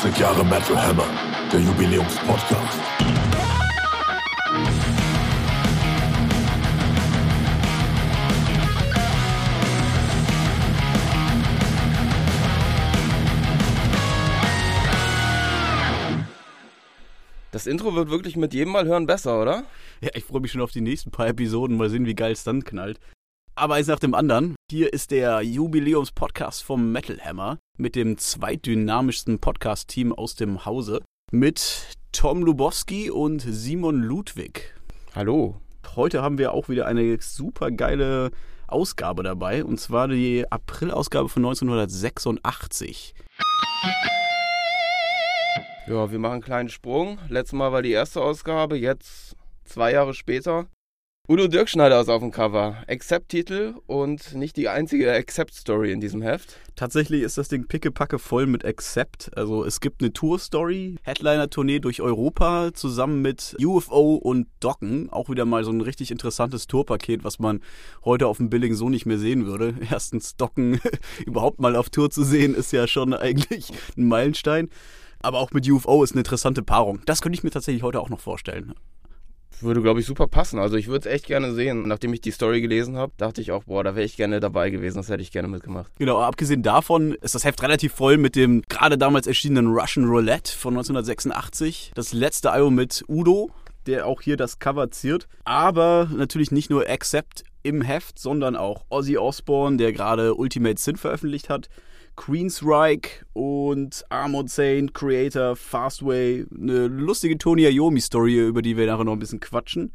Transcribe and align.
50 0.00 0.18
Jahre 0.18 0.42
Metal 0.46 0.82
Hammer, 0.82 1.04
der 1.52 1.60
Jubiläumspodcast. 1.60 2.80
Das 17.52 17.66
Intro 17.66 17.94
wird 17.94 18.08
wirklich 18.08 18.36
mit 18.36 18.54
jedem 18.54 18.72
Mal 18.72 18.86
hören 18.86 19.06
besser, 19.06 19.42
oder? 19.42 19.64
Ja, 20.00 20.08
ich 20.14 20.24
freue 20.24 20.40
mich 20.40 20.50
schon 20.50 20.62
auf 20.62 20.72
die 20.72 20.80
nächsten 20.80 21.10
paar 21.10 21.26
Episoden, 21.26 21.76
mal 21.76 21.90
sehen, 21.90 22.06
wie 22.06 22.14
geil 22.14 22.32
es 22.32 22.42
dann 22.42 22.64
knallt. 22.64 22.98
Aber 23.60 23.74
eins 23.74 23.88
nach 23.88 23.98
dem 23.98 24.14
anderen. 24.14 24.56
Hier 24.70 24.90
ist 24.90 25.10
der 25.10 25.42
Jubiläums-Podcast 25.42 26.64
vom 26.64 26.92
Metal 26.92 27.20
Hammer 27.20 27.58
mit 27.76 27.94
dem 27.94 28.16
zweitdynamischsten 28.16 29.38
Podcast-Team 29.38 30.14
aus 30.14 30.34
dem 30.34 30.64
Hause. 30.64 31.02
Mit 31.30 31.92
Tom 32.10 32.42
Lubowski 32.42 33.10
und 33.10 33.42
Simon 33.42 34.00
Ludwig. 34.00 34.74
Hallo. 35.14 35.60
Heute 35.94 36.22
haben 36.22 36.38
wir 36.38 36.54
auch 36.54 36.70
wieder 36.70 36.86
eine 36.86 37.18
super 37.20 37.70
geile 37.70 38.30
Ausgabe 38.66 39.22
dabei. 39.24 39.62
Und 39.62 39.78
zwar 39.78 40.08
die 40.08 40.50
April-Ausgabe 40.50 41.28
von 41.28 41.44
1986. 41.44 43.14
Ja, 45.86 46.10
wir 46.10 46.18
machen 46.18 46.32
einen 46.32 46.42
kleinen 46.42 46.68
Sprung. 46.70 47.18
Letztes 47.28 47.58
Mal 47.58 47.72
war 47.72 47.82
die 47.82 47.92
erste 47.92 48.22
Ausgabe, 48.22 48.78
jetzt 48.78 49.36
zwei 49.64 49.92
Jahre 49.92 50.14
später. 50.14 50.66
Udo 51.30 51.46
Dirkschneider 51.46 52.00
ist 52.00 52.08
auf 52.08 52.22
dem 52.22 52.32
Cover. 52.32 52.78
Accept-Titel 52.88 53.74
und 53.86 54.34
nicht 54.34 54.56
die 54.56 54.68
einzige 54.68 55.12
Accept-Story 55.12 55.92
in 55.92 56.00
diesem 56.00 56.22
Heft. 56.22 56.58
Tatsächlich 56.74 57.22
ist 57.22 57.38
das 57.38 57.46
Ding 57.46 57.68
pickepacke 57.68 58.18
voll 58.18 58.46
mit 58.46 58.64
Accept. 58.64 59.30
Also 59.36 59.64
es 59.64 59.78
gibt 59.78 60.02
eine 60.02 60.12
Tour-Story, 60.12 60.96
Headliner-Tournee 61.04 61.78
durch 61.78 62.02
Europa 62.02 62.74
zusammen 62.74 63.22
mit 63.22 63.54
UFO 63.60 64.16
und 64.16 64.48
Docken. 64.58 65.08
Auch 65.10 65.28
wieder 65.28 65.44
mal 65.44 65.62
so 65.62 65.70
ein 65.70 65.82
richtig 65.82 66.10
interessantes 66.10 66.66
Tourpaket, 66.66 67.22
was 67.22 67.38
man 67.38 67.60
heute 68.04 68.26
auf 68.26 68.38
dem 68.38 68.50
Billing 68.50 68.74
so 68.74 68.88
nicht 68.88 69.06
mehr 69.06 69.18
sehen 69.18 69.46
würde. 69.46 69.76
Erstens 69.88 70.34
Docken 70.34 70.80
überhaupt 71.26 71.60
mal 71.60 71.76
auf 71.76 71.90
Tour 71.90 72.10
zu 72.10 72.24
sehen, 72.24 72.56
ist 72.56 72.72
ja 72.72 72.88
schon 72.88 73.14
eigentlich 73.14 73.70
ein 73.96 74.08
Meilenstein. 74.08 74.68
Aber 75.20 75.38
auch 75.38 75.52
mit 75.52 75.70
UFO 75.70 76.02
ist 76.02 76.10
eine 76.10 76.22
interessante 76.22 76.64
Paarung. 76.64 77.02
Das 77.06 77.22
könnte 77.22 77.36
ich 77.36 77.44
mir 77.44 77.50
tatsächlich 77.50 77.84
heute 77.84 78.00
auch 78.00 78.08
noch 78.08 78.18
vorstellen. 78.18 78.74
Würde, 79.60 79.82
glaube 79.82 80.00
ich, 80.00 80.06
super 80.06 80.26
passen. 80.26 80.58
Also 80.58 80.76
ich 80.76 80.88
würde 80.88 81.08
es 81.08 81.14
echt 81.14 81.26
gerne 81.26 81.52
sehen. 81.52 81.86
Nachdem 81.86 82.14
ich 82.14 82.20
die 82.20 82.30
Story 82.30 82.60
gelesen 82.60 82.96
habe, 82.96 83.12
dachte 83.16 83.40
ich 83.40 83.52
auch, 83.52 83.64
boah, 83.64 83.84
da 83.84 83.94
wäre 83.94 84.06
ich 84.06 84.16
gerne 84.16 84.40
dabei 84.40 84.70
gewesen. 84.70 84.96
Das 84.96 85.08
hätte 85.08 85.22
ich 85.22 85.32
gerne 85.32 85.48
mitgemacht. 85.48 85.90
Genau, 85.98 86.20
abgesehen 86.20 86.62
davon 86.62 87.12
ist 87.14 87.34
das 87.34 87.44
Heft 87.44 87.62
relativ 87.62 87.92
voll 87.92 88.16
mit 88.16 88.36
dem 88.36 88.62
gerade 88.68 88.96
damals 88.96 89.26
erschienenen 89.26 89.72
Russian 89.72 90.06
Roulette 90.06 90.56
von 90.56 90.74
1986. 90.74 91.92
Das 91.94 92.12
letzte 92.12 92.52
Album 92.52 92.74
mit 92.74 93.04
Udo, 93.08 93.50
der 93.86 94.06
auch 94.06 94.22
hier 94.22 94.36
das 94.36 94.58
Cover 94.58 94.90
ziert. 94.90 95.28
Aber 95.44 96.08
natürlich 96.14 96.50
nicht 96.50 96.70
nur 96.70 96.88
Accept 96.88 97.44
im 97.62 97.82
Heft, 97.82 98.18
sondern 98.18 98.56
auch 98.56 98.84
Ozzy 98.88 99.18
Osbourne, 99.18 99.76
der 99.76 99.92
gerade 99.92 100.34
Ultimate 100.34 100.80
Sin 100.80 100.96
veröffentlicht 100.96 101.50
hat. 101.50 101.68
Queensryche 102.20 103.24
und 103.32 104.04
Armored 104.10 104.50
Saint, 104.50 104.92
Creator, 104.92 105.56
Fastway, 105.56 106.44
eine 106.54 106.86
lustige 106.86 107.38
Tony 107.38 107.66
Iommi-Story, 107.66 108.46
über 108.46 108.60
die 108.60 108.76
wir 108.76 108.86
nachher 108.86 109.04
noch 109.04 109.14
ein 109.14 109.18
bisschen 109.18 109.40
quatschen. 109.40 109.90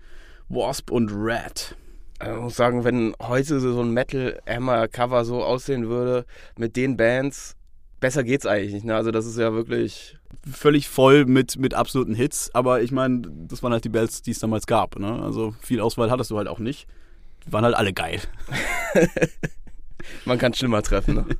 Wasp 0.49 0.89
und 0.89 1.11
Rat. 1.13 1.75
Ich 2.19 2.35
muss 2.35 2.55
sagen, 2.55 2.83
wenn 2.83 3.13
heute 3.21 3.59
so 3.59 3.79
ein 3.79 3.91
Metal 3.91 4.39
Hammer 4.49 4.87
Cover 4.87 5.23
so 5.23 5.43
aussehen 5.43 5.87
würde 5.87 6.25
mit 6.57 6.75
den 6.75 6.97
Bands, 6.97 7.55
besser 7.99 8.23
geht's 8.23 8.47
eigentlich 8.47 8.73
nicht. 8.73 8.85
Ne? 8.85 8.95
Also 8.95 9.11
das 9.11 9.27
ist 9.27 9.37
ja 9.37 9.53
wirklich 9.53 10.17
völlig 10.51 10.89
voll 10.89 11.25
mit, 11.25 11.59
mit 11.59 11.75
absoluten 11.75 12.15
Hits. 12.15 12.49
Aber 12.55 12.81
ich 12.81 12.91
meine, 12.91 13.21
das 13.47 13.61
waren 13.61 13.71
halt 13.71 13.85
die 13.85 13.89
Bands, 13.89 14.23
die 14.23 14.31
es 14.31 14.39
damals 14.39 14.65
gab. 14.65 14.97
Ne? 14.97 15.21
Also 15.21 15.53
viel 15.61 15.79
Auswahl 15.79 16.09
hattest 16.09 16.31
du 16.31 16.37
halt 16.37 16.47
auch 16.47 16.59
nicht. 16.59 16.87
Die 17.45 17.53
waren 17.53 17.65
halt 17.65 17.75
alle 17.75 17.93
geil. 17.93 18.19
Man 20.25 20.37
kann 20.37 20.53
schlimmer 20.53 20.81
treffen. 20.81 21.15
Ne? 21.15 21.25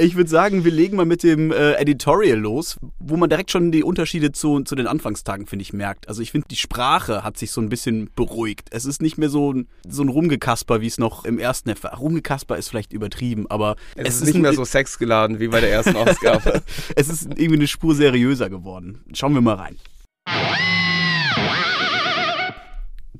Ich 0.00 0.14
würde 0.14 0.30
sagen, 0.30 0.64
wir 0.64 0.70
legen 0.70 0.96
mal 0.96 1.06
mit 1.06 1.24
dem 1.24 1.50
äh, 1.50 1.72
Editorial 1.72 2.38
los, 2.38 2.76
wo 3.00 3.16
man 3.16 3.28
direkt 3.28 3.50
schon 3.50 3.72
die 3.72 3.82
Unterschiede 3.82 4.30
zu, 4.30 4.60
zu 4.60 4.76
den 4.76 4.86
Anfangstagen, 4.86 5.46
finde 5.46 5.64
ich, 5.64 5.72
merkt. 5.72 6.08
Also 6.08 6.22
ich 6.22 6.30
finde, 6.30 6.46
die 6.48 6.56
Sprache 6.56 7.24
hat 7.24 7.36
sich 7.36 7.50
so 7.50 7.60
ein 7.60 7.68
bisschen 7.68 8.08
beruhigt. 8.14 8.68
Es 8.70 8.84
ist 8.84 9.02
nicht 9.02 9.18
mehr 9.18 9.28
so, 9.28 9.54
so 9.88 10.02
ein 10.02 10.08
Rumgekasper, 10.08 10.80
wie 10.80 10.86
es 10.86 10.98
noch 10.98 11.24
im 11.24 11.40
ersten 11.40 11.70
Heft 11.70 11.82
war. 11.82 11.96
Rumgekasper 11.96 12.56
ist 12.56 12.68
vielleicht 12.68 12.92
übertrieben, 12.92 13.50
aber 13.50 13.74
es, 13.96 14.06
es 14.06 14.14
ist, 14.14 14.20
ist 14.20 14.34
nicht 14.34 14.42
mehr 14.42 14.52
so 14.52 14.64
sexgeladen 14.64 15.40
wie 15.40 15.48
bei 15.48 15.60
der 15.60 15.72
ersten 15.72 15.96
Ausgabe. 15.96 16.62
es 16.94 17.08
ist 17.08 17.24
irgendwie 17.24 17.54
eine 17.54 17.66
Spur 17.66 17.96
seriöser 17.96 18.48
geworden. 18.48 19.00
Schauen 19.14 19.34
wir 19.34 19.40
mal 19.40 19.56
rein. 19.56 19.76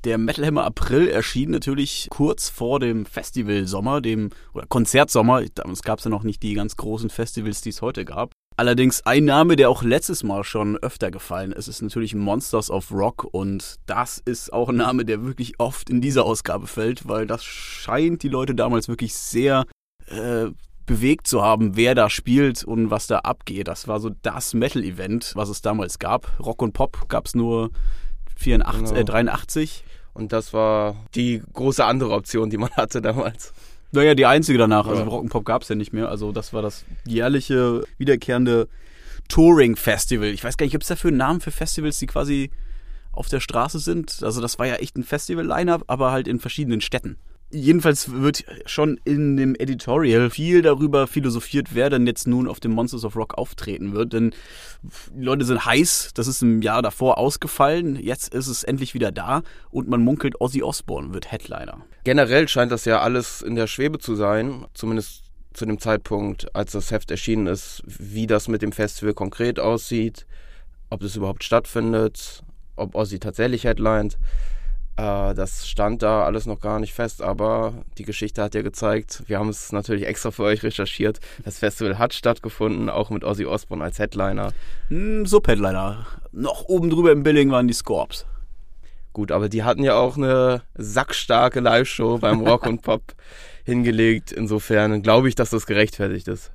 Der 0.05 0.17
Metal 0.17 0.45
Hammer 0.45 0.63
April 0.63 1.09
erschien 1.09 1.51
natürlich 1.51 2.07
kurz 2.09 2.47
vor 2.47 2.79
dem 2.79 3.05
Festivalsommer, 3.05 3.99
dem 3.99 4.29
oder 4.53 4.65
Konzertsommer. 4.65 5.43
Damals 5.55 5.81
gab 5.81 5.99
es 5.99 6.05
ja 6.05 6.11
noch 6.11 6.23
nicht 6.23 6.41
die 6.41 6.53
ganz 6.53 6.77
großen 6.77 7.09
Festivals, 7.09 7.61
die 7.61 7.69
es 7.69 7.81
heute 7.81 8.05
gab. 8.05 8.31
Allerdings 8.55 9.05
ein 9.05 9.25
Name, 9.25 9.55
der 9.55 9.69
auch 9.69 9.83
letztes 9.83 10.23
Mal 10.23 10.43
schon 10.43 10.77
öfter 10.77 11.11
gefallen 11.11 11.51
ist, 11.51 11.67
ist 11.67 11.81
natürlich 11.81 12.15
Monsters 12.15 12.69
of 12.69 12.91
Rock 12.91 13.25
und 13.31 13.75
das 13.85 14.21
ist 14.23 14.53
auch 14.53 14.69
ein 14.69 14.77
Name, 14.77 15.05
der 15.05 15.23
wirklich 15.25 15.59
oft 15.59 15.89
in 15.89 16.01
dieser 16.01 16.25
Ausgabe 16.25 16.67
fällt, 16.67 17.07
weil 17.07 17.25
das 17.25 17.43
scheint 17.43 18.23
die 18.23 18.29
Leute 18.29 18.55
damals 18.55 18.87
wirklich 18.87 19.13
sehr 19.15 19.65
äh, 20.07 20.47
bewegt 20.85 21.27
zu 21.27 21.41
haben, 21.41 21.75
wer 21.75 21.93
da 21.93 22.09
spielt 22.09 22.63
und 22.63 22.89
was 22.89 23.07
da 23.07 23.19
abgeht. 23.19 23.67
Das 23.67 23.87
war 23.87 23.99
so 23.99 24.11
das 24.21 24.53
Metal-Event, 24.53 25.33
was 25.35 25.49
es 25.49 25.61
damals 25.61 25.99
gab. 25.99 26.39
Rock 26.39 26.61
und 26.61 26.73
Pop 26.73 27.07
gab 27.09 27.27
es 27.27 27.35
nur 27.35 27.69
84, 28.37 28.89
genau. 28.89 28.99
äh, 28.99 29.05
83. 29.05 29.83
Und 30.19 30.33
das 30.33 30.53
war 30.53 30.97
die 31.15 31.41
große 31.53 31.83
andere 31.83 32.11
Option, 32.11 32.49
die 32.49 32.57
man 32.57 32.71
hatte 32.71 33.01
damals. 33.01 33.53
Naja, 33.93 34.13
die 34.15 34.25
einzige 34.25 34.57
danach. 34.57 34.85
Also 34.85 35.03
Rock'n'Pop 35.03 35.43
gab 35.43 35.61
es 35.61 35.69
ja 35.69 35.75
nicht 35.75 35.93
mehr. 35.93 36.09
Also 36.09 36.33
das 36.33 36.51
war 36.51 36.61
das 36.61 36.83
jährliche, 37.05 37.83
wiederkehrende 37.97 38.67
Touring-Festival. 39.29 40.27
Ich 40.27 40.43
weiß 40.43 40.57
gar 40.57 40.65
nicht, 40.65 40.73
gibt 40.73 40.83
es 40.83 40.89
dafür 40.89 41.07
einen 41.07 41.17
Namen 41.17 41.39
für 41.39 41.51
Festivals, 41.51 41.99
die 41.99 42.07
quasi 42.07 42.51
auf 43.13 43.29
der 43.29 43.39
Straße 43.39 43.79
sind? 43.79 44.21
Also 44.21 44.41
das 44.41 44.59
war 44.59 44.67
ja 44.67 44.75
echt 44.75 44.97
ein 44.97 45.03
Festival-Line-Up, 45.03 45.85
aber 45.87 46.11
halt 46.11 46.27
in 46.27 46.39
verschiedenen 46.39 46.81
Städten. 46.81 47.17
Jedenfalls 47.51 48.11
wird 48.11 48.45
schon 48.67 48.99
in 49.05 49.35
dem 49.35 49.55
Editorial 49.55 50.29
viel 50.29 50.61
darüber 50.61 51.07
philosophiert, 51.07 51.69
wer 51.73 51.89
denn 51.89 52.05
jetzt 52.05 52.27
nun 52.27 52.47
auf 52.47 52.59
dem 52.59 52.71
Monsters 52.71 53.03
of 53.03 53.15
Rock 53.15 53.39
auftreten 53.39 53.93
wird. 53.93 54.13
Denn 54.13 54.35
die 55.15 55.23
Leute 55.23 55.45
sind 55.45 55.65
heiß, 55.65 56.11
das 56.13 56.27
ist 56.27 56.43
im 56.43 56.61
Jahr 56.61 56.83
davor 56.83 57.17
ausgefallen, 57.17 57.95
jetzt 57.95 58.33
ist 58.35 58.47
es 58.47 58.63
endlich 58.63 58.93
wieder 58.93 59.11
da 59.11 59.41
und 59.71 59.89
man 59.89 60.03
munkelt, 60.03 60.39
Ozzy 60.39 60.61
Osbourne 60.61 61.11
wird 61.11 61.31
Headliner. 61.31 61.81
Generell 62.03 62.47
scheint 62.47 62.71
das 62.71 62.85
ja 62.85 63.01
alles 63.01 63.41
in 63.41 63.55
der 63.55 63.65
Schwebe 63.65 63.97
zu 63.97 64.13
sein, 64.13 64.67
zumindest 64.75 65.23
zu 65.53 65.65
dem 65.65 65.79
Zeitpunkt, 65.79 66.55
als 66.55 66.73
das 66.73 66.91
Heft 66.91 67.09
erschienen 67.09 67.47
ist, 67.47 67.81
wie 67.85 68.27
das 68.27 68.47
mit 68.47 68.61
dem 68.61 68.71
Festival 68.71 69.15
konkret 69.15 69.59
aussieht, 69.59 70.27
ob 70.91 71.01
das 71.01 71.15
überhaupt 71.15 71.43
stattfindet, 71.43 72.43
ob 72.75 72.93
Ozzy 72.93 73.19
tatsächlich 73.19 73.63
headlined. 73.63 74.19
Äh, 74.99 75.33
das 75.33 75.67
stand 75.67 76.01
da 76.03 76.25
alles 76.25 76.45
noch 76.45 76.59
gar 76.59 76.79
nicht 76.79 76.93
fest, 76.93 77.21
aber 77.21 77.73
die 77.97 78.03
Geschichte 78.03 78.43
hat 78.43 78.53
ja 78.53 78.61
gezeigt, 78.61 79.23
wir 79.27 79.39
haben 79.39 79.49
es 79.49 79.71
natürlich 79.71 80.05
extra 80.05 80.31
für 80.31 80.43
euch 80.43 80.61
recherchiert. 80.63 81.19
Das 81.45 81.59
Festival 81.59 81.97
hat 81.97 82.13
stattgefunden, 82.13 82.89
auch 82.89 83.09
mit 83.09 83.23
Ozzy 83.23 83.45
Osbourne 83.45 83.83
als 83.83 83.99
Headliner. 83.99 84.51
Hm, 84.89 85.25
Sub-Headliner. 85.25 86.05
Noch 86.33 86.65
oben 86.65 86.89
drüber 86.89 87.13
im 87.13 87.23
Billing 87.23 87.49
waren 87.49 87.67
die 87.67 87.73
Scorps. 87.73 88.25
Gut, 89.13 89.31
aber 89.31 89.47
die 89.47 89.63
hatten 89.63 89.83
ja 89.83 89.95
auch 89.95 90.17
eine 90.17 90.63
sackstarke 90.75 91.61
Live-Show 91.61 92.17
beim 92.19 92.41
Rock 92.41 92.65
und 92.65 92.81
Pop 92.81 93.01
hingelegt. 93.63 94.31
Insofern 94.31 95.01
glaube 95.01 95.29
ich, 95.29 95.35
dass 95.35 95.49
das 95.49 95.65
gerechtfertigt 95.65 96.27
ist. 96.27 96.51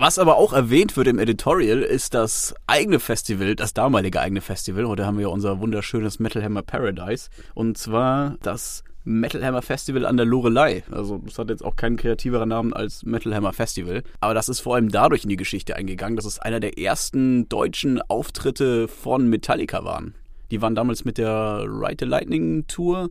Was 0.00 0.18
aber 0.18 0.38
auch 0.38 0.54
erwähnt 0.54 0.96
wird 0.96 1.08
im 1.08 1.18
Editorial, 1.18 1.82
ist 1.82 2.14
das 2.14 2.54
eigene 2.66 3.00
Festival, 3.00 3.54
das 3.54 3.74
damalige 3.74 4.18
eigene 4.18 4.40
Festival. 4.40 4.88
Heute 4.88 5.04
haben 5.04 5.18
wir 5.18 5.30
unser 5.30 5.60
wunderschönes 5.60 6.18
Metal 6.18 6.42
Hammer 6.42 6.62
Paradise. 6.62 7.28
Und 7.52 7.76
zwar 7.76 8.38
das 8.40 8.82
Metal 9.04 9.44
Hammer 9.44 9.60
Festival 9.60 10.06
an 10.06 10.16
der 10.16 10.24
Lorelei. 10.24 10.84
Also 10.90 11.18
das 11.18 11.38
hat 11.38 11.50
jetzt 11.50 11.62
auch 11.62 11.76
keinen 11.76 11.98
kreativeren 11.98 12.48
Namen 12.48 12.72
als 12.72 13.04
Metal 13.04 13.34
Hammer 13.34 13.52
Festival. 13.52 14.02
Aber 14.20 14.32
das 14.32 14.48
ist 14.48 14.60
vor 14.60 14.76
allem 14.76 14.88
dadurch 14.88 15.24
in 15.24 15.28
die 15.28 15.36
Geschichte 15.36 15.76
eingegangen, 15.76 16.16
dass 16.16 16.24
es 16.24 16.38
einer 16.38 16.60
der 16.60 16.78
ersten 16.78 17.46
deutschen 17.50 18.00
Auftritte 18.00 18.88
von 18.88 19.28
Metallica 19.28 19.84
waren. 19.84 20.14
Die 20.50 20.62
waren 20.62 20.74
damals 20.74 21.04
mit 21.04 21.18
der 21.18 21.66
Ride 21.68 22.06
the 22.06 22.06
Lightning 22.06 22.66
Tour 22.68 23.10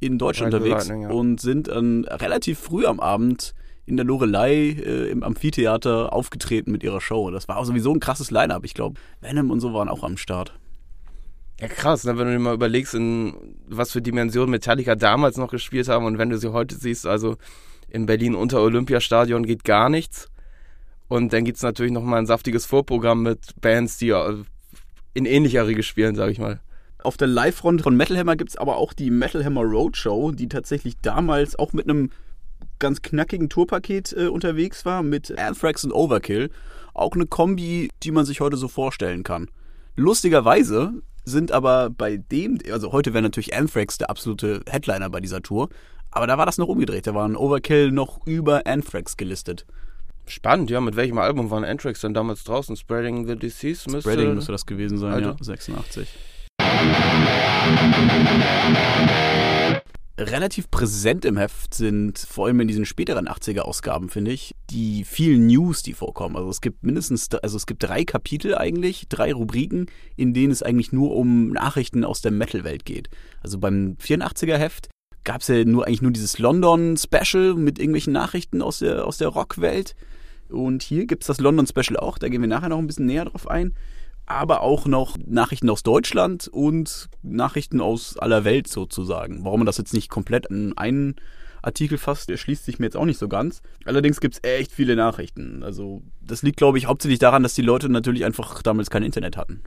in 0.00 0.16
Deutschland 0.16 0.54
Ride 0.54 0.64
unterwegs 0.64 0.88
ja. 0.88 1.10
und 1.10 1.42
sind 1.42 1.68
dann 1.68 2.06
relativ 2.06 2.58
früh 2.58 2.86
am 2.86 3.00
Abend 3.00 3.52
in 3.86 3.96
der 3.96 4.04
Lorelei 4.04 4.70
äh, 4.70 5.10
im 5.10 5.22
Amphitheater 5.22 6.12
aufgetreten 6.12 6.72
mit 6.72 6.82
ihrer 6.82 7.00
Show. 7.00 7.30
Das 7.30 7.48
war 7.48 7.56
auch 7.56 7.64
sowieso 7.64 7.92
ein 7.92 8.00
krasses 8.00 8.30
Line-Up. 8.30 8.64
Ich 8.64 8.74
glaube, 8.74 9.00
Venom 9.20 9.50
und 9.50 9.60
so 9.60 9.72
waren 9.72 9.88
auch 9.88 10.02
am 10.02 10.16
Start. 10.16 10.52
Ja, 11.60 11.68
krass, 11.68 12.04
ne? 12.04 12.18
wenn 12.18 12.26
du 12.26 12.32
dir 12.32 12.38
mal 12.38 12.54
überlegst, 12.54 12.94
in 12.94 13.34
was 13.66 13.92
für 13.92 14.02
Dimensionen 14.02 14.50
Metallica 14.50 14.94
damals 14.94 15.38
noch 15.38 15.50
gespielt 15.50 15.88
haben 15.88 16.04
und 16.04 16.18
wenn 16.18 16.28
du 16.28 16.36
sie 16.36 16.52
heute 16.52 16.74
siehst, 16.74 17.06
also 17.06 17.36
in 17.88 18.04
Berlin 18.04 18.34
unter 18.34 18.60
Olympiastadion 18.60 19.46
geht 19.46 19.64
gar 19.64 19.88
nichts. 19.88 20.28
Und 21.08 21.32
dann 21.32 21.44
gibt 21.44 21.56
es 21.56 21.62
natürlich 21.62 21.92
nochmal 21.92 22.18
ein 22.18 22.26
saftiges 22.26 22.66
Vorprogramm 22.66 23.22
mit 23.22 23.60
Bands, 23.60 23.96
die 23.96 24.10
äh, 24.10 24.42
in 25.14 25.24
ähnlicher 25.24 25.66
Riege 25.66 25.84
spielen, 25.84 26.16
sage 26.16 26.32
ich 26.32 26.38
mal. 26.38 26.60
Auf 27.02 27.16
der 27.16 27.28
Live-Front 27.28 27.82
von 27.82 27.96
Metal 27.96 28.18
Hammer 28.18 28.34
gibt 28.34 28.50
es 28.50 28.56
aber 28.56 28.76
auch 28.76 28.92
die 28.92 29.10
Metal 29.10 29.44
Hammer 29.44 29.62
Roadshow, 29.62 30.32
die 30.32 30.48
tatsächlich 30.48 30.96
damals 31.00 31.56
auch 31.56 31.72
mit 31.72 31.88
einem 31.88 32.10
ganz 32.78 33.02
knackigen 33.02 33.48
Tourpaket 33.48 34.14
äh, 34.16 34.26
unterwegs 34.26 34.84
war, 34.84 35.02
mit 35.02 35.36
Anthrax 35.38 35.84
und 35.84 35.92
Overkill. 35.92 36.50
Auch 36.94 37.12
eine 37.12 37.26
Kombi, 37.26 37.90
die 38.02 38.10
man 38.10 38.24
sich 38.24 38.40
heute 38.40 38.56
so 38.56 38.68
vorstellen 38.68 39.22
kann. 39.22 39.48
Lustigerweise 39.96 40.92
sind 41.24 41.52
aber 41.52 41.90
bei 41.90 42.16
dem, 42.16 42.58
also 42.70 42.92
heute 42.92 43.12
wäre 43.12 43.22
natürlich 43.22 43.54
Anthrax 43.54 43.98
der 43.98 44.10
absolute 44.10 44.62
Headliner 44.68 45.10
bei 45.10 45.20
dieser 45.20 45.42
Tour, 45.42 45.68
aber 46.10 46.26
da 46.26 46.38
war 46.38 46.46
das 46.46 46.58
noch 46.58 46.68
umgedreht. 46.68 47.06
Da 47.06 47.14
waren 47.14 47.36
Overkill 47.36 47.90
noch 47.90 48.26
über 48.26 48.66
Anthrax 48.66 49.16
gelistet. 49.16 49.66
Spannend, 50.26 50.70
ja. 50.70 50.80
Mit 50.80 50.96
welchem 50.96 51.18
Album 51.18 51.50
waren 51.50 51.64
Anthrax 51.64 52.00
denn 52.00 52.14
damals 52.14 52.44
draußen? 52.44 52.76
Spreading 52.76 53.26
the 53.26 53.36
Disease 53.36 53.88
müsste... 53.90 54.10
Spreading 54.10 54.34
müsste 54.34 54.52
das 54.52 54.66
gewesen 54.66 54.98
sein, 54.98 55.12
also. 55.12 55.30
ja. 55.30 55.36
86. 55.40 56.08
Relativ 60.18 60.70
präsent 60.70 61.26
im 61.26 61.36
Heft 61.36 61.74
sind, 61.74 62.18
vor 62.18 62.46
allem 62.46 62.60
in 62.60 62.68
diesen 62.68 62.86
späteren 62.86 63.28
80er-Ausgaben, 63.28 64.08
finde 64.08 64.32
ich, 64.32 64.54
die 64.70 65.04
vielen 65.04 65.46
News, 65.46 65.82
die 65.82 65.92
vorkommen. 65.92 66.36
Also 66.36 66.48
es 66.48 66.62
gibt 66.62 66.84
mindestens, 66.84 67.28
also 67.34 67.58
es 67.58 67.66
gibt 67.66 67.82
drei 67.82 68.04
Kapitel 68.04 68.54
eigentlich, 68.54 69.08
drei 69.10 69.34
Rubriken, 69.34 69.86
in 70.16 70.32
denen 70.32 70.52
es 70.52 70.62
eigentlich 70.62 70.90
nur 70.90 71.14
um 71.14 71.48
Nachrichten 71.50 72.02
aus 72.02 72.22
der 72.22 72.32
Metal-Welt 72.32 72.86
geht. 72.86 73.10
Also 73.42 73.58
beim 73.58 73.98
84er-Heft 74.00 74.88
gab 75.24 75.42
es 75.42 75.48
ja 75.48 75.62
nur 75.64 75.86
eigentlich 75.86 76.02
nur 76.02 76.12
dieses 76.12 76.38
London-Special 76.38 77.52
mit 77.54 77.78
irgendwelchen 77.78 78.14
Nachrichten 78.14 78.62
aus 78.62 78.78
der, 78.78 79.06
aus 79.06 79.18
der 79.18 79.28
Rockwelt. 79.28 79.94
Und 80.48 80.82
hier 80.82 81.06
gibt 81.06 81.24
es 81.24 81.26
das 81.26 81.40
London-Special 81.40 81.98
auch, 81.98 82.16
da 82.16 82.28
gehen 82.28 82.40
wir 82.40 82.48
nachher 82.48 82.70
noch 82.70 82.78
ein 82.78 82.86
bisschen 82.86 83.06
näher 83.06 83.26
drauf 83.26 83.50
ein. 83.50 83.74
Aber 84.26 84.60
auch 84.60 84.86
noch 84.86 85.16
Nachrichten 85.24 85.70
aus 85.70 85.82
Deutschland 85.82 86.48
und 86.48 87.08
Nachrichten 87.22 87.80
aus 87.80 88.18
aller 88.18 88.44
Welt 88.44 88.66
sozusagen. 88.66 89.44
Warum 89.44 89.60
man 89.60 89.66
das 89.66 89.78
jetzt 89.78 89.94
nicht 89.94 90.10
komplett 90.10 90.46
in 90.46 90.76
einen 90.76 91.16
Artikel 91.62 91.98
fasst, 91.98 92.30
erschließt 92.30 92.64
sich 92.64 92.78
mir 92.78 92.86
jetzt 92.86 92.96
auch 92.96 93.04
nicht 93.04 93.18
so 93.18 93.28
ganz. 93.28 93.62
Allerdings 93.84 94.20
gibt 94.20 94.34
es 94.34 94.44
echt 94.44 94.72
viele 94.72 94.96
Nachrichten. 94.96 95.62
Also 95.62 96.02
das 96.20 96.42
liegt, 96.42 96.56
glaube 96.56 96.78
ich, 96.78 96.86
hauptsächlich 96.86 97.18
daran, 97.18 97.42
dass 97.42 97.54
die 97.54 97.62
Leute 97.62 97.88
natürlich 97.88 98.24
einfach 98.24 98.62
damals 98.62 98.90
kein 98.90 99.02
Internet 99.02 99.36
hatten. 99.36 99.62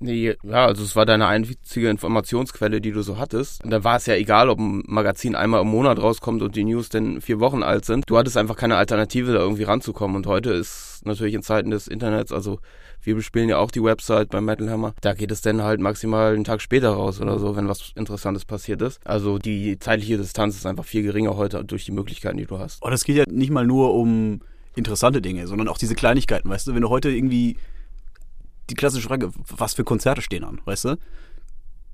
Nee, 0.00 0.36
ja, 0.44 0.66
also 0.66 0.84
es 0.84 0.94
war 0.94 1.06
deine 1.06 1.26
einzige 1.26 1.90
Informationsquelle, 1.90 2.80
die 2.80 2.92
du 2.92 3.02
so 3.02 3.18
hattest. 3.18 3.64
Und 3.64 3.70
da 3.70 3.82
war 3.82 3.96
es 3.96 4.06
ja 4.06 4.14
egal, 4.14 4.48
ob 4.48 4.60
ein 4.60 4.84
Magazin 4.86 5.34
einmal 5.34 5.60
im 5.60 5.68
Monat 5.68 6.00
rauskommt 6.00 6.40
und 6.42 6.54
die 6.54 6.62
News 6.64 6.88
dann 6.88 7.20
vier 7.20 7.40
Wochen 7.40 7.64
alt 7.64 7.84
sind. 7.84 8.08
Du 8.08 8.16
hattest 8.16 8.36
einfach 8.36 8.56
keine 8.56 8.76
Alternative, 8.76 9.32
da 9.32 9.40
irgendwie 9.40 9.64
ranzukommen. 9.64 10.16
Und 10.16 10.28
heute 10.28 10.50
ist 10.50 11.00
natürlich 11.04 11.34
in 11.34 11.42
Zeiten 11.42 11.70
des 11.70 11.88
Internets, 11.88 12.30
also 12.30 12.60
wir 13.08 13.14
bespielen 13.14 13.48
ja 13.48 13.56
auch 13.56 13.70
die 13.70 13.82
Website 13.82 14.28
beim 14.28 14.44
Metal 14.44 14.68
Hammer. 14.68 14.92
Da 15.00 15.14
geht 15.14 15.32
es 15.32 15.40
dann 15.40 15.62
halt 15.62 15.80
maximal 15.80 16.34
einen 16.34 16.44
Tag 16.44 16.60
später 16.60 16.90
raus 16.90 17.22
oder 17.22 17.38
so, 17.38 17.56
wenn 17.56 17.66
was 17.66 17.92
Interessantes 17.94 18.44
passiert 18.44 18.82
ist. 18.82 19.00
Also 19.06 19.38
die 19.38 19.78
zeitliche 19.78 20.18
Distanz 20.18 20.56
ist 20.56 20.66
einfach 20.66 20.84
viel 20.84 21.02
geringer 21.02 21.34
heute 21.34 21.64
durch 21.64 21.86
die 21.86 21.92
Möglichkeiten, 21.92 22.36
die 22.36 22.44
du 22.44 22.58
hast. 22.58 22.82
Und 22.82 22.92
es 22.92 23.04
geht 23.04 23.16
ja 23.16 23.24
nicht 23.26 23.50
mal 23.50 23.66
nur 23.66 23.94
um 23.94 24.42
interessante 24.76 25.22
Dinge, 25.22 25.46
sondern 25.46 25.68
auch 25.68 25.78
diese 25.78 25.94
Kleinigkeiten, 25.94 26.50
weißt 26.50 26.66
du, 26.66 26.74
wenn 26.74 26.82
du 26.82 26.90
heute 26.90 27.08
irgendwie 27.08 27.56
die 28.68 28.74
klassische 28.74 29.08
Frage, 29.08 29.30
was 29.56 29.72
für 29.72 29.84
Konzerte 29.84 30.20
stehen 30.20 30.44
an, 30.44 30.60
weißt 30.66 30.84
du? 30.84 30.96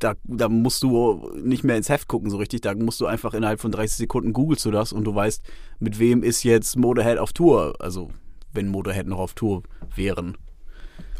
Da, 0.00 0.14
da 0.24 0.48
musst 0.48 0.82
du 0.82 1.30
nicht 1.36 1.62
mehr 1.62 1.76
ins 1.76 1.90
Heft 1.90 2.08
gucken 2.08 2.28
so 2.28 2.38
richtig, 2.38 2.62
da 2.62 2.74
musst 2.74 3.00
du 3.00 3.06
einfach 3.06 3.34
innerhalb 3.34 3.60
von 3.60 3.70
30 3.70 3.96
Sekunden 3.96 4.32
googelst 4.32 4.64
du 4.64 4.72
das 4.72 4.92
und 4.92 5.04
du 5.04 5.14
weißt, 5.14 5.44
mit 5.78 6.00
wem 6.00 6.24
ist 6.24 6.42
jetzt 6.42 6.76
Motorhead 6.76 7.18
auf 7.18 7.32
Tour, 7.32 7.76
also 7.78 8.10
wenn 8.52 8.66
Motorhead 8.66 9.06
noch 9.06 9.20
auf 9.20 9.34
Tour 9.34 9.62
wären. 9.94 10.36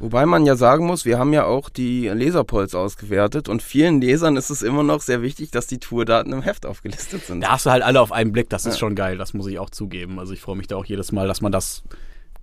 Wobei 0.00 0.26
man 0.26 0.44
ja 0.44 0.56
sagen 0.56 0.86
muss, 0.86 1.04
wir 1.04 1.18
haben 1.18 1.32
ja 1.32 1.44
auch 1.44 1.68
die 1.68 2.08
Leserpolls 2.08 2.74
ausgewertet 2.74 3.48
und 3.48 3.62
vielen 3.62 4.00
Lesern 4.00 4.36
ist 4.36 4.50
es 4.50 4.62
immer 4.62 4.82
noch 4.82 5.00
sehr 5.00 5.22
wichtig, 5.22 5.50
dass 5.52 5.66
die 5.66 5.78
Tourdaten 5.78 6.32
im 6.32 6.42
Heft 6.42 6.66
aufgelistet 6.66 7.24
sind. 7.26 7.40
Da 7.42 7.52
hast 7.52 7.66
du 7.66 7.70
halt 7.70 7.82
alle 7.82 8.00
auf 8.00 8.10
einen 8.10 8.32
Blick, 8.32 8.50
das 8.50 8.66
ist 8.66 8.74
ja. 8.74 8.80
schon 8.80 8.96
geil, 8.96 9.16
das 9.16 9.34
muss 9.34 9.46
ich 9.46 9.58
auch 9.58 9.70
zugeben. 9.70 10.18
Also 10.18 10.32
ich 10.32 10.40
freue 10.40 10.56
mich 10.56 10.66
da 10.66 10.76
auch 10.76 10.84
jedes 10.84 11.12
Mal, 11.12 11.28
dass 11.28 11.40
man 11.40 11.52
das 11.52 11.84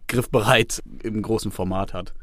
griffbereit 0.08 0.82
im 1.04 1.22
großen 1.22 1.52
Format 1.52 1.94
hat. 1.94 2.14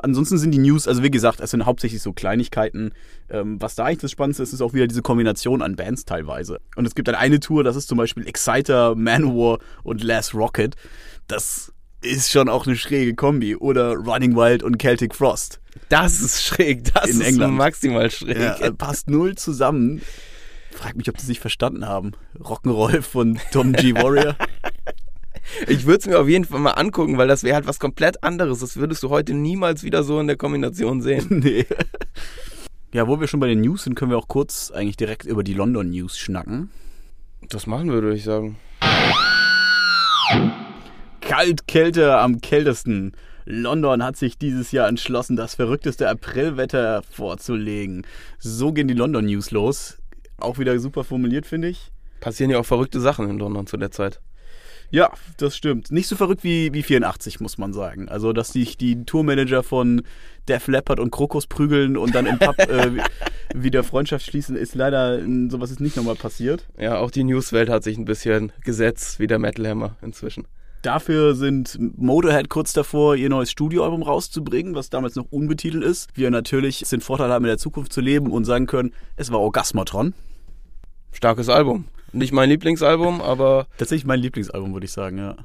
Ansonsten 0.00 0.38
sind 0.38 0.52
die 0.52 0.58
News, 0.58 0.86
also 0.86 1.02
wie 1.02 1.10
gesagt, 1.10 1.40
es 1.40 1.50
sind 1.50 1.66
hauptsächlich 1.66 2.00
so 2.00 2.12
Kleinigkeiten. 2.12 2.92
Ähm, 3.28 3.60
was 3.60 3.74
da 3.74 3.84
eigentlich 3.84 3.98
das 3.98 4.12
Spannendste 4.12 4.44
ist, 4.44 4.52
ist 4.52 4.60
auch 4.60 4.72
wieder 4.72 4.86
diese 4.86 5.02
Kombination 5.02 5.60
an 5.60 5.74
Bands 5.74 6.04
teilweise. 6.04 6.60
Und 6.76 6.86
es 6.86 6.94
gibt 6.94 7.08
dann 7.08 7.16
eine 7.16 7.40
Tour, 7.40 7.64
das 7.64 7.74
ist 7.74 7.88
zum 7.88 7.98
Beispiel 7.98 8.26
Exciter, 8.26 8.94
Manowar 8.94 9.58
und 9.82 10.04
Last 10.04 10.34
Rocket. 10.34 10.76
Das 11.26 11.72
ist 12.02 12.30
schon 12.30 12.48
auch 12.48 12.66
eine 12.66 12.76
schräge 12.76 13.14
Kombi. 13.14 13.56
Oder 13.56 13.94
Running 13.94 14.36
Wild 14.36 14.62
und 14.62 14.80
Celtic 14.80 15.14
Frost. 15.14 15.60
Das 15.88 16.20
ist 16.20 16.42
schräg, 16.42 16.92
das 16.92 17.08
In 17.10 17.20
ist 17.20 17.26
England. 17.26 17.54
maximal 17.54 18.10
schräg. 18.10 18.38
Ja, 18.38 18.70
passt 18.72 19.08
null 19.08 19.36
zusammen. 19.36 20.02
Frag 20.72 20.96
mich, 20.96 21.08
ob 21.08 21.16
die 21.16 21.24
sich 21.26 21.40
verstanden 21.40 21.86
haben. 21.86 22.12
Rock'n'Roll 22.38 23.02
von 23.02 23.38
Tom 23.52 23.72
G. 23.72 23.94
Warrior. 23.94 24.36
Ich 25.66 25.86
würde 25.86 26.00
es 26.00 26.06
mir 26.06 26.20
auf 26.20 26.28
jeden 26.28 26.44
Fall 26.44 26.60
mal 26.60 26.72
angucken, 26.72 27.16
weil 27.16 27.26
das 27.26 27.42
wäre 27.42 27.54
halt 27.54 27.66
was 27.66 27.78
komplett 27.78 28.22
anderes. 28.22 28.58
Das 28.58 28.76
würdest 28.76 29.02
du 29.02 29.08
heute 29.08 29.32
niemals 29.32 29.82
wieder 29.82 30.02
so 30.02 30.20
in 30.20 30.26
der 30.26 30.36
Kombination 30.36 31.00
sehen. 31.00 31.26
nee. 31.42 31.64
Ja, 32.92 33.08
wo 33.08 33.18
wir 33.18 33.28
schon 33.28 33.40
bei 33.40 33.48
den 33.48 33.62
News 33.62 33.84
sind, 33.84 33.94
können 33.94 34.10
wir 34.10 34.18
auch 34.18 34.28
kurz 34.28 34.70
eigentlich 34.70 34.98
direkt 34.98 35.24
über 35.24 35.42
die 35.42 35.54
London 35.54 35.88
News 35.88 36.18
schnacken. 36.18 36.70
Das 37.48 37.66
machen 37.66 37.86
wir, 37.86 38.02
würde 38.02 38.14
ich 38.16 38.24
sagen. 38.24 38.56
Kaltkälte 41.28 42.16
am 42.16 42.40
kältesten. 42.40 43.12
London 43.44 44.02
hat 44.02 44.16
sich 44.16 44.38
dieses 44.38 44.72
Jahr 44.72 44.88
entschlossen, 44.88 45.36
das 45.36 45.56
verrückteste 45.56 46.08
Aprilwetter 46.08 47.02
vorzulegen. 47.02 48.06
So 48.38 48.72
gehen 48.72 48.88
die 48.88 48.94
London 48.94 49.26
News 49.26 49.50
los. 49.50 49.98
Auch 50.38 50.58
wieder 50.58 50.78
super 50.78 51.04
formuliert, 51.04 51.44
finde 51.44 51.68
ich. 51.68 51.92
Passieren 52.20 52.50
ja 52.50 52.58
auch 52.58 52.64
verrückte 52.64 52.98
Sachen 52.98 53.28
in 53.28 53.38
London 53.38 53.66
zu 53.66 53.76
der 53.76 53.90
Zeit. 53.90 54.22
Ja, 54.90 55.12
das 55.36 55.54
stimmt. 55.54 55.90
Nicht 55.90 56.06
so 56.06 56.16
verrückt 56.16 56.44
wie, 56.44 56.72
wie 56.72 56.82
84, 56.82 57.40
muss 57.40 57.58
man 57.58 57.74
sagen. 57.74 58.08
Also, 58.08 58.32
dass 58.32 58.54
sich 58.54 58.78
die 58.78 59.04
Tourmanager 59.04 59.62
von 59.62 60.00
Def 60.48 60.66
Leppard 60.66 60.98
und 60.98 61.10
Krokus 61.10 61.46
prügeln 61.46 61.98
und 61.98 62.14
dann 62.14 62.24
im 62.24 62.38
Pub 62.38 62.58
äh, 62.70 63.02
wieder 63.54 63.84
Freundschaft 63.84 64.24
schließen, 64.24 64.56
ist 64.56 64.74
leider, 64.74 65.20
sowas 65.50 65.70
ist 65.70 65.80
nicht 65.80 65.98
nochmal 65.98 66.14
passiert. 66.14 66.66
Ja, 66.78 66.96
auch 66.96 67.10
die 67.10 67.24
Newswelt 67.24 67.68
hat 67.68 67.84
sich 67.84 67.98
ein 67.98 68.06
bisschen 68.06 68.50
gesetzt, 68.64 69.20
wie 69.20 69.26
der 69.26 69.38
Metal 69.38 69.68
Hammer 69.68 69.96
inzwischen. 70.00 70.46
Dafür 70.82 71.34
sind 71.34 71.76
Motorhead 71.98 72.48
kurz 72.48 72.72
davor, 72.72 73.16
ihr 73.16 73.28
neues 73.28 73.50
Studioalbum 73.50 74.02
rauszubringen, 74.02 74.74
was 74.74 74.90
damals 74.90 75.16
noch 75.16 75.26
unbetitelt 75.30 75.82
ist. 75.82 76.10
Wir 76.14 76.30
natürlich 76.30 76.80
den 76.80 77.00
Vorteil 77.00 77.30
haben, 77.30 77.44
in 77.44 77.48
der 77.48 77.58
Zukunft 77.58 77.92
zu 77.92 78.00
leben 78.00 78.30
und 78.30 78.44
sagen 78.44 78.66
können, 78.66 78.92
es 79.16 79.32
war 79.32 79.40
Orgasmatron. 79.40 80.14
Starkes 81.10 81.48
Album. 81.48 81.86
Nicht 82.12 82.32
mein 82.32 82.48
Lieblingsalbum, 82.48 83.20
aber. 83.20 83.66
Tatsächlich 83.76 84.06
mein 84.06 84.20
Lieblingsalbum, 84.20 84.72
würde 84.72 84.86
ich 84.86 84.92
sagen, 84.92 85.18
ja. 85.18 85.36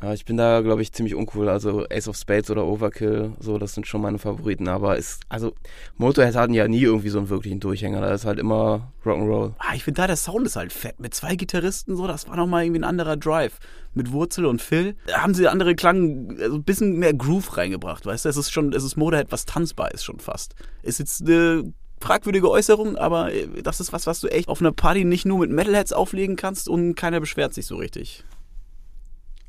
Ja, 0.00 0.12
ich 0.12 0.24
bin 0.24 0.36
da, 0.36 0.60
glaube 0.60 0.80
ich, 0.82 0.92
ziemlich 0.92 1.16
uncool. 1.16 1.48
Also 1.48 1.84
Ace 1.90 2.06
of 2.06 2.16
Spades 2.16 2.50
oder 2.50 2.64
Overkill, 2.64 3.32
so, 3.40 3.58
das 3.58 3.74
sind 3.74 3.86
schon 3.86 4.00
meine 4.00 4.18
Favoriten. 4.18 4.68
Aber 4.68 4.96
ist, 4.96 5.22
also 5.28 5.54
Motorhead 5.96 6.36
hatten 6.36 6.54
ja 6.54 6.68
nie 6.68 6.82
irgendwie 6.82 7.08
so 7.08 7.18
einen 7.18 7.28
wirklichen 7.28 7.58
Durchhänger. 7.58 8.00
Da 8.00 8.12
ist 8.12 8.24
halt 8.24 8.38
immer 8.38 8.92
Rock'n'Roll. 9.04 9.54
Ah, 9.58 9.74
ich 9.74 9.82
finde 9.82 10.00
da 10.00 10.06
der 10.06 10.16
Sound 10.16 10.46
ist 10.46 10.54
halt 10.54 10.72
fett. 10.72 11.00
Mit 11.00 11.14
zwei 11.14 11.34
Gitarristen 11.34 11.96
so, 11.96 12.06
das 12.06 12.28
war 12.28 12.36
nochmal 12.36 12.64
irgendwie 12.64 12.80
ein 12.80 12.84
anderer 12.84 13.16
Drive. 13.16 13.58
Mit 13.94 14.12
Wurzel 14.12 14.46
und 14.46 14.62
Phil 14.62 14.94
da 15.06 15.22
haben 15.22 15.34
sie 15.34 15.48
andere 15.48 15.74
Klang, 15.74 16.36
also 16.40 16.56
ein 16.56 16.62
bisschen 16.62 16.98
mehr 16.98 17.14
Groove 17.14 17.56
reingebracht, 17.56 18.06
weißt 18.06 18.24
du? 18.26 18.28
Es 18.28 18.36
ist 18.36 18.52
schon, 18.52 18.72
es 18.72 18.84
ist 18.84 18.96
Motorhead, 18.96 19.32
was 19.32 19.46
tanzbar 19.46 19.92
ist 19.92 20.04
schon 20.04 20.20
fast. 20.20 20.54
Ist 20.82 21.00
jetzt 21.00 21.22
eine 21.22 21.72
fragwürdige 22.00 22.48
Äußerung, 22.48 22.96
aber 22.96 23.32
äh, 23.32 23.48
das 23.62 23.80
ist 23.80 23.92
was, 23.92 24.06
was 24.06 24.20
du 24.20 24.28
echt 24.28 24.48
auf 24.48 24.60
einer 24.60 24.72
Party 24.72 25.04
nicht 25.04 25.26
nur 25.26 25.38
mit 25.38 25.50
Metalheads 25.50 25.92
auflegen 25.92 26.36
kannst 26.36 26.68
und 26.68 26.94
keiner 26.94 27.18
beschwert 27.18 27.54
sich 27.54 27.66
so 27.66 27.76
richtig. 27.76 28.24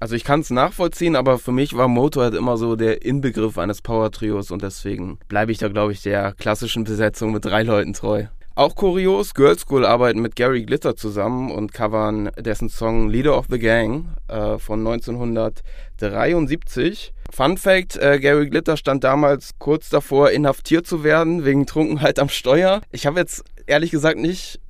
Also 0.02 0.16
ich 0.16 0.24
kann 0.24 0.40
es 0.40 0.50
nachvollziehen, 0.50 1.18
aber 1.18 1.40
für 1.40 1.52
mich 1.52 1.76
war 1.76 1.90
Motorhead 1.90 2.34
immer 2.34 2.56
so 2.56 2.78
der 2.78 3.04
Inbegriff 3.04 3.58
eines 3.58 3.82
Power-Trios 3.82 4.50
und 4.50 4.62
deswegen 4.62 5.20
bleibe 5.28 5.52
ich 5.52 5.58
da, 5.58 5.68
glaube 5.68 5.92
ich, 5.92 6.02
der 6.02 6.32
klassischen 6.34 6.86
Besetzung 6.86 7.34
mit 7.34 7.44
drei 7.44 7.64
Leuten 7.64 7.92
treu. 7.94 8.28
Auch 8.56 8.76
kurios, 8.76 9.34
Girls 9.34 9.60
School 9.62 9.86
arbeiten 9.86 10.22
mit 10.22 10.38
Gary 10.38 10.64
Glitter 10.64 10.96
zusammen 10.96 11.52
und 11.52 11.74
covern 11.74 12.32
dessen 12.38 12.70
Song 12.70 13.10
Leader 13.10 13.38
of 13.38 13.48
the 13.50 13.60
Gang 13.60 14.06
äh, 14.28 14.58
von 14.58 14.80
1973. 14.86 17.14
Fun 17.32 17.58
Fact, 17.58 17.98
äh, 17.98 18.20
Gary 18.20 18.50
Glitter 18.50 18.78
stand 18.78 19.04
damals 19.04 19.56
kurz 19.60 19.90
davor, 19.90 20.32
inhaftiert 20.32 20.88
zu 20.88 21.04
werden 21.04 21.44
wegen 21.46 21.66
Trunkenheit 21.66 22.20
am 22.20 22.30
Steuer. 22.30 22.82
Ich 22.92 23.06
habe 23.06 23.20
jetzt 23.20 23.44
ehrlich 23.66 23.92
gesagt 23.92 24.18
nicht 24.18 24.62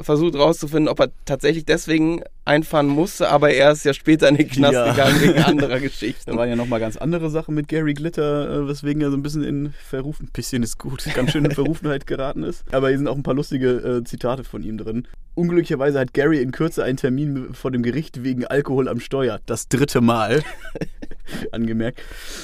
versucht 0.00 0.36
rauszufinden, 0.36 0.88
ob 0.88 1.00
er 1.00 1.10
tatsächlich 1.24 1.64
deswegen 1.64 2.22
einfahren 2.44 2.86
musste, 2.86 3.28
aber 3.28 3.50
er 3.50 3.72
ist 3.72 3.84
ja 3.84 3.92
später 3.92 4.28
in 4.28 4.36
den 4.36 4.48
Knast 4.48 4.74
ja. 4.74 4.90
gegangen 4.90 5.20
wegen 5.20 5.38
anderer 5.44 5.80
Geschichten. 5.80 6.30
Da 6.30 6.36
waren 6.36 6.48
ja 6.48 6.56
nochmal 6.56 6.80
ganz 6.80 6.96
andere 6.96 7.30
Sachen 7.30 7.54
mit 7.54 7.68
Gary 7.68 7.94
Glitter, 7.94 8.62
äh, 8.62 8.68
weswegen 8.68 9.02
er 9.02 9.10
so 9.10 9.16
ein 9.16 9.22
bisschen 9.22 9.42
in 9.42 9.72
Verruf, 9.72 10.20
ein 10.20 10.30
bisschen 10.32 10.62
ist 10.62 10.78
gut, 10.78 11.04
ganz 11.14 11.32
schön 11.32 11.44
in 11.44 11.50
Verrufenheit 11.54 12.06
geraten 12.06 12.44
ist. 12.44 12.64
Aber 12.72 12.88
hier 12.88 12.98
sind 12.98 13.08
auch 13.08 13.16
ein 13.16 13.22
paar 13.22 13.34
lustige 13.34 13.70
äh, 13.70 14.04
Zitate 14.04 14.44
von 14.44 14.62
ihm 14.62 14.78
drin. 14.78 15.08
Unglücklicherweise 15.34 15.98
hat 15.98 16.14
Gary 16.14 16.40
in 16.40 16.52
Kürze 16.52 16.84
einen 16.84 16.96
Termin 16.96 17.54
vor 17.54 17.70
dem 17.70 17.82
Gericht 17.82 18.24
wegen 18.24 18.44
Alkohol 18.46 18.88
am 18.88 19.00
Steuer. 19.00 19.40
Das 19.46 19.68
dritte 19.68 20.00
Mal. 20.00 20.42
angemerkt. 21.52 22.00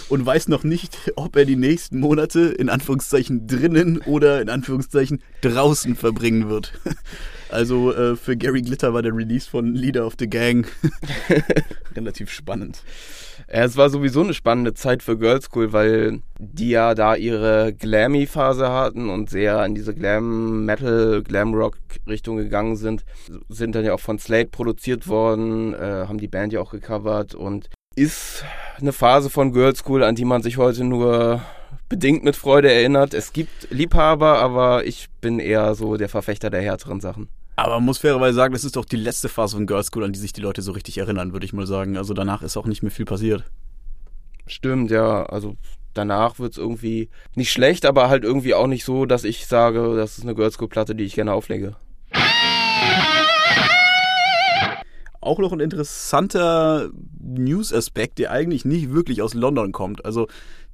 Und 0.08 0.24
weiß 0.24 0.48
noch 0.48 0.64
nicht, 0.64 1.12
ob 1.16 1.36
er 1.36 1.44
die 1.44 1.56
nächsten 1.56 2.00
Monate 2.00 2.40
in 2.40 2.68
Anführungszeichen 2.68 3.46
drinnen 3.46 3.98
oder 3.98 4.40
in 4.40 4.50
Anführungszeichen 4.50 5.22
draußen 5.40 5.96
verbringen 5.96 6.48
wird. 6.48 6.72
Also 7.54 7.94
äh, 7.94 8.16
für 8.16 8.36
Gary 8.36 8.62
Glitter 8.62 8.92
war 8.94 9.02
der 9.02 9.14
Release 9.14 9.48
von 9.48 9.76
Leader 9.76 10.04
of 10.04 10.14
the 10.18 10.28
Gang 10.28 10.66
relativ 11.96 12.28
spannend. 12.30 12.82
Ja, 13.48 13.62
es 13.62 13.76
war 13.76 13.90
sowieso 13.90 14.22
eine 14.22 14.34
spannende 14.34 14.74
Zeit 14.74 15.04
für 15.04 15.16
Girls 15.16 15.44
School, 15.44 15.72
weil 15.72 16.20
die 16.40 16.70
ja 16.70 16.96
da 16.96 17.14
ihre 17.14 17.72
Glammy-Phase 17.72 18.70
hatten 18.70 19.08
und 19.08 19.30
sehr 19.30 19.64
in 19.64 19.76
diese 19.76 19.94
Glam-Metal, 19.94 21.22
Glam-Rock-Richtung 21.22 22.38
gegangen 22.38 22.74
sind. 22.74 23.04
Sind 23.48 23.76
dann 23.76 23.84
ja 23.84 23.94
auch 23.94 24.00
von 24.00 24.18
Slate 24.18 24.50
produziert 24.50 25.06
worden, 25.06 25.74
äh, 25.74 26.06
haben 26.08 26.18
die 26.18 26.26
Band 26.26 26.52
ja 26.52 26.60
auch 26.60 26.72
gecovert 26.72 27.36
und 27.36 27.70
ist 27.94 28.44
eine 28.80 28.92
Phase 28.92 29.30
von 29.30 29.52
Girls 29.52 29.78
School, 29.78 30.02
an 30.02 30.16
die 30.16 30.24
man 30.24 30.42
sich 30.42 30.56
heute 30.56 30.82
nur 30.82 31.40
bedingt 31.88 32.24
mit 32.24 32.34
Freude 32.34 32.72
erinnert. 32.72 33.14
Es 33.14 33.32
gibt 33.32 33.68
Liebhaber, 33.70 34.40
aber 34.40 34.84
ich 34.84 35.08
bin 35.20 35.38
eher 35.38 35.76
so 35.76 35.96
der 35.96 36.08
Verfechter 36.08 36.50
der 36.50 36.60
härteren 36.60 37.00
Sachen. 37.00 37.28
Aber 37.56 37.74
man 37.74 37.84
muss 37.84 37.98
fairerweise 37.98 38.34
sagen, 38.34 38.52
das 38.52 38.64
ist 38.64 38.76
doch 38.76 38.84
die 38.84 38.96
letzte 38.96 39.28
Phase 39.28 39.56
von 39.56 39.66
Girls 39.66 39.86
School, 39.86 40.04
an 40.04 40.12
die 40.12 40.18
sich 40.18 40.32
die 40.32 40.40
Leute 40.40 40.60
so 40.60 40.72
richtig 40.72 40.98
erinnern, 40.98 41.32
würde 41.32 41.46
ich 41.46 41.52
mal 41.52 41.66
sagen. 41.66 41.96
Also 41.96 42.12
danach 42.12 42.42
ist 42.42 42.56
auch 42.56 42.66
nicht 42.66 42.82
mehr 42.82 42.90
viel 42.90 43.04
passiert. 43.04 43.44
Stimmt, 44.46 44.90
ja. 44.90 45.24
Also 45.26 45.56
danach 45.94 46.40
wird 46.40 46.52
es 46.52 46.58
irgendwie 46.58 47.10
nicht 47.36 47.52
schlecht, 47.52 47.86
aber 47.86 48.08
halt 48.08 48.24
irgendwie 48.24 48.54
auch 48.54 48.66
nicht 48.66 48.84
so, 48.84 49.06
dass 49.06 49.22
ich 49.22 49.46
sage, 49.46 49.94
das 49.94 50.18
ist 50.18 50.24
eine 50.24 50.34
Girls 50.34 50.54
School 50.54 50.68
Platte, 50.68 50.96
die 50.96 51.04
ich 51.04 51.14
gerne 51.14 51.32
auflege. 51.32 51.76
Auch 55.20 55.38
noch 55.38 55.52
ein 55.52 55.60
interessanter 55.60 56.90
News-Aspekt, 57.20 58.18
der 58.18 58.32
eigentlich 58.32 58.64
nicht 58.64 58.92
wirklich 58.92 59.22
aus 59.22 59.32
London 59.32 59.72
kommt. 59.72 60.04
Also 60.04 60.26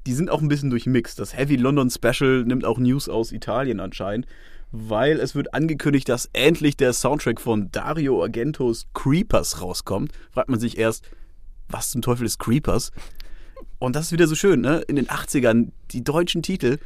die 0.06 0.14
sind 0.14 0.30
auch 0.30 0.40
ein 0.40 0.48
bisschen 0.48 0.70
durchmixed. 0.70 1.18
Das 1.18 1.36
Heavy 1.36 1.56
London 1.56 1.90
Special 1.90 2.42
nimmt 2.44 2.64
auch 2.64 2.78
News 2.78 3.10
aus 3.10 3.32
Italien 3.32 3.80
anscheinend 3.80 4.26
weil 4.72 5.18
es 5.18 5.34
wird 5.34 5.54
angekündigt, 5.54 6.08
dass 6.08 6.30
endlich 6.32 6.76
der 6.76 6.92
Soundtrack 6.92 7.40
von 7.40 7.70
Dario 7.70 8.22
Argentos 8.22 8.86
Creepers 8.94 9.60
rauskommt. 9.60 10.12
Fragt 10.30 10.48
man 10.48 10.60
sich 10.60 10.78
erst, 10.78 11.08
was 11.68 11.90
zum 11.90 12.02
Teufel 12.02 12.26
ist 12.26 12.38
Creepers? 12.38 12.92
Und 13.78 13.96
das 13.96 14.06
ist 14.06 14.12
wieder 14.12 14.26
so 14.26 14.34
schön, 14.34 14.60
ne? 14.60 14.80
In 14.88 14.96
den 14.96 15.08
80ern, 15.08 15.68
die 15.90 16.04
deutschen 16.04 16.42
Titel, 16.42 16.78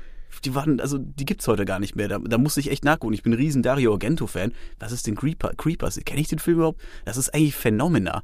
die 0.44 0.54
waren, 0.54 0.80
also 0.80 0.98
die 0.98 1.24
gibt's 1.24 1.46
heute 1.46 1.64
gar 1.64 1.78
nicht 1.78 1.96
mehr. 1.96 2.08
Da, 2.08 2.18
da 2.18 2.38
musste 2.38 2.60
ich 2.60 2.70
echt 2.70 2.84
nachgucken. 2.84 3.14
Ich 3.14 3.22
bin 3.22 3.32
ein 3.32 3.38
riesen 3.38 3.62
Dario 3.62 3.92
Argento-Fan. 3.92 4.52
Was 4.78 4.92
ist 4.92 5.06
denn 5.06 5.14
Creeper, 5.14 5.52
Creepers? 5.56 6.00
Kenne 6.04 6.20
ich 6.20 6.28
den 6.28 6.38
Film 6.38 6.58
überhaupt? 6.58 6.80
Das 7.04 7.16
ist 7.16 7.34
eigentlich 7.34 7.54
Phänomena 7.54 8.22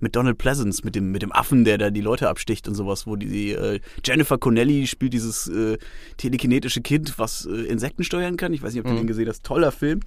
mit 0.00 0.16
Donald 0.16 0.38
Pleasance, 0.38 0.82
mit 0.84 0.94
dem, 0.94 1.12
mit 1.12 1.22
dem 1.22 1.32
Affen, 1.32 1.64
der 1.64 1.78
da 1.78 1.90
die 1.90 2.00
Leute 2.00 2.28
absticht 2.28 2.68
und 2.68 2.74
sowas, 2.74 3.06
wo 3.06 3.16
die, 3.16 3.52
äh, 3.52 3.80
Jennifer 4.04 4.38
Connelly 4.38 4.86
spielt 4.86 5.12
dieses 5.12 5.48
äh, 5.48 5.78
telekinetische 6.16 6.80
Kind, 6.80 7.18
was 7.18 7.46
äh, 7.46 7.62
Insekten 7.62 8.04
steuern 8.04 8.36
kann. 8.36 8.52
Ich 8.52 8.62
weiß 8.62 8.72
nicht, 8.72 8.80
ob 8.80 8.86
du 8.86 8.92
mhm. 8.92 8.98
den 8.98 9.06
gesehen 9.06 9.28
hast. 9.28 9.44
Toller 9.44 9.72
Film. 9.72 10.00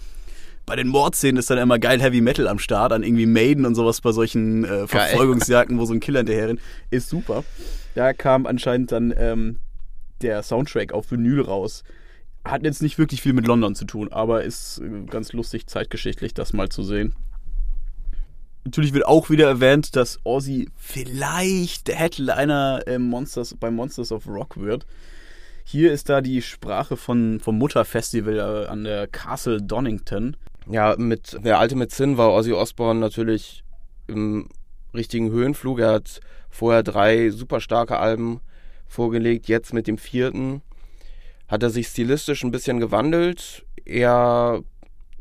Bei 0.66 0.76
den 0.78 0.88
Mordszenen 0.88 1.38
ist 1.38 1.50
dann 1.50 1.58
immer 1.58 1.78
geil 1.78 2.02
Heavy 2.02 2.22
Metal 2.22 2.48
am 2.48 2.58
Start, 2.58 2.94
an 2.94 3.04
irgendwie 3.04 3.26
Maiden 3.26 3.66
und 3.66 3.76
sowas 3.76 4.00
bei 4.00 4.14
solchen 4.14 4.64
äh, 4.64 4.88
Verfolgungsjagden, 4.88 5.78
wo 5.78 5.86
so 5.86 5.94
ein 5.94 6.00
Killer 6.00 6.20
hinterher 6.20 6.48
rennt. 6.48 6.62
Ist 6.90 7.10
super. 7.10 7.44
Da 7.96 8.14
kam 8.14 8.46
anscheinend 8.46 8.92
dann 8.92 9.14
ähm, 9.18 9.60
der 10.22 10.42
Soundtrack 10.42 10.94
auf 10.94 11.12
Vinyl 11.12 11.42
raus. 11.42 11.84
Hat 12.46 12.64
jetzt 12.64 12.82
nicht 12.82 12.98
wirklich 12.98 13.22
viel 13.22 13.34
mit 13.34 13.46
London 13.46 13.76
zu 13.76 13.86
tun, 13.86 14.12
aber 14.12 14.44
ist 14.44 14.80
äh, 14.80 15.06
ganz 15.10 15.34
lustig 15.34 15.68
zeitgeschichtlich, 15.68 16.34
das 16.34 16.54
mal 16.54 16.70
zu 16.70 16.84
sehen. 16.84 17.14
Natürlich 18.66 18.94
wird 18.94 19.06
auch 19.06 19.30
wieder 19.30 19.48
erwähnt, 19.48 19.96
dass 19.96 20.20
Ozzy 20.24 20.70
vielleicht 20.78 21.88
der 21.88 21.98
Headliner 21.98 22.82
im 22.88 23.04
Monsters, 23.04 23.56
bei 23.60 23.70
Monsters 23.70 24.12
of 24.12 24.28
Rock 24.28 24.58
wird. 24.58 24.86
Hier 25.66 25.92
ist 25.92 26.10
da 26.10 26.22
die 26.22 26.42
Sprache 26.42 26.98
von, 26.98 27.40
vom 27.40 27.58
Mutterfestival 27.58 28.38
äh, 28.38 28.68
an 28.68 28.84
der 28.84 29.08
Castle 29.08 29.62
Donington. 29.62 30.38
Ja, 30.70 30.96
mit 30.98 31.38
der 31.44 31.60
Ultimate 31.60 31.94
Sin 31.94 32.18
war 32.18 32.32
Ozzy 32.34 32.54
Osbourne 32.54 33.00
natürlich 33.00 33.64
im 34.08 34.50
richtigen 34.94 35.32
Höhenflug. 35.32 35.80
Er 35.80 35.94
hat 35.94 36.22
vorher 36.50 36.84
drei 36.84 37.32
super 37.32 37.60
starke 37.60 37.98
Alben 37.98 38.40
vorgelegt. 38.88 39.48
Jetzt 39.48 39.74
mit 39.74 39.88
dem 39.88 39.98
vierten 39.98 40.62
hat 41.48 41.64
er 41.64 41.70
sich 41.70 41.88
stilistisch 41.88 42.44
ein 42.44 42.52
bisschen 42.52 42.80
gewandelt. 42.80 43.66
Er 43.86 44.64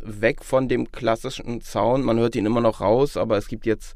weg 0.03 0.45
von 0.45 0.69
dem 0.69 0.93
klassischen 0.93 1.61
Sound. 1.61 2.05
Man 2.05 2.19
hört 2.19 2.37
ihn 2.37 2.47
immer 2.47 2.61
noch 2.61 2.81
raus, 2.81 3.17
aber 3.17 3.37
es 3.39 3.49
gibt 3.49 3.67
jetzt 3.67 3.95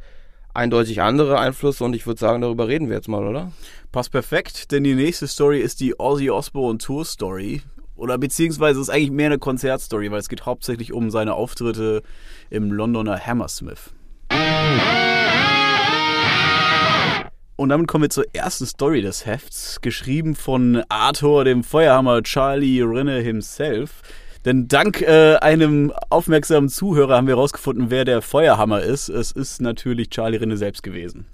eindeutig 0.54 1.02
andere 1.02 1.38
Einflüsse 1.38 1.84
und 1.84 1.94
ich 1.94 2.06
würde 2.06 2.18
sagen, 2.18 2.40
darüber 2.40 2.68
reden 2.68 2.88
wir 2.88 2.96
jetzt 2.96 3.08
mal, 3.08 3.26
oder? 3.26 3.52
Passt 3.92 4.10
perfekt, 4.10 4.72
denn 4.72 4.84
die 4.84 4.94
nächste 4.94 5.26
Story 5.26 5.60
ist 5.60 5.80
die 5.80 5.98
Ozzy 5.98 6.30
Osbourne 6.30 6.78
Tour 6.78 7.04
Story. 7.04 7.62
Oder 7.94 8.18
beziehungsweise 8.18 8.80
ist 8.80 8.90
eigentlich 8.90 9.10
mehr 9.10 9.26
eine 9.26 9.38
Konzertstory, 9.38 10.10
weil 10.10 10.18
es 10.20 10.28
geht 10.28 10.44
hauptsächlich 10.44 10.92
um 10.92 11.10
seine 11.10 11.34
Auftritte 11.34 12.02
im 12.50 12.70
Londoner 12.70 13.18
Hammersmith. 13.18 13.92
Und 17.56 17.70
damit 17.70 17.88
kommen 17.88 18.02
wir 18.02 18.10
zur 18.10 18.26
ersten 18.34 18.66
Story 18.66 19.00
des 19.00 19.24
Hefts, 19.24 19.80
geschrieben 19.80 20.34
von 20.34 20.82
Arthur, 20.90 21.44
dem 21.44 21.64
Feuerhammer 21.64 22.22
Charlie 22.22 22.82
Rinne 22.82 23.20
himself. 23.20 24.02
Denn 24.46 24.68
dank 24.68 25.02
äh, 25.02 25.34
einem 25.38 25.92
aufmerksamen 26.08 26.68
Zuhörer 26.68 27.16
haben 27.16 27.26
wir 27.26 27.34
herausgefunden, 27.34 27.90
wer 27.90 28.04
der 28.04 28.22
Feuerhammer 28.22 28.80
ist. 28.80 29.08
Es 29.08 29.32
ist 29.32 29.60
natürlich 29.60 30.08
Charlie 30.10 30.36
Rinne 30.36 30.56
selbst 30.56 30.84
gewesen. 30.84 31.26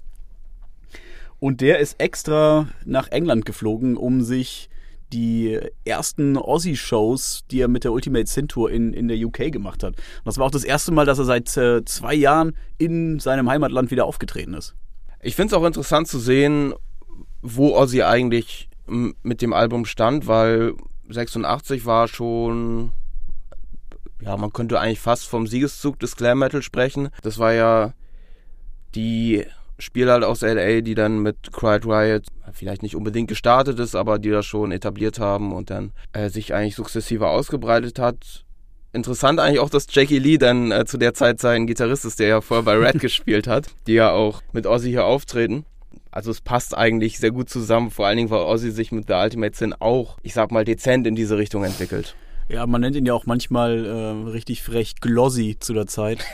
Und 1.38 1.60
der 1.60 1.78
ist 1.78 2.00
extra 2.00 2.68
nach 2.86 3.08
England 3.08 3.44
geflogen, 3.44 3.98
um 3.98 4.22
sich 4.22 4.70
die 5.12 5.60
ersten 5.84 6.38
Aussie-Shows, 6.38 7.44
die 7.50 7.60
er 7.60 7.68
mit 7.68 7.84
der 7.84 7.92
Ultimate 7.92 8.26
Sin 8.26 8.48
Tour 8.48 8.70
in, 8.70 8.94
in 8.94 9.08
der 9.08 9.18
UK 9.18 9.52
gemacht 9.52 9.82
hat. 9.82 9.96
Und 9.96 10.24
das 10.24 10.38
war 10.38 10.46
auch 10.46 10.50
das 10.50 10.64
erste 10.64 10.90
Mal, 10.90 11.04
dass 11.04 11.18
er 11.18 11.26
seit 11.26 11.54
äh, 11.58 11.84
zwei 11.84 12.14
Jahren 12.14 12.56
in 12.78 13.18
seinem 13.18 13.50
Heimatland 13.50 13.90
wieder 13.90 14.06
aufgetreten 14.06 14.54
ist. 14.54 14.74
Ich 15.20 15.36
finde 15.36 15.54
es 15.54 15.60
auch 15.60 15.66
interessant 15.66 16.08
zu 16.08 16.18
sehen, 16.18 16.72
wo 17.42 17.76
Ozzy 17.76 18.02
eigentlich 18.04 18.70
mit 18.86 19.42
dem 19.42 19.52
Album 19.52 19.84
stand, 19.84 20.26
weil 20.26 20.72
86 21.10 21.84
war 21.84 22.08
schon 22.08 22.92
ja, 24.24 24.36
man 24.36 24.52
könnte 24.52 24.78
eigentlich 24.78 25.00
fast 25.00 25.26
vom 25.26 25.46
Siegeszug 25.46 25.98
des 25.98 26.16
Glam 26.16 26.38
Metal 26.38 26.62
sprechen. 26.62 27.08
Das 27.22 27.38
war 27.38 27.52
ja 27.52 27.92
die 28.94 29.44
Spieler 29.78 30.12
halt 30.12 30.24
aus 30.24 30.42
LA, 30.42 30.80
die 30.80 30.94
dann 30.94 31.18
mit 31.20 31.52
Cried 31.52 31.84
Riot 31.84 32.26
vielleicht 32.52 32.82
nicht 32.82 32.94
unbedingt 32.94 33.28
gestartet 33.28 33.80
ist, 33.80 33.94
aber 33.96 34.18
die 34.18 34.30
das 34.30 34.46
schon 34.46 34.70
etabliert 34.70 35.18
haben 35.18 35.52
und 35.52 35.70
dann 35.70 35.92
äh, 36.12 36.28
sich 36.28 36.54
eigentlich 36.54 36.76
sukzessive 36.76 37.28
ausgebreitet 37.28 37.98
hat. 37.98 38.44
Interessant 38.92 39.40
eigentlich 39.40 39.58
auch, 39.58 39.70
dass 39.70 39.86
Jackie 39.90 40.18
Lee 40.18 40.38
dann 40.38 40.70
äh, 40.70 40.84
zu 40.84 40.98
der 40.98 41.14
Zeit 41.14 41.40
sein 41.40 41.66
Gitarrist 41.66 42.04
ist, 42.04 42.20
der 42.20 42.28
ja 42.28 42.40
vorher 42.40 42.64
bei 42.64 42.76
Red 42.76 42.98
gespielt 43.00 43.46
hat, 43.48 43.68
die 43.86 43.94
ja 43.94 44.12
auch 44.12 44.42
mit 44.52 44.66
Ozzy 44.66 44.90
hier 44.90 45.04
auftreten. 45.04 45.64
Also 46.10 46.30
es 46.30 46.42
passt 46.42 46.76
eigentlich 46.76 47.18
sehr 47.18 47.30
gut 47.30 47.48
zusammen, 47.48 47.90
vor 47.90 48.06
allen 48.06 48.18
Dingen, 48.18 48.30
weil 48.30 48.42
Ozzy 48.42 48.70
sich 48.70 48.92
mit 48.92 49.06
The 49.08 49.14
Ultimate 49.14 49.56
Sin 49.56 49.72
auch, 49.72 50.18
ich 50.22 50.34
sag 50.34 50.52
mal, 50.52 50.64
dezent 50.64 51.06
in 51.06 51.16
diese 51.16 51.38
Richtung 51.38 51.64
entwickelt. 51.64 52.14
Ja, 52.48 52.66
man 52.66 52.80
nennt 52.80 52.96
ihn 52.96 53.06
ja 53.06 53.14
auch 53.14 53.26
manchmal 53.26 53.84
äh, 53.84 54.30
richtig 54.30 54.62
frech 54.62 54.96
Glossy 55.00 55.56
zu 55.58 55.72
der 55.72 55.86
Zeit. 55.86 56.24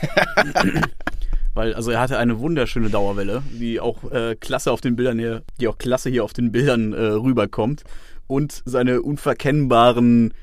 Weil, 1.54 1.74
also 1.74 1.90
er 1.90 2.00
hatte 2.00 2.18
eine 2.18 2.38
wunderschöne 2.38 2.90
Dauerwelle, 2.90 3.42
die 3.50 3.80
auch 3.80 4.10
äh, 4.10 4.36
klasse 4.36 4.70
auf 4.70 4.80
den 4.80 4.96
Bildern 4.96 5.18
hier, 5.18 5.42
die 5.60 5.68
auch 5.68 5.78
klasse 5.78 6.10
hier 6.10 6.24
auf 6.24 6.32
den 6.32 6.52
Bildern 6.52 6.92
äh, 6.92 7.00
rüberkommt. 7.00 7.84
Und 8.26 8.62
seine 8.64 9.02
unverkennbaren 9.02 10.34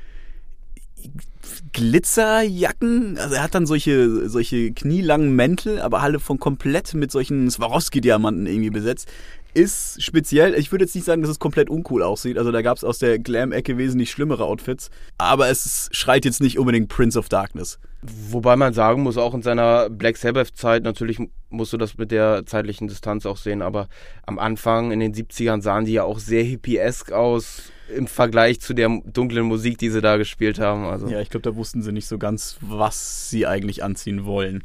Glitzerjacken. 1.74 3.18
Also 3.18 3.36
er 3.36 3.44
hat 3.44 3.56
dann 3.56 3.66
solche, 3.66 4.28
solche 4.30 4.72
knielangen 4.72 5.36
Mäntel, 5.36 5.80
aber 5.82 6.02
alle 6.02 6.20
von 6.20 6.40
komplett 6.40 6.94
mit 6.94 7.12
solchen 7.12 7.50
Swarovski-Diamanten 7.50 8.48
irgendwie 8.48 8.72
besetzt 8.72 9.08
ist 9.56 10.04
speziell. 10.04 10.54
Ich 10.56 10.72
würde 10.72 10.84
jetzt 10.84 10.96
nicht 10.96 11.06
sagen, 11.06 11.22
dass 11.22 11.32
es 11.32 11.40
komplett 11.40 11.70
uncool 11.70 12.04
aussieht. 12.04 12.38
Also 12.38 12.52
da 12.52 12.62
gab 12.62 12.78
es 12.78 12.84
aus 12.84 13.00
der 13.00 13.18
Glam-Ecke 13.20 13.78
wesentlich 13.78 14.12
schlimmere 14.12 14.44
Outfits. 14.44 14.90
Aber 15.18 15.50
es 15.50 15.90
schreit 15.92 16.26
jetzt 16.26 16.42
nicht 16.42 16.60
unbedingt 16.60 16.90
Prince 16.90 17.18
of 17.18 17.30
Darkness. 17.30 17.80
Wobei 18.02 18.56
man 18.56 18.74
sagen 18.74 19.02
muss, 19.02 19.18
auch 19.18 19.34
in 19.34 19.42
seiner 19.42 19.90
Black 19.90 20.18
Sabbath-Zeit, 20.18 20.84
natürlich 20.84 21.20
musst 21.50 21.74
du 21.74 21.78
das 21.78 21.98
mit 21.98 22.12
der 22.12 22.46
zeitlichen 22.46 22.88
Distanz 22.88 23.26
auch 23.26 23.38
sehen, 23.38 23.62
aber 23.62 23.88
am 24.26 24.38
Anfang 24.38 24.92
in 24.92 25.00
den 25.00 25.14
70ern 25.14 25.62
sahen 25.62 25.86
die 25.86 25.94
ja 25.94 26.04
auch 26.04 26.20
sehr 26.20 26.44
hippiesk 26.44 27.12
aus 27.14 27.72
im 27.96 28.08
Vergleich 28.08 28.60
zu 28.60 28.74
der 28.74 28.90
dunklen 29.06 29.46
Musik, 29.46 29.78
die 29.78 29.90
sie 29.90 30.02
da 30.02 30.18
gespielt 30.18 30.60
haben. 30.60 30.86
Also. 30.86 31.08
Ja, 31.08 31.22
ich 31.22 31.30
glaube, 31.30 31.50
da 31.50 31.56
wussten 31.56 31.82
sie 31.82 31.92
nicht 31.92 32.08
so 32.08 32.18
ganz, 32.18 32.58
was 32.62 33.30
sie 33.30 33.48
eigentlich 33.48 33.84
anziehen 33.84 34.26
wollen. 34.26 34.64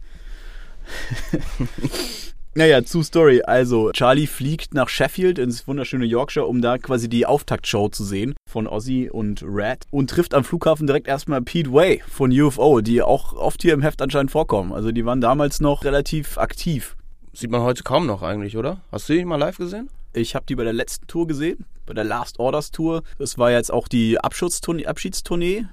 Naja, 2.53 2.85
zu 2.85 3.05
Story. 3.05 3.43
Also, 3.43 3.93
Charlie 3.93 4.27
fliegt 4.27 4.75
nach 4.75 4.89
Sheffield 4.89 5.39
ins 5.39 5.69
wunderschöne 5.69 6.05
Yorkshire, 6.05 6.47
um 6.47 6.61
da 6.61 6.79
quasi 6.79 7.09
die 7.09 7.25
Auftaktshow 7.25 7.89
zu 7.89 8.03
sehen 8.03 8.35
von 8.45 8.67
Ozzy 8.67 9.09
und 9.09 9.45
Red 9.45 9.85
und 9.93 10.11
trifft 10.11 10.35
am 10.35 10.43
Flughafen 10.43 10.89
direkt 10.89 11.07
erstmal 11.07 11.43
Pete 11.43 11.73
Way 11.73 12.03
von 12.09 12.33
UFO, 12.33 12.81
die 12.81 13.03
auch 13.03 13.35
oft 13.35 13.63
hier 13.63 13.73
im 13.73 13.83
Heft 13.83 14.03
anscheinend 14.03 14.33
vorkommen. 14.33 14.73
Also, 14.73 14.91
die 14.91 15.05
waren 15.05 15.21
damals 15.21 15.61
noch 15.61 15.85
relativ 15.85 16.39
aktiv. 16.39 16.97
Sieht 17.33 17.53
man 17.53 17.63
heute 17.63 17.85
kaum 17.85 18.07
noch 18.07 18.23
eigentlich, 18.23 18.57
oder? 18.57 18.81
Hast 18.91 19.09
du 19.09 19.13
die 19.13 19.25
mal 19.25 19.37
live 19.37 19.59
gesehen? 19.59 19.89
Ich 20.13 20.35
habe 20.35 20.45
die 20.49 20.57
bei 20.57 20.65
der 20.65 20.73
letzten 20.73 21.07
Tour 21.07 21.29
gesehen, 21.29 21.67
bei 21.87 21.95
der 21.95 22.03
Last 22.03 22.41
Orders 22.41 22.73
Tour. 22.73 23.05
Das 23.19 23.39
war 23.39 23.53
jetzt 23.53 23.73
auch 23.73 23.87
die 23.87 24.19
Abschiedstournee, 24.19 24.87
Abschiedstournee 24.87 25.67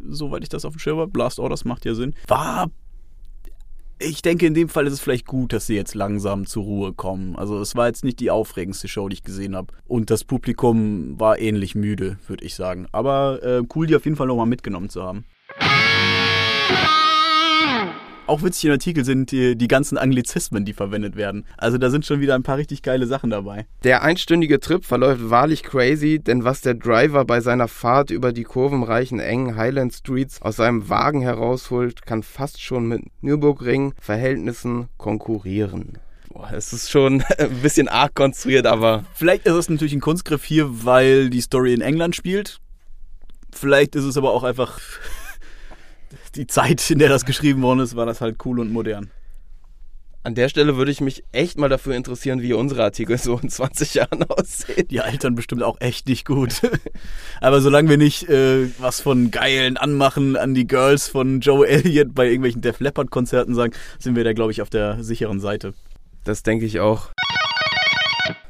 soweit 0.00 0.42
ich 0.42 0.48
das 0.48 0.64
auf 0.64 0.74
dem 0.74 0.78
Schirm 0.78 0.98
habe. 0.98 1.10
Blast 1.10 1.38
Orders 1.38 1.64
macht 1.64 1.84
ja 1.84 1.94
Sinn. 1.94 2.14
War 2.26 2.70
ich 4.00 4.22
denke, 4.22 4.46
in 4.46 4.54
dem 4.54 4.68
Fall 4.68 4.86
ist 4.86 4.92
es 4.92 5.00
vielleicht 5.00 5.26
gut, 5.26 5.52
dass 5.52 5.66
sie 5.66 5.74
jetzt 5.74 5.94
langsam 5.94 6.46
zur 6.46 6.64
Ruhe 6.64 6.92
kommen. 6.92 7.36
Also 7.36 7.60
es 7.60 7.74
war 7.74 7.86
jetzt 7.88 8.04
nicht 8.04 8.20
die 8.20 8.30
aufregendste 8.30 8.88
Show, 8.88 9.08
die 9.08 9.14
ich 9.14 9.22
gesehen 9.22 9.56
habe. 9.56 9.72
Und 9.86 10.10
das 10.10 10.24
Publikum 10.24 11.18
war 11.18 11.38
ähnlich 11.38 11.74
müde, 11.74 12.18
würde 12.26 12.44
ich 12.44 12.54
sagen. 12.54 12.86
Aber 12.92 13.42
äh, 13.42 13.62
cool, 13.74 13.86
die 13.86 13.96
auf 13.96 14.04
jeden 14.04 14.16
Fall 14.16 14.28
nochmal 14.28 14.46
mitgenommen 14.46 14.88
zu 14.88 15.02
haben. 15.02 15.24
Auch 18.28 18.42
witzig 18.42 18.66
im 18.66 18.72
Artikel 18.72 19.06
sind 19.06 19.32
die, 19.32 19.56
die, 19.56 19.68
ganzen 19.68 19.96
Anglizismen, 19.96 20.66
die 20.66 20.74
verwendet 20.74 21.16
werden. 21.16 21.46
Also 21.56 21.78
da 21.78 21.88
sind 21.88 22.04
schon 22.04 22.20
wieder 22.20 22.34
ein 22.34 22.42
paar 22.42 22.58
richtig 22.58 22.82
geile 22.82 23.06
Sachen 23.06 23.30
dabei. 23.30 23.66
Der 23.84 24.02
einstündige 24.02 24.60
Trip 24.60 24.84
verläuft 24.84 25.30
wahrlich 25.30 25.62
crazy, 25.62 26.18
denn 26.18 26.44
was 26.44 26.60
der 26.60 26.74
Driver 26.74 27.24
bei 27.24 27.40
seiner 27.40 27.68
Fahrt 27.68 28.10
über 28.10 28.34
die 28.34 28.42
kurvenreichen 28.42 29.18
engen 29.18 29.56
Highland 29.56 29.94
Streets 29.94 30.42
aus 30.42 30.56
seinem 30.56 30.90
Wagen 30.90 31.22
herausholt, 31.22 32.04
kann 32.04 32.22
fast 32.22 32.60
schon 32.60 32.86
mit 32.86 33.00
Nürburgring-Verhältnissen 33.22 34.88
konkurrieren. 34.98 35.96
Boah, 36.28 36.50
es 36.52 36.74
ist 36.74 36.90
schon 36.90 37.24
ein 37.38 37.62
bisschen 37.62 37.88
arg 37.88 38.14
konstruiert, 38.14 38.66
aber. 38.66 39.04
Vielleicht 39.14 39.46
ist 39.46 39.54
es 39.54 39.70
natürlich 39.70 39.94
ein 39.94 40.02
Kunstgriff 40.02 40.44
hier, 40.44 40.84
weil 40.84 41.30
die 41.30 41.40
Story 41.40 41.72
in 41.72 41.80
England 41.80 42.14
spielt. 42.14 42.60
Vielleicht 43.52 43.96
ist 43.96 44.04
es 44.04 44.18
aber 44.18 44.32
auch 44.32 44.44
einfach 44.44 44.78
die 46.30 46.46
Zeit, 46.46 46.90
in 46.90 46.98
der 46.98 47.08
das 47.08 47.24
geschrieben 47.24 47.62
worden 47.62 47.80
ist, 47.80 47.96
war 47.96 48.06
das 48.06 48.20
halt 48.20 48.44
cool 48.44 48.60
und 48.60 48.72
modern. 48.72 49.10
An 50.24 50.34
der 50.34 50.48
Stelle 50.48 50.76
würde 50.76 50.90
ich 50.90 51.00
mich 51.00 51.24
echt 51.32 51.58
mal 51.58 51.68
dafür 51.68 51.94
interessieren, 51.94 52.42
wie 52.42 52.52
unsere 52.52 52.82
Artikel 52.82 53.16
so 53.16 53.38
in 53.38 53.48
20 53.48 53.94
Jahren 53.94 54.24
aussehen. 54.24 54.86
Die 54.88 55.00
altern 55.00 55.34
bestimmt 55.34 55.62
auch 55.62 55.80
echt 55.80 56.06
nicht 56.08 56.26
gut. 56.26 56.60
Aber 57.40 57.60
solange 57.60 57.88
wir 57.88 57.96
nicht 57.96 58.28
äh, 58.28 58.68
was 58.78 59.00
von 59.00 59.30
geilen 59.30 59.76
Anmachen 59.76 60.36
an 60.36 60.54
die 60.54 60.66
Girls 60.66 61.08
von 61.08 61.40
Joe 61.40 61.66
Elliott 61.66 62.14
bei 62.14 62.26
irgendwelchen 62.26 62.60
Def 62.60 62.80
Leppard 62.80 63.10
Konzerten 63.10 63.54
sagen, 63.54 63.72
sind 63.98 64.16
wir 64.16 64.24
da, 64.24 64.32
glaube 64.32 64.52
ich, 64.52 64.60
auf 64.60 64.70
der 64.70 65.02
sicheren 65.02 65.40
Seite. 65.40 65.72
Das 66.24 66.42
denke 66.42 66.66
ich 66.66 66.80
auch. 66.80 67.08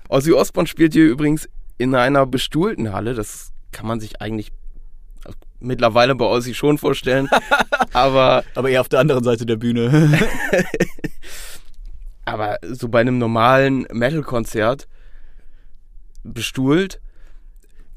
Ozzy 0.09 0.33
Osbourne 0.33 0.67
spielt 0.67 0.95
hier 0.95 1.07
übrigens 1.07 1.49
in 1.77 1.95
einer 1.95 2.27
bestuhlten 2.27 2.93
Halle. 2.93 3.15
Das 3.15 3.53
kann 3.71 3.87
man 3.87 4.01
sich 4.01 4.21
eigentlich 4.21 4.51
mittlerweile 5.61 6.15
bei 6.15 6.25
Ozzy 6.25 6.55
schon 6.55 6.79
vorstellen. 6.79 7.29
aber, 7.93 8.45
aber 8.55 8.71
eher 8.71 8.81
auf 8.81 8.89
der 8.89 9.01
anderen 9.01 9.25
Seite 9.25 9.47
der 9.47 9.57
Bühne. 9.57 10.19
aber 12.25 12.59
so 12.63 12.89
bei 12.89 13.01
einem 13.01 13.19
normalen 13.19 13.87
Metal-Konzert 13.91 14.89
bestuhlt. 16.23 17.01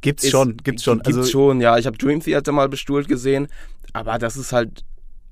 Gibt's 0.01 0.23
ist, 0.23 0.31
schon, 0.31 0.57
gibt's 0.57 0.83
schon. 0.83 0.99
Gibt's 0.99 1.17
also, 1.17 1.29
schon, 1.29 1.61
ja. 1.61 1.77
Ich 1.77 1.85
habe 1.85 1.97
Dream 1.97 2.21
Theater 2.21 2.51
mal 2.51 2.69
bestuhlt 2.69 3.07
gesehen, 3.07 3.47
aber 3.93 4.17
das 4.17 4.35
ist 4.35 4.51
halt, 4.51 4.83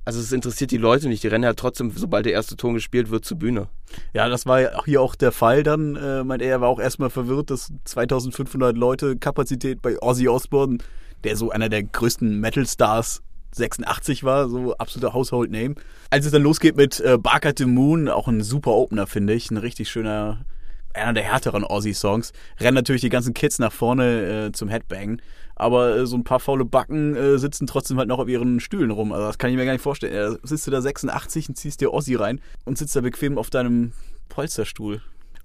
also 0.06 0.20
es 0.20 0.32
interessiert 0.32 0.72
die 0.72 0.78
Leute 0.78 1.08
nicht. 1.08 1.24
Die 1.24 1.28
rennen 1.28 1.44
ja 1.44 1.54
trotzdem, 1.54 1.92
sobald 1.92 2.26
der 2.26 2.34
erste 2.34 2.56
Ton 2.56 2.76
gespielt 2.76 3.10
wird, 3.10 3.26
zur 3.26 3.38
Bühne. 3.38 3.68
Ja, 4.14 4.30
das 4.30 4.46
war 4.46 4.84
hier 4.86 5.02
auch 5.02 5.16
der 5.16 5.32
Fall 5.32 5.64
dann. 5.64 5.96
Äh, 5.96 6.24
meint 6.24 6.44
er, 6.44 6.62
war 6.62 6.70
auch 6.70 6.80
erstmal 6.80 7.10
verwirrt, 7.10 7.50
dass 7.50 7.72
2500 7.86 8.78
Leute 8.78 9.18
Kapazität 9.18 9.82
bei 9.82 10.00
Ozzy 10.02 10.28
Osbourne 10.28 10.78
der 11.24 11.36
so 11.36 11.50
einer 11.52 11.70
der 11.70 11.84
größten 11.84 12.40
Metal-Stars 12.40 13.22
86 13.52 14.24
war, 14.24 14.50
so 14.50 14.76
absoluter 14.78 15.14
Household 15.14 15.52
Name. 15.52 15.76
Als 16.10 16.26
es 16.26 16.32
dann 16.32 16.44
losgeht 16.44 16.76
mit 16.78 17.00
äh, 17.00 17.18
Bark 17.18 17.46
at 17.46 17.58
the 17.58 17.66
Moon, 17.66 18.08
auch 18.08 18.28
ein 18.28 18.42
super 18.42 18.72
Opener, 18.72 19.08
finde 19.08 19.34
ich. 19.34 19.50
Ein 19.52 19.58
richtig 19.58 19.90
schöner, 19.90 20.46
einer 20.94 21.14
der 21.14 21.24
härteren 21.24 21.64
Aussie-Songs. 21.64 22.32
Rennen 22.60 22.76
natürlich 22.76 23.02
die 23.02 23.10
ganzen 23.10 23.34
Kids 23.34 23.60
nach 23.60 23.72
vorne 23.72 24.48
äh, 24.48 24.52
zum 24.52 24.70
Headbang. 24.70 25.22
Aber 25.56 25.98
äh, 25.98 26.06
so 26.06 26.16
ein 26.16 26.24
paar 26.24 26.40
faule 26.40 26.64
Backen 26.64 27.16
äh, 27.16 27.38
sitzen 27.38 27.68
trotzdem 27.68 27.98
halt 27.98 28.08
noch 28.08 28.20
auf 28.20 28.30
ihren 28.30 28.60
Stühlen 28.60 28.92
rum. 28.92 29.12
Also 29.12 29.28
das 29.28 29.38
kann 29.38 29.50
ich 29.50 29.58
mir 29.58 29.66
gar 29.66 29.74
nicht 29.74 29.82
vorstellen. 29.82 30.14
Da 30.14 30.48
sitzt 30.48 30.68
du 30.68 30.72
da 30.72 30.82
86 30.82 31.50
und 31.50 31.56
ziehst 31.56 31.82
dir 31.82 31.92
Aussie 31.92 32.16
rein 32.16 32.40
und 32.66 32.78
sitzt 32.78 32.96
da 32.96 33.02
bequem 33.02 33.38
auf 33.38 33.50
deinem 33.50 33.94
Polsterstuhl. 34.30 35.02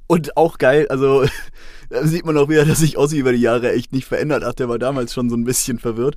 Und 0.07 0.37
auch 0.37 0.59
geil, 0.59 0.87
also 0.89 1.25
da 1.91 2.07
sieht 2.07 2.27
man 2.27 2.37
auch 2.37 2.49
wieder, 2.49 2.65
dass 2.65 2.81
sich 2.81 2.97
Ossi 2.97 3.19
über 3.19 3.33
die 3.33 3.41
Jahre 3.41 3.73
echt 3.73 3.93
nicht 3.93 4.07
verändert 4.07 4.45
hat. 4.45 4.59
Der 4.59 4.69
war 4.69 4.79
damals 4.79 5.15
schon 5.15 5.31
so 5.31 5.37
ein 5.37 5.45
bisschen 5.45 5.79
verwirrt. 5.79 6.17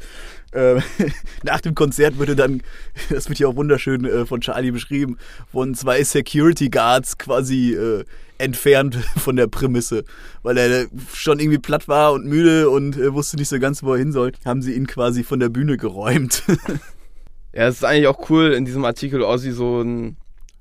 Äh, 0.51 0.81
nach 1.43 1.61
dem 1.61 1.75
Konzert 1.75 2.17
wurde 2.17 2.35
dann, 2.35 2.61
das 3.09 3.29
wird 3.29 3.39
ja 3.39 3.47
auch 3.47 3.55
wunderschön 3.55 4.05
äh, 4.05 4.25
von 4.25 4.41
Charlie 4.41 4.71
beschrieben, 4.71 5.17
von 5.51 5.73
zwei 5.73 6.03
Security 6.03 6.69
Guards 6.69 7.17
quasi 7.17 7.73
äh, 7.73 8.03
entfernt 8.39 8.95
von 9.17 9.35
der 9.35 9.47
Prämisse. 9.47 10.03
Weil 10.43 10.57
er 10.57 10.87
schon 11.13 11.39
irgendwie 11.39 11.59
platt 11.59 11.87
war 11.87 12.13
und 12.13 12.25
müde 12.25 12.69
und 12.69 12.97
äh, 12.97 13.13
wusste 13.13 13.37
nicht 13.37 13.49
so 13.49 13.59
ganz, 13.59 13.83
wo 13.83 13.93
er 13.93 13.99
hin 13.99 14.11
soll, 14.11 14.31
haben 14.45 14.61
sie 14.61 14.73
ihn 14.73 14.87
quasi 14.87 15.23
von 15.23 15.39
der 15.39 15.49
Bühne 15.49 15.77
geräumt. 15.77 16.43
ja, 17.53 17.67
es 17.67 17.75
ist 17.75 17.85
eigentlich 17.85 18.07
auch 18.07 18.29
cool, 18.29 18.53
in 18.53 18.65
diesem 18.65 18.85
Artikel 18.85 19.21
Ossi 19.21 19.51
so 19.51 19.81
ein 19.81 20.17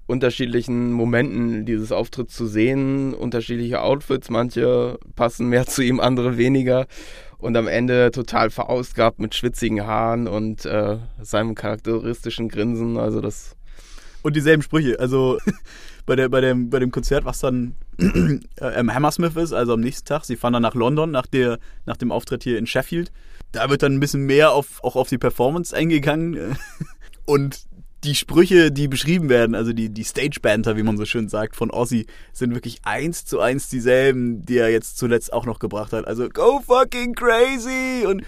unterschiedlichen 0.06 0.92
Momenten 0.92 1.64
dieses 1.64 1.92
Auftritts 1.92 2.34
zu 2.34 2.46
sehen, 2.46 3.14
unterschiedliche 3.14 3.80
Outfits, 3.82 4.30
manche 4.30 4.98
passen 5.14 5.48
mehr 5.48 5.66
zu 5.66 5.82
ihm, 5.82 6.00
andere 6.00 6.36
weniger. 6.36 6.86
Und 7.38 7.56
am 7.56 7.68
Ende 7.68 8.10
total 8.12 8.50
verausgabt 8.50 9.18
mit 9.18 9.34
schwitzigen 9.34 9.86
Haaren 9.86 10.26
und 10.26 10.64
äh, 10.64 10.96
seinem 11.20 11.54
charakteristischen 11.54 12.48
Grinsen, 12.48 12.96
also 12.96 13.20
das 13.20 13.56
und 14.22 14.34
dieselben 14.34 14.62
Sprüche, 14.62 14.98
also 14.98 15.38
bei, 16.06 16.16
der, 16.16 16.28
bei, 16.28 16.40
dem, 16.40 16.68
bei 16.68 16.80
dem 16.80 16.90
Konzert, 16.90 17.24
was 17.24 17.38
dann 17.40 17.76
äh, 17.98 18.82
Hammersmith 18.88 19.36
ist, 19.36 19.52
also 19.52 19.74
am 19.74 19.80
nächsten 19.80 20.04
Tag, 20.04 20.24
sie 20.24 20.34
fahren 20.34 20.54
dann 20.54 20.62
nach 20.62 20.74
London 20.74 21.12
nach, 21.12 21.26
der, 21.26 21.60
nach 21.84 21.96
dem 21.96 22.10
Auftritt 22.10 22.42
hier 22.42 22.58
in 22.58 22.66
Sheffield, 22.66 23.12
da 23.52 23.70
wird 23.70 23.84
dann 23.84 23.94
ein 23.94 24.00
bisschen 24.00 24.26
mehr 24.26 24.50
auf, 24.50 24.82
auch 24.82 24.96
auf 24.96 25.08
die 25.08 25.18
Performance 25.18 25.76
eingegangen. 25.76 26.58
Und 27.24 27.66
die 28.06 28.14
Sprüche, 28.14 28.70
die 28.70 28.88
beschrieben 28.88 29.28
werden, 29.28 29.54
also 29.54 29.72
die, 29.72 29.88
die 29.88 30.04
Stage-Banter, 30.04 30.76
wie 30.76 30.82
man 30.82 30.96
so 30.96 31.04
schön 31.04 31.28
sagt, 31.28 31.56
von 31.56 31.70
Ozzy, 31.70 32.06
sind 32.32 32.54
wirklich 32.54 32.78
eins 32.84 33.24
zu 33.24 33.40
eins 33.40 33.68
dieselben, 33.68 34.46
die 34.46 34.58
er 34.58 34.70
jetzt 34.70 34.96
zuletzt 34.96 35.32
auch 35.32 35.44
noch 35.44 35.58
gebracht 35.58 35.92
hat. 35.92 36.06
Also, 36.06 36.28
go 36.28 36.60
fucking 36.64 37.14
crazy 37.14 38.06
und 38.06 38.22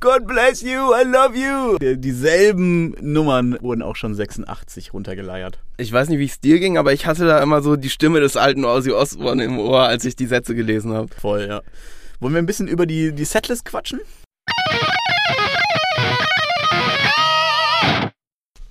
God 0.00 0.26
bless 0.26 0.62
you, 0.62 0.92
I 0.94 1.04
love 1.04 1.34
you. 1.36 1.96
Dieselben 1.96 2.94
Nummern 3.00 3.58
wurden 3.60 3.82
auch 3.82 3.96
schon 3.96 4.14
86 4.14 4.92
runtergeleiert. 4.92 5.58
Ich 5.76 5.92
weiß 5.92 6.08
nicht, 6.08 6.20
wie 6.20 6.26
es 6.26 6.40
dir 6.40 6.60
ging, 6.60 6.78
aber 6.78 6.92
ich 6.92 7.06
hatte 7.06 7.26
da 7.26 7.42
immer 7.42 7.60
so 7.60 7.74
die 7.74 7.90
Stimme 7.90 8.20
des 8.20 8.36
alten 8.36 8.64
Ozzy 8.64 8.92
Osbourne 8.92 9.44
im 9.44 9.58
Ohr, 9.58 9.82
als 9.82 10.04
ich 10.04 10.14
die 10.14 10.26
Sätze 10.26 10.54
gelesen 10.54 10.92
habe. 10.92 11.08
Voll, 11.20 11.46
ja. 11.48 11.62
Wollen 12.20 12.34
wir 12.34 12.38
ein 12.42 12.46
bisschen 12.46 12.68
über 12.68 12.86
die, 12.86 13.12
die 13.12 13.24
Setlist 13.24 13.64
quatschen? 13.64 14.00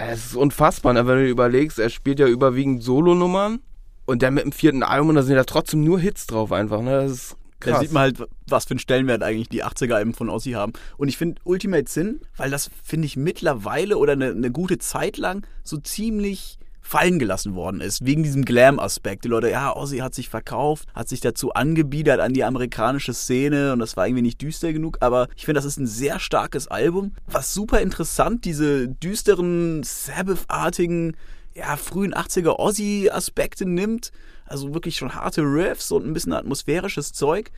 Es 0.09 0.27
ist 0.27 0.35
unfassbar, 0.35 0.93
ne? 0.93 1.07
wenn 1.07 1.17
du 1.17 1.29
überlegst, 1.29 1.79
er 1.79 1.89
spielt 1.89 2.19
ja 2.19 2.27
überwiegend 2.27 2.83
Solonummern 2.83 3.59
und 4.05 4.21
der 4.21 4.31
mit 4.31 4.43
dem 4.43 4.51
vierten 4.51 4.83
Album, 4.83 5.09
und 5.09 5.15
da 5.15 5.23
sind 5.23 5.35
ja 5.35 5.43
trotzdem 5.43 5.83
nur 5.83 5.99
Hits 5.99 6.27
drauf 6.27 6.51
einfach. 6.51 6.81
Ne? 6.81 6.91
Das 6.91 7.11
ist 7.11 7.37
krass. 7.59 7.73
Da 7.73 7.79
sieht 7.79 7.91
man 7.91 8.01
halt, 8.03 8.23
was 8.47 8.65
für 8.65 8.71
einen 8.71 8.79
Stellenwert 8.79 9.23
eigentlich 9.23 9.49
die 9.49 9.63
80er-Alben 9.63 10.13
von 10.13 10.29
Ozzy 10.29 10.51
haben. 10.51 10.73
Und 10.97 11.07
ich 11.07 11.17
finde 11.17 11.41
Ultimate 11.43 11.89
Sin, 11.89 12.21
weil 12.37 12.51
das 12.51 12.69
finde 12.83 13.05
ich 13.05 13.17
mittlerweile 13.17 13.97
oder 13.97 14.13
eine, 14.13 14.31
eine 14.31 14.51
gute 14.51 14.77
Zeit 14.77 15.17
lang 15.17 15.45
so 15.63 15.77
ziemlich 15.77 16.57
fallen 16.83 17.17
gelassen 17.17 17.55
worden 17.55 17.81
ist, 17.81 18.05
wegen 18.05 18.23
diesem 18.23 18.45
Glam-Aspekt. 18.45 19.23
Die 19.23 19.29
Leute, 19.29 19.49
ja, 19.49 19.75
Ozzy 19.75 19.97
hat 19.97 20.13
sich 20.13 20.29
verkauft, 20.29 20.87
hat 20.93 21.09
sich 21.09 21.21
dazu 21.21 21.53
angebiedert 21.53 22.19
an 22.19 22.33
die 22.33 22.43
amerikanische 22.43 23.13
Szene 23.13 23.73
und 23.73 23.79
das 23.79 23.97
war 23.97 24.05
irgendwie 24.05 24.21
nicht 24.21 24.41
düster 24.41 24.73
genug, 24.73 24.97
aber 24.99 25.27
ich 25.35 25.45
finde, 25.45 25.57
das 25.57 25.65
ist 25.65 25.79
ein 25.79 25.87
sehr 25.87 26.19
starkes 26.19 26.67
Album, 26.67 27.13
was 27.25 27.53
super 27.53 27.81
interessant 27.81 28.45
diese 28.45 28.89
düsteren, 28.89 29.81
Sabbath-artigen, 29.83 31.15
ja, 31.55 31.77
frühen 31.77 32.13
80er 32.13 32.59
Ozzy-Aspekte 32.59 33.65
nimmt, 33.65 34.11
also 34.45 34.73
wirklich 34.73 34.97
schon 34.97 35.15
harte 35.15 35.41
Riffs 35.41 35.91
und 35.91 36.05
ein 36.05 36.13
bisschen 36.13 36.33
atmosphärisches 36.33 37.13
Zeug 37.13 37.51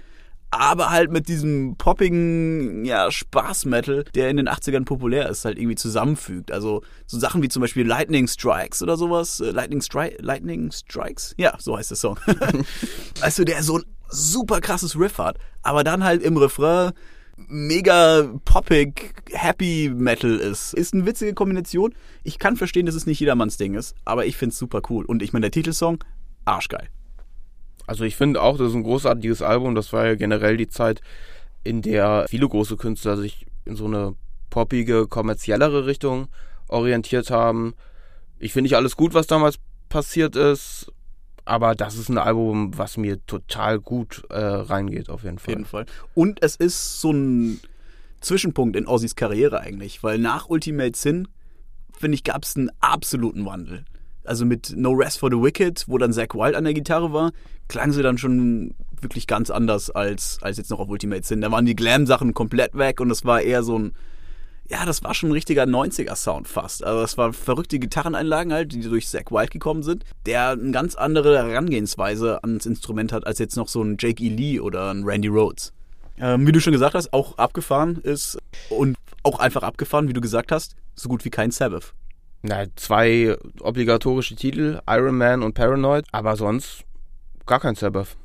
aber 0.51 0.89
halt 0.89 1.11
mit 1.11 1.27
diesem 1.27 1.75
poppigen, 1.77 2.85
ja, 2.85 3.11
Spaß-Metal, 3.11 4.05
der 4.15 4.29
in 4.29 4.37
den 4.37 4.47
80ern 4.47 4.85
populär 4.85 5.29
ist, 5.29 5.45
halt 5.45 5.57
irgendwie 5.57 5.75
zusammenfügt. 5.75 6.51
Also 6.51 6.81
so 7.05 7.19
Sachen 7.19 7.41
wie 7.41 7.49
zum 7.49 7.61
Beispiel 7.61 7.85
Lightning 7.85 8.27
Strikes 8.27 8.81
oder 8.81 8.97
sowas. 8.97 9.39
Äh, 9.39 9.51
Lightning, 9.51 9.81
Stri 9.81 10.15
Lightning 10.19 10.71
Strikes? 10.71 11.33
Ja, 11.37 11.55
so 11.59 11.77
heißt 11.77 11.91
der 11.91 11.97
Song. 11.97 12.17
weißt 13.19 13.39
du, 13.39 13.45
der 13.45 13.63
so 13.63 13.79
ein 13.79 13.83
super 14.09 14.61
krasses 14.61 14.97
Riff 14.97 15.17
hat, 15.17 15.37
aber 15.61 15.83
dann 15.83 16.03
halt 16.03 16.21
im 16.23 16.37
Refrain 16.37 16.93
mega 17.35 18.29
poppig, 18.45 19.13
happy 19.31 19.91
Metal 19.93 20.37
ist. 20.37 20.73
Ist 20.73 20.93
eine 20.93 21.05
witzige 21.05 21.33
Kombination. 21.33 21.93
Ich 22.23 22.39
kann 22.39 22.55
verstehen, 22.55 22.85
dass 22.85 22.95
es 22.95 23.05
nicht 23.05 23.19
jedermanns 23.19 23.57
Ding 23.57 23.73
ist, 23.73 23.95
aber 24.05 24.25
ich 24.25 24.37
find's 24.37 24.57
super 24.57 24.81
cool. 24.89 25.05
Und 25.05 25.21
ich 25.21 25.33
meine, 25.33 25.45
der 25.45 25.51
Titelsong, 25.51 26.03
arschgeil. 26.45 26.89
Also 27.87 28.03
ich 28.03 28.15
finde 28.15 28.41
auch, 28.41 28.57
das 28.57 28.69
ist 28.69 28.75
ein 28.75 28.83
großartiges 28.83 29.41
Album. 29.41 29.75
Das 29.75 29.93
war 29.93 30.05
ja 30.05 30.15
generell 30.15 30.57
die 30.57 30.67
Zeit, 30.67 31.01
in 31.63 31.81
der 31.81 32.25
viele 32.29 32.47
große 32.47 32.77
Künstler 32.77 33.17
sich 33.17 33.45
in 33.65 33.75
so 33.75 33.85
eine 33.85 34.15
poppige, 34.49 35.07
kommerziellere 35.07 35.85
Richtung 35.85 36.27
orientiert 36.67 37.29
haben. 37.29 37.73
Ich 38.39 38.53
finde 38.53 38.63
nicht 38.63 38.75
alles 38.75 38.95
gut, 38.95 39.13
was 39.13 39.27
damals 39.27 39.57
passiert 39.89 40.35
ist, 40.35 40.91
aber 41.45 41.75
das 41.75 41.95
ist 41.95 42.09
ein 42.09 42.17
Album, 42.17 42.77
was 42.77 42.97
mir 42.97 43.23
total 43.27 43.79
gut 43.79 44.23
äh, 44.29 44.37
reingeht, 44.37 45.09
auf 45.09 45.23
jeden 45.23 45.37
Fall. 45.37 45.53
Auf 45.53 45.57
jeden 45.57 45.65
Fall. 45.65 45.85
Und 46.15 46.41
es 46.41 46.55
ist 46.55 47.01
so 47.01 47.11
ein 47.11 47.59
Zwischenpunkt 48.21 48.75
in 48.75 48.87
Ozzys 48.87 49.15
Karriere 49.15 49.59
eigentlich, 49.59 50.01
weil 50.03 50.17
nach 50.17 50.49
Ultimate 50.49 50.97
Sin, 50.97 51.27
finde 51.97 52.15
ich, 52.15 52.23
gab 52.23 52.43
es 52.43 52.55
einen 52.55 52.71
absoluten 52.79 53.45
Wandel. 53.45 53.85
Also 54.27 54.45
mit 54.45 54.73
No 54.75 54.91
Rest 54.91 55.19
for 55.19 55.29
the 55.29 55.41
Wicked, 55.41 55.85
wo 55.87 55.97
dann 55.97 56.13
Zack 56.13 56.35
Wild 56.35 56.55
an 56.55 56.63
der 56.63 56.73
Gitarre 56.73 57.13
war, 57.13 57.31
klang 57.67 57.91
sie 57.91 58.03
dann 58.03 58.17
schon 58.17 58.73
wirklich 59.01 59.27
ganz 59.27 59.49
anders 59.49 59.89
als, 59.89 60.39
als 60.41 60.57
jetzt 60.57 60.69
noch 60.69 60.79
auf 60.79 60.89
Ultimate 60.89 61.25
Sin. 61.25 61.41
Da 61.41 61.51
waren 61.51 61.65
die 61.65 61.75
Glam-Sachen 61.75 62.33
komplett 62.33 62.75
weg 62.75 62.99
und 62.99 63.11
es 63.11 63.25
war 63.25 63.41
eher 63.41 63.63
so 63.63 63.77
ein, 63.77 63.93
ja, 64.67 64.85
das 64.85 65.03
war 65.03 65.13
schon 65.13 65.29
ein 65.29 65.33
richtiger 65.33 65.63
90er-Sound 65.63 66.47
fast. 66.47 66.83
Also 66.83 67.01
das 67.01 67.17
waren 67.17 67.33
verrückte 67.33 67.77
Gitarreneinlagen 67.77 68.51
halt, 68.51 68.71
die 68.71 68.81
durch 68.81 69.07
Zack 69.07 69.31
Wild 69.31 69.51
gekommen 69.51 69.83
sind, 69.83 70.03
der 70.25 70.49
eine 70.49 70.71
ganz 70.71 70.95
andere 70.95 71.37
Herangehensweise 71.37 72.43
ans 72.43 72.65
Instrument 72.65 73.11
hat 73.11 73.27
als 73.27 73.39
jetzt 73.39 73.57
noch 73.57 73.67
so 73.67 73.83
ein 73.83 73.97
Jake 73.99 74.23
E. 74.23 74.29
Lee 74.29 74.59
oder 74.59 74.91
ein 74.91 75.03
Randy 75.03 75.27
Rhodes. 75.27 75.71
Ähm, 76.17 76.47
wie 76.47 76.51
du 76.51 76.61
schon 76.61 76.73
gesagt 76.73 76.95
hast, 76.95 77.13
auch 77.13 77.37
abgefahren 77.37 77.97
ist 77.97 78.37
und 78.69 78.95
auch 79.23 79.39
einfach 79.39 79.63
abgefahren, 79.63 80.07
wie 80.07 80.13
du 80.13 80.21
gesagt 80.21 80.51
hast, 80.51 80.75
so 80.95 81.09
gut 81.09 81.25
wie 81.25 81.29
kein 81.29 81.51
Sabbath. 81.51 81.93
Na, 82.47 82.65
zwei 82.75 83.35
obligatorische 83.61 84.35
Titel, 84.35 84.79
Iron 84.87 85.17
Man 85.17 85.41
und 85.41 85.55
Paranoid, 85.55 86.05
aber 86.11 86.35
sonst 86.35 86.83
gar 87.47 87.59
kein 87.59 87.73
Sabbath. 87.73 88.17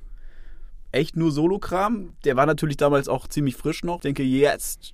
Echt 0.92 1.16
nur 1.16 1.33
Solokram. 1.33 2.12
Der 2.26 2.37
war 2.37 2.44
natürlich 2.44 2.76
damals 2.76 3.09
auch 3.09 3.28
ziemlich 3.28 3.56
frisch 3.56 3.83
noch. 3.83 3.96
Ich 3.96 4.02
denke, 4.02 4.22
jetzt 4.22 4.92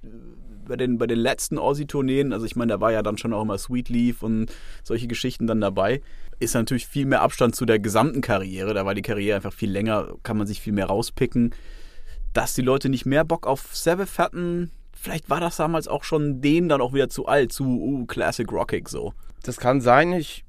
bei 0.68 0.76
den, 0.76 0.98
bei 0.98 1.08
den 1.08 1.18
letzten 1.18 1.58
Aussie-Tourneen, 1.58 2.32
also 2.32 2.46
ich 2.46 2.54
meine, 2.54 2.74
da 2.74 2.80
war 2.80 2.92
ja 2.92 3.02
dann 3.02 3.18
schon 3.18 3.32
auch 3.32 3.42
immer 3.42 3.58
Sweet 3.58 3.88
Leaf 3.88 4.22
und 4.22 4.52
solche 4.84 5.08
Geschichten 5.08 5.48
dann 5.48 5.60
dabei, 5.60 6.02
ist 6.38 6.54
natürlich 6.54 6.86
viel 6.86 7.06
mehr 7.06 7.22
Abstand 7.22 7.56
zu 7.56 7.66
der 7.66 7.80
gesamten 7.80 8.20
Karriere. 8.20 8.74
Da 8.74 8.86
war 8.86 8.94
die 8.94 9.02
Karriere 9.02 9.34
einfach 9.34 9.52
viel 9.52 9.72
länger, 9.72 10.14
kann 10.22 10.38
man 10.38 10.46
sich 10.46 10.60
viel 10.60 10.72
mehr 10.72 10.86
rauspicken. 10.86 11.52
Dass 12.32 12.54
die 12.54 12.62
Leute 12.62 12.88
nicht 12.90 13.06
mehr 13.06 13.24
Bock 13.24 13.48
auf 13.48 13.74
Sabbath 13.74 14.18
hatten, 14.18 14.70
vielleicht 14.96 15.30
war 15.30 15.40
das 15.40 15.56
damals 15.56 15.88
auch 15.88 16.04
schon 16.04 16.40
denen 16.40 16.68
dann 16.68 16.80
auch 16.80 16.92
wieder 16.92 17.08
zu 17.08 17.26
alt, 17.26 17.52
zu 17.52 17.64
uh, 17.64 18.06
Classic 18.06 18.50
Rockig 18.50 18.88
so. 18.88 19.12
Das 19.42 19.58
kann 19.58 19.80
sein. 19.80 20.12
Ich 20.12 20.44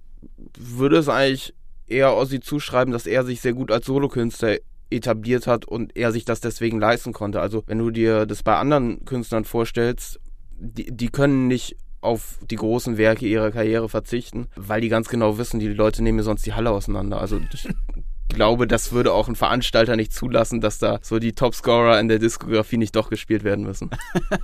würde 0.57 0.97
es 0.97 1.09
eigentlich 1.09 1.53
eher 1.87 2.15
Ozzy 2.15 2.39
zuschreiben, 2.39 2.91
dass 2.91 3.05
er 3.05 3.23
sich 3.23 3.41
sehr 3.41 3.53
gut 3.53 3.71
als 3.71 3.85
Solokünstler 3.85 4.57
etabliert 4.89 5.47
hat 5.47 5.65
und 5.65 5.95
er 5.95 6.11
sich 6.11 6.25
das 6.25 6.39
deswegen 6.39 6.79
leisten 6.79 7.13
konnte. 7.13 7.41
Also 7.41 7.63
wenn 7.67 7.77
du 7.77 7.91
dir 7.91 8.25
das 8.25 8.43
bei 8.43 8.55
anderen 8.57 9.05
Künstlern 9.05 9.45
vorstellst, 9.45 10.19
die, 10.59 10.91
die 10.91 11.09
können 11.09 11.47
nicht 11.47 11.75
auf 12.01 12.39
die 12.49 12.55
großen 12.55 12.97
Werke 12.97 13.25
ihrer 13.25 13.51
Karriere 13.51 13.89
verzichten, 13.89 14.47
weil 14.55 14.81
die 14.81 14.89
ganz 14.89 15.09
genau 15.09 15.37
wissen, 15.37 15.59
die 15.59 15.67
Leute 15.67 16.03
nehmen 16.03 16.17
mir 16.17 16.23
sonst 16.23 16.45
die 16.45 16.53
Halle 16.53 16.71
auseinander. 16.71 17.19
Also 17.19 17.39
glaube, 18.27 18.67
das 18.67 18.91
würde 18.91 19.13
auch 19.13 19.27
ein 19.27 19.35
Veranstalter 19.35 19.95
nicht 19.95 20.13
zulassen, 20.13 20.61
dass 20.61 20.79
da 20.79 20.99
so 21.01 21.19
die 21.19 21.33
Topscorer 21.33 21.99
in 21.99 22.07
der 22.07 22.19
Diskografie 22.19 22.77
nicht 22.77 22.95
doch 22.95 23.09
gespielt 23.09 23.43
werden 23.43 23.65
müssen. 23.65 23.89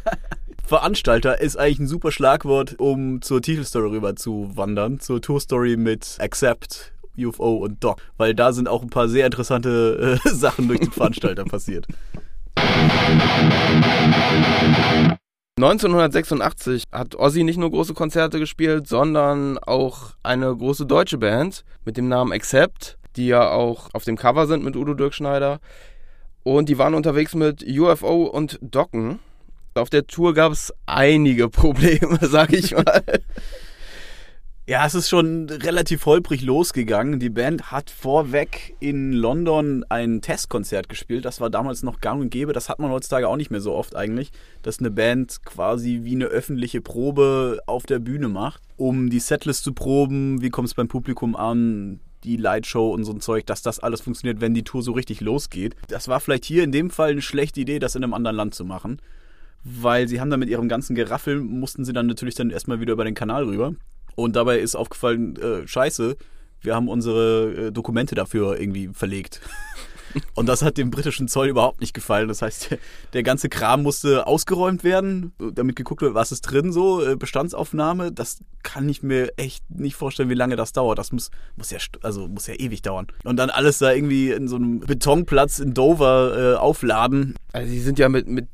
Veranstalter 0.66 1.42
ist 1.42 1.58
eigentlich 1.58 1.80
ein 1.80 1.88
super 1.88 2.12
Schlagwort, 2.12 2.80
um 2.80 3.22
zur 3.22 3.42
Titelstory 3.42 3.90
rüber 3.90 4.16
zu 4.16 4.52
wandern, 4.56 5.00
zur 5.00 5.22
Tourstory 5.22 5.78
mit 5.78 6.18
Accept 6.20 6.94
UFO 7.18 7.58
und 7.58 7.84
Doc, 7.84 8.02
weil 8.18 8.34
da 8.34 8.54
sind 8.54 8.68
auch 8.68 8.82
ein 8.82 8.90
paar 8.90 9.08
sehr 9.08 9.26
interessante 9.26 10.20
äh, 10.26 10.30
Sachen 10.34 10.68
durch 10.68 10.80
den 10.80 10.92
Veranstalter 10.92 11.46
passiert. 11.46 11.86
1986 15.58 16.84
hat 16.92 17.16
Ozzy 17.16 17.44
nicht 17.44 17.58
nur 17.58 17.70
große 17.70 17.94
Konzerte 17.94 18.40
gespielt, 18.40 18.88
sondern 18.88 19.60
auch 19.60 20.14
eine 20.24 20.56
große 20.56 20.86
deutsche 20.86 21.20
Band 21.20 21.64
mit 21.86 21.98
dem 21.98 22.08
Namen 22.08 22.32
Accept, 22.32 22.98
die 23.16 23.28
ja 23.28 23.52
auch 23.52 23.90
auf 23.94 24.04
dem 24.04 24.18
Cover 24.18 24.48
sind 24.48 24.64
mit 24.64 24.76
Udo 24.76 24.94
Dirkschneider. 24.94 25.60
Und 26.44 26.70
die 26.70 26.78
waren 26.78 26.94
unterwegs 26.94 27.36
mit 27.36 27.66
UFO 27.66 28.26
und 28.26 28.60
Docken. 28.62 29.20
Auf 29.76 29.90
der 29.90 30.06
Tour 30.06 30.34
gab 30.34 30.52
es 30.52 30.74
einige 30.86 31.50
Probleme, 31.50 32.20
sag 32.22 32.54
ich 32.54 32.76
mal. 32.76 33.04
Ja, 34.66 34.86
es 34.86 34.96
ist 34.96 35.10
schon 35.10 35.50
relativ 35.50 36.06
holprig 36.06 36.42
losgegangen. 36.42 37.20
Die 37.20 37.30
Band 37.30 37.72
hat 37.72 37.90
vorweg 37.90 38.78
in 38.80 39.12
London 39.12 39.84
ein 39.90 40.22
Testkonzert 40.22 40.88
gespielt. 40.88 41.26
Das 41.26 41.42
war 41.42 41.50
damals 41.50 41.84
noch 41.84 42.00
gang 42.00 42.22
und 42.22 42.30
gäbe. 42.30 42.54
Das 42.54 42.70
hat 42.70 42.80
man 42.80 42.90
heutzutage 42.90 43.28
auch 43.28 43.36
nicht 43.36 43.52
mehr 43.52 43.60
so 43.60 43.74
oft 43.74 43.94
eigentlich, 43.94 44.32
dass 44.62 44.80
eine 44.80 44.90
Band 44.90 45.44
quasi 45.44 46.02
wie 46.04 46.16
eine 46.16 46.28
öffentliche 46.28 46.80
Probe 46.80 47.60
auf 47.66 47.86
der 47.86 48.00
Bühne 48.00 48.30
macht, 48.30 48.62
um 48.78 49.10
die 49.10 49.20
Setlist 49.20 49.66
zu 49.66 49.74
proben. 49.74 50.42
Wie 50.42 50.50
kommt 50.50 50.70
es 50.70 50.76
beim 50.76 50.88
Publikum 50.88 51.36
an? 51.36 52.00
Die 52.24 52.38
Lightshow 52.38 52.92
und 52.92 53.04
so 53.04 53.12
ein 53.12 53.22
Zeug, 53.22 53.46
dass 53.46 53.62
das 53.62 53.80
alles 53.80 54.02
funktioniert, 54.02 54.42
wenn 54.42 54.54
die 54.54 54.64
Tour 54.64 54.82
so 54.82 54.92
richtig 54.92 55.22
losgeht. 55.22 55.76
Das 55.88 56.08
war 56.08 56.20
vielleicht 56.20 56.46
hier 56.46 56.64
in 56.64 56.72
dem 56.72 56.90
Fall 56.90 57.12
eine 57.12 57.22
schlechte 57.22 57.62
Idee, 57.62 57.80
das 57.80 57.96
in 57.96 58.04
einem 58.04 58.14
anderen 58.14 58.38
Land 58.38 58.56
zu 58.56 58.66
machen. 58.66 59.02
Weil 59.64 60.08
sie 60.08 60.20
haben 60.20 60.30
dann 60.30 60.40
mit 60.40 60.50
ihrem 60.50 60.68
ganzen 60.68 60.96
Geraffel, 60.96 61.40
mussten 61.40 61.86
sie 61.86 61.94
dann 61.94 62.08
natürlich 62.08 62.36
dann 62.36 62.50
erstmal 62.50 62.80
wieder 62.80 62.94
über 62.94 63.06
den 63.06 63.16
Kanal 63.16 63.46
rüber. 63.46 63.76
Und 64.16 64.36
dabei 64.36 64.60
ist 64.60 64.76
aufgefallen, 64.76 65.36
äh, 65.38 65.68
scheiße, 65.68 66.18
wir 66.62 66.76
haben 66.76 66.88
unsere 66.88 67.68
äh, 67.68 67.72
Dokumente 67.72 68.16
dafür 68.16 68.60
irgendwie 68.60 68.90
verlegt. 68.94 69.42
Und 70.36 70.48
das 70.48 70.62
hat 70.62 70.78
dem 70.78 70.92
britischen 70.92 71.28
Zoll 71.28 71.48
überhaupt 71.48 71.82
nicht 71.82 71.94
gefallen. 71.94 72.28
Das 72.28 72.42
heißt, 72.42 72.72
der, 72.72 72.78
der, 73.14 73.24
ganze 73.24 73.50
Kram 73.50 73.84
musste 73.84 74.28
ausgeräumt 74.28 74.84
werden, 74.84 75.34
damit 75.38 75.76
geguckt 75.76 76.02
wird, 76.02 76.14
was 76.14 76.32
ist 76.32 76.42
drin 76.42 76.72
so, 76.72 77.04
äh, 77.04 77.16
Bestandsaufnahme. 77.16 78.12
Das 78.12 78.40
kann 78.64 78.88
ich 78.90 79.04
mir 79.04 79.34
echt 79.38 79.64
nicht 79.70 79.96
vorstellen, 79.96 80.30
wie 80.30 80.36
lange 80.36 80.56
das 80.56 80.74
dauert. 80.74 81.00
Das 81.00 81.12
muss, 81.12 81.32
muss 81.56 81.72
ja, 81.72 81.80
also 82.02 82.28
muss 82.28 82.48
ja 82.48 82.56
ewig 82.56 82.82
dauern. 82.82 83.08
Und 83.24 83.38
dann 83.38 83.50
alles 83.50 83.80
da 83.80 83.92
irgendwie 83.92 84.32
in 84.32 84.48
so 84.48 84.56
einem 84.56 84.80
Betonplatz 84.80 85.60
in 85.60 85.74
Dover 85.74 86.54
äh, 86.54 86.58
aufladen. 86.58 87.36
Also 87.52 87.72
die 87.72 87.80
sind 87.80 88.00
ja 88.00 88.10
mit, 88.10 88.28
mit 88.28 88.48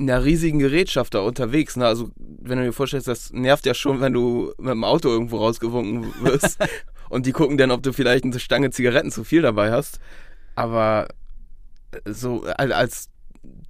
einer 0.00 0.24
riesigen 0.24 0.58
Gerätschaft 0.58 1.14
da 1.14 1.20
unterwegs. 1.20 1.76
Ne? 1.76 1.86
Also, 1.86 2.10
wenn 2.16 2.58
du 2.58 2.64
dir 2.64 2.72
vorstellst, 2.72 3.08
das 3.08 3.32
nervt 3.32 3.66
ja 3.66 3.74
schon, 3.74 4.00
wenn 4.00 4.12
du 4.12 4.52
mit 4.58 4.70
dem 4.70 4.84
Auto 4.84 5.08
irgendwo 5.08 5.38
rausgewunken 5.38 6.12
wirst 6.22 6.58
und 7.08 7.26
die 7.26 7.32
gucken 7.32 7.58
dann, 7.58 7.70
ob 7.70 7.82
du 7.82 7.92
vielleicht 7.92 8.24
eine 8.24 8.38
Stange 8.38 8.70
Zigaretten 8.70 9.10
zu 9.10 9.24
viel 9.24 9.42
dabei 9.42 9.70
hast. 9.70 10.00
Aber 10.60 11.08
äh, 11.92 12.12
so 12.12 12.42
als 12.42 13.08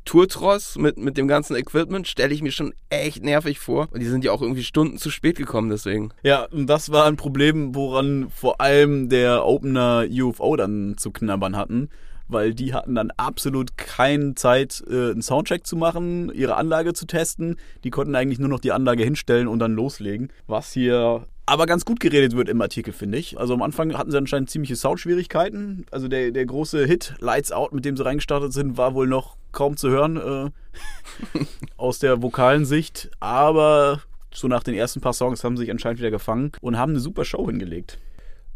Tourtross 0.05 0.77
mit, 0.77 0.97
mit 0.97 1.17
dem 1.17 1.29
ganzen 1.29 1.55
Equipment 1.55 2.09
stelle 2.09 2.35
ich 2.35 2.43
mir 2.43 2.51
schon 2.51 2.75
echt 2.89 3.23
nervig 3.23 3.61
vor. 3.61 3.89
Und 3.93 4.01
die 4.01 4.07
sind 4.07 4.25
ja 4.25 4.33
auch 4.33 4.43
irgendwie 4.43 4.65
Stunden 4.65 4.99
zu 4.99 5.11
spät 5.11 5.37
gekommen, 5.37 5.71
deswegen. 5.71 6.11
Ja, 6.23 6.47
und 6.47 6.67
das 6.67 6.91
war 6.91 7.07
ein 7.07 7.17
Problem, 7.17 7.75
woran 7.75 8.29
vor 8.29 8.61
allem 8.61 9.09
der 9.09 9.47
Opener 9.47 10.05
UFO 10.11 10.57
dann 10.57 10.97
zu 10.97 11.13
knabbern 11.13 11.57
hatten 11.57 11.91
weil 12.33 12.55
die 12.55 12.75
hatten 12.75 12.95
dann 12.95 13.11
absolut 13.17 13.77
keine 13.77 14.35
Zeit, 14.37 14.85
äh, 14.89 15.11
einen 15.11 15.21
Soundcheck 15.23 15.67
zu 15.67 15.77
machen, 15.77 16.33
ihre 16.33 16.57
Anlage 16.57 16.93
zu 16.93 17.07
testen. 17.07 17.57
Die 17.83 17.91
konnten 17.91 18.15
eigentlich 18.15 18.39
nur 18.39 18.49
noch 18.49 18.61
die 18.61 18.71
Anlage 18.71 19.03
hinstellen 19.03 19.49
und 19.49 19.59
dann 19.59 19.73
loslegen. 19.73 20.33
Was 20.47 20.73
hier 20.73 21.27
aber 21.51 21.67
ganz 21.67 21.85
gut 21.85 21.99
geredet 21.99 22.37
wird 22.37 22.49
im 22.49 22.63
Artikel, 22.63 22.93
finde 22.93 23.19
ich. 23.19 23.37
Also 23.37 23.55
am 23.55 23.63
Anfang 23.63 23.99
hatten 23.99 24.13
sie 24.13 24.17
anscheinend 24.17 24.51
ziemliche 24.51 24.77
Soundschwierigkeiten. 24.77 25.85
Also 25.91 26.07
der, 26.07 26.31
der 26.31 26.47
große 26.47 26.87
Hit 26.87 27.15
Lights 27.19 27.51
Out, 27.51 27.73
mit 27.73 27.85
dem 27.85 27.97
sie 27.97 28.05
reingestartet 28.05 28.53
sind, 28.53 28.77
war 28.77 28.95
wohl 28.95 29.09
noch 29.09 29.37
kaum 29.51 29.77
zu 29.77 29.91
hören 29.91 30.17
äh, 30.17 31.45
aus 31.77 31.99
der 31.99 32.23
vokalen 32.23 32.65
Sicht. 32.65 33.11
Aber 33.19 34.01
so 34.33 34.47
nach 34.47 34.63
den 34.63 34.77
ersten 34.77 35.01
paar 35.01 35.13
Songs 35.13 35.43
haben 35.43 35.57
sie 35.57 35.63
sich 35.63 35.73
anscheinend 35.73 35.99
wieder 35.99 36.13
gefangen 36.13 36.53
und 36.61 36.79
haben 36.79 36.91
eine 36.91 37.01
super 37.01 37.25
Show 37.25 37.45
hingelegt. 37.49 37.99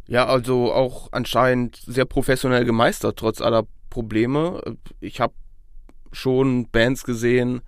Ja, 0.07 0.27
also 0.27 0.73
auch 0.73 1.09
anscheinend 1.11 1.83
sehr 1.85 2.05
professionell 2.05 2.65
gemeistert, 2.65 3.19
trotz 3.19 3.41
aller 3.41 3.67
Probleme. 3.91 4.77
Ich 5.01 5.21
habe 5.21 5.35
schon 6.13 6.69
Bands 6.71 7.03
gesehen, 7.03 7.63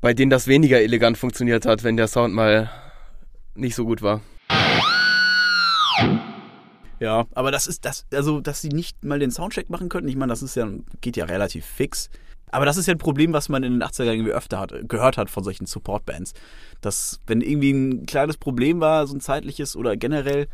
bei 0.00 0.14
denen 0.14 0.30
das 0.30 0.46
weniger 0.46 0.80
elegant 0.80 1.18
funktioniert 1.18 1.66
hat, 1.66 1.82
wenn 1.82 1.96
der 1.96 2.06
Sound 2.06 2.32
mal 2.32 2.70
nicht 3.56 3.74
so 3.74 3.84
gut 3.84 4.02
war. 4.02 4.20
Ja, 6.98 7.26
aber 7.34 7.50
das 7.50 7.66
ist 7.66 7.84
das, 7.84 8.06
also 8.12 8.40
dass 8.40 8.62
sie 8.62 8.70
nicht 8.70 9.04
mal 9.04 9.18
den 9.18 9.30
Soundcheck 9.30 9.68
machen 9.68 9.88
könnten, 9.88 10.08
ich 10.08 10.16
meine, 10.16 10.30
das 10.30 10.42
ist 10.42 10.56
ja, 10.56 10.68
geht 11.00 11.16
ja 11.16 11.26
relativ 11.26 11.66
fix. 11.66 12.08
Aber 12.50 12.64
das 12.64 12.76
ist 12.76 12.86
ja 12.86 12.94
ein 12.94 12.98
Problem, 12.98 13.32
was 13.32 13.48
man 13.48 13.64
in 13.64 13.72
den 13.72 13.82
80er 13.82 14.04
Jahren 14.04 14.16
irgendwie 14.16 14.32
öfter 14.32 14.58
hat, 14.58 14.72
gehört 14.88 15.18
hat 15.18 15.28
von 15.28 15.42
solchen 15.42 15.66
Support-Bands. 15.66 16.32
Dass, 16.80 17.20
wenn 17.26 17.40
irgendwie 17.40 17.72
ein 17.72 18.06
kleines 18.06 18.36
Problem 18.36 18.80
war, 18.80 19.06
so 19.06 19.14
ein 19.14 19.20
zeitliches 19.20 19.76
oder 19.76 19.96
generell, 19.96 20.46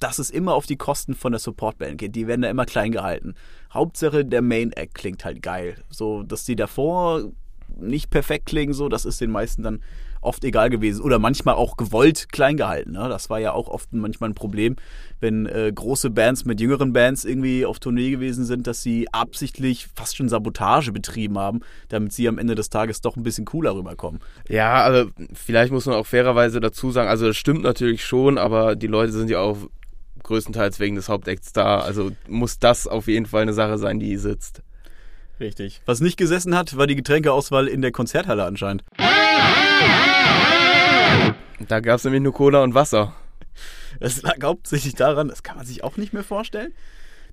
dass 0.00 0.18
es 0.18 0.30
immer 0.30 0.54
auf 0.54 0.66
die 0.66 0.76
Kosten 0.76 1.14
von 1.14 1.32
der 1.32 1.38
Supportband 1.38 1.98
geht. 1.98 2.14
Die 2.14 2.26
werden 2.26 2.42
da 2.42 2.50
immer 2.50 2.66
klein 2.66 2.92
gehalten. 2.92 3.34
Hauptsache 3.72 4.24
der 4.24 4.42
Main 4.42 4.72
Act 4.72 4.94
klingt 4.94 5.24
halt 5.24 5.42
geil. 5.42 5.76
So, 5.90 6.22
dass 6.22 6.44
die 6.44 6.56
davor 6.56 7.30
nicht 7.78 8.10
perfekt 8.10 8.46
klingen, 8.46 8.72
so, 8.72 8.88
das 8.88 9.04
ist 9.04 9.20
den 9.20 9.30
meisten 9.30 9.62
dann 9.62 9.82
oft 10.26 10.44
egal 10.44 10.70
gewesen. 10.70 11.02
Oder 11.02 11.18
manchmal 11.18 11.54
auch 11.54 11.76
gewollt 11.76 12.28
klein 12.30 12.56
gehalten. 12.56 12.92
Ne? 12.92 13.08
Das 13.08 13.30
war 13.30 13.38
ja 13.40 13.52
auch 13.52 13.68
oft 13.68 13.92
manchmal 13.92 14.30
ein 14.30 14.34
Problem, 14.34 14.76
wenn 15.20 15.46
äh, 15.46 15.72
große 15.74 16.10
Bands 16.10 16.44
mit 16.44 16.60
jüngeren 16.60 16.92
Bands 16.92 17.24
irgendwie 17.24 17.64
auf 17.64 17.78
Tournee 17.78 18.10
gewesen 18.10 18.44
sind, 18.44 18.66
dass 18.66 18.82
sie 18.82 19.06
absichtlich 19.12 19.88
fast 19.94 20.16
schon 20.16 20.28
Sabotage 20.28 20.92
betrieben 20.92 21.38
haben, 21.38 21.60
damit 21.88 22.12
sie 22.12 22.28
am 22.28 22.38
Ende 22.38 22.54
des 22.54 22.68
Tages 22.68 23.00
doch 23.00 23.16
ein 23.16 23.22
bisschen 23.22 23.44
cooler 23.44 23.74
rüberkommen. 23.74 24.20
Ja, 24.48 24.82
also 24.82 25.10
vielleicht 25.32 25.72
muss 25.72 25.86
man 25.86 25.96
auch 25.96 26.06
fairerweise 26.06 26.60
dazu 26.60 26.90
sagen, 26.90 27.08
also 27.08 27.26
das 27.26 27.36
stimmt 27.36 27.62
natürlich 27.62 28.04
schon, 28.04 28.38
aber 28.38 28.76
die 28.76 28.88
Leute 28.88 29.12
sind 29.12 29.30
ja 29.30 29.40
auch 29.40 29.58
größtenteils 30.26 30.80
wegen 30.80 30.96
des 30.96 31.08
Hauptacts 31.08 31.52
da. 31.52 31.78
Also 31.78 32.10
muss 32.28 32.58
das 32.58 32.86
auf 32.86 33.06
jeden 33.06 33.26
Fall 33.26 33.42
eine 33.42 33.52
Sache 33.52 33.78
sein, 33.78 33.98
die 33.98 34.16
sitzt. 34.16 34.62
Richtig. 35.38 35.82
Was 35.84 36.00
nicht 36.00 36.16
gesessen 36.16 36.54
hat, 36.54 36.76
war 36.76 36.86
die 36.86 36.96
Getränkeauswahl 36.96 37.68
in 37.68 37.82
der 37.82 37.92
Konzerthalle 37.92 38.44
anscheinend. 38.44 38.84
Da 41.68 41.80
gab 41.80 41.98
es 41.98 42.04
nämlich 42.04 42.22
nur 42.22 42.32
Cola 42.32 42.62
und 42.62 42.74
Wasser. 42.74 43.14
Das 44.00 44.22
lag 44.22 44.36
hauptsächlich 44.42 44.94
daran, 44.94 45.28
das 45.28 45.42
kann 45.42 45.56
man 45.56 45.66
sich 45.66 45.82
auch 45.82 45.96
nicht 45.96 46.12
mehr 46.12 46.24
vorstellen, 46.24 46.74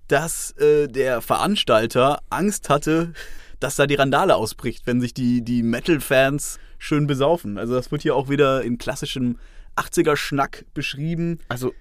dass 0.07 0.51
äh, 0.57 0.87
der 0.87 1.21
Veranstalter 1.21 2.19
Angst 2.29 2.69
hatte, 2.69 3.13
dass 3.59 3.75
da 3.75 3.87
die 3.87 3.95
Randale 3.95 4.35
ausbricht, 4.35 4.85
wenn 4.85 5.01
sich 5.01 5.13
die, 5.13 5.43
die 5.43 5.63
Metal-Fans 5.63 6.59
schön 6.77 7.07
besaufen. 7.07 7.57
Also 7.57 7.73
das 7.73 7.91
wird 7.91 8.01
hier 8.01 8.15
auch 8.15 8.29
wieder 8.29 8.61
in 8.63 8.77
klassischem 8.77 9.39
80er-Schnack 9.75 10.65
beschrieben. 10.73 11.39
Also 11.47 11.73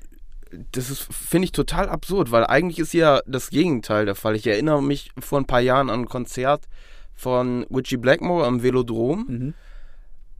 das 0.72 0.90
ist, 0.90 1.12
finde 1.12 1.46
ich, 1.46 1.52
total 1.52 1.88
absurd, 1.88 2.30
weil 2.30 2.44
eigentlich 2.44 2.78
ist 2.78 2.92
ja 2.92 3.20
das 3.26 3.50
Gegenteil 3.50 4.04
der 4.04 4.14
Fall. 4.14 4.36
Ich 4.36 4.46
erinnere 4.46 4.82
mich 4.82 5.10
vor 5.18 5.38
ein 5.38 5.46
paar 5.46 5.60
Jahren 5.60 5.90
an 5.90 6.00
ein 6.00 6.08
Konzert 6.08 6.68
von 7.14 7.64
Richie 7.64 7.96
Blackmore 7.96 8.46
am 8.46 8.62
Velodrom. 8.62 9.26
Mhm. 9.28 9.54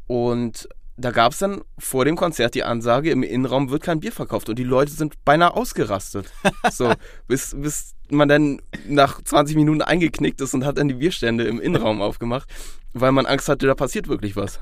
Und 0.07 0.68
da 0.96 1.11
gab 1.11 1.33
es 1.33 1.38
dann 1.38 1.62
vor 1.79 2.05
dem 2.05 2.16
Konzert 2.16 2.55
die 2.55 2.64
Ansage, 2.64 3.11
im 3.11 3.22
Innenraum 3.22 3.70
wird 3.70 3.83
kein 3.83 4.01
Bier 4.01 4.12
verkauft. 4.12 4.48
Und 4.48 4.59
die 4.59 4.64
Leute 4.64 4.92
sind 4.92 5.25
beinahe 5.25 5.55
ausgerastet. 5.55 6.31
so, 6.70 6.92
bis, 7.27 7.57
bis 7.59 7.94
man 8.11 8.29
dann 8.29 8.61
nach 8.87 9.22
20 9.22 9.57
Minuten 9.57 9.83
eingeknickt 9.83 10.40
ist 10.40 10.55
und 10.55 10.64
hat 10.64 10.79
dann 10.79 10.88
die 10.88 10.94
Bierstände 10.94 11.44
im 11.44 11.61
Innenraum 11.61 12.03
aufgemacht, 12.03 12.48
weil 12.92 13.12
man 13.12 13.27
Angst 13.27 13.48
hatte, 13.48 13.66
da 13.66 13.75
passiert 13.75 14.09
wirklich 14.09 14.37
was. 14.37 14.61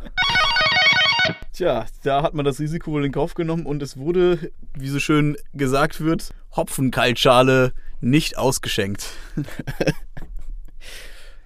Tja, 1.61 1.85
da 2.05 2.23
hat 2.23 2.33
man 2.33 2.47
das 2.47 2.59
Risiko 2.59 2.91
wohl 2.91 3.05
in 3.05 3.13
Kauf 3.13 3.35
genommen 3.35 3.67
und 3.67 3.83
es 3.83 3.99
wurde, 3.99 4.51
wie 4.73 4.89
so 4.89 4.99
schön 4.99 5.37
gesagt 5.53 6.01
wird, 6.01 6.31
Hopfenkaltschale 6.57 7.75
nicht 8.01 8.39
ausgeschenkt. 8.39 9.11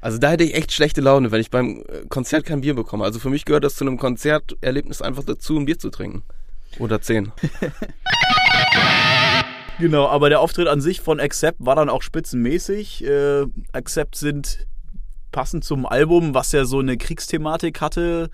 Also 0.00 0.18
da 0.18 0.32
hätte 0.32 0.44
ich 0.44 0.54
echt 0.54 0.70
schlechte 0.70 1.00
Laune, 1.00 1.32
wenn 1.32 1.40
ich 1.40 1.50
beim 1.50 1.82
äh, 1.88 2.06
Konzert 2.10 2.44
kein 2.44 2.60
Bier 2.60 2.74
bekomme. 2.74 3.04
Also 3.04 3.18
für 3.18 3.30
mich 3.30 3.46
gehört 3.46 3.64
das 3.64 3.74
zu 3.74 3.86
einem 3.86 3.96
Konzerterlebnis 3.96 5.00
einfach 5.00 5.24
dazu, 5.24 5.58
ein 5.58 5.64
Bier 5.64 5.78
zu 5.78 5.88
trinken. 5.88 6.22
Oder 6.78 7.00
zehn. 7.00 7.32
Genau, 9.80 10.06
aber 10.06 10.28
der 10.28 10.40
Auftritt 10.40 10.68
an 10.68 10.82
sich 10.82 11.00
von 11.00 11.18
Accept 11.18 11.56
war 11.58 11.74
dann 11.74 11.88
auch 11.88 12.02
spitzenmäßig. 12.02 13.02
Äh, 13.02 13.46
Accept 13.72 14.14
sind 14.14 14.68
passend 15.32 15.64
zum 15.64 15.86
Album, 15.86 16.34
was 16.34 16.52
ja 16.52 16.66
so 16.66 16.78
eine 16.78 16.98
Kriegsthematik 16.98 17.80
hatte. 17.80 18.30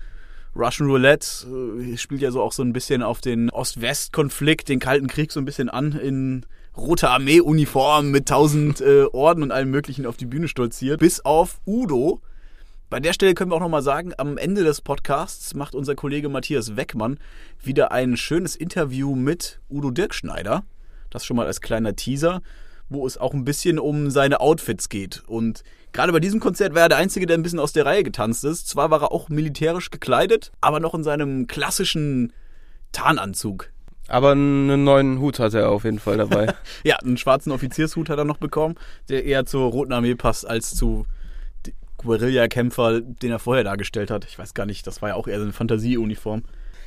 Russian 0.55 0.89
Roulette 0.89 1.47
äh, 1.47 1.97
spielt 1.97 2.21
ja 2.21 2.31
so 2.31 2.41
auch 2.41 2.51
so 2.51 2.63
ein 2.63 2.73
bisschen 2.73 3.03
auf 3.03 3.21
den 3.21 3.49
Ost-West-Konflikt, 3.49 4.69
den 4.69 4.79
Kalten 4.79 5.07
Krieg 5.07 5.31
so 5.31 5.39
ein 5.39 5.45
bisschen 5.45 5.69
an 5.69 5.93
in 5.93 6.45
rote 6.75 7.09
Armee-Uniform 7.09 8.11
mit 8.11 8.27
tausend 8.27 8.81
äh, 8.81 9.05
Orden 9.11 9.43
und 9.43 9.51
allem 9.51 9.71
Möglichen 9.71 10.05
auf 10.05 10.17
die 10.17 10.25
Bühne 10.25 10.47
stolziert. 10.47 10.99
Bis 10.99 11.21
auf 11.21 11.59
Udo. 11.65 12.21
Bei 12.89 12.99
der 12.99 13.13
Stelle 13.13 13.33
können 13.33 13.51
wir 13.51 13.55
auch 13.55 13.61
nochmal 13.61 13.81
sagen, 13.81 14.11
am 14.17 14.37
Ende 14.37 14.63
des 14.63 14.81
Podcasts 14.81 15.53
macht 15.53 15.75
unser 15.75 15.95
Kollege 15.95 16.27
Matthias 16.27 16.75
Weckmann 16.75 17.19
wieder 17.63 17.91
ein 17.93 18.17
schönes 18.17 18.57
Interview 18.57 19.15
mit 19.15 19.61
Udo 19.69 19.91
Dirkschneider. 19.91 20.63
Das 21.09 21.25
schon 21.25 21.37
mal 21.37 21.45
als 21.45 21.61
kleiner 21.61 21.95
Teaser, 21.95 22.41
wo 22.89 23.07
es 23.07 23.17
auch 23.17 23.33
ein 23.33 23.45
bisschen 23.45 23.79
um 23.79 24.09
seine 24.09 24.41
Outfits 24.41 24.89
geht. 24.89 25.23
Und 25.27 25.63
gerade 25.93 26.11
bei 26.11 26.19
diesem 26.19 26.39
Konzert 26.39 26.73
war 26.73 26.83
er 26.83 26.89
der 26.89 26.97
Einzige, 26.97 27.25
der 27.25 27.37
ein 27.37 27.43
bisschen 27.43 27.59
aus 27.59 27.73
der 27.73 27.85
Reihe 27.85 28.03
getanzt 28.03 28.43
ist. 28.43 28.67
Zwar 28.67 28.91
war 28.91 29.01
er 29.01 29.11
auch 29.11 29.29
militärisch 29.29 29.89
gekleidet, 29.89 30.51
aber 30.61 30.79
noch 30.79 30.93
in 30.93 31.03
seinem 31.03 31.47
klassischen 31.47 32.33
Tarnanzug. 32.91 33.69
Aber 34.07 34.31
einen 34.31 34.83
neuen 34.83 35.19
Hut 35.19 35.39
hat 35.39 35.53
er 35.53 35.69
auf 35.69 35.85
jeden 35.85 35.99
Fall 35.99 36.17
dabei. 36.17 36.53
ja, 36.83 36.97
einen 36.97 37.17
schwarzen 37.17 37.51
Offiziershut 37.51 38.09
hat 38.09 38.17
er 38.17 38.25
noch 38.25 38.37
bekommen, 38.37 38.75
der 39.09 39.23
eher 39.23 39.45
zur 39.45 39.71
Roten 39.71 39.93
Armee 39.93 40.15
passt 40.15 40.45
als 40.45 40.75
zu 40.75 41.05
Guerillakämpfer, 41.97 43.01
den 43.01 43.31
er 43.31 43.39
vorher 43.39 43.63
dargestellt 43.63 44.11
hat. 44.11 44.25
Ich 44.25 44.37
weiß 44.37 44.53
gar 44.53 44.65
nicht, 44.65 44.85
das 44.85 45.01
war 45.01 45.09
ja 45.09 45.15
auch 45.15 45.27
eher 45.27 45.37
so 45.37 45.43
eine 45.43 45.53
Fantasieuniform. 45.53 46.43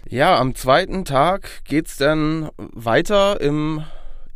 Ja, 0.09 0.39
am 0.39 0.55
zweiten 0.55 1.05
Tag 1.05 1.65
geht's 1.65 1.97
dann 1.97 2.51
weiter 2.59 3.41
im 3.41 3.83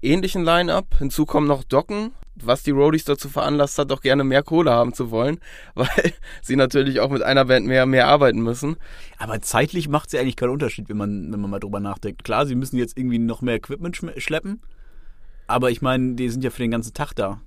ähnlichen 0.00 0.44
Line-Up. 0.44 0.96
Hinzu 0.98 1.26
kommen 1.26 1.46
noch 1.46 1.64
Docken, 1.64 2.12
was 2.46 2.62
die 2.62 2.70
Roadies 2.70 3.04
dazu 3.04 3.28
veranlasst 3.28 3.78
hat, 3.78 3.90
doch 3.90 4.00
gerne 4.00 4.24
mehr 4.24 4.42
Kohle 4.42 4.70
haben 4.70 4.92
zu 4.94 5.10
wollen, 5.10 5.38
weil 5.74 6.12
sie 6.42 6.56
natürlich 6.56 7.00
auch 7.00 7.10
mit 7.10 7.22
einer 7.22 7.44
Band 7.44 7.66
mehr, 7.66 7.86
mehr 7.86 8.08
arbeiten 8.08 8.40
müssen. 8.40 8.76
Aber 9.18 9.40
zeitlich 9.40 9.88
macht 9.88 10.08
es 10.08 10.12
ja 10.12 10.20
eigentlich 10.20 10.36
keinen 10.36 10.50
Unterschied, 10.50 10.88
wenn 10.88 10.96
man, 10.96 11.32
wenn 11.32 11.40
man 11.40 11.50
mal 11.50 11.60
drüber 11.60 11.80
nachdenkt. 11.80 12.24
Klar, 12.24 12.46
sie 12.46 12.54
müssen 12.54 12.76
jetzt 12.76 12.96
irgendwie 12.96 13.18
noch 13.18 13.42
mehr 13.42 13.54
Equipment 13.54 13.96
schleppen, 14.16 14.60
aber 15.46 15.70
ich 15.70 15.82
meine, 15.82 16.14
die 16.14 16.28
sind 16.28 16.44
ja 16.44 16.50
für 16.50 16.62
den 16.62 16.70
ganzen 16.70 16.94
Tag 16.94 17.14
da. 17.14 17.40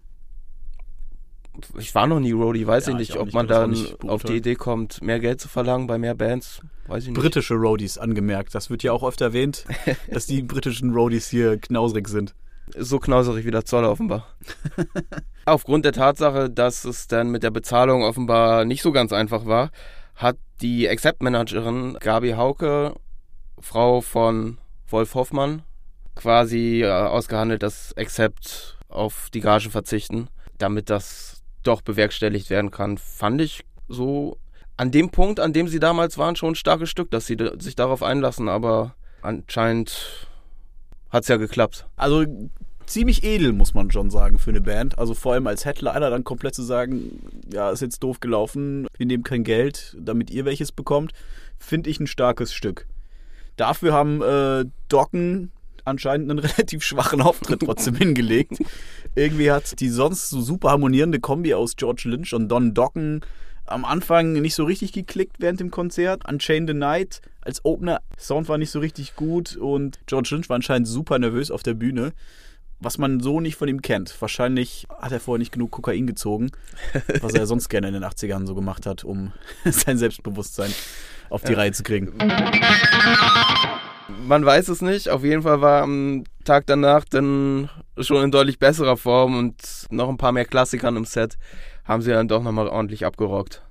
Ich 1.77 1.93
war 1.93 2.07
noch 2.07 2.19
nie 2.21 2.31
Roadie, 2.31 2.65
weiß 2.65 2.87
Ja, 2.87 2.93
ich 2.93 2.97
nicht, 2.99 3.09
ich 3.11 3.19
ob 3.19 3.25
nicht, 3.25 3.33
man 3.33 3.47
dann 3.47 3.71
nicht 3.71 4.01
auf 4.05 4.23
die. 4.23 4.37
Idee 4.37 4.55
kommt, 4.55 5.01
mehr 5.03 5.19
Geld 5.19 5.41
zu 5.41 5.49
verlangen 5.49 5.85
bei 5.85 5.97
mehr 5.97 6.15
Bands. 6.15 6.61
Weiß 6.87 7.03
ich 7.03 7.09
nicht. 7.09 7.19
Britische 7.19 7.55
Roadies 7.55 7.97
angemerkt. 7.97 8.55
Das 8.55 8.69
wird 8.69 8.83
ja 8.83 8.93
auch 8.93 9.03
oft 9.03 9.19
erwähnt, 9.21 9.65
dass 10.09 10.25
die 10.25 10.41
britischen 10.43 10.93
Roadies 10.93 11.27
hier 11.29 11.57
knausrig 11.57 12.07
sind. 12.07 12.33
So 12.77 12.99
knauserig 12.99 13.45
wie 13.45 13.51
der 13.51 13.65
Zoll 13.65 13.85
offenbar. 13.85 14.27
Aufgrund 15.45 15.85
der 15.85 15.93
Tatsache, 15.93 16.49
dass 16.49 16.85
es 16.85 17.07
dann 17.07 17.29
mit 17.29 17.43
der 17.43 17.51
Bezahlung 17.51 18.03
offenbar 18.03 18.65
nicht 18.65 18.81
so 18.81 18.91
ganz 18.91 19.13
einfach 19.13 19.45
war, 19.45 19.71
hat 20.15 20.37
die 20.61 20.87
Accept-Managerin 20.87 21.97
Gabi 21.99 22.31
Hauke, 22.31 22.95
Frau 23.59 24.01
von 24.01 24.57
Wolf 24.87 25.15
Hoffmann, 25.15 25.63
quasi 26.15 26.81
äh, 26.83 26.89
ausgehandelt, 26.89 27.63
dass 27.63 27.95
Accept 27.97 28.77
auf 28.87 29.29
die 29.33 29.39
Gage 29.39 29.69
verzichten, 29.69 30.27
damit 30.57 30.89
das 30.89 31.41
doch 31.63 31.81
bewerkstelligt 31.81 32.49
werden 32.49 32.71
kann. 32.71 32.97
Fand 32.97 33.41
ich 33.41 33.63
so 33.87 34.37
an 34.77 34.91
dem 34.91 35.09
Punkt, 35.11 35.39
an 35.39 35.53
dem 35.53 35.67
sie 35.67 35.79
damals 35.79 36.17
waren, 36.17 36.35
schon 36.35 36.53
ein 36.53 36.55
starkes 36.55 36.89
Stück, 36.89 37.11
dass 37.11 37.25
sie 37.25 37.37
sich 37.59 37.75
darauf 37.75 38.03
einlassen, 38.03 38.49
aber 38.49 38.95
anscheinend 39.21 40.27
hat 41.11 41.23
es 41.23 41.27
ja 41.27 41.37
geklappt. 41.37 41.87
Also 41.95 42.25
ziemlich 42.85 43.23
edel, 43.23 43.53
muss 43.53 43.73
man 43.73 43.91
schon 43.91 44.09
sagen, 44.09 44.39
für 44.39 44.49
eine 44.49 44.61
Band. 44.61 44.97
Also 44.97 45.13
vor 45.13 45.33
allem 45.33 45.47
als 45.47 45.65
Headliner 45.65 46.09
dann 46.09 46.23
komplett 46.23 46.55
zu 46.55 46.63
sagen, 46.63 47.21
ja, 47.51 47.69
ist 47.69 47.81
jetzt 47.81 48.03
doof 48.03 48.19
gelaufen, 48.19 48.87
wir 48.97 49.05
nehmen 49.05 49.23
kein 49.23 49.43
Geld, 49.43 49.95
damit 49.99 50.29
ihr 50.29 50.45
welches 50.45 50.71
bekommt, 50.71 51.13
finde 51.59 51.89
ich 51.89 51.99
ein 51.99 52.07
starkes 52.07 52.53
Stück. 52.53 52.87
Dafür 53.55 53.93
haben 53.93 54.21
äh, 54.21 54.65
Docken 54.89 55.51
anscheinend 55.85 56.29
einen 56.29 56.39
relativ 56.39 56.83
schwachen 56.83 57.21
Auftritt 57.21 57.61
trotzdem 57.61 57.95
hingelegt. 57.95 58.57
Irgendwie 59.15 59.51
hat 59.51 59.79
die 59.79 59.89
sonst 59.89 60.29
so 60.29 60.41
super 60.41 60.69
harmonierende 60.71 61.19
Kombi 61.19 61.53
aus 61.53 61.75
George 61.75 62.03
Lynch 62.05 62.33
und 62.33 62.49
Don 62.49 62.73
Docken 62.73 63.21
am 63.71 63.85
Anfang 63.85 64.33
nicht 64.33 64.55
so 64.55 64.63
richtig 64.63 64.93
geklickt 64.93 65.37
während 65.39 65.59
dem 65.59 65.71
Konzert. 65.71 66.27
Unchained 66.27 66.69
the 66.69 66.73
Night 66.73 67.21
als 67.41 67.63
Opener. 67.65 68.01
Sound 68.17 68.49
war 68.49 68.57
nicht 68.57 68.71
so 68.71 68.79
richtig 68.79 69.15
gut 69.15 69.55
und 69.55 69.99
George 70.05 70.29
Lynch 70.31 70.49
war 70.49 70.55
anscheinend 70.55 70.87
super 70.87 71.17
nervös 71.19 71.51
auf 71.51 71.63
der 71.63 71.73
Bühne. 71.73 72.13
Was 72.79 72.97
man 72.97 73.19
so 73.19 73.39
nicht 73.39 73.57
von 73.57 73.67
ihm 73.67 73.81
kennt. 73.81 74.15
Wahrscheinlich 74.19 74.87
hat 74.99 75.11
er 75.11 75.19
vorher 75.19 75.39
nicht 75.39 75.51
genug 75.51 75.69
Kokain 75.71 76.07
gezogen, 76.07 76.51
was 77.21 77.33
er 77.33 77.45
sonst 77.47 77.69
gerne 77.69 77.87
in 77.87 77.93
den 77.93 78.03
80ern 78.03 78.47
so 78.47 78.55
gemacht 78.55 78.87
hat, 78.87 79.03
um 79.03 79.33
sein 79.65 79.97
Selbstbewusstsein 79.97 80.73
auf 81.29 81.43
die 81.43 81.53
Reihe 81.53 81.71
zu 81.71 81.83
kriegen. 81.83 82.13
Man 84.27 84.45
weiß 84.45 84.69
es 84.69 84.81
nicht. 84.81 85.09
Auf 85.09 85.23
jeden 85.23 85.43
Fall 85.43 85.61
war 85.61 85.83
am 85.83 86.23
Tag 86.43 86.65
danach 86.65 87.05
dann 87.05 87.69
schon 87.99 88.23
in 88.23 88.31
deutlich 88.31 88.59
besserer 88.59 88.97
Form 88.97 89.37
und 89.37 89.55
noch 89.91 90.09
ein 90.09 90.17
paar 90.17 90.31
mehr 90.31 90.45
Klassikern 90.45 90.95
im 90.95 91.05
Set 91.05 91.37
haben 91.91 92.01
sie 92.01 92.11
dann 92.11 92.29
doch 92.29 92.41
nochmal 92.41 92.69
ordentlich 92.69 93.05
abgerockt. 93.05 93.61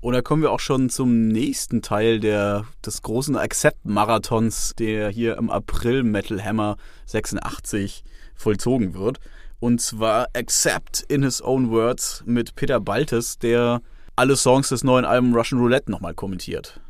Und 0.00 0.12
da 0.12 0.22
kommen 0.22 0.42
wir 0.42 0.52
auch 0.52 0.60
schon 0.60 0.90
zum 0.90 1.26
nächsten 1.28 1.82
Teil 1.82 2.20
der, 2.20 2.66
des 2.86 3.02
großen 3.02 3.36
Accept-Marathons, 3.36 4.74
der 4.78 5.08
hier 5.08 5.36
im 5.36 5.50
April 5.50 6.04
Metal 6.04 6.42
Hammer 6.42 6.76
86 7.06 8.04
vollzogen 8.36 8.94
wird. 8.94 9.18
Und 9.58 9.80
zwar 9.80 10.28
Accept 10.34 11.00
in 11.08 11.24
his 11.24 11.42
own 11.42 11.70
words 11.70 12.22
mit 12.26 12.54
Peter 12.54 12.78
Baltes, 12.78 13.38
der 13.38 13.80
alle 14.14 14.36
Songs 14.36 14.68
des 14.68 14.84
neuen 14.84 15.04
Albums 15.04 15.34
Russian 15.34 15.60
Roulette 15.60 15.90
nochmal 15.90 16.14
kommentiert. 16.14 16.80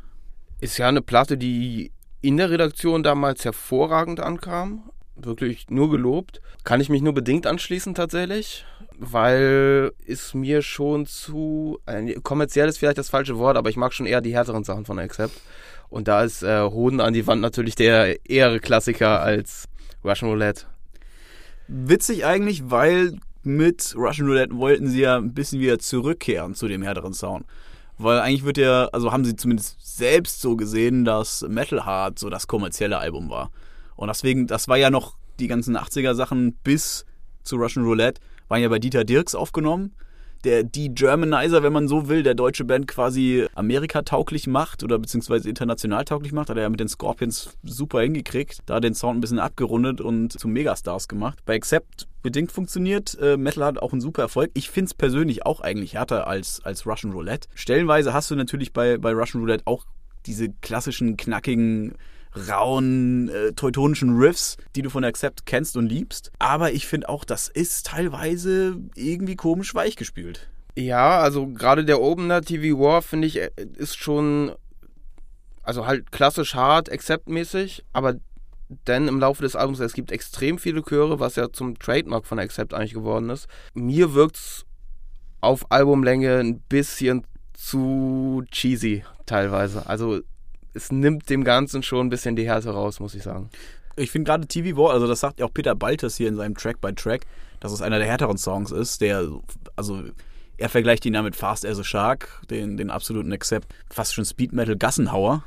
Ist 0.61 0.77
ja 0.77 0.87
eine 0.87 1.01
Platte, 1.01 1.37
die 1.37 1.91
in 2.21 2.37
der 2.37 2.51
Redaktion 2.51 3.01
damals 3.01 3.43
hervorragend 3.43 4.19
ankam. 4.19 4.91
Wirklich 5.15 5.69
nur 5.69 5.89
gelobt. 5.89 6.41
Kann 6.63 6.81
ich 6.81 6.89
mich 6.89 7.01
nur 7.01 7.13
bedingt 7.13 7.47
anschließen 7.47 7.95
tatsächlich, 7.95 8.65
weil 8.97 9.91
es 10.05 10.33
mir 10.33 10.61
schon 10.61 11.05
zu 11.05 11.79
äh, 11.85 12.15
kommerziell 12.21 12.67
ist 12.67 12.79
vielleicht 12.79 12.97
das 12.97 13.09
falsche 13.09 13.37
Wort, 13.37 13.55
aber 13.55 13.69
ich 13.69 13.77
mag 13.77 13.93
schon 13.93 14.07
eher 14.07 14.21
die 14.21 14.33
härteren 14.33 14.63
Sachen 14.63 14.85
von 14.85 14.99
Accept. 14.99 15.39
Und 15.89 16.07
da 16.07 16.23
ist 16.23 16.43
äh, 16.43 16.61
Hoden 16.61 16.99
an 16.99 17.13
die 17.13 17.25
Wand 17.27 17.41
natürlich 17.41 17.75
der 17.75 18.25
eher 18.29 18.59
Klassiker 18.59 19.21
als 19.21 19.69
Russian 20.03 20.31
Roulette. 20.31 20.65
Witzig 21.67 22.25
eigentlich, 22.25 22.69
weil 22.69 23.17
mit 23.43 23.95
Russian 23.95 24.27
Roulette 24.27 24.57
wollten 24.57 24.89
sie 24.89 25.01
ja 25.01 25.17
ein 25.17 25.33
bisschen 25.33 25.61
wieder 25.61 25.79
zurückkehren 25.79 26.55
zu 26.55 26.67
dem 26.67 26.81
härteren 26.81 27.13
Sound. 27.13 27.45
Weil 27.97 28.19
eigentlich 28.19 28.43
wird 28.43 28.57
ja, 28.57 28.87
also 28.87 29.11
haben 29.11 29.23
sie 29.23 29.35
zumindest 29.35 29.77
selbst 29.97 30.41
so 30.41 30.57
gesehen, 30.57 31.05
dass 31.05 31.45
Metal 31.47 31.85
Heart 31.85 32.19
so 32.19 32.29
das 32.29 32.47
kommerzielle 32.47 32.97
Album 32.97 33.29
war. 33.29 33.51
Und 33.95 34.07
deswegen, 34.07 34.47
das 34.47 34.67
war 34.67 34.77
ja 34.77 34.89
noch 34.89 35.17
die 35.39 35.47
ganzen 35.47 35.77
80er-Sachen 35.77 36.53
bis 36.63 37.05
zu 37.43 37.57
Russian 37.57 37.85
Roulette, 37.85 38.21
waren 38.47 38.61
ja 38.61 38.69
bei 38.69 38.79
Dieter 38.79 39.03
Dirks 39.03 39.35
aufgenommen 39.35 39.95
der 40.45 40.63
die 40.63 40.93
Germanizer, 40.93 41.63
wenn 41.63 41.73
man 41.73 41.87
so 41.87 42.07
will, 42.07 42.23
der 42.23 42.35
deutsche 42.35 42.63
Band 42.63 42.87
quasi 42.87 43.47
Amerika 43.55 44.03
tauglich 44.03 44.47
macht 44.47 44.83
oder 44.83 44.99
beziehungsweise 44.99 45.49
international 45.49 46.05
tauglich 46.05 46.31
macht, 46.31 46.49
hat 46.49 46.57
er 46.57 46.63
ja 46.63 46.69
mit 46.69 46.79
den 46.79 46.87
Scorpions 46.87 47.57
super 47.63 48.01
hingekriegt, 48.01 48.59
da 48.67 48.79
den 48.79 48.93
Sound 48.93 49.17
ein 49.17 49.21
bisschen 49.21 49.39
abgerundet 49.39 50.01
und 50.01 50.39
zu 50.39 50.47
Megastars 50.47 51.07
gemacht. 51.07 51.39
Bei 51.45 51.55
Accept 51.55 52.07
bedingt 52.21 52.51
funktioniert. 52.51 53.17
Äh, 53.19 53.37
Metal 53.37 53.65
hat 53.65 53.79
auch 53.79 53.91
einen 53.91 54.01
super 54.01 54.21
Erfolg. 54.21 54.51
Ich 54.53 54.69
finde 54.69 54.89
es 54.89 54.93
persönlich 54.93 55.45
auch 55.45 55.61
eigentlich 55.61 55.95
härter 55.95 56.27
als, 56.27 56.61
als 56.63 56.85
Russian 56.85 57.13
Roulette. 57.13 57.49
Stellenweise 57.55 58.13
hast 58.13 58.29
du 58.31 58.35
natürlich 58.35 58.71
bei, 58.71 58.97
bei 58.97 59.11
Russian 59.11 59.41
Roulette 59.41 59.63
auch 59.65 59.85
diese 60.25 60.49
klassischen, 60.61 61.17
knackigen 61.17 61.93
rauen, 62.35 63.29
äh, 63.29 63.53
teutonischen 63.53 64.17
Riffs, 64.17 64.57
die 64.75 64.81
du 64.81 64.89
von 64.89 65.03
Accept 65.03 65.45
kennst 65.45 65.77
und 65.77 65.87
liebst. 65.87 66.31
Aber 66.39 66.71
ich 66.71 66.87
finde 66.87 67.09
auch, 67.09 67.25
das 67.25 67.47
ist 67.47 67.87
teilweise 67.87 68.77
irgendwie 68.95 69.35
komisch 69.35 69.73
weichgespült. 69.73 70.49
Ja, 70.77 71.19
also 71.19 71.47
gerade 71.47 71.85
der 71.85 72.01
Opener 72.01 72.41
TV 72.41 72.77
War, 72.79 73.01
finde 73.01 73.27
ich, 73.27 73.39
äh, 73.39 73.49
ist 73.77 73.97
schon, 73.97 74.51
also 75.63 75.87
halt 75.87 76.11
klassisch 76.11 76.55
hart, 76.55 76.91
Accept-mäßig, 76.91 77.83
aber 77.93 78.15
denn 78.87 79.07
im 79.07 79.19
Laufe 79.19 79.43
des 79.43 79.55
Albums, 79.55 79.79
es 79.79 79.93
gibt 79.93 80.11
extrem 80.11 80.57
viele 80.57 80.81
Chöre, 80.81 81.19
was 81.19 81.35
ja 81.35 81.51
zum 81.51 81.77
Trademark 81.77 82.25
von 82.25 82.39
Accept 82.39 82.73
eigentlich 82.73 82.93
geworden 82.93 83.29
ist. 83.29 83.47
Mir 83.73 84.13
wirkt 84.13 84.37
es 84.37 84.65
auf 85.39 85.71
Albumlänge 85.71 86.39
ein 86.39 86.59
bisschen 86.61 87.25
zu 87.53 88.43
cheesy 88.51 89.03
teilweise. 89.25 89.87
Also 89.87 90.21
es 90.75 90.91
nimmt 90.91 91.29
dem 91.29 91.43
Ganzen 91.43 91.83
schon 91.83 92.07
ein 92.07 92.09
bisschen 92.09 92.35
die 92.35 92.45
Härte 92.45 92.69
raus, 92.69 92.99
muss 92.99 93.15
ich 93.15 93.23
sagen. 93.23 93.49
Ich 93.95 94.11
finde 94.11 94.29
gerade 94.29 94.47
TV 94.47 94.77
War, 94.77 94.91
also 94.91 95.07
das 95.07 95.21
sagt 95.21 95.39
ja 95.39 95.45
auch 95.45 95.53
Peter 95.53 95.73
Baltes 95.73 96.17
hier 96.17 96.27
in 96.27 96.35
seinem 96.35 96.55
Track 96.55 96.81
by 96.81 96.93
Track, 96.93 97.25
dass 97.61 97.71
es 97.71 97.81
einer 97.81 97.97
der 97.97 98.07
härteren 98.07 98.37
Songs 98.37 98.71
ist, 98.71 98.99
der, 98.99 99.27
also 99.75 100.03
er 100.57 100.69
vergleicht 100.69 101.05
ihn 101.05 101.13
damit 101.13 101.35
Fast 101.35 101.65
as 101.65 101.79
a 101.79 101.83
Shark, 101.83 102.41
den, 102.49 102.77
den 102.77 102.89
absoluten 102.89 103.31
Accept, 103.31 103.73
fast 103.89 104.13
schon 104.13 104.25
Speed 104.25 104.53
Metal 104.53 104.75
Gassenhauer. 104.75 105.43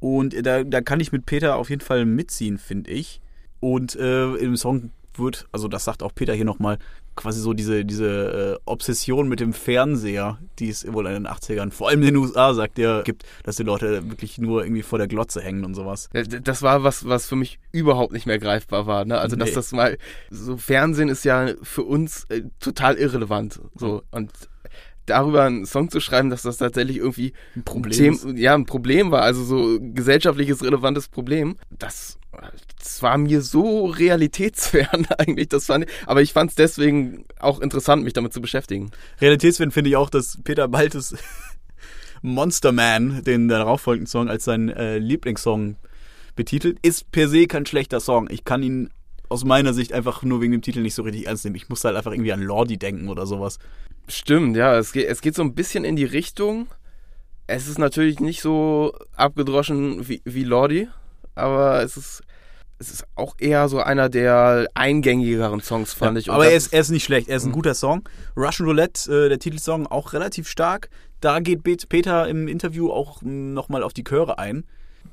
Und 0.00 0.34
da, 0.46 0.62
da 0.62 0.80
kann 0.80 1.00
ich 1.00 1.10
mit 1.10 1.26
Peter 1.26 1.56
auf 1.56 1.70
jeden 1.70 1.82
Fall 1.82 2.04
mitziehen, 2.04 2.58
finde 2.58 2.90
ich. 2.90 3.20
Und 3.60 3.96
äh, 3.96 4.34
im 4.34 4.56
Song 4.56 4.90
wird, 5.14 5.48
also 5.50 5.66
das 5.66 5.84
sagt 5.84 6.02
auch 6.04 6.14
Peter 6.14 6.34
hier 6.34 6.44
nochmal, 6.44 6.78
quasi 7.18 7.40
so 7.40 7.52
diese, 7.52 7.84
diese 7.84 8.56
äh, 8.56 8.60
Obsession 8.64 9.28
mit 9.28 9.40
dem 9.40 9.52
Fernseher, 9.52 10.38
die 10.58 10.68
es 10.68 10.90
wohl 10.92 11.06
in 11.06 11.12
den 11.12 11.26
80ern, 11.26 11.72
vor 11.72 11.88
allem 11.88 12.00
in 12.00 12.06
den 12.06 12.16
USA, 12.16 12.54
sagt 12.54 12.78
er, 12.78 13.02
gibt, 13.02 13.24
dass 13.42 13.56
die 13.56 13.64
Leute 13.64 14.08
wirklich 14.08 14.38
nur 14.38 14.62
irgendwie 14.62 14.82
vor 14.82 14.98
der 14.98 15.08
Glotze 15.08 15.40
hängen 15.40 15.64
und 15.64 15.74
sowas. 15.74 16.08
Das 16.12 16.62
war 16.62 16.84
was, 16.84 17.08
was 17.08 17.26
für 17.26 17.36
mich 17.36 17.58
überhaupt 17.72 18.12
nicht 18.12 18.26
mehr 18.26 18.38
greifbar 18.38 18.86
war. 18.86 19.04
Ne? 19.04 19.18
Also, 19.18 19.36
nee. 19.36 19.44
dass 19.44 19.52
das 19.52 19.72
mal, 19.72 19.98
so 20.30 20.56
Fernsehen 20.56 21.08
ist 21.08 21.24
ja 21.24 21.48
für 21.62 21.82
uns 21.82 22.24
äh, 22.28 22.42
total 22.60 22.96
irrelevant. 22.96 23.60
So, 23.74 24.02
und 24.12 24.30
darüber 25.10 25.44
einen 25.44 25.66
Song 25.66 25.90
zu 25.90 26.00
schreiben, 26.00 26.30
dass 26.30 26.42
das 26.42 26.58
tatsächlich 26.58 26.98
irgendwie 26.98 27.32
ein 27.56 27.64
Problem, 27.64 28.18
ein 28.24 28.36
ja, 28.36 28.54
ein 28.54 28.66
Problem 28.66 29.10
war, 29.10 29.22
also 29.22 29.44
so 29.44 29.78
gesellschaftliches 29.80 30.62
relevantes 30.62 31.08
Problem, 31.08 31.56
das, 31.70 32.18
das 32.78 33.02
war 33.02 33.18
mir 33.18 33.42
so 33.42 33.86
realitätsfern 33.86 35.06
eigentlich. 35.18 35.48
Das 35.48 35.66
fand 35.66 35.84
ich, 35.84 35.90
aber 36.06 36.22
ich 36.22 36.32
fand 36.32 36.50
es 36.50 36.56
deswegen 36.56 37.24
auch 37.38 37.60
interessant, 37.60 38.04
mich 38.04 38.12
damit 38.12 38.32
zu 38.32 38.40
beschäftigen. 38.40 38.90
Realitätsfern 39.20 39.70
finde 39.70 39.90
ich 39.90 39.96
auch, 39.96 40.10
dass 40.10 40.38
Peter 40.44 40.68
Baltes 40.68 41.16
Monster 42.22 42.72
Man, 42.72 43.22
den 43.24 43.48
darauffolgenden 43.48 44.08
Song, 44.08 44.28
als 44.28 44.44
seinen 44.44 44.68
äh, 44.70 44.98
Lieblingssong 44.98 45.76
betitelt, 46.36 46.78
ist 46.82 47.10
per 47.12 47.28
se 47.28 47.46
kein 47.46 47.66
schlechter 47.66 48.00
Song. 48.00 48.28
Ich 48.30 48.44
kann 48.44 48.62
ihn 48.62 48.90
aus 49.28 49.44
meiner 49.44 49.74
Sicht 49.74 49.92
einfach 49.92 50.22
nur 50.22 50.40
wegen 50.40 50.52
dem 50.52 50.62
Titel 50.62 50.80
nicht 50.80 50.94
so 50.94 51.02
richtig 51.02 51.26
ernst 51.26 51.44
nehmen. 51.44 51.56
Ich 51.56 51.68
muss 51.68 51.84
halt 51.84 51.96
einfach 51.96 52.12
irgendwie 52.12 52.32
an 52.32 52.40
Lordi 52.40 52.78
denken 52.78 53.08
oder 53.08 53.26
sowas. 53.26 53.58
Stimmt, 54.08 54.56
ja. 54.56 54.76
Es 54.78 54.92
geht, 54.92 55.08
es 55.08 55.20
geht 55.20 55.34
so 55.34 55.42
ein 55.42 55.54
bisschen 55.54 55.84
in 55.84 55.96
die 55.96 56.04
Richtung. 56.04 56.66
Es 57.46 57.68
ist 57.68 57.78
natürlich 57.78 58.20
nicht 58.20 58.42
so 58.42 58.94
abgedroschen 59.16 60.08
wie, 60.08 60.20
wie 60.24 60.44
Lordi, 60.44 60.88
aber 61.34 61.82
es 61.82 61.96
ist, 61.96 62.22
es 62.78 62.90
ist 62.90 63.04
auch 63.14 63.36
eher 63.38 63.68
so 63.68 63.80
einer 63.80 64.08
der 64.08 64.68
eingängigeren 64.74 65.60
Songs, 65.60 65.94
fand 65.94 66.16
ja, 66.16 66.20
ich. 66.20 66.28
Und 66.28 66.34
aber 66.34 66.48
er 66.48 66.56
ist, 66.56 66.72
er 66.72 66.80
ist 66.80 66.90
nicht 66.90 67.04
schlecht, 67.04 67.28
er 67.28 67.36
ist 67.36 67.44
ein 67.44 67.50
mhm. 67.50 67.54
guter 67.54 67.74
Song. 67.74 68.06
Russian 68.36 68.68
Roulette, 68.68 69.26
äh, 69.26 69.28
der 69.28 69.38
Titelsong, 69.38 69.86
auch 69.86 70.12
relativ 70.12 70.48
stark. 70.48 70.90
Da 71.20 71.40
geht 71.40 71.62
Peter 71.88 72.28
im 72.28 72.48
Interview 72.48 72.90
auch 72.90 73.22
nochmal 73.22 73.82
auf 73.82 73.92
die 73.92 74.04
Chöre 74.04 74.38
ein 74.38 74.64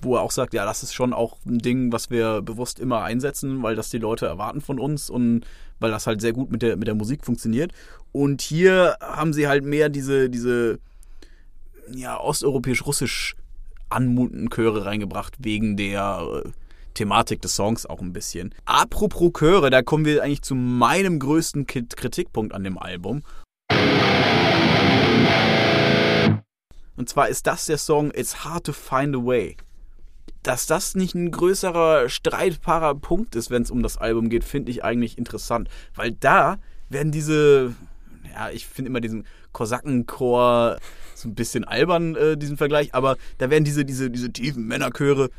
wo 0.02 0.16
er 0.16 0.22
auch 0.22 0.32
sagt, 0.32 0.54
ja, 0.54 0.66
das 0.66 0.84
ist 0.84 0.94
schon 0.94 1.14
auch 1.14 1.38
ein 1.46 1.60
Ding, 1.60 1.92
was 1.92 2.10
wir 2.10 2.42
bewusst 2.42 2.80
immer 2.80 3.04
einsetzen, 3.04 3.64
weil 3.64 3.76
das 3.76 3.90
die 3.90 3.98
Leute 3.98 4.26
erwarten 4.26 4.62
von 4.62 4.80
uns 4.80 5.10
und 5.10 5.46
weil 5.80 5.92
das 5.92 6.08
halt 6.08 6.22
sehr 6.22 6.34
gut 6.34 6.52
mit 6.52 6.62
der, 6.62 6.78
mit 6.78 6.88
der 6.88 6.96
Musik 6.96 7.26
funktioniert. 7.26 7.72
Und 8.16 8.42
hier 8.42 8.96
haben 9.02 9.34
sie 9.34 9.46
halt 9.46 9.66
mehr 9.66 9.90
diese, 9.90 10.30
diese 10.30 10.80
ja, 11.92 12.18
osteuropäisch-russisch 12.18 13.36
anmutenden 13.90 14.50
Chöre 14.50 14.86
reingebracht, 14.86 15.36
wegen 15.40 15.76
der 15.76 16.26
äh, 16.46 16.50
Thematik 16.94 17.42
des 17.42 17.58
Songs 17.58 17.86
auch 17.86 18.00
ein 18.00 18.14
bisschen. 18.14 18.56
Apropos 18.64 19.34
Chöre, 19.34 19.70
da 19.70 19.82
kommen 19.82 20.06
wir 20.06 20.24
eigentlich 20.24 20.44
zu 20.44 20.56
meinem 20.56 21.20
größten 21.20 21.68
Kritikpunkt 21.68 22.54
an 22.54 22.64
dem 22.64 22.78
Album. 22.78 23.22
Und 26.96 27.10
zwar 27.10 27.28
ist 27.28 27.48
das 27.48 27.66
der 27.66 27.78
Song 27.78 28.12
It's 28.16 28.46
Hard 28.46 28.64
to 28.68 28.72
Find 28.72 29.14
a 29.14 29.26
Way 29.26 29.58
dass 30.42 30.68
das 30.68 30.94
nicht 30.94 31.16
ein 31.16 31.32
größerer 31.32 32.08
streitbarer 32.08 32.94
Punkt 32.94 33.36
ist, 33.36 33.50
wenn 33.50 33.64
es 33.64 33.72
um 33.72 33.82
das 33.82 33.98
Album 33.98 34.30
geht, 34.30 34.44
finde 34.44 34.72
ich 34.72 34.84
eigentlich 34.84 35.18
interessant. 35.18 35.70
Weil 35.96 36.12
da 36.12 36.60
werden 36.88 37.12
diese, 37.12 37.74
ja, 38.36 38.50
ich 38.50 38.68
finde 38.68 38.90
immer 38.90 39.02
diesen 39.02 39.26
Kosakenchor 39.54 40.78
so 41.16 41.30
ein 41.30 41.36
bisschen 41.36 41.64
albern, 41.64 42.16
äh, 42.16 42.38
diesen 42.38 42.58
Vergleich, 42.58 42.94
aber 42.94 43.18
da 43.38 43.50
werden 43.50 43.64
diese, 43.64 43.86
diese, 43.86 44.12
diese 44.12 44.32
tiefen 44.32 44.68
Männerchöre 44.68 45.30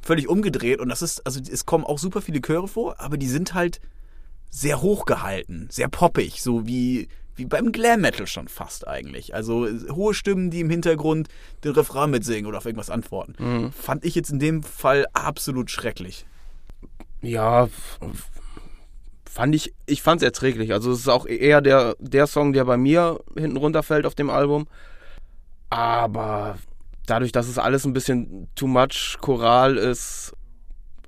völlig 0.00 0.28
umgedreht 0.28 0.80
und 0.80 0.88
das 0.88 1.02
ist, 1.02 1.24
also 1.26 1.40
es 1.40 1.66
kommen 1.66 1.84
auch 1.84 1.98
super 1.98 2.22
viele 2.22 2.40
Chöre 2.40 2.68
vor, 2.68 2.98
aber 2.98 3.18
die 3.18 3.28
sind 3.28 3.54
halt 3.54 3.80
sehr 4.50 4.80
hoch 4.80 5.04
gehalten, 5.04 5.68
sehr 5.70 5.88
poppig, 5.88 6.40
so 6.42 6.66
wie 6.66 7.08
wie 7.38 7.44
beim 7.44 7.70
Glam 7.70 8.00
Metal 8.00 8.26
schon 8.26 8.48
fast 8.48 8.88
eigentlich. 8.88 9.32
Also 9.32 9.68
hohe 9.90 10.12
Stimmen, 10.12 10.50
die 10.50 10.58
im 10.58 10.70
Hintergrund 10.70 11.28
den 11.62 11.70
Refrain 11.70 12.10
mitsingen 12.10 12.46
oder 12.46 12.58
auf 12.58 12.64
irgendwas 12.64 12.90
antworten. 12.90 13.34
Mhm. 13.38 13.72
Fand 13.72 14.04
ich 14.04 14.16
jetzt 14.16 14.30
in 14.30 14.40
dem 14.40 14.64
Fall 14.64 15.06
absolut 15.12 15.70
schrecklich. 15.70 16.26
Ja, 17.22 17.68
fand 19.28 19.54
ich, 19.54 19.74
ich 19.86 20.02
fand 20.02 20.22
es 20.22 20.24
erträglich. 20.24 20.72
Also 20.72 20.90
es 20.90 21.00
ist 21.00 21.08
auch 21.08 21.26
eher 21.26 21.60
der, 21.60 21.96
der 21.98 22.26
Song, 22.26 22.52
der 22.52 22.64
bei 22.64 22.76
mir 22.76 23.20
hinten 23.36 23.56
runterfällt 23.56 24.06
auf 24.06 24.14
dem 24.14 24.30
Album. 24.30 24.66
Aber 25.70 26.58
dadurch, 27.06 27.32
dass 27.32 27.48
es 27.48 27.58
alles 27.58 27.84
ein 27.84 27.92
bisschen 27.92 28.48
too 28.54 28.66
much 28.66 29.18
Choral 29.20 29.76
ist, 29.76 30.32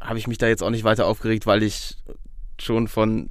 habe 0.00 0.18
ich 0.18 0.26
mich 0.26 0.38
da 0.38 0.48
jetzt 0.48 0.62
auch 0.62 0.70
nicht 0.70 0.85
weiter 0.85 1.06
aufgeregt, 1.06 1.46
weil 1.46 1.62
ich 1.62 1.96
schon 2.59 2.88
von 2.88 3.30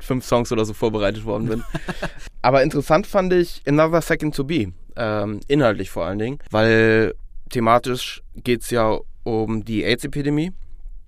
fünf 0.00 0.24
Songs 0.24 0.52
oder 0.52 0.64
so 0.64 0.72
vorbereitet 0.72 1.24
worden 1.24 1.48
bin. 1.48 1.64
Aber 2.42 2.62
interessant 2.62 3.06
fand 3.06 3.32
ich 3.32 3.62
Another 3.66 4.02
Second 4.02 4.34
to 4.34 4.44
Be, 4.44 4.72
ähm, 4.96 5.40
inhaltlich 5.48 5.90
vor 5.90 6.04
allen 6.04 6.18
Dingen, 6.18 6.38
weil 6.50 7.14
thematisch 7.50 8.22
geht 8.36 8.62
es 8.62 8.70
ja 8.70 8.98
um 9.24 9.64
die 9.64 9.84
AIDS-Epidemie. 9.84 10.52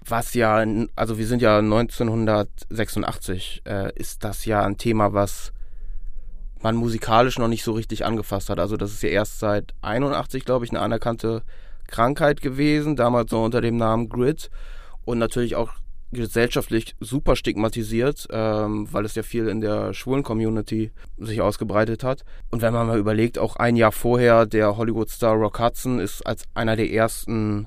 Was 0.08 0.34
ja, 0.34 0.64
also 0.94 1.18
wir 1.18 1.26
sind 1.26 1.42
ja 1.42 1.58
1986, 1.58 3.62
äh, 3.66 3.92
ist 3.94 4.22
das 4.22 4.44
ja 4.44 4.64
ein 4.64 4.76
Thema, 4.76 5.12
was 5.12 5.52
man 6.62 6.76
musikalisch 6.76 7.38
noch 7.38 7.48
nicht 7.48 7.64
so 7.64 7.72
richtig 7.72 8.04
angefasst 8.04 8.48
hat. 8.48 8.60
Also 8.60 8.76
das 8.76 8.92
ist 8.92 9.02
ja 9.02 9.08
erst 9.08 9.40
seit 9.40 9.74
81, 9.82 10.44
glaube 10.44 10.64
ich, 10.64 10.70
eine 10.70 10.80
anerkannte 10.80 11.42
Krankheit 11.86 12.40
gewesen, 12.40 12.96
damals 12.96 13.30
noch 13.32 13.44
unter 13.44 13.60
dem 13.60 13.76
Namen 13.76 14.08
Grid 14.08 14.50
und 15.04 15.18
natürlich 15.18 15.56
auch 15.56 15.72
gesellschaftlich 16.12 16.94
super 17.00 17.36
stigmatisiert, 17.36 18.28
ähm, 18.30 18.88
weil 18.92 19.04
es 19.04 19.16
ja 19.16 19.22
viel 19.22 19.48
in 19.48 19.60
der 19.60 19.92
schwulen 19.92 20.22
Community 20.22 20.92
sich 21.18 21.40
ausgebreitet 21.40 22.04
hat. 22.04 22.24
Und 22.50 22.62
wenn 22.62 22.72
man 22.72 22.86
mal 22.86 22.98
überlegt, 22.98 23.38
auch 23.38 23.56
ein 23.56 23.76
Jahr 23.76 23.92
vorher, 23.92 24.46
der 24.46 24.76
Hollywood-Star 24.76 25.34
Rock 25.34 25.58
Hudson 25.58 25.98
ist 25.98 26.26
als 26.26 26.44
einer 26.54 26.76
der 26.76 26.90
ersten 26.90 27.66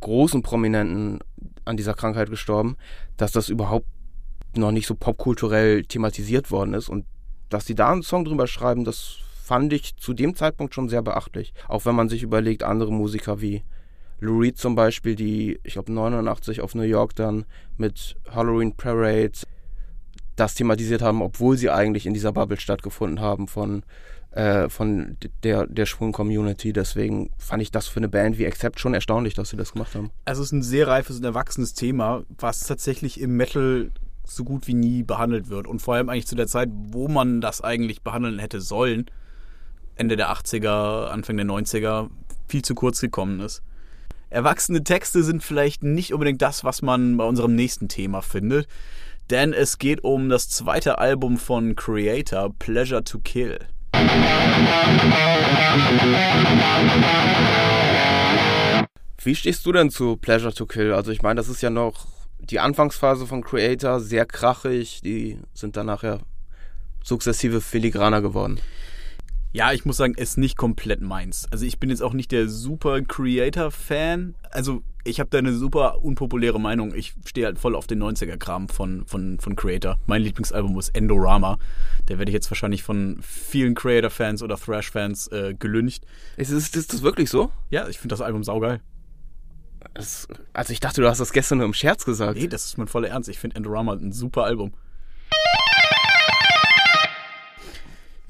großen 0.00 0.42
Prominenten 0.42 1.20
an 1.64 1.76
dieser 1.76 1.94
Krankheit 1.94 2.30
gestorben, 2.30 2.76
dass 3.16 3.32
das 3.32 3.48
überhaupt 3.48 3.86
noch 4.56 4.70
nicht 4.70 4.86
so 4.86 4.94
popkulturell 4.94 5.84
thematisiert 5.84 6.50
worden 6.50 6.74
ist 6.74 6.88
und 6.88 7.06
dass 7.48 7.66
sie 7.66 7.74
da 7.74 7.92
einen 7.92 8.02
Song 8.02 8.24
drüber 8.24 8.46
schreiben, 8.46 8.84
das 8.84 9.18
fand 9.42 9.72
ich 9.72 9.96
zu 9.96 10.14
dem 10.14 10.34
Zeitpunkt 10.34 10.74
schon 10.74 10.88
sehr 10.88 11.02
beachtlich. 11.02 11.52
Auch 11.68 11.84
wenn 11.84 11.94
man 11.94 12.08
sich 12.08 12.22
überlegt, 12.22 12.62
andere 12.62 12.92
Musiker 12.92 13.40
wie 13.40 13.62
Lou 14.20 14.40
Reed 14.40 14.56
zum 14.56 14.74
Beispiel, 14.74 15.16
die, 15.16 15.60
ich 15.64 15.74
glaube, 15.74 15.92
89 15.92 16.60
auf 16.60 16.74
New 16.74 16.82
York 16.82 17.14
dann 17.14 17.44
mit 17.76 18.16
Halloween 18.30 18.74
Parade 18.74 19.32
das 20.36 20.54
thematisiert 20.54 21.02
haben, 21.02 21.22
obwohl 21.22 21.56
sie 21.56 21.70
eigentlich 21.70 22.06
in 22.06 22.14
dieser 22.14 22.32
Bubble 22.32 22.58
stattgefunden 22.58 23.20
haben 23.20 23.46
von 23.46 23.84
äh, 24.34 24.68
von 24.68 25.16
der, 25.44 25.66
der 25.66 25.86
schwulen 25.86 26.12
Community. 26.12 26.72
Deswegen 26.72 27.30
fand 27.38 27.62
ich 27.62 27.70
das 27.70 27.86
für 27.86 27.98
eine 27.98 28.08
Band 28.08 28.38
wie 28.38 28.46
Accept 28.46 28.80
schon 28.80 28.92
erstaunlich, 28.92 29.34
dass 29.34 29.50
sie 29.50 29.56
das 29.56 29.72
gemacht 29.72 29.94
haben. 29.94 30.10
Also 30.24 30.42
es 30.42 30.48
ist 30.48 30.52
ein 30.52 30.62
sehr 30.62 30.88
reifes 30.88 31.18
und 31.18 31.24
erwachsenes 31.24 31.74
Thema, 31.74 32.24
was 32.38 32.60
tatsächlich 32.60 33.20
im 33.20 33.36
Metal 33.36 33.92
so 34.26 34.42
gut 34.42 34.66
wie 34.66 34.74
nie 34.74 35.02
behandelt 35.02 35.50
wird. 35.50 35.66
Und 35.68 35.80
vor 35.80 35.94
allem 35.94 36.08
eigentlich 36.08 36.26
zu 36.26 36.34
der 36.34 36.48
Zeit, 36.48 36.68
wo 36.72 37.08
man 37.08 37.40
das 37.40 37.60
eigentlich 37.60 38.02
behandeln 38.02 38.38
hätte 38.38 38.60
sollen, 38.60 39.06
Ende 39.94 40.16
der 40.16 40.32
80er, 40.32 41.06
Anfang 41.06 41.36
der 41.36 41.46
90er, 41.46 42.08
viel 42.48 42.62
zu 42.62 42.74
kurz 42.74 43.00
gekommen 43.00 43.38
ist. 43.40 43.62
Erwachsene 44.30 44.82
Texte 44.82 45.22
sind 45.22 45.44
vielleicht 45.44 45.84
nicht 45.84 46.12
unbedingt 46.12 46.42
das, 46.42 46.64
was 46.64 46.82
man 46.82 47.16
bei 47.16 47.24
unserem 47.24 47.54
nächsten 47.54 47.86
Thema 47.86 48.20
findet, 48.20 48.66
denn 49.30 49.52
es 49.52 49.78
geht 49.78 50.02
um 50.02 50.28
das 50.28 50.48
zweite 50.48 50.98
Album 50.98 51.36
von 51.36 51.76
Creator, 51.76 52.52
Pleasure 52.58 53.04
to 53.04 53.20
Kill. 53.20 53.60
Wie 59.22 59.34
stehst 59.34 59.64
du 59.64 59.72
denn 59.72 59.90
zu 59.90 60.16
Pleasure 60.16 60.52
to 60.52 60.66
Kill? 60.66 60.92
Also 60.92 61.10
ich 61.10 61.22
meine, 61.22 61.36
das 61.36 61.48
ist 61.48 61.62
ja 61.62 61.70
noch 61.70 62.06
die 62.38 62.60
Anfangsphase 62.60 63.26
von 63.26 63.42
Creator, 63.42 64.00
sehr 64.00 64.26
krachig, 64.26 65.00
die 65.02 65.38
sind 65.54 65.76
dann 65.76 65.86
nachher 65.86 66.20
sukzessive 67.02 67.60
filigraner 67.60 68.20
geworden. 68.20 68.60
Ja, 69.54 69.72
ich 69.72 69.84
muss 69.84 69.98
sagen, 69.98 70.14
ist 70.14 70.36
nicht 70.36 70.56
komplett 70.56 71.00
meins. 71.00 71.46
Also 71.52 71.64
ich 71.64 71.78
bin 71.78 71.88
jetzt 71.88 72.02
auch 72.02 72.12
nicht 72.12 72.32
der 72.32 72.48
super 72.48 73.00
Creator-Fan. 73.02 74.34
Also 74.50 74.82
ich 75.04 75.20
habe 75.20 75.30
da 75.30 75.38
eine 75.38 75.54
super 75.54 76.02
unpopuläre 76.02 76.60
Meinung. 76.60 76.92
Ich 76.92 77.14
stehe 77.24 77.46
halt 77.46 77.60
voll 77.60 77.76
auf 77.76 77.86
den 77.86 78.02
90er-Kram 78.02 78.68
von, 78.68 79.06
von, 79.06 79.38
von 79.38 79.54
Creator. 79.54 79.96
Mein 80.06 80.22
Lieblingsalbum 80.22 80.76
ist 80.76 80.88
Endorama. 80.88 81.58
Der 82.08 82.18
werde 82.18 82.30
ich 82.30 82.34
jetzt 82.34 82.50
wahrscheinlich 82.50 82.82
von 82.82 83.20
vielen 83.22 83.76
Creator-Fans 83.76 84.42
oder 84.42 84.56
Thrash-Fans 84.56 85.28
äh, 85.28 85.54
gelüncht. 85.56 86.04
Ist, 86.36 86.50
ist, 86.50 86.74
ist 86.74 86.92
das 86.92 87.02
wirklich 87.02 87.30
so? 87.30 87.52
Ja, 87.70 87.86
ich 87.86 88.00
finde 88.00 88.14
das 88.14 88.22
Album 88.22 88.42
saugeil. 88.42 88.80
Das, 89.94 90.26
also 90.52 90.72
ich 90.72 90.80
dachte, 90.80 91.00
du 91.00 91.08
hast 91.08 91.20
das 91.20 91.32
gestern 91.32 91.58
nur 91.58 91.68
im 91.68 91.74
Scherz 91.74 92.04
gesagt. 92.04 92.36
Nee, 92.36 92.48
das 92.48 92.64
ist 92.64 92.76
mein 92.76 92.88
voller 92.88 93.10
Ernst. 93.10 93.28
Ich 93.28 93.38
finde 93.38 93.54
Endorama 93.54 93.92
ein 93.92 94.10
super 94.10 94.42
Album. 94.42 94.72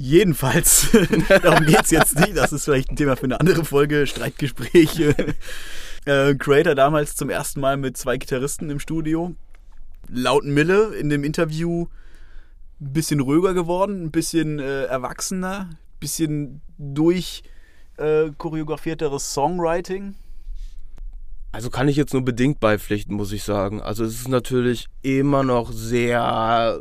Jedenfalls, 0.04 0.88
darum 1.42 1.64
geht 1.64 1.80
es 1.80 1.90
jetzt 1.90 2.20
nicht. 2.20 2.36
Das 2.36 2.52
ist 2.52 2.66
vielleicht 2.66 2.90
ein 2.90 2.96
Thema 2.96 3.16
für 3.16 3.24
eine 3.24 3.40
andere 3.40 3.64
Folge, 3.64 4.06
Streitgespräche. 4.06 5.14
Äh, 6.06 6.34
Creator 6.34 6.74
damals 6.74 7.16
zum 7.16 7.30
ersten 7.30 7.60
Mal 7.60 7.78
mit 7.78 7.96
zwei 7.96 8.18
Gitarristen 8.18 8.68
im 8.68 8.78
Studio. 8.78 9.34
Laut 10.10 10.44
Mille 10.44 10.94
in 10.94 11.08
dem 11.08 11.24
Interview 11.24 11.86
ein 12.78 12.92
bisschen 12.92 13.20
ruhiger 13.20 13.54
geworden, 13.54 14.04
ein 14.04 14.10
bisschen 14.10 14.58
äh, 14.58 14.82
erwachsener, 14.84 15.70
ein 15.70 15.78
bisschen 16.00 16.60
durch 16.76 17.42
äh, 17.96 18.28
choreografierteres 18.36 19.32
Songwriting. 19.32 20.14
Also 21.52 21.70
kann 21.70 21.88
ich 21.88 21.96
jetzt 21.96 22.12
nur 22.12 22.22
bedingt 22.22 22.60
beipflichten, 22.60 23.16
muss 23.16 23.32
ich 23.32 23.42
sagen. 23.42 23.80
Also 23.80 24.04
es 24.04 24.12
ist 24.12 24.28
natürlich 24.28 24.88
immer 25.00 25.42
noch 25.42 25.72
sehr 25.72 26.80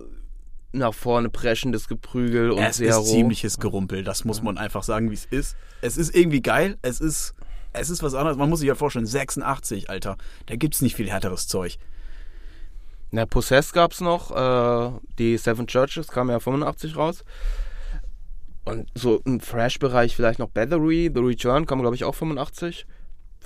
nach 0.73 0.93
vorne 0.93 1.29
preschendes 1.29 1.87
Geprügel 1.87 2.51
und 2.51 2.61
es 2.61 2.77
sehr 2.77 2.97
ist 2.97 3.07
ziemliches 3.07 3.59
Gerumpel, 3.59 4.03
das 4.03 4.25
muss 4.25 4.41
man 4.41 4.57
einfach 4.57 4.83
sagen, 4.83 5.09
wie 5.11 5.15
es 5.15 5.25
ist. 5.25 5.55
Es 5.81 5.97
ist 5.97 6.15
irgendwie 6.15 6.41
geil, 6.41 6.77
es 6.81 6.99
ist, 6.99 7.35
es 7.73 7.89
ist 7.89 8.03
was 8.03 8.15
anderes. 8.15 8.37
Man 8.37 8.49
muss 8.49 8.59
sich 8.59 8.67
ja 8.67 8.75
vorstellen, 8.75 9.05
86, 9.05 9.89
Alter, 9.89 10.17
da 10.47 10.55
gibt's 10.55 10.81
nicht 10.81 10.95
viel 10.95 11.09
härteres 11.09 11.47
Zeug. 11.47 11.77
Na, 13.11 13.27
Possess 13.27 13.71
gab's 13.73 14.01
noch, 14.01 14.31
äh, 14.31 14.91
die 15.19 15.37
Seven 15.37 15.67
Churches 15.67 16.07
kam 16.07 16.29
ja 16.29 16.39
85 16.39 16.95
raus. 16.95 17.23
Und 18.65 18.89
so 18.95 19.21
im 19.25 19.39
Thrash-Bereich 19.39 20.15
vielleicht 20.15 20.39
noch 20.39 20.49
Battery, 20.49 21.11
The 21.13 21.19
Return 21.19 21.67
kam, 21.67 21.81
glaube 21.81 21.95
ich, 21.95 22.05
auch 22.05 22.15
85. 22.15 22.87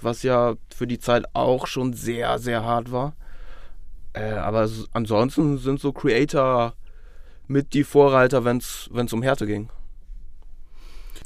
Was 0.01 0.23
ja 0.23 0.55
für 0.73 0.88
die 0.88 0.99
Zeit 0.99 1.25
auch 1.34 1.67
schon 1.67 1.91
sehr, 1.91 2.39
sehr 2.39 2.63
hart 2.63 2.91
war. 2.91 3.15
Äh, 4.13 4.34
aber 4.34 4.69
ansonsten 4.93 5.57
sind 5.57 5.80
so 5.80 5.91
Creator 5.91 6.73
mit 7.48 7.74
die 7.74 7.84
Vorreiter, 7.84 8.45
wenn 8.45 8.58
es 8.58 9.14
um 9.14 9.22
Härte 9.22 9.48
ging. 9.48 9.70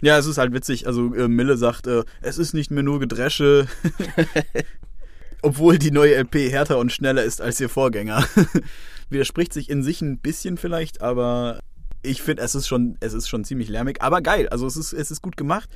Ja, 0.01 0.17
es 0.17 0.25
ist 0.25 0.37
halt 0.37 0.53
witzig. 0.53 0.87
Also 0.87 1.13
äh, 1.13 1.27
Mille 1.27 1.57
sagt, 1.57 1.87
äh, 1.87 2.03
es 2.21 2.37
ist 2.37 2.53
nicht 2.53 2.71
mehr 2.71 2.83
nur 2.83 2.99
Gedresche, 2.99 3.67
obwohl 5.41 5.77
die 5.77 5.91
neue 5.91 6.15
LP 6.15 6.51
härter 6.51 6.79
und 6.79 6.91
schneller 6.91 7.23
ist 7.23 7.39
als 7.39 7.59
ihr 7.59 7.69
Vorgänger. 7.69 8.25
Widerspricht 9.09 9.53
sich 9.53 9.69
in 9.69 9.83
sich 9.83 10.01
ein 10.01 10.17
bisschen 10.17 10.57
vielleicht, 10.57 11.01
aber 11.01 11.59
ich 12.01 12.23
finde, 12.23 12.41
es 12.41 12.55
ist 12.55 12.67
schon, 12.67 12.97
es 12.99 13.13
ist 13.13 13.29
schon 13.29 13.43
ziemlich 13.43 13.69
lärmig, 13.69 14.01
aber 14.01 14.21
geil. 14.21 14.49
Also 14.49 14.65
es 14.65 14.75
ist, 14.75 14.91
es 14.93 15.11
ist 15.11 15.21
gut 15.21 15.37
gemacht. 15.37 15.69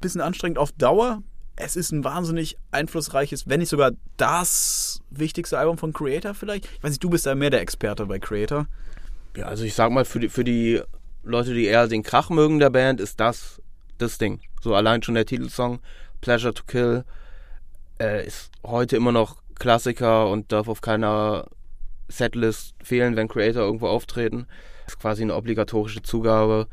Bisschen 0.00 0.22
anstrengend 0.22 0.58
auf 0.58 0.72
Dauer. 0.72 1.22
Es 1.56 1.76
ist 1.76 1.90
ein 1.90 2.04
wahnsinnig 2.04 2.56
einflussreiches, 2.70 3.48
wenn 3.48 3.60
nicht 3.60 3.70
sogar 3.70 3.92
das 4.16 5.00
wichtigste 5.10 5.58
Album 5.58 5.78
von 5.78 5.92
Creator 5.92 6.34
vielleicht. 6.34 6.66
Ich 6.66 6.82
weiß 6.82 6.90
nicht, 6.90 7.04
du 7.04 7.10
bist 7.10 7.26
da 7.26 7.34
mehr 7.34 7.50
der 7.50 7.62
Experte 7.62 8.06
bei 8.06 8.18
Creator. 8.18 8.66
Ja, 9.36 9.46
also 9.46 9.64
ich 9.64 9.74
sag 9.74 9.90
mal, 9.92 10.04
für 10.04 10.20
die, 10.20 10.28
für 10.28 10.44
die 10.44 10.80
Leute, 11.22 11.52
die 11.52 11.66
eher 11.66 11.86
den 11.88 12.02
Krach 12.02 12.30
mögen 12.30 12.58
der 12.58 12.70
Band, 12.70 13.00
ist 13.00 13.20
das 13.20 13.60
das 13.98 14.18
Ding. 14.18 14.40
So 14.60 14.74
allein 14.74 15.02
schon 15.02 15.14
der 15.14 15.26
Titelsong 15.26 15.80
Pleasure 16.20 16.54
to 16.54 16.64
Kill 16.66 17.04
äh, 18.00 18.26
ist 18.26 18.50
heute 18.64 18.96
immer 18.96 19.12
noch 19.12 19.36
Klassiker 19.58 20.28
und 20.28 20.52
darf 20.52 20.68
auf 20.68 20.80
keiner 20.80 21.46
Setlist 22.08 22.74
fehlen, 22.82 23.16
wenn 23.16 23.28
Creator 23.28 23.62
irgendwo 23.62 23.88
auftreten. 23.88 24.46
Ist 24.86 25.00
quasi 25.00 25.22
eine 25.22 25.34
obligatorische 25.34 26.02
Zugabe. 26.02 26.68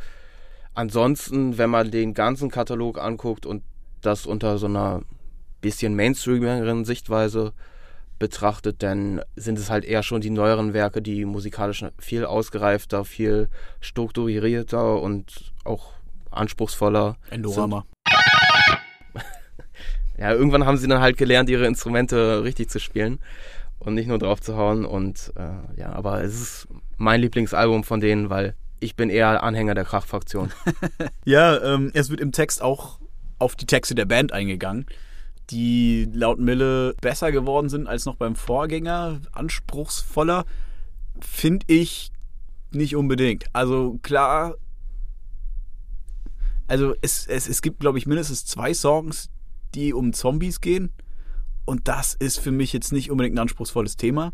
Ansonsten, 0.73 1.57
wenn 1.57 1.69
man 1.69 1.91
den 1.91 2.13
ganzen 2.13 2.49
Katalog 2.49 2.99
anguckt 2.99 3.45
und 3.45 3.63
das 4.01 4.25
unter 4.25 4.57
so 4.57 4.65
einer 4.65 5.01
bisschen 5.61 5.95
mainstreamigeren 5.95 6.83
Sichtweise 6.83 7.53
betrachtet, 8.23 8.81
dann 8.83 9.19
sind 9.35 9.59
es 9.59 9.69
halt 9.69 9.83
eher 9.83 10.01
schon 10.01 10.21
die 10.21 10.29
neueren 10.29 10.73
Werke, 10.73 11.01
die 11.01 11.25
musikalisch 11.25 11.83
viel 11.99 12.23
ausgereifter, 12.23 13.03
viel 13.03 13.49
strukturierter 13.81 15.01
und 15.01 15.51
auch 15.65 15.91
anspruchsvoller 16.31 17.17
Endorama. 17.29 17.85
ja, 20.17 20.31
irgendwann 20.31 20.65
haben 20.65 20.77
sie 20.77 20.87
dann 20.87 21.01
halt 21.01 21.17
gelernt, 21.17 21.49
ihre 21.49 21.67
Instrumente 21.67 22.45
richtig 22.45 22.69
zu 22.69 22.79
spielen 22.79 23.19
und 23.79 23.93
nicht 23.93 24.07
nur 24.07 24.19
drauf 24.19 24.39
zu 24.39 24.55
hauen. 24.55 24.85
Und 24.85 25.33
äh, 25.35 25.81
ja, 25.81 25.91
aber 25.91 26.23
es 26.23 26.39
ist 26.39 26.67
mein 26.95 27.19
Lieblingsalbum 27.19 27.83
von 27.83 27.99
denen, 27.99 28.29
weil 28.29 28.55
ich 28.79 28.95
bin 28.95 29.09
eher 29.09 29.43
Anhänger 29.43 29.75
der 29.75 29.83
Krachfraktion. 29.83 30.49
Ja, 31.25 31.61
ähm, 31.61 31.91
es 31.93 32.09
wird 32.09 32.21
im 32.21 32.31
Text 32.31 32.61
auch 32.61 32.99
auf 33.37 33.57
die 33.57 33.65
Texte 33.65 33.95
der 33.95 34.05
Band 34.05 34.31
eingegangen, 34.31 34.85
die 35.53 36.09
laut 36.11 36.39
Mille 36.39 36.95
besser 36.99 37.31
geworden 37.31 37.69
sind 37.69 37.87
als 37.87 38.05
noch 38.05 38.15
beim 38.15 38.35
Vorgänger, 38.35 39.21
anspruchsvoller, 39.31 40.45
finde 41.21 41.65
ich 41.67 42.11
nicht 42.71 42.95
unbedingt. 42.95 43.45
Also 43.53 43.99
klar, 44.01 44.55
also 46.67 46.95
es, 47.01 47.27
es, 47.27 47.47
es 47.47 47.61
gibt, 47.61 47.79
glaube 47.79 47.99
ich, 47.99 48.07
mindestens 48.07 48.45
zwei 48.45 48.73
Songs, 48.73 49.29
die 49.75 49.93
um 49.93 50.13
Zombies 50.13 50.59
gehen. 50.59 50.91
Und 51.65 51.87
das 51.87 52.15
ist 52.15 52.39
für 52.39 52.51
mich 52.51 52.73
jetzt 52.73 52.91
nicht 52.91 53.11
unbedingt 53.11 53.35
ein 53.35 53.41
anspruchsvolles 53.41 53.95
Thema. 53.95 54.33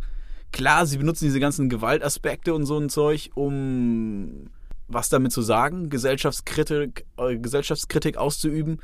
Klar, 0.51 0.85
sie 0.85 0.97
benutzen 0.97 1.25
diese 1.25 1.39
ganzen 1.39 1.69
Gewaltaspekte 1.69 2.53
und 2.53 2.65
so 2.65 2.77
ein 2.77 2.89
Zeug, 2.89 3.29
um 3.35 4.49
was 4.87 5.09
damit 5.09 5.31
zu 5.31 5.41
sagen, 5.41 5.89
Gesellschaftskritik, 5.89 7.05
äh, 7.17 7.37
Gesellschaftskritik 7.37 8.17
auszuüben. 8.17 8.79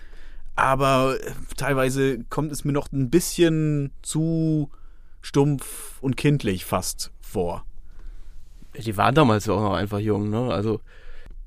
Aber 0.55 1.17
äh, 1.19 1.31
teilweise 1.57 2.23
kommt 2.29 2.51
es 2.51 2.63
mir 2.63 2.71
noch 2.71 2.91
ein 2.91 3.09
bisschen 3.09 3.91
zu 4.01 4.69
stumpf 5.21 5.97
und 6.01 6.17
kindlich 6.17 6.65
fast 6.65 7.11
vor. 7.19 7.65
Die 8.77 8.97
waren 8.97 9.15
damals 9.15 9.45
ja 9.45 9.53
auch 9.53 9.61
noch 9.61 9.73
einfach 9.73 9.99
jung, 9.99 10.29
ne? 10.29 10.53
Also 10.53 10.81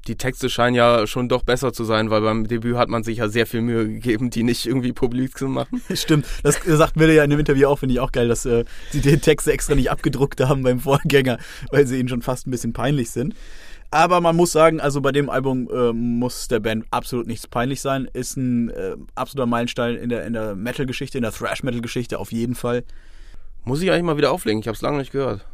die 0.07 0.17
Texte 0.17 0.49
scheinen 0.49 0.75
ja 0.75 1.07
schon 1.07 1.29
doch 1.29 1.43
besser 1.43 1.73
zu 1.73 1.85
sein, 1.85 2.11
weil 2.11 2.23
beim 2.23 2.47
Debüt 2.47 2.77
hat 2.77 2.89
man 2.89 3.03
sich 3.03 3.19
ja 3.19 3.29
sehr 3.29 3.47
viel 3.47 3.61
Mühe 3.61 3.87
gegeben, 3.87 4.31
die 4.31 4.43
nicht 4.43 4.67
irgendwie 4.67 4.93
publik 4.93 5.37
zu 5.37 5.49
machen. 5.49 5.83
Stimmt, 5.95 6.27
das 6.43 6.61
sagt 6.65 6.97
Mille 6.97 7.15
ja 7.15 7.25
in 7.25 7.31
dem 7.31 7.39
Interview 7.39 7.69
auch, 7.69 7.79
finde 7.79 7.95
ich 7.95 8.01
auch 8.01 8.13
geil, 8.13 8.29
dass 8.29 8.47
äh, 8.47 8.65
sie 8.91 9.01
den 9.01 9.21
Texte 9.21 9.53
extra 9.53 9.75
nicht 9.75 9.91
abgedruckt 9.91 10.41
haben 10.41 10.63
beim 10.63 10.81
Vorgänger, 10.81 11.39
weil 11.71 11.87
sie 11.87 11.99
ihnen 11.99 12.09
schon 12.09 12.23
fast 12.23 12.47
ein 12.47 12.51
bisschen 12.51 12.73
peinlich 12.73 13.11
sind. 13.11 13.35
Aber 13.91 14.20
man 14.20 14.36
muss 14.36 14.53
sagen, 14.53 14.80
also 14.80 15.01
bei 15.01 15.12
dem 15.12 15.30
Album 15.30 15.68
äh, 15.72 15.93
muss 15.93 16.49
der 16.49 16.61
Band 16.61 16.84
absolut 16.91 17.26
nichts 17.26 17.47
peinlich 17.47 17.80
sein. 17.80 18.07
Ist 18.12 18.36
ein 18.36 18.68
äh, 18.68 18.97
absoluter 19.14 19.47
Meilenstein 19.47 19.97
in 19.97 20.11
der, 20.11 20.26
in 20.26 20.34
der 20.34 20.55
Metal-Geschichte, 20.55 21.16
in 21.16 21.22
der 21.22 21.32
Thrash-Metal-Geschichte 21.32 22.18
auf 22.18 22.30
jeden 22.30 22.55
Fall. 22.55 22.84
Muss 23.64 23.80
ich 23.80 23.91
eigentlich 23.91 24.03
mal 24.03 24.18
wieder 24.18 24.30
auflegen, 24.30 24.61
ich 24.61 24.68
habe 24.68 24.76
es 24.76 24.82
lange 24.82 24.99
nicht 24.99 25.12
gehört. 25.12 25.47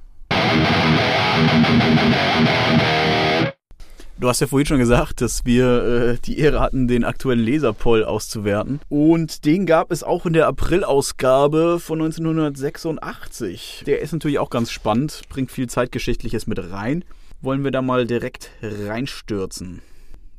Du 4.19 4.29
hast 4.29 4.41
ja 4.41 4.47
vorhin 4.47 4.67
schon 4.67 4.79
gesagt, 4.79 5.21
dass 5.21 5.45
wir 5.45 5.85
äh, 5.85 6.17
die 6.25 6.39
Ehre 6.39 6.61
hatten, 6.61 6.89
den 6.89 7.05
aktuellen 7.05 7.41
Leserpoll 7.41 8.05
auszuwerten. 8.05 8.81
Und 8.89 9.45
den 9.45 9.67
gab 9.67 9.93
es 9.93 10.03
auch 10.03 10.27
in 10.27 10.33
der 10.33 10.49
April-Ausgabe 10.49 11.79
von 11.79 12.01
1986. 12.01 13.85
Der 13.87 14.01
ist 14.01 14.13
natürlich 14.13 14.39
auch 14.39 14.51
ganz 14.51 14.71
spannend, 14.71 15.23
bringt 15.29 15.53
viel 15.53 15.69
Zeitgeschichtliches 15.69 16.47
mit 16.47 16.71
rein. 16.71 17.05
Wollen 17.45 17.63
wir 17.63 17.73
da 17.73 17.83
mal 17.83 18.07
direkt 18.07 18.53
reinstürzen? 18.63 19.83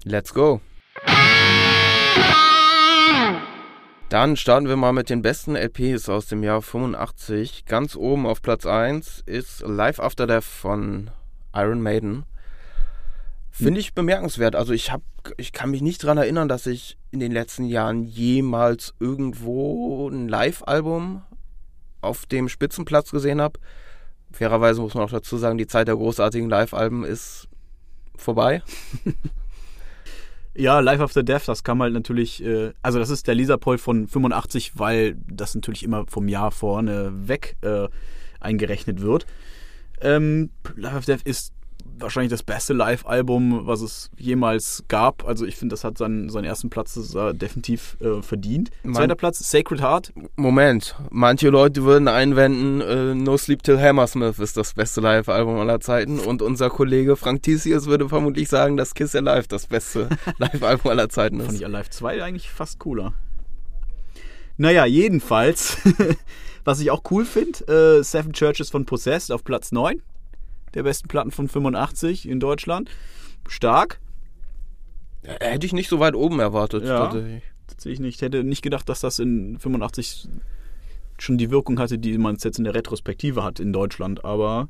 Let's 0.06 0.34
go. 0.34 0.60
Dann 4.10 4.36
starten 4.36 4.68
wir 4.68 4.76
mal 4.76 4.92
mit 4.92 5.12
den 5.12 5.22
besten 5.22 5.56
LPs 5.56 6.10
aus 6.10 6.26
dem 6.26 6.42
Jahr 6.42 6.64
85. 6.64 7.66
Ganz 7.66 7.96
oben 7.96 8.26
auf 8.26 8.42
Platz 8.42 8.66
1 8.66 9.22
ist 9.28 9.62
Live 9.62 10.00
After 10.00 10.26
Death 10.26 10.46
von 10.46 11.12
Iron 11.54 11.80
Maiden. 11.80 12.26
Finde 13.52 13.82
ich 13.82 13.94
bemerkenswert. 13.94 14.56
Also 14.56 14.74
ich, 14.74 14.92
hab, 14.92 15.04
ich 15.38 15.54
kann 15.54 15.70
mich 15.70 15.84
nicht 15.84 16.04
daran 16.04 16.18
erinnern, 16.18 16.48
dass 16.48 16.66
ich 16.66 16.98
in 17.12 17.20
den 17.20 17.32
letzten 17.32 17.66
Jahren 17.66 18.04
jemals 18.04 18.96
irgendwo 19.00 20.10
ein 20.10 20.28
Live-Album 20.28 21.22
auf 22.02 22.26
dem 22.26 22.50
Spitzenplatz 22.50 23.12
gesehen 23.12 23.42
habe. 23.42 23.60
Fairerweise 24.36 24.82
muss 24.82 24.94
man 24.94 25.04
auch 25.04 25.12
dazu 25.12 25.38
sagen, 25.38 25.58
die 25.58 25.68
Zeit 25.68 25.88
der 25.88 25.96
großartigen 25.96 26.50
Live-Alben 26.50 27.06
ist 27.06 27.48
vorbei. 28.18 28.62
Ja, 30.58 30.80
Life 30.80 31.04
After 31.04 31.22
Death, 31.22 31.50
das 31.50 31.66
kam 31.66 31.82
halt 31.82 31.94
natürlich, 31.94 32.42
äh, 32.42 32.72
also 32.82 32.98
das 32.98 33.10
ist 33.10 33.28
der 33.28 33.36
Lisa-Poll 33.36 33.78
von 33.78 34.08
85, 34.08 34.80
weil 34.80 35.18
das 35.28 35.54
natürlich 35.54 35.84
immer 35.84 36.06
vom 36.08 36.30
Jahr 36.30 36.50
vorne 36.50 37.12
weg 37.28 37.58
äh, 37.60 37.90
eingerechnet 38.40 39.02
wird. 39.02 39.26
Ähm, 40.00 40.52
Life 40.78 40.96
After 40.96 41.14
Death 41.14 41.28
ist 41.28 41.54
wahrscheinlich 42.00 42.32
das 42.32 42.44
beste 42.44 42.74
Live-Album, 42.74 43.66
was 43.66 43.82
es 43.82 44.10
jemals 44.18 44.84
gab. 44.88 45.26
Also 45.26 45.46
ich 45.46 45.56
finde, 45.56 45.74
das 45.74 45.84
hat 45.84 45.98
seinen, 45.98 46.30
seinen 46.30 46.46
ersten 46.46 46.70
Platz 46.70 46.96
definitiv 47.34 47.98
äh, 48.02 48.22
verdient. 48.22 48.72
Man 48.84 48.96
Zweiter 48.96 49.16
Platz, 49.16 49.40
Sacred 49.40 49.82
Heart. 49.82 50.14
Moment, 50.36 50.96
manche 51.10 51.50
Leute 51.50 51.84
würden 51.84 52.08
einwenden, 52.08 52.82
äh, 52.82 53.16
No 53.16 53.38
Sleep 53.38 53.64
Till 53.64 53.80
Hammersmith 53.80 54.40
ist 54.40 54.58
das 54.58 54.74
beste 54.74 55.02
Live-Album 55.02 55.58
aller 55.58 55.80
Zeiten 55.80 56.20
und 56.20 56.42
unser 56.42 56.70
Kollege 56.70 57.16
Frank 57.16 57.44
Tisius 57.44 57.86
würde 57.86 58.10
vermutlich 58.10 58.50
sagen, 58.50 58.78
dass 58.78 58.94
Kiss 58.94 59.16
Alive 59.16 59.48
das 59.48 59.68
beste 59.68 60.10
Live-Album 60.38 60.92
aller 60.92 61.10
Zeiten 61.10 61.40
ist. 61.40 61.46
Fand 61.48 61.58
ich 61.58 61.66
Alive 61.66 61.90
2 61.90 62.24
eigentlich 62.24 62.50
fast 62.50 62.80
cooler. 62.80 63.14
Naja, 64.58 64.86
jedenfalls, 64.86 65.78
was 66.64 66.80
ich 66.80 66.90
auch 66.92 67.04
cool 67.12 67.26
finde, 67.26 68.00
äh, 68.00 68.04
Seven 68.04 68.32
Churches 68.32 68.70
von 68.70 68.86
Possessed 68.86 69.32
auf 69.32 69.44
Platz 69.44 69.72
9 69.72 70.02
der 70.76 70.84
besten 70.84 71.08
Platten 71.08 71.32
von 71.32 71.48
85 71.48 72.28
in 72.28 72.40
Deutschland. 72.40 72.90
Stark. 73.48 74.00
Hätte 75.24 75.66
ich 75.66 75.74
nicht 75.74 75.90
so 75.90 76.00
weit 76.00 76.14
oben 76.14 76.40
erwartet. 76.40 76.86
Ja, 76.86 77.12
tatsächlich 77.68 78.00
nicht. 78.00 78.16
Ich 78.16 78.22
hätte 78.22 78.44
nicht 78.44 78.62
gedacht, 78.62 78.88
dass 78.88 79.02
das 79.02 79.18
in 79.20 79.58
85 79.58 80.28
schon 81.18 81.38
die 81.38 81.50
Wirkung 81.50 81.80
hatte, 81.80 81.98
die 81.98 82.18
man 82.18 82.38
jetzt 82.38 82.58
in 82.58 82.64
der 82.64 82.76
Retrospektive 82.76 83.44
hat 83.44 83.60
in 83.60 83.74
Deutschland. 83.74 84.24
Aber 84.24 84.70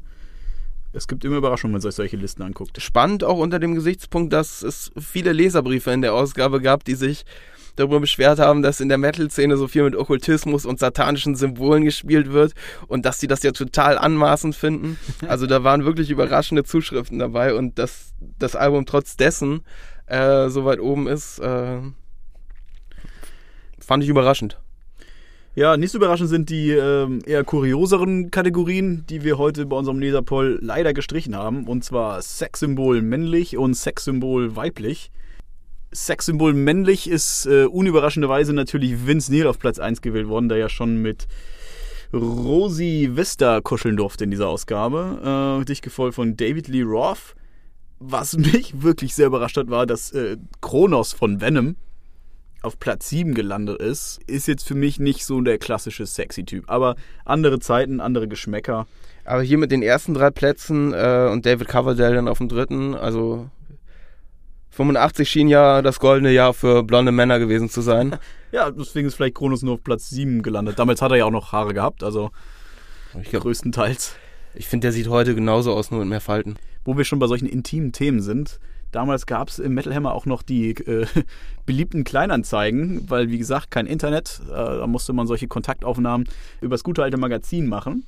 es 0.93 1.07
gibt 1.07 1.25
immer 1.25 1.37
Überraschungen, 1.37 1.73
wenn 1.73 1.79
man 1.79 1.81
sich 1.81 1.95
solche 1.95 2.17
Listen 2.17 2.43
anguckt. 2.43 2.81
Spannend 2.81 3.23
auch 3.23 3.37
unter 3.37 3.59
dem 3.59 3.75
Gesichtspunkt, 3.75 4.31
dass 4.31 4.61
es 4.61 4.91
viele 4.97 5.33
Leserbriefe 5.33 5.91
in 5.91 6.01
der 6.01 6.13
Ausgabe 6.13 6.61
gab, 6.61 6.85
die 6.85 6.95
sich 6.95 7.25
darüber 7.75 7.99
beschwert 7.99 8.39
haben, 8.39 8.61
dass 8.61 8.79
in 8.79 8.89
der 8.89 8.97
Metal-Szene 8.97 9.57
so 9.57 9.67
viel 9.67 9.83
mit 9.83 9.95
Okkultismus 9.95 10.65
und 10.65 10.79
satanischen 10.79 11.35
Symbolen 11.35 11.85
gespielt 11.85 12.31
wird 12.31 12.53
und 12.87 13.05
dass 13.05 13.19
sie 13.19 13.27
das 13.27 13.43
ja 13.43 13.51
total 13.51 13.97
anmaßend 13.97 14.55
finden. 14.55 14.97
Also 15.27 15.47
da 15.47 15.63
waren 15.63 15.85
wirklich 15.85 16.09
überraschende 16.09 16.63
Zuschriften 16.63 17.19
dabei 17.19 17.55
und 17.55 17.79
dass 17.79 18.13
das 18.37 18.55
Album 18.55 18.85
trotz 18.85 19.17
dessen 19.17 19.61
äh, 20.05 20.49
so 20.49 20.65
weit 20.65 20.79
oben 20.79 21.07
ist, 21.07 21.39
äh, 21.39 21.79
fand 23.79 24.03
ich 24.03 24.09
überraschend. 24.09 24.59
Ja, 25.55 25.77
nicht 25.77 25.91
so 25.91 25.99
überraschend 25.99 26.29
sind 26.29 26.49
die 26.49 26.71
ähm, 26.71 27.21
eher 27.25 27.45
kurioseren 27.45 28.29
Kategorien, 28.29 29.05
die 29.09 29.23
wir 29.23 29.37
heute 29.37 29.65
bei 29.65 29.77
unserem 29.77 29.99
Leserpoll 29.99 30.59
leider 30.61 30.93
gestrichen 30.93 31.33
haben. 31.33 31.65
Und 31.65 31.85
zwar 31.85 32.21
Sexsymbol 32.21 33.01
männlich 33.01 33.57
und 33.57 33.73
Sexsymbol 33.73 34.57
weiblich. 34.57 35.11
Sexsymbol 35.93 36.53
männlich 36.53 37.09
ist 37.09 37.45
äh, 37.45 37.65
unüberraschenderweise 37.65 38.53
natürlich 38.53 39.07
Vince 39.07 39.31
Neil 39.31 39.47
auf 39.47 39.59
Platz 39.59 39.79
1 39.79 40.01
gewählt 40.01 40.27
worden, 40.27 40.49
der 40.49 40.57
ja 40.57 40.69
schon 40.69 41.01
mit 41.01 41.27
Rosie 42.13 43.15
Vista 43.15 43.61
kuscheln 43.61 43.97
durfte 43.97 44.23
in 44.23 44.31
dieser 44.31 44.47
Ausgabe. 44.47 45.59
Äh, 45.61 45.65
dich 45.65 45.81
gefolgt 45.81 46.15
von 46.15 46.37
David 46.37 46.67
Lee 46.67 46.83
Roth. 46.83 47.35
Was 47.99 48.37
mich 48.37 48.81
wirklich 48.81 49.15
sehr 49.15 49.27
überrascht 49.27 49.57
hat, 49.57 49.69
war, 49.69 49.85
dass 49.85 50.11
äh, 50.11 50.37
Kronos 50.61 51.13
von 51.13 51.41
Venom 51.41 51.75
auf 52.61 52.79
Platz 52.79 53.09
7 53.09 53.33
gelandet 53.33 53.79
ist. 53.79 54.19
Ist 54.27 54.47
jetzt 54.47 54.67
für 54.67 54.75
mich 54.75 54.99
nicht 54.99 55.25
so 55.25 55.39
der 55.41 55.57
klassische 55.57 56.05
Sexy-Typ. 56.05 56.65
Aber 56.67 56.95
andere 57.23 57.59
Zeiten, 57.59 57.99
andere 57.99 58.27
Geschmäcker. 58.27 58.87
Aber 59.23 59.41
hier 59.41 59.57
mit 59.57 59.71
den 59.71 59.81
ersten 59.81 60.13
drei 60.13 60.31
Plätzen 60.31 60.93
äh, 60.93 61.29
und 61.31 61.45
David 61.45 61.67
Coverdale 61.67 62.15
dann 62.15 62.27
auf 62.27 62.37
dem 62.39 62.49
dritten, 62.49 62.95
also 62.95 63.49
85 64.75 65.29
schien 65.29 65.47
ja 65.47 65.81
das 65.81 65.99
goldene 65.99 66.31
Jahr 66.31 66.53
für 66.53 66.83
blonde 66.83 67.13
Männer 67.13 67.39
gewesen 67.39 67.69
zu 67.69 67.79
sein. 67.79 68.17
ja, 68.51 68.69
deswegen 68.71 69.07
ist 69.07 69.15
vielleicht 69.15 69.35
Kronos 69.35 69.61
nur 69.61 69.75
auf 69.75 69.83
Platz 69.83 70.09
7 70.09 70.41
gelandet. 70.41 70.77
Damals 70.77 71.01
hat 71.01 71.11
er 71.11 71.17
ja 71.17 71.25
auch 71.25 71.31
noch 71.31 71.53
Haare 71.53 71.73
gehabt, 71.73 72.03
also 72.03 72.31
ich 73.21 73.29
glaub, 73.29 73.43
größtenteils. 73.43 74.15
Ich 74.53 74.67
finde, 74.67 74.85
der 74.85 74.91
sieht 74.91 75.07
heute 75.07 75.33
genauso 75.33 75.73
aus, 75.73 75.91
nur 75.91 76.01
mit 76.01 76.09
mehr 76.09 76.19
Falten. 76.19 76.57
Wo 76.83 76.97
wir 76.97 77.05
schon 77.05 77.19
bei 77.19 77.27
solchen 77.27 77.47
intimen 77.47 77.93
Themen 77.93 78.21
sind. 78.21 78.59
Damals 78.91 79.25
gab 79.25 79.47
es 79.47 79.59
im 79.59 79.73
Metal 79.73 79.95
Hammer 79.95 80.13
auch 80.13 80.25
noch 80.25 80.41
die 80.41 80.71
äh, 80.71 81.05
beliebten 81.65 82.03
Kleinanzeigen, 82.03 83.09
weil 83.09 83.29
wie 83.29 83.37
gesagt 83.37 83.71
kein 83.71 83.85
Internet. 83.85 84.41
Äh, 84.49 84.53
da 84.53 84.87
musste 84.87 85.13
man 85.13 85.25
solche 85.25 85.47
Kontaktaufnahmen 85.47 86.27
über 86.59 86.73
das 86.73 86.83
gute 86.83 87.01
alte 87.01 87.17
Magazin 87.17 87.67
machen. 87.67 88.05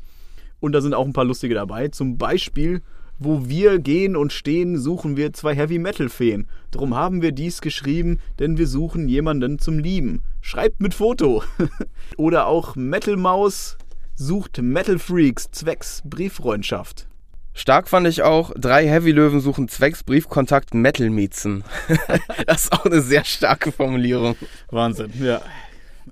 Und 0.59 0.74
da 0.74 0.82
sind 0.82 0.93
auch 0.93 1.05
ein 1.05 1.13
paar 1.13 1.26
lustige 1.26 1.55
dabei. 1.55 1.88
Zum 1.88 2.18
Beispiel 2.18 2.82
wo 3.20 3.47
wir 3.47 3.80
gehen 3.80 4.15
und 4.15 4.34
stehen, 4.34 4.78
suchen 4.78 5.18
wir 5.18 5.34
zwei 5.34 5.55
Heavy 5.55 5.80
Metal 5.80 6.09
Feen. 6.09 6.47
Drum 6.72 6.95
haben 6.95 7.22
wir 7.22 7.32
dies 7.32 7.61
geschrieben, 7.61 8.20
denn 8.39 8.57
wir 8.57 8.68
suchen 8.68 9.07
jemanden 9.07 9.59
zum 9.59 9.80
Lieben. 9.80 10.24
Schreibt 10.41 10.82
mit 10.82 10.93
Foto. 10.93 11.43
Oder 12.18 12.47
auch 12.47 12.76
Metal 12.76 13.18
Maus 13.18 13.78
sucht 14.15 14.61
Metal 14.61 14.99
Freaks 14.99 15.51
zwecks 15.51 16.01
Brieffreundschaft. 16.05 17.07
Stark 17.53 17.88
fand 17.88 18.07
ich 18.07 18.22
auch, 18.22 18.51
drei 18.55 18.88
Heavy-Löwen 18.88 19.39
suchen 19.39 19.68
zwecks 19.68 20.03
Briefkontakt 20.03 20.76
Metal-Miezen. 20.76 21.63
das 22.45 22.65
ist 22.65 22.72
auch 22.72 22.86
eine 22.86 23.01
sehr 23.01 23.24
starke 23.26 23.72
Formulierung. 23.72 24.36
Wahnsinn, 24.70 25.11
ja. 25.20 25.41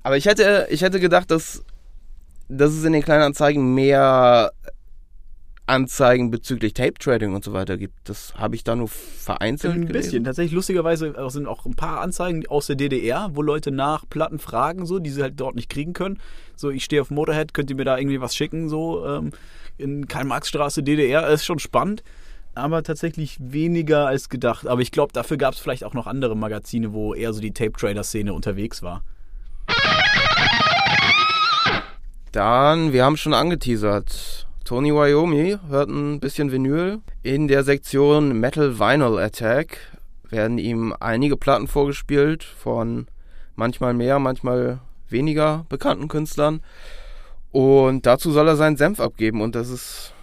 Aber 0.01 0.17
ich 0.17 0.25
hätte, 0.25 0.67
ich 0.71 0.81
hätte 0.81 0.99
gedacht, 0.99 1.29
dass, 1.29 1.63
dass 2.49 2.71
es 2.71 2.83
in 2.83 2.93
den 2.93 3.03
kleinen 3.03 3.21
Anzeigen 3.21 3.75
mehr 3.75 4.51
Anzeigen 5.67 6.29
bezüglich 6.29 6.73
Tape 6.73 6.93
Trading 6.93 7.33
und 7.33 7.43
so 7.43 7.53
weiter 7.53 7.77
gibt. 7.77 7.95
Das 8.03 8.35
habe 8.35 8.55
ich 8.55 8.63
da 8.63 8.75
nur 8.75 8.87
vereinzelt 8.87 9.73
Ein 9.73 9.87
gelesen. 9.87 10.01
bisschen. 10.03 10.23
Tatsächlich 10.23 10.53
lustigerweise 10.53 11.13
sind 11.29 11.47
auch 11.47 11.65
ein 11.65 11.75
paar 11.75 12.01
Anzeigen 12.01 12.45
aus 12.47 12.67
der 12.67 12.75
DDR, 12.75 13.29
wo 13.33 13.41
Leute 13.41 13.71
nach 13.71 14.07
Platten 14.07 14.37
fragen, 14.37 14.85
so, 14.85 14.99
die 14.99 15.09
sie 15.09 15.23
halt 15.23 15.39
dort 15.39 15.55
nicht 15.55 15.69
kriegen 15.69 15.93
können. 15.93 16.19
So, 16.55 16.69
ich 16.69 16.83
stehe 16.83 17.01
auf 17.01 17.09
Motorhead, 17.09 17.53
könnt 17.53 17.69
ihr 17.71 17.75
mir 17.75 17.85
da 17.85 17.97
irgendwie 17.97 18.21
was 18.21 18.35
schicken, 18.35 18.69
so 18.69 19.05
ähm, 19.05 19.31
in 19.77 20.07
Karl-Marx-Straße 20.07 20.83
DDR. 20.83 21.27
Ist 21.29 21.45
schon 21.45 21.59
spannend. 21.59 22.03
Aber 22.53 22.83
tatsächlich 22.83 23.37
weniger 23.41 24.07
als 24.07 24.29
gedacht. 24.29 24.67
Aber 24.67 24.81
ich 24.81 24.91
glaube, 24.91 25.11
dafür 25.13 25.37
gab 25.37 25.55
es 25.55 25.59
vielleicht 25.59 25.83
auch 25.83 25.93
noch 25.93 26.07
andere 26.07 26.37
Magazine, 26.37 26.93
wo 26.93 27.13
eher 27.13 27.33
so 27.33 27.41
die 27.41 27.51
Tape-Trader-Szene 27.51 28.33
unterwegs 28.33 28.81
war. 28.81 29.03
Dann, 32.31 32.93
wir 32.93 33.03
haben 33.03 33.17
schon 33.17 33.33
angeteasert. 33.33 34.44
Tony 34.65 34.91
Wyoming 34.91 35.59
hört 35.69 35.89
ein 35.89 36.19
bisschen 36.19 36.51
Vinyl. 36.51 36.99
In 37.21 37.47
der 37.47 37.63
Sektion 37.63 38.39
Metal 38.39 38.79
Vinyl 38.79 39.19
Attack 39.19 39.77
werden 40.27 40.57
ihm 40.57 40.91
einige 40.99 41.37
Platten 41.37 41.67
vorgespielt 41.67 42.43
von 42.43 43.05
manchmal 43.55 43.93
mehr, 43.93 44.17
manchmal 44.17 44.79
weniger 45.07 45.67
bekannten 45.69 46.07
Künstlern. 46.07 46.61
Und 47.51 48.07
dazu 48.07 48.31
soll 48.31 48.47
er 48.47 48.55
seinen 48.55 48.75
Senf 48.75 48.99
abgeben. 48.99 49.41
Und 49.41 49.53
das 49.53 49.69
ist 49.69 50.13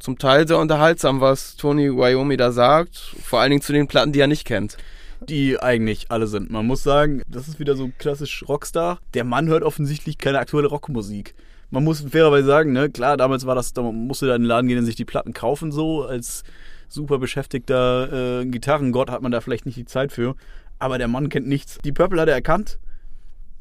zum 0.00 0.16
Teil 0.16 0.48
sehr 0.48 0.56
unterhaltsam, 0.56 1.20
was 1.20 1.56
Tony 1.56 1.94
Wyoming 1.94 2.38
da 2.38 2.52
sagt. 2.52 2.96
Vor 3.22 3.40
allen 3.40 3.50
Dingen 3.50 3.62
zu 3.62 3.74
den 3.74 3.86
Platten, 3.86 4.12
die 4.12 4.20
er 4.20 4.28
nicht 4.28 4.46
kennt 4.46 4.78
die 5.20 5.58
eigentlich 5.58 6.12
alle 6.12 6.28
sind. 6.28 6.48
Man 6.48 6.64
muss 6.64 6.84
sagen, 6.84 7.22
das 7.28 7.48
ist 7.48 7.58
wieder 7.58 7.74
so 7.74 7.90
klassisch 7.98 8.44
Rockstar. 8.46 9.00
Der 9.14 9.24
Mann 9.24 9.48
hört 9.48 9.64
offensichtlich 9.64 10.16
keine 10.16 10.38
aktuelle 10.38 10.68
Rockmusik 10.68 11.34
man 11.70 11.84
muss 11.84 12.00
fairerweise 12.00 12.46
sagen, 12.46 12.72
ne, 12.72 12.90
klar, 12.90 13.16
damals 13.16 13.46
war 13.46 13.54
das, 13.54 13.72
da 13.72 13.82
musste 13.82 14.26
da 14.26 14.34
in 14.34 14.42
den 14.42 14.48
Laden 14.48 14.68
gehen 14.68 14.78
und 14.78 14.84
sich 14.84 14.96
die 14.96 15.04
Platten 15.04 15.32
kaufen, 15.32 15.72
so 15.72 16.02
als 16.04 16.44
super 16.88 17.18
beschäftigter 17.18 18.40
äh, 18.40 18.46
Gitarrengott 18.46 19.10
hat 19.10 19.22
man 19.22 19.32
da 19.32 19.40
vielleicht 19.40 19.66
nicht 19.66 19.76
die 19.76 19.84
Zeit 19.84 20.12
für. 20.12 20.34
Aber 20.78 20.98
der 20.98 21.08
Mann 21.08 21.28
kennt 21.28 21.46
nichts. 21.46 21.78
Die 21.84 21.92
Purple 21.92 22.20
hat 22.20 22.28
er 22.28 22.34
erkannt, 22.34 22.78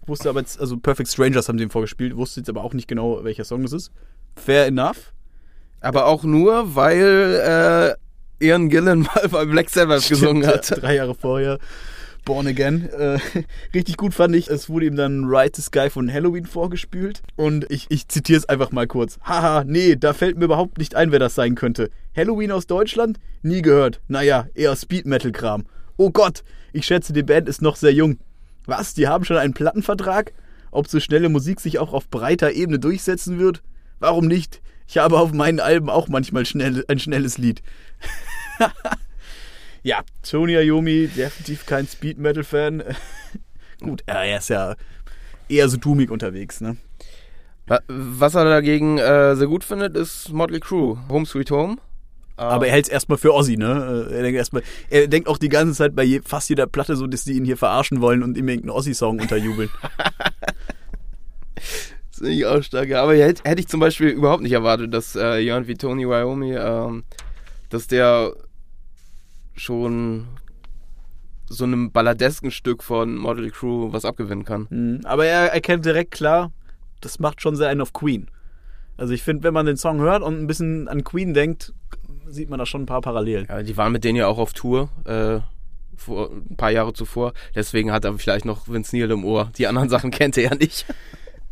wusste 0.05 0.29
aber 0.29 0.39
jetzt, 0.39 0.59
also 0.59 0.77
Perfect 0.77 1.09
Strangers 1.09 1.49
haben 1.49 1.57
sie 1.57 1.63
ihm 1.63 1.69
vorgespielt, 1.69 2.15
wusste 2.15 2.39
jetzt 2.39 2.49
aber 2.49 2.63
auch 2.63 2.73
nicht 2.73 2.87
genau, 2.87 3.23
welcher 3.23 3.43
Song 3.43 3.63
es 3.63 3.73
ist. 3.73 3.91
Fair 4.35 4.67
enough. 4.67 5.13
Aber 5.81 6.05
auch 6.05 6.23
nur, 6.23 6.75
weil 6.75 7.97
äh, 8.39 8.45
Ian 8.45 8.69
Gillen 8.69 9.01
mal 9.15 9.27
bei 9.29 9.45
Black 9.45 9.69
Sabbath 9.69 10.07
gesungen 10.07 10.45
hat. 10.47 10.81
drei 10.81 10.95
Jahre 10.95 11.15
vorher. 11.15 11.59
Born 12.27 12.45
Again. 12.45 12.89
Äh, 12.89 13.19
richtig 13.73 13.95
gut 13.95 14.13
fand 14.13 14.35
ich, 14.35 14.49
es 14.49 14.69
wurde 14.69 14.85
ihm 14.85 14.97
dann 14.97 15.23
Ride 15.23 15.53
the 15.55 15.61
Sky 15.61 15.89
von 15.89 16.11
Halloween 16.11 16.45
vorgespielt. 16.45 17.23
Und 17.37 17.65
ich, 17.71 17.87
ich 17.89 18.09
zitiere 18.09 18.37
es 18.37 18.49
einfach 18.49 18.71
mal 18.71 18.85
kurz. 18.85 19.17
Haha, 19.23 19.63
nee, 19.63 19.95
da 19.95 20.11
fällt 20.11 20.37
mir 20.37 20.45
überhaupt 20.45 20.77
nicht 20.77 20.93
ein, 20.93 21.13
wer 21.13 21.19
das 21.19 21.35
sein 21.35 21.55
könnte. 21.55 21.89
Halloween 22.15 22.51
aus 22.51 22.67
Deutschland? 22.67 23.17
Nie 23.43 23.61
gehört. 23.61 24.01
Naja, 24.09 24.47
eher 24.53 24.75
Speed 24.75 25.05
Metal 25.05 25.31
Kram. 25.31 25.65
Oh 25.95 26.11
Gott, 26.11 26.43
ich 26.73 26.85
schätze, 26.85 27.13
die 27.13 27.23
Band 27.23 27.47
ist 27.47 27.61
noch 27.61 27.77
sehr 27.77 27.93
jung. 27.93 28.19
Was, 28.65 28.93
die 28.93 29.07
haben 29.07 29.23
schon 29.23 29.37
einen 29.37 29.53
Plattenvertrag? 29.53 30.33
Ob 30.69 30.89
so 30.89 30.99
schnelle 30.99 31.29
Musik 31.29 31.61
sich 31.61 31.79
auch 31.79 31.93
auf 31.93 32.09
breiter 32.09 32.51
Ebene 32.51 32.77
durchsetzen 32.77 33.39
wird? 33.39 33.63
Warum 33.99 34.27
nicht? 34.27 34.61
Ich 34.85 34.97
habe 34.97 35.17
auf 35.17 35.31
meinen 35.31 35.61
Alben 35.61 35.89
auch 35.89 36.09
manchmal 36.09 36.45
schnell, 36.45 36.83
ein 36.89 36.99
schnelles 36.99 37.37
Lied. 37.37 37.61
ja, 39.87 40.03
Tony 40.21 40.53
Iommi, 40.53 41.07
definitiv 41.07 41.65
kein 41.65 41.87
Speed 41.87 42.17
Metal 42.17 42.43
Fan. 42.43 42.83
Gut, 43.79 44.03
er 44.05 44.37
ist 44.37 44.49
ja 44.49 44.75
eher 45.47 45.69
so 45.69 45.77
doomig 45.77 46.11
unterwegs, 46.11 46.59
ne? 46.59 46.75
Was 47.87 48.35
er 48.35 48.43
dagegen 48.43 48.97
äh, 48.97 49.35
sehr 49.35 49.47
gut 49.47 49.63
findet, 49.63 49.95
ist 49.97 50.31
Motley 50.31 50.59
Crue, 50.61 50.97
Home 51.09 51.25
Sweet 51.25 51.51
Home. 51.51 51.77
Aber 52.37 52.67
er 52.67 52.73
hält 52.73 52.85
es 52.85 52.91
erstmal 52.91 53.17
für 53.17 53.33
Ozzy, 53.33 53.57
ne? 53.57 54.07
Er 54.11 54.23
denkt, 54.23 54.37
erstmal, 54.37 54.63
er 54.89 55.07
denkt 55.07 55.27
auch 55.27 55.37
die 55.37 55.49
ganze 55.49 55.73
Zeit 55.73 55.95
bei 55.95 56.03
je, 56.03 56.21
fast 56.23 56.49
jeder 56.49 56.67
Platte 56.67 56.95
so, 56.95 57.07
dass 57.07 57.23
die 57.25 57.33
ihn 57.33 57.45
hier 57.45 57.57
verarschen 57.57 57.99
wollen 57.99 58.23
und 58.23 58.37
ihm 58.37 58.47
irgendeinen 58.47 58.77
Ozzy-Song 58.77 59.19
unterjubeln. 59.19 59.69
das 61.55 62.19
finde 62.19 62.31
ich 62.31 62.45
auch 62.45 62.61
stark. 62.61 62.91
Aber 62.93 63.15
hätte, 63.15 63.43
hätte 63.43 63.59
ich 63.59 63.67
zum 63.67 63.79
Beispiel 63.79 64.09
überhaupt 64.09 64.43
nicht 64.43 64.53
erwartet, 64.53 64.93
dass 64.93 65.15
äh, 65.15 65.37
jemand 65.39 65.67
wie 65.67 65.75
Tony 65.75 66.07
Wyoming, 66.07 66.55
ähm, 66.57 67.03
dass 67.69 67.87
der 67.87 68.33
schon 69.57 70.27
so 71.49 71.63
einem 71.63 71.91
balladesken 71.91 72.51
Stück 72.51 72.83
von 72.83 73.15
Motley 73.15 73.51
Crew 73.51 73.91
was 73.91 74.05
abgewinnen 74.05 74.45
kann. 74.45 74.67
Mhm, 74.69 75.01
aber 75.05 75.25
er 75.25 75.53
erkennt 75.53 75.85
direkt 75.85 76.11
klar, 76.11 76.51
das 77.01 77.19
macht 77.19 77.41
schon 77.41 77.55
sehr 77.55 77.69
einen 77.69 77.81
auf 77.81 77.93
Queen. 77.93 78.27
Also 78.97 79.13
ich 79.13 79.23
finde, 79.23 79.43
wenn 79.43 79.53
man 79.53 79.65
den 79.65 79.77
Song 79.77 79.99
hört 79.99 80.23
und 80.23 80.39
ein 80.39 80.47
bisschen 80.47 80.87
an 80.87 81.03
Queen 81.03 81.33
denkt, 81.33 81.73
sieht 82.27 82.49
man 82.49 82.59
da 82.59 82.65
schon 82.65 82.83
ein 82.83 82.87
paar 82.87 83.01
Parallelen. 83.01 83.45
Ja, 83.47 83.61
die 83.61 83.77
waren 83.77 83.91
mit 83.91 84.03
denen 84.03 84.17
ja 84.17 84.27
auch 84.27 84.39
auf 84.39 84.53
Tour. 84.53 84.89
Äh, 85.05 85.39
vor, 85.95 86.31
ein 86.31 86.55
paar 86.57 86.71
Jahre 86.71 86.93
zuvor. 86.93 87.33
Deswegen 87.55 87.91
hat 87.91 88.05
er 88.05 88.17
vielleicht 88.17 88.45
noch 88.45 88.67
Vince 88.67 88.95
Neil 88.95 89.11
im 89.11 89.25
Ohr. 89.25 89.51
Die 89.57 89.67
anderen 89.67 89.89
Sachen 89.89 90.11
kennt 90.11 90.37
er 90.37 90.43
ja 90.43 90.55
nicht. 90.55 90.85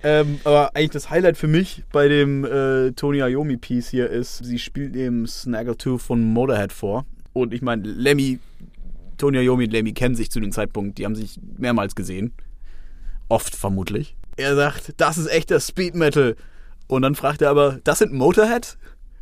Ähm, 0.03 0.39
aber 0.43 0.75
eigentlich 0.75 0.91
das 0.91 1.09
Highlight 1.09 1.35
für 1.35 1.47
mich 1.47 1.83
bei 1.91 2.07
dem 2.07 2.45
äh, 2.45 2.91
Tony 2.91 3.21
Iommi 3.21 3.57
Piece 3.57 3.89
hier 3.89 4.07
ist, 4.07 4.37
sie 4.37 4.59
spielt 4.59 4.95
eben 4.95 5.25
Snaggle 5.25 5.75
2 5.75 5.97
von 5.97 6.21
Motorhead 6.21 6.71
vor. 6.71 7.07
Und 7.35 7.53
ich 7.53 7.61
meine, 7.61 7.83
Lemmy, 7.83 8.39
Tony 9.17 9.39
Iommi 9.39 9.65
und 9.65 9.71
Lemmy 9.71 9.91
kennen 9.91 10.15
sich 10.15 10.31
zu 10.31 10.39
dem 10.39 10.53
Zeitpunkt. 10.53 10.97
Die 10.97 11.03
haben 11.03 11.15
sich 11.15 11.37
mehrmals 11.57 11.93
gesehen. 11.93 12.31
Oft 13.27 13.57
vermutlich. 13.57 14.15
Er 14.37 14.55
sagt, 14.55 14.93
das 14.97 15.17
ist 15.17 15.27
echter 15.27 15.59
Speed 15.59 15.95
Metal. 15.95 16.37
Und 16.87 17.01
dann 17.01 17.13
fragt 17.13 17.41
er 17.41 17.49
aber, 17.49 17.81
das 17.83 17.99
sind 17.99 18.13
Motorhead? 18.13 18.77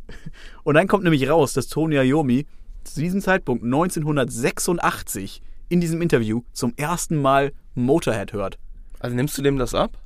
Und 0.62 0.74
dann 0.76 0.86
kommt 0.86 1.02
nämlich 1.02 1.28
raus, 1.28 1.54
dass 1.54 1.66
Tony 1.66 1.96
Iommi 1.96 2.46
zu 2.84 3.00
diesem 3.00 3.20
Zeitpunkt 3.20 3.64
1986 3.64 5.42
in 5.68 5.80
diesem 5.80 6.00
Interview 6.00 6.42
zum 6.52 6.72
ersten 6.76 7.20
Mal 7.20 7.52
Motorhead 7.74 8.32
hört. 8.32 8.60
Also 9.00 9.16
nimmst 9.16 9.36
du 9.36 9.42
dem 9.42 9.58
das 9.58 9.74
ab? 9.74 9.98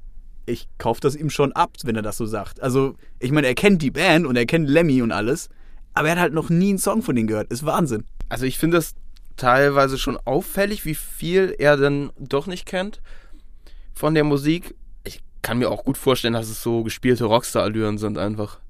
Ich 0.46 0.66
kaufe 0.78 1.02
das 1.02 1.14
ihm 1.14 1.28
schon 1.28 1.52
ab, 1.52 1.72
wenn 1.84 1.96
er 1.96 2.00
das 2.02 2.16
so 2.16 2.24
sagt. 2.24 2.62
Also, 2.62 2.94
ich 3.18 3.32
meine, 3.32 3.48
er 3.48 3.54
kennt 3.54 3.82
die 3.82 3.90
Band 3.90 4.24
und 4.24 4.34
er 4.34 4.46
kennt 4.46 4.66
Lemmy 4.66 5.02
und 5.02 5.12
alles, 5.12 5.50
aber 5.98 6.08
er 6.08 6.14
hat 6.14 6.20
halt 6.20 6.32
noch 6.32 6.48
nie 6.48 6.68
einen 6.68 6.78
Song 6.78 7.02
von 7.02 7.16
denen 7.16 7.26
gehört. 7.26 7.50
Ist 7.50 7.66
Wahnsinn. 7.66 8.04
Also, 8.28 8.46
ich 8.46 8.56
finde 8.56 8.76
das 8.76 8.94
teilweise 9.36 9.98
schon 9.98 10.16
auffällig, 10.24 10.84
wie 10.84 10.94
viel 10.94 11.54
er 11.58 11.76
denn 11.76 12.10
doch 12.18 12.46
nicht 12.46 12.66
kennt 12.66 13.00
von 13.94 14.14
der 14.14 14.22
Musik. 14.22 14.76
Ich 15.02 15.20
kann 15.42 15.58
mir 15.58 15.70
auch 15.70 15.84
gut 15.84 15.98
vorstellen, 15.98 16.34
dass 16.34 16.48
es 16.48 16.62
so 16.62 16.84
gespielte 16.84 17.24
Rockstar-Allüren 17.24 17.98
sind 17.98 18.16
einfach. 18.16 18.60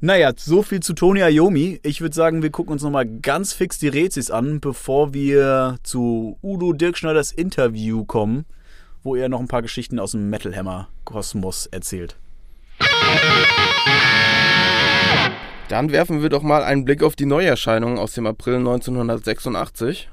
Naja, 0.00 0.32
so 0.34 0.62
viel 0.62 0.80
zu 0.80 0.94
Tony 0.94 1.20
Iommi. 1.20 1.78
Ich 1.82 2.00
würde 2.00 2.14
sagen, 2.14 2.42
wir 2.42 2.50
gucken 2.50 2.72
uns 2.72 2.82
nochmal 2.82 3.04
ganz 3.04 3.52
fix 3.52 3.78
die 3.78 3.88
Rätsels 3.88 4.30
an, 4.30 4.60
bevor 4.60 5.12
wir 5.12 5.76
zu 5.82 6.38
Udo 6.42 6.72
Dirkschneiders 6.72 7.32
Interview 7.32 8.06
kommen, 8.06 8.46
wo 9.02 9.14
er 9.14 9.28
noch 9.28 9.40
ein 9.40 9.48
paar 9.48 9.62
Geschichten 9.62 9.98
aus 9.98 10.12
dem 10.12 10.30
Metal 10.30 10.56
Hammer 10.56 10.88
Kosmos 11.04 11.66
erzählt. 11.66 12.16
Dann 15.68 15.92
werfen 15.92 16.22
wir 16.22 16.30
doch 16.30 16.42
mal 16.42 16.64
einen 16.64 16.86
Blick 16.86 17.02
auf 17.02 17.14
die 17.14 17.26
Neuerscheinungen 17.26 17.98
aus 17.98 18.14
dem 18.14 18.26
April 18.26 18.56
1986. 18.56 20.08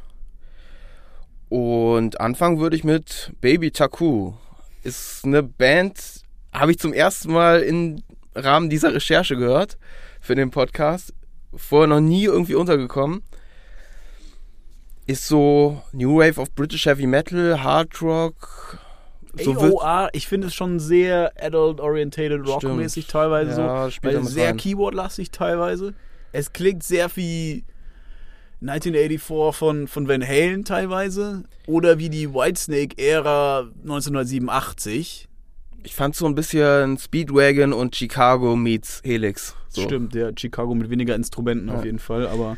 Und 1.47 2.19
anfangen 2.19 2.59
würde 2.59 2.75
ich 2.75 2.83
mit 2.83 3.31
Baby 3.39 3.71
Taku. 3.71 4.33
Ist 4.83 5.23
eine 5.23 5.43
Band, 5.43 6.23
habe 6.51 6.71
ich 6.71 6.79
zum 6.79 6.91
ersten 6.91 7.31
Mal 7.31 7.61
in 7.61 8.03
Rahmen 8.35 8.69
dieser 8.69 8.93
Recherche 8.93 9.37
gehört 9.37 9.77
für 10.19 10.35
den 10.35 10.51
Podcast. 10.51 11.13
Vorher 11.55 11.87
noch 11.87 12.01
nie 12.01 12.25
irgendwie 12.25 12.55
untergekommen. 12.55 13.23
Ist 15.07 15.25
so 15.25 15.81
New 15.93 16.17
Wave 16.17 16.41
of 16.41 16.51
British 16.53 16.85
Heavy 16.85 17.07
Metal, 17.07 17.63
Hard 17.63 18.01
Rock. 18.01 18.79
So 19.43 19.53
AOR, 19.53 20.09
ich 20.13 20.27
finde 20.27 20.47
es 20.47 20.55
schon 20.55 20.79
sehr 20.79 21.33
adult-orientated 21.39 22.47
rock-mäßig 22.47 23.07
teilweise 23.07 23.61
ja, 23.61 23.89
so. 23.89 23.97
Weil 24.01 24.23
sehr 24.23 24.53
Keyboard-lastig 24.53 25.31
teilweise. 25.31 25.93
Es 26.31 26.53
klingt 26.53 26.83
sehr 26.83 27.13
wie 27.15 27.63
1984 28.61 29.55
von, 29.55 29.87
von 29.87 30.07
Van 30.07 30.25
Halen 30.25 30.63
teilweise. 30.63 31.43
Oder 31.67 31.97
wie 31.97 32.09
die 32.09 32.33
Whitesnake-Ära 32.33 33.69
1987 33.83 35.27
ich 35.85 35.93
fand 35.93 36.15
so 36.15 36.25
ein 36.25 36.35
bisschen 36.35 36.97
Speedwagon 36.97 37.71
und 37.71 37.95
Chicago 37.95 38.55
meets 38.55 39.01
Helix. 39.05 39.55
So. 39.69 39.83
Stimmt, 39.83 40.15
der 40.15 40.33
Chicago 40.35 40.73
mit 40.73 40.89
weniger 40.89 41.15
Instrumenten 41.15 41.67
ja. 41.67 41.75
auf 41.75 41.85
jeden 41.85 41.99
Fall, 41.99 42.27
aber 42.27 42.57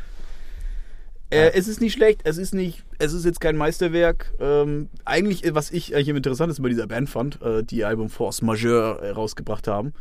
äh, 1.29 1.51
es 1.53 1.67
ist 1.67 1.81
nicht 1.81 1.93
schlecht, 1.93 2.21
es 2.23 2.37
ist 2.37 2.53
nicht, 2.53 2.83
es 2.99 3.13
ist 3.13 3.25
jetzt 3.25 3.41
kein 3.41 3.57
Meisterwerk. 3.57 4.33
Ähm, 4.39 4.89
eigentlich, 5.03 5.43
was 5.53 5.71
ich 5.71 5.93
eigentlich 5.93 6.09
interessant 6.09 6.51
ist 6.51 6.61
bei 6.61 6.69
dieser 6.69 6.87
Band 6.87 7.09
fand, 7.09 7.41
äh, 7.41 7.63
die 7.63 7.83
Album 7.83 8.09
Force 8.09 8.41
Majeure 8.41 9.01
äh, 9.01 9.09
rausgebracht 9.11 9.67
haben, 9.67 9.93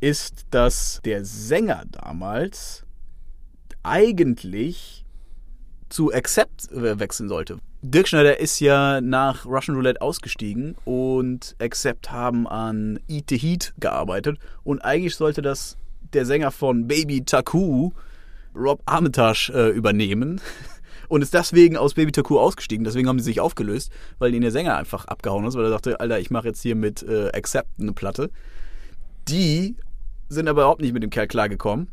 ist, 0.00 0.46
dass 0.50 1.00
der 1.04 1.24
Sänger 1.24 1.84
damals 1.90 2.84
eigentlich 3.82 5.04
zu 5.88 6.12
Accept 6.12 6.70
äh, 6.72 6.98
wechseln 6.98 7.28
sollte. 7.28 7.58
Dirk 7.80 8.08
Schneider 8.08 8.40
ist 8.40 8.58
ja 8.58 9.00
nach 9.00 9.46
Russian 9.46 9.76
Roulette 9.76 10.02
ausgestiegen 10.02 10.74
und 10.84 11.54
Accept 11.60 12.10
haben 12.10 12.48
an 12.48 12.98
Eat 13.08 13.26
the 13.30 13.38
Heat 13.38 13.72
gearbeitet. 13.78 14.38
Und 14.64 14.80
eigentlich 14.80 15.14
sollte 15.14 15.42
das 15.42 15.76
der 16.12 16.26
Sänger 16.26 16.50
von 16.50 16.88
Baby 16.88 17.24
Taku, 17.24 17.92
Rob 18.58 18.82
Armitage, 18.86 19.52
äh, 19.54 19.70
übernehmen. 19.70 20.40
Und 21.08 21.22
ist 21.22 21.32
deswegen 21.32 21.78
aus 21.78 21.94
Baby 21.94 22.12
Taku 22.12 22.38
ausgestiegen. 22.38 22.84
Deswegen 22.84 23.08
haben 23.08 23.18
sie 23.18 23.24
sich 23.24 23.40
aufgelöst, 23.40 23.90
weil 24.18 24.34
ihn 24.34 24.42
der 24.42 24.50
Sänger 24.50 24.76
einfach 24.76 25.06
abgehauen 25.06 25.46
ist, 25.46 25.54
weil 25.54 25.64
er 25.64 25.70
dachte, 25.70 26.00
Alter, 26.00 26.18
ich 26.18 26.30
mache 26.30 26.48
jetzt 26.48 26.60
hier 26.60 26.76
mit 26.76 27.02
äh, 27.02 27.30
Accept 27.32 27.80
eine 27.80 27.92
Platte. 27.92 28.30
Die 29.26 29.76
sind 30.28 30.48
aber 30.48 30.62
überhaupt 30.62 30.82
nicht 30.82 30.92
mit 30.92 31.02
dem 31.02 31.08
Kerl 31.08 31.26
klargekommen 31.26 31.88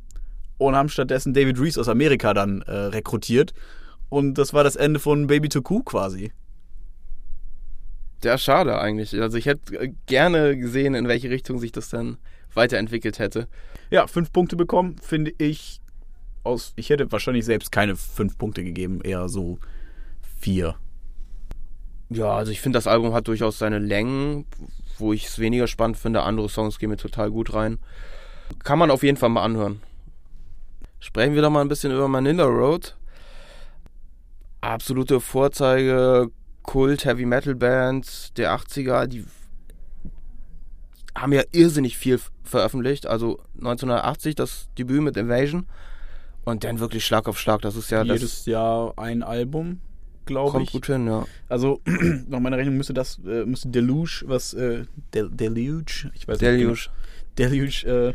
und 0.57 0.76
haben 0.76 0.89
stattdessen 0.89 1.34
David 1.34 1.59
Reese 1.59 1.80
aus 1.80 1.88
Amerika 1.88 2.34
dann 2.34 2.61
äh, 2.63 2.72
rekrutiert 2.72 3.53
und 4.09 4.36
das 4.36 4.53
war 4.53 4.63
das 4.63 4.76
Ende 4.76 4.99
von 4.99 5.28
Baby 5.28 5.49
Coo 5.49 5.84
quasi. 5.84 6.32
Ja, 8.24 8.38
schade 8.38 8.80
eigentlich. 8.80 9.20
Also 9.22 9.38
ich 9.38 9.45
hätte 9.45 9.76
äh, 9.78 9.93
gerne 10.05 10.57
gesehen, 10.57 10.95
in 10.95 11.07
welche 11.07 11.30
Richtung 11.30 11.59
sich 11.59 11.72
das 11.72 11.89
dann 11.89 12.18
weiterentwickelt 12.53 13.20
hätte. 13.20 13.47
Ja, 13.91 14.07
fünf 14.07 14.32
Punkte 14.32 14.55
bekommen, 14.55 14.95
finde 15.01 15.34
ich 15.38 15.82
aus. 16.46 16.74
Ich 16.76 16.89
hätte 16.89 17.12
wahrscheinlich 17.12 17.46
selbst 17.46 17.72
keine 17.72 17.96
fünf 17.96 18.38
Punkte 18.38 18.64
gegeben, 18.64 19.02
eher 19.02 19.30
so 19.30 19.60
vier. 20.39 20.76
Ja, 22.10 22.36
also 22.36 22.52
ich 22.52 22.62
finde, 22.62 22.78
das 22.78 22.88
Album 22.88 23.14
hat 23.14 23.28
durchaus 23.28 23.58
seine 23.58 23.80
Längen, 23.80 24.46
wo 24.98 25.14
ich 25.14 25.26
es 25.26 25.39
weniger 25.39 25.68
spannend 25.68 25.98
finde. 25.98 26.24
Andere 26.24 26.50
Songs 26.50 26.80
gehen 26.80 26.89
mir 26.89 26.98
total 26.98 27.32
gut 27.32 27.54
rein. 27.54 27.80
Kann 28.64 28.80
man 28.80 28.91
auf 28.91 29.04
jeden 29.04 29.18
Fall 29.18 29.30
mal 29.30 29.43
anhören. 29.43 29.82
Sprechen 31.00 31.34
wir 31.34 31.41
doch 31.41 31.50
mal 31.50 31.62
ein 31.62 31.68
bisschen 31.68 31.91
über 31.91 32.08
Manila 32.08 32.46
Road 32.46 32.96
absolute 34.66 35.22
Vorzeige 35.22 36.32
Kult 36.64 37.06
Heavy 37.06 37.26
Metal 37.26 37.56
Bands 37.56 38.34
der 38.36 38.56
80er, 38.56 39.06
die 39.06 39.26
haben 41.16 41.32
ja 41.32 41.43
irrsinnig 41.52 41.98
viel 41.98 42.20
veröffentlicht. 42.43 43.06
Also 43.06 43.39
1980 43.58 44.36
das 44.36 44.68
Debüt 44.78 45.02
mit 45.02 45.16
Invasion 45.16 45.68
und 46.46 46.64
dann 46.64 46.80
wirklich 46.80 47.06
Schlag 47.06 47.28
auf 47.28 47.39
Schlag. 47.39 47.62
Das 47.62 47.76
ist 47.76 47.89
ja 47.91 48.04
jedes 48.04 48.22
das 48.22 48.46
Jahr 48.46 48.93
ein 48.98 49.24
Album, 49.24 49.80
glaube 50.26 50.64
ich. 50.64 50.72
Kommt 50.72 50.72
gut 50.72 50.86
hin, 50.86 51.08
ja. 51.08 51.26
Also 51.50 51.82
nach 52.28 52.39
meiner 52.39 52.58
Rechnung 52.58 52.78
müsste 52.78 52.93
das 52.93 53.20
äh, 53.26 53.46
müsste 53.46 53.70
Deluge, 53.70 54.24
was 54.26 54.54
äh, 54.54 54.86
Del 55.14 55.30
Deluge, 55.30 56.12
ich 56.14 56.28
weiß 56.28 56.38
Deluge. 56.38 56.72
nicht. 56.72 56.91
Genau, 57.36 57.50
Deluge 57.50 57.88
äh, 57.88 58.14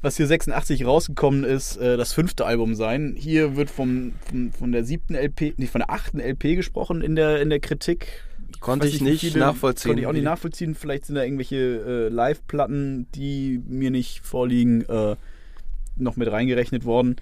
was 0.00 0.16
hier 0.16 0.26
86 0.26 0.86
rausgekommen 0.86 1.44
ist, 1.44 1.76
äh, 1.76 1.96
das 1.96 2.12
fünfte 2.12 2.46
Album 2.46 2.74
sein. 2.74 3.16
Hier 3.18 3.56
wird 3.56 3.68
vom, 3.70 4.12
vom, 4.28 4.52
von 4.52 4.72
der 4.72 4.84
siebten 4.84 5.14
LP, 5.14 5.58
nicht 5.58 5.72
von 5.72 5.80
der 5.80 5.90
achten 5.90 6.20
LP 6.20 6.54
gesprochen 6.54 7.02
in 7.02 7.16
der, 7.16 7.42
in 7.42 7.50
der 7.50 7.60
Kritik. 7.60 8.24
Konnte 8.60 8.86
ich 8.86 9.00
nicht 9.00 9.20
viele, 9.20 9.40
nachvollziehen. 9.40 9.90
Konnte 9.90 10.02
ich 10.02 10.06
auch 10.06 10.12
nicht 10.12 10.24
nachvollziehen. 10.24 10.74
Vielleicht 10.74 11.06
sind 11.06 11.16
da 11.16 11.24
irgendwelche 11.24 11.56
äh, 11.56 12.08
Live-Platten, 12.08 13.06
die 13.14 13.60
mir 13.66 13.90
nicht 13.90 14.24
vorliegen, 14.24 14.82
äh, 14.88 15.16
noch 16.00 16.16
mit 16.16 16.30
reingerechnet 16.30 16.84
worden. 16.84 17.16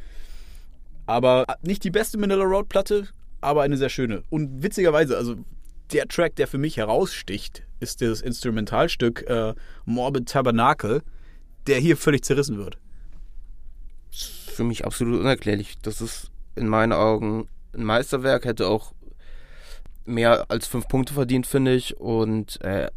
Aber 1.06 1.46
nicht 1.62 1.84
die 1.84 1.90
beste 1.90 2.18
Manila 2.18 2.44
Road 2.44 2.68
Platte, 2.68 3.08
aber 3.40 3.62
eine 3.62 3.76
sehr 3.76 3.88
schöne. 3.88 4.22
Und 4.30 4.62
witzigerweise, 4.62 5.16
also 5.16 5.36
der 5.92 6.08
Track, 6.08 6.36
der 6.36 6.48
für 6.48 6.58
mich 6.58 6.76
heraussticht, 6.76 7.62
ist 7.80 8.02
das 8.02 8.20
Instrumentalstück 8.20 9.22
äh, 9.28 9.54
Morbid 9.84 10.28
Tabernacle, 10.28 11.02
der 11.66 11.78
hier 11.78 11.96
völlig 11.96 12.24
zerrissen 12.24 12.58
wird. 12.58 12.78
Für 14.10 14.64
mich 14.64 14.84
absolut 14.84 15.20
unerklärlich. 15.20 15.76
Das 15.82 16.00
ist 16.00 16.30
in 16.54 16.68
meinen 16.68 16.92
Augen 16.92 17.48
ein 17.74 17.84
Meisterwerk, 17.84 18.44
hätte 18.46 18.66
auch 18.68 18.92
mehr 20.06 20.50
als 20.50 20.66
fünf 20.66 20.88
Punkte 20.88 21.14
verdient, 21.14 21.46
finde 21.46 21.74
ich. 21.74 21.98
Und 21.98 22.60
äh, 22.62 22.90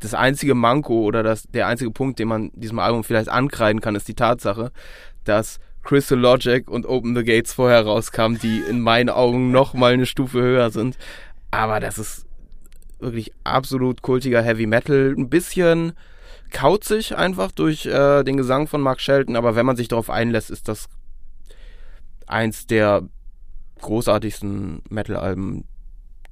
das 0.00 0.14
einzige 0.14 0.54
Manko 0.54 1.02
oder 1.02 1.22
das, 1.22 1.44
der 1.44 1.66
einzige 1.66 1.90
Punkt, 1.90 2.18
den 2.18 2.28
man 2.28 2.50
diesem 2.54 2.78
Album 2.78 3.04
vielleicht 3.04 3.28
ankreiden 3.28 3.80
kann, 3.80 3.94
ist 3.94 4.08
die 4.08 4.14
Tatsache, 4.14 4.72
dass 5.24 5.60
Crystal 5.82 6.18
Logic 6.18 6.68
und 6.68 6.86
Open 6.86 7.14
the 7.14 7.24
Gates 7.24 7.52
vorher 7.52 7.84
rauskamen, 7.84 8.38
die 8.38 8.60
in 8.60 8.80
meinen 8.80 9.08
Augen 9.08 9.50
noch 9.50 9.74
mal 9.74 9.92
eine 9.92 10.06
Stufe 10.06 10.40
höher 10.40 10.70
sind. 10.70 10.98
Aber 11.50 11.80
das 11.80 11.98
ist 11.98 12.26
wirklich 12.98 13.32
absolut 13.44 14.02
kultiger 14.02 14.42
Heavy 14.42 14.66
Metal. 14.66 15.14
Ein 15.16 15.30
bisschen 15.30 15.92
kauzig 16.50 17.16
einfach 17.16 17.52
durch 17.52 17.86
äh, 17.86 18.24
den 18.24 18.36
Gesang 18.36 18.66
von 18.66 18.80
Mark 18.80 19.00
Shelton, 19.00 19.36
aber 19.36 19.54
wenn 19.54 19.66
man 19.66 19.76
sich 19.76 19.88
darauf 19.88 20.10
einlässt, 20.10 20.50
ist 20.50 20.68
das 20.68 20.88
eins 22.26 22.66
der 22.66 23.02
großartigsten 23.80 24.82
Metal-Alben, 24.88 25.64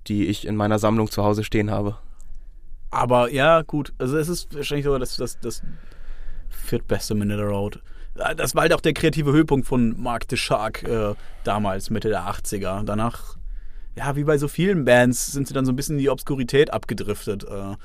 die 0.07 0.27
ich 0.27 0.47
in 0.47 0.57
meiner 0.57 0.79
Sammlung 0.79 1.11
zu 1.11 1.25
Hause 1.25 1.45
stehen 1.45 1.71
habe. 1.71 1.99
Aber 2.91 3.31
ja, 3.31 3.63
gut. 3.63 3.93
Also 3.99 4.17
es 4.17 4.29
ist 4.29 4.55
wahrscheinlich 4.55 4.85
sogar 4.85 4.99
das, 4.99 5.17
das, 5.17 5.39
das 5.41 5.63
viertbeste 6.49 7.15
Manila 7.15 7.45
Road. 7.45 7.81
Das 8.37 8.55
war 8.55 8.63
halt 8.63 8.73
auch 8.73 8.81
der 8.81 8.95
kreative 8.95 9.33
Höhepunkt 9.33 9.67
von 9.67 10.01
Mark 10.01 10.25
the 10.29 10.37
Shark 10.37 10.83
äh, 10.83 11.15
damals, 11.45 11.91
Mitte 11.91 12.09
der 12.09 12.23
80er. 12.23 12.85
Danach, 12.85 13.37
ja, 13.97 14.17
wie 14.17 14.25
bei 14.25 14.39
so 14.39 14.49
vielen 14.49 14.85
Bands, 14.85 15.27
sind 15.27 15.47
sie 15.47 15.55
dann 15.55 15.65
so 15.65 15.73
ein 15.73 15.77
bisschen 15.77 15.97
in 15.97 16.01
die 16.01 16.11
Obskurität 16.11 16.73
abgedriftet. 16.73 17.45
Äh, 17.45 17.77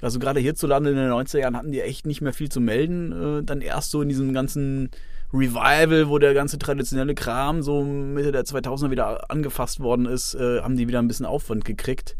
also 0.00 0.18
gerade 0.18 0.40
hierzulande 0.40 0.90
in 0.90 0.96
den 0.96 1.10
90ern 1.10 1.54
hatten 1.54 1.72
die 1.72 1.82
echt 1.82 2.06
nicht 2.06 2.20
mehr 2.20 2.32
viel 2.32 2.48
zu 2.48 2.60
melden. 2.60 3.40
Äh, 3.40 3.42
dann 3.44 3.60
erst 3.60 3.90
so 3.90 4.02
in 4.02 4.08
diesem 4.08 4.32
ganzen 4.32 4.90
Revival, 5.32 6.08
wo 6.08 6.18
der 6.18 6.34
ganze 6.34 6.58
traditionelle 6.58 7.14
Kram 7.14 7.62
so 7.62 7.84
Mitte 7.84 8.32
der 8.32 8.44
2000er 8.44 8.90
wieder 8.90 9.30
angefasst 9.30 9.78
worden 9.80 10.06
ist, 10.06 10.34
äh, 10.34 10.62
haben 10.62 10.76
die 10.76 10.88
wieder 10.88 10.98
ein 10.98 11.08
bisschen 11.08 11.26
Aufwand 11.26 11.64
gekriegt. 11.64 12.16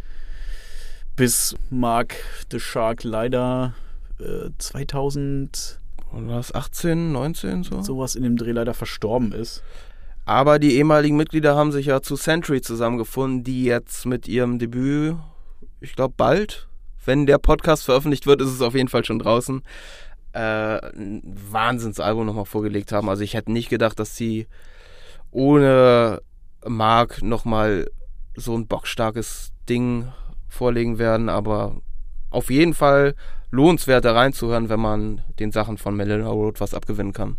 Bis 1.21 1.55
Mark 1.69 2.17
the 2.51 2.59
Shark 2.59 3.05
leider 3.05 3.75
äh, 4.21 4.49
2000 4.57 5.79
was 6.13 6.55
18, 6.55 7.13
19 7.13 7.63
so? 7.63 7.83
Sowas 7.83 8.15
in 8.15 8.23
dem 8.23 8.39
Dreh 8.39 8.53
leider 8.53 8.73
verstorben 8.73 9.33
ist. 9.33 9.63
Aber 10.25 10.59
die 10.59 10.77
ehemaligen 10.77 11.19
Mitglieder 11.19 11.55
haben 11.55 11.73
sich 11.73 11.85
ja 11.85 12.01
zu 12.01 12.17
Century 12.17 12.63
zusammengefunden, 12.63 13.45
die 13.45 13.65
jetzt 13.65 14.07
mit 14.07 14.29
ihrem 14.29 14.59
Debüt, 14.59 15.17
ich 15.81 15.95
glaube 15.95 16.15
bald, 16.17 16.69
wenn 17.05 17.27
der 17.27 17.37
Podcast 17.37 17.85
veröffentlicht 17.85 18.27
wird, 18.27 18.41
ist 18.41 18.49
es 18.49 18.63
auf 18.63 18.75
jeden 18.75 18.89
Fall 18.89 19.05
schon 19.05 19.19
draußen, 19.19 19.61
äh, 20.33 20.41
ein 20.41 21.21
Wahnsinnsalbum 21.23 22.25
nochmal 22.25 22.47
vorgelegt 22.47 22.93
haben. 22.93 23.11
Also 23.11 23.25
ich 23.25 23.35
hätte 23.35 23.53
nicht 23.53 23.69
gedacht, 23.69 23.99
dass 23.99 24.17
sie 24.17 24.47
ohne 25.31 26.23
Mark 26.67 27.21
nochmal 27.21 27.91
so 28.37 28.57
ein 28.57 28.67
bockstarkes 28.67 29.53
Ding 29.69 30.11
vorlegen 30.51 30.99
werden, 30.99 31.29
aber 31.29 31.77
auf 32.31 32.51
jeden 32.51 32.75
Fall 32.75 33.15
lohnenswert 33.51 34.05
da 34.05 34.13
reinzuhören, 34.13 34.69
wenn 34.69 34.81
man 34.81 35.23
den 35.39 35.53
Sachen 35.53 35.79
von 35.79 35.97
Melina 35.97 36.29
Road 36.29 36.61
was 36.61 36.75
abgewinnen 36.75 37.13
kann. 37.13 37.37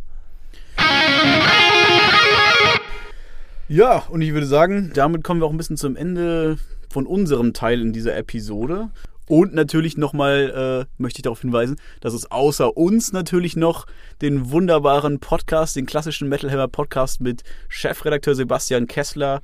Ja, 3.67 4.03
und 4.09 4.21
ich 4.21 4.33
würde 4.33 4.47
sagen, 4.47 4.91
damit 4.93 5.23
kommen 5.23 5.39
wir 5.39 5.45
auch 5.45 5.51
ein 5.51 5.57
bisschen 5.57 5.77
zum 5.77 5.95
Ende 5.95 6.57
von 6.89 7.05
unserem 7.05 7.53
Teil 7.53 7.79
in 7.81 7.93
dieser 7.93 8.17
Episode. 8.17 8.89
Und 9.27 9.53
natürlich 9.53 9.95
nochmal 9.95 10.87
äh, 10.89 11.01
möchte 11.01 11.19
ich 11.19 11.23
darauf 11.23 11.39
hinweisen, 11.39 11.77
dass 12.01 12.13
es 12.13 12.29
außer 12.29 12.75
uns 12.75 13.13
natürlich 13.13 13.55
noch 13.55 13.85
den 14.21 14.51
wunderbaren 14.51 15.19
Podcast, 15.21 15.77
den 15.77 15.85
klassischen 15.85 16.27
Metal 16.27 16.51
Hammer 16.51 16.67
Podcast 16.67 17.21
mit 17.21 17.43
Chefredakteur 17.69 18.35
Sebastian 18.35 18.87
Kessler 18.87 19.41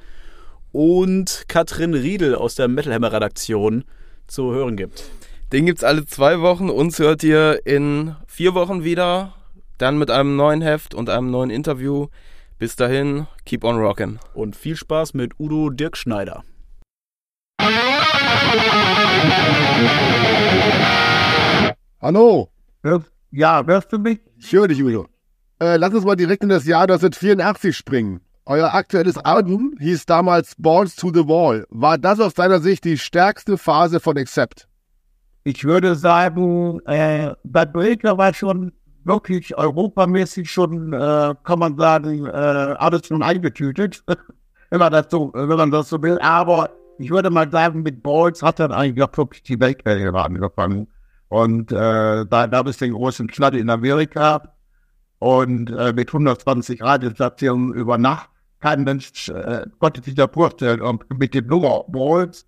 und 0.71 1.45
Katrin 1.47 1.93
Riedel 1.93 2.35
aus 2.35 2.55
der 2.55 2.67
Metal 2.67 2.93
Hammer 2.93 3.11
Redaktion 3.11 3.83
zu 4.27 4.51
hören 4.51 4.77
gibt. 4.77 5.09
Den 5.51 5.65
gibt's 5.65 5.83
alle 5.83 6.05
zwei 6.05 6.41
Wochen. 6.41 6.69
Uns 6.69 6.99
hört 6.99 7.23
ihr 7.23 7.65
in 7.65 8.15
vier 8.27 8.53
Wochen 8.53 8.83
wieder. 8.83 9.33
Dann 9.77 9.97
mit 9.97 10.11
einem 10.11 10.35
neuen 10.35 10.61
Heft 10.61 10.93
und 10.93 11.09
einem 11.09 11.31
neuen 11.31 11.49
Interview. 11.49 12.07
Bis 12.59 12.75
dahin, 12.75 13.27
keep 13.45 13.63
on 13.63 13.77
rockin'. 13.77 14.17
Und 14.33 14.55
viel 14.55 14.75
Spaß 14.75 15.13
mit 15.13 15.39
Udo 15.39 15.69
Dirk 15.69 15.95
Schneider. 15.95 16.43
Hallo. 22.01 22.49
Ja, 23.31 23.63
hörst 23.65 23.93
du 23.93 23.99
mich? 23.99 24.19
Ich 24.37 24.51
höre 24.51 24.67
dich, 24.67 24.81
Udo. 24.83 25.07
Äh, 25.59 25.77
lass 25.77 25.93
uns 25.93 26.05
mal 26.05 26.15
direkt 26.15 26.43
in 26.43 26.49
das 26.49 26.65
Jahr 26.65 26.83
1984 26.83 27.75
springen. 27.75 28.21
Euer 28.49 28.73
aktuelles 28.73 29.17
Album 29.17 29.75
hieß 29.77 30.05
damals 30.05 30.55
Balls 30.57 30.95
to 30.95 31.11
the 31.13 31.27
Wall. 31.27 31.65
War 31.69 31.97
das 31.97 32.21
aus 32.21 32.33
deiner 32.33 32.59
Sicht 32.59 32.85
die 32.85 32.97
stärkste 32.97 33.57
Phase 33.57 33.99
von 33.99 34.17
Accept? 34.17 34.69
Ich 35.43 35.65
würde 35.65 35.95
sagen, 35.95 36.79
äh, 36.85 37.33
Bad 37.43 37.73
Breaker 37.73 38.17
war 38.17 38.33
schon 38.33 38.71
wirklich 39.03 39.57
europamäßig 39.57 40.49
schon, 40.49 40.93
äh, 40.93 41.35
kann 41.43 41.59
man 41.59 41.75
sagen, 41.75 42.25
äh, 42.25 42.29
alles 42.29 43.07
schon 43.07 43.21
eingetütet, 43.21 44.05
wenn 44.69 44.79
man 44.79 44.93
das 44.93 45.07
so, 45.11 45.33
wenn 45.33 45.57
man 45.57 45.71
das 45.71 45.89
so 45.89 46.01
will. 46.01 46.17
Aber 46.19 46.69
ich 46.99 47.09
würde 47.09 47.29
mal 47.29 47.51
sagen, 47.51 47.83
mit 47.83 48.01
Balls 48.01 48.41
hat 48.41 48.61
dann 48.61 48.71
eigentlich 48.71 49.05
wirklich 49.17 49.43
die 49.43 49.59
Weltkarriere 49.59 50.23
angefangen. 50.23 50.87
Und 51.27 51.73
äh, 51.73 52.25
da 52.25 52.47
gab 52.47 52.65
es 52.67 52.77
den 52.77 52.93
großen 52.93 53.27
Knall 53.27 53.57
in 53.57 53.69
Amerika 53.69 54.53
und 55.19 55.69
äh, 55.69 55.91
mit 55.91 56.07
120 56.07 56.81
Radiostationen 56.81 57.73
über 57.73 57.97
Nacht. 57.97 58.29
Kein 58.59 58.83
Mensch 58.83 59.29
äh, 59.29 59.65
konnte 59.79 60.01
sich 60.01 60.15
da 60.15 60.27
vorstellen. 60.27 60.81
Und 60.81 61.05
mit 61.17 61.33
dem 61.33 61.47
Nummer 61.47 61.83
Balls 61.87 62.45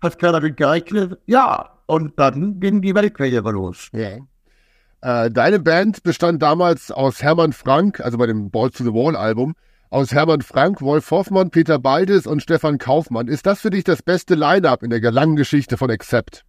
hat 0.00 0.18
keiner 0.18 0.40
mit 0.40 0.56
gerechnet. 0.56 1.18
Ja, 1.26 1.78
und 1.86 2.18
dann 2.18 2.58
ging 2.60 2.82
die 2.82 2.94
Weltkarriere 2.94 3.52
los. 3.52 3.88
Ja. 3.92 4.18
Äh, 5.02 5.30
deine 5.30 5.58
Band 5.58 6.02
bestand 6.02 6.42
damals 6.42 6.90
aus 6.90 7.22
Hermann 7.22 7.52
Frank, 7.52 8.00
also 8.00 8.18
bei 8.18 8.26
dem 8.26 8.50
Balls 8.50 8.76
to 8.76 8.84
the 8.84 8.92
Wall 8.92 9.16
Album, 9.16 9.54
aus 9.90 10.12
Hermann 10.12 10.42
Frank, 10.42 10.80
Wolf 10.80 11.10
Hoffmann, 11.10 11.50
Peter 11.50 11.78
Baldes 11.78 12.26
und 12.26 12.40
Stefan 12.40 12.78
Kaufmann. 12.78 13.28
Ist 13.28 13.46
das 13.46 13.60
für 13.60 13.70
dich 13.70 13.84
das 13.84 14.02
beste 14.02 14.34
Line-Up 14.34 14.82
in 14.82 14.90
der 14.90 15.12
langen 15.12 15.36
Geschichte 15.36 15.76
von 15.76 15.90
Accept? 15.90 16.44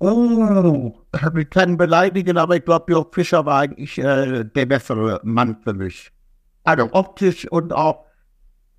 Oh, 0.00 0.94
wir 1.32 1.44
können 1.46 1.76
beleidigen, 1.76 2.38
aber 2.38 2.56
ich 2.56 2.64
glaube, 2.64 2.92
Jörg 2.92 3.08
Fischer 3.12 3.44
war 3.46 3.60
eigentlich 3.60 3.98
äh, 3.98 4.44
der 4.44 4.66
bessere 4.66 5.20
Mann 5.24 5.56
für 5.64 5.74
mich. 5.74 6.12
Also 6.68 6.90
optisch 6.92 7.50
und 7.50 7.72
auch 7.72 8.04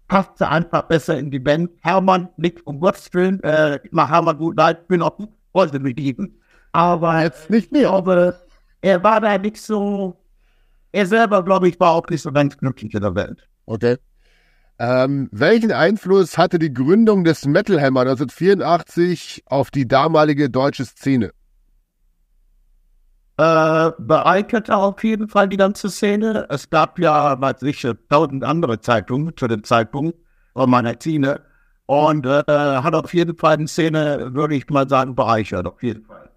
passte 0.08 0.48
einfach 0.48 0.84
besser 0.84 1.18
in 1.18 1.32
die 1.32 1.40
Band. 1.40 1.72
Hermann, 1.82 2.30
nicht 2.38 2.66
um 2.68 2.80
Gottes 2.80 3.12
Willen, 3.14 3.42
äh, 3.44 3.80
ich 3.84 3.92
mache 3.92 4.12
Hermann 4.14 4.38
gut 4.38 4.58
leid, 4.58 4.88
bin 4.88 5.02
auch 5.02 5.18
wollte 5.54 5.80
mit 5.80 6.00
ihm. 6.00 6.36
Aber 6.72 7.24
jetzt 7.24 7.50
nicht 7.50 7.72
mehr, 7.72 7.90
aber 7.90 8.36
er 8.82 9.04
war 9.04 9.20
da 9.22 9.38
nicht 9.40 9.58
so, 9.58 10.16
er 10.92 11.08
selber, 11.08 11.44
glaube 11.44 11.68
ich, 11.68 11.80
war 11.80 11.94
auch 11.94 12.08
nicht 12.10 12.22
so 12.22 12.32
ganz 12.32 12.56
glücklich 12.58 12.94
in 12.94 13.02
der 13.02 13.16
Welt. 13.16 13.48
Okay. 13.66 13.98
Ähm, 14.78 15.28
welchen 15.32 15.72
Einfluss 15.72 16.38
hatte 16.38 16.60
die 16.60 16.72
Gründung 16.72 17.24
des 17.24 17.46
Metal 17.46 17.82
Hammer 17.82 18.02
1984 18.02 19.44
auf 19.48 19.72
die 19.72 19.88
damalige 19.88 20.52
deutsche 20.52 20.86
Szene? 20.86 21.32
Äh, 23.40 23.94
bereicherte 24.00 24.76
auf 24.76 25.02
jeden 25.02 25.30
Fall 25.30 25.48
die 25.48 25.56
ganze 25.56 25.90
Szene. 25.90 26.46
Es 26.50 26.70
gab 26.70 27.00
ja, 27.00 27.40
weiß 27.40 27.62
ich, 27.62 27.88
tausend 28.10 28.44
andere 28.44 28.82
Zeitungen 28.82 29.32
zu 29.38 29.48
dem 29.48 29.64
Zeitpunkt, 29.64 30.18
oder 30.56 30.68
Magazine. 30.68 31.40
Und 31.86 32.26
äh, 32.26 32.44
hat 32.46 32.94
auf 32.94 33.14
jeden 33.14 33.38
Fall 33.38 33.56
die 33.56 33.68
Szene, 33.68 34.32
würde 34.34 34.56
ich 34.56 34.70
mal 34.70 34.90
sagen, 34.90 35.16
bereichert, 35.16 35.68
auf 35.68 35.82
jeden 35.82 36.04
Fall. 36.04 36.30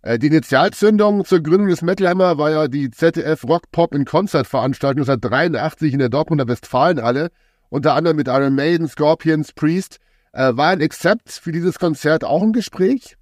Äh, 0.00 0.18
die 0.18 0.28
Initialzündung 0.28 1.26
zur 1.26 1.40
Gründung 1.40 1.68
des 1.68 1.82
Metal 1.82 2.08
Hammer 2.08 2.38
war 2.38 2.50
ja 2.50 2.66
die 2.66 2.90
ZDF 2.90 3.44
Rock 3.44 3.70
Pop 3.70 3.94
in 3.94 4.06
Konzertveranstaltung 4.06 5.02
1983 5.02 5.92
in 5.92 5.98
der 5.98 6.08
Dortmunder 6.08 6.48
Westfalenhalle 6.48 7.28
unter 7.68 7.92
anderem 7.92 8.16
mit 8.16 8.28
Iron 8.28 8.54
Maiden, 8.54 8.88
Scorpions, 8.88 9.52
Priest. 9.52 9.98
Äh, 10.32 10.56
war 10.56 10.68
ein 10.68 10.80
Accept 10.80 11.30
für 11.30 11.52
dieses 11.52 11.78
Konzert 11.78 12.24
auch 12.24 12.42
ein 12.42 12.54
Gespräch? 12.54 13.17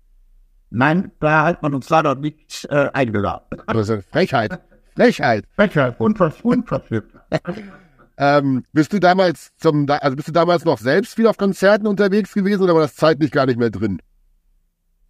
Nein, 0.71 1.12
da 1.21 1.45
hat 1.45 1.62
man 1.62 1.75
uns 1.75 1.89
leider 1.89 2.14
nicht 2.14 2.67
äh, 2.71 2.91
eingeladen. 2.93 3.45
Das 3.67 3.89
ist 3.89 4.09
Frechheit. 4.11 4.61
Frechheit. 4.95 5.45
Frechheit. 5.55 6.01
Unverschämt. 6.01 6.69
ähm, 8.19 8.64
bist 8.73 8.93
du 8.93 8.99
damals 8.99 9.55
zum, 9.57 9.87
also 9.89 10.17
bist 10.17 10.29
du 10.29 10.33
damals 10.33 10.64
noch 10.64 10.79
selbst 10.79 11.14
viel 11.14 11.27
auf 11.27 11.37
Konzerten 11.37 11.87
unterwegs 11.87 12.33
gewesen 12.33 12.62
oder 12.62 12.75
war 12.75 12.83
das 12.83 12.97
zeitlich 12.97 13.31
gar 13.31 13.47
nicht 13.47 13.59
mehr 13.59 13.71
drin? 13.71 14.01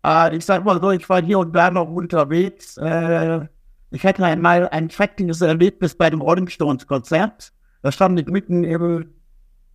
Äh, 0.05 0.37
ich 0.37 0.45
sag 0.45 0.65
mal 0.65 0.81
so, 0.81 0.91
ich 0.91 1.09
war 1.09 1.23
hier 1.23 1.39
und 1.39 1.55
da 1.55 1.71
noch 1.71 1.89
unterwegs. 1.89 2.77
Äh, 2.77 3.47
ich 3.91 4.05
hatte 4.05 4.25
einmal 4.25 4.69
ein 4.69 4.91
schreckliches 4.91 5.41
Erlebnis 5.41 5.95
bei 5.95 6.11
dem 6.11 6.21
Rolling 6.21 6.49
Stones 6.49 6.87
Konzert. 6.87 7.53
Da 7.83 7.93
stand 7.93 8.19
ich 8.19 8.27
mitten 8.27 8.65
im 8.65 9.13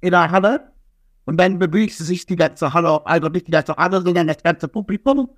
in 0.01 0.11
der 0.11 0.31
Halle 0.31 0.71
und 1.25 1.37
dann 1.37 1.59
bewegte 1.59 2.03
sich 2.03 2.25
die 2.25 2.35
ganze 2.35 2.73
Halle, 2.73 3.05
also 3.05 3.29
nicht 3.29 3.47
die 3.47 3.51
ganze 3.51 3.75
Halle, 3.75 4.01
sondern 4.01 4.27
das 4.27 4.43
ganze 4.43 4.67
Publikum. 4.67 5.29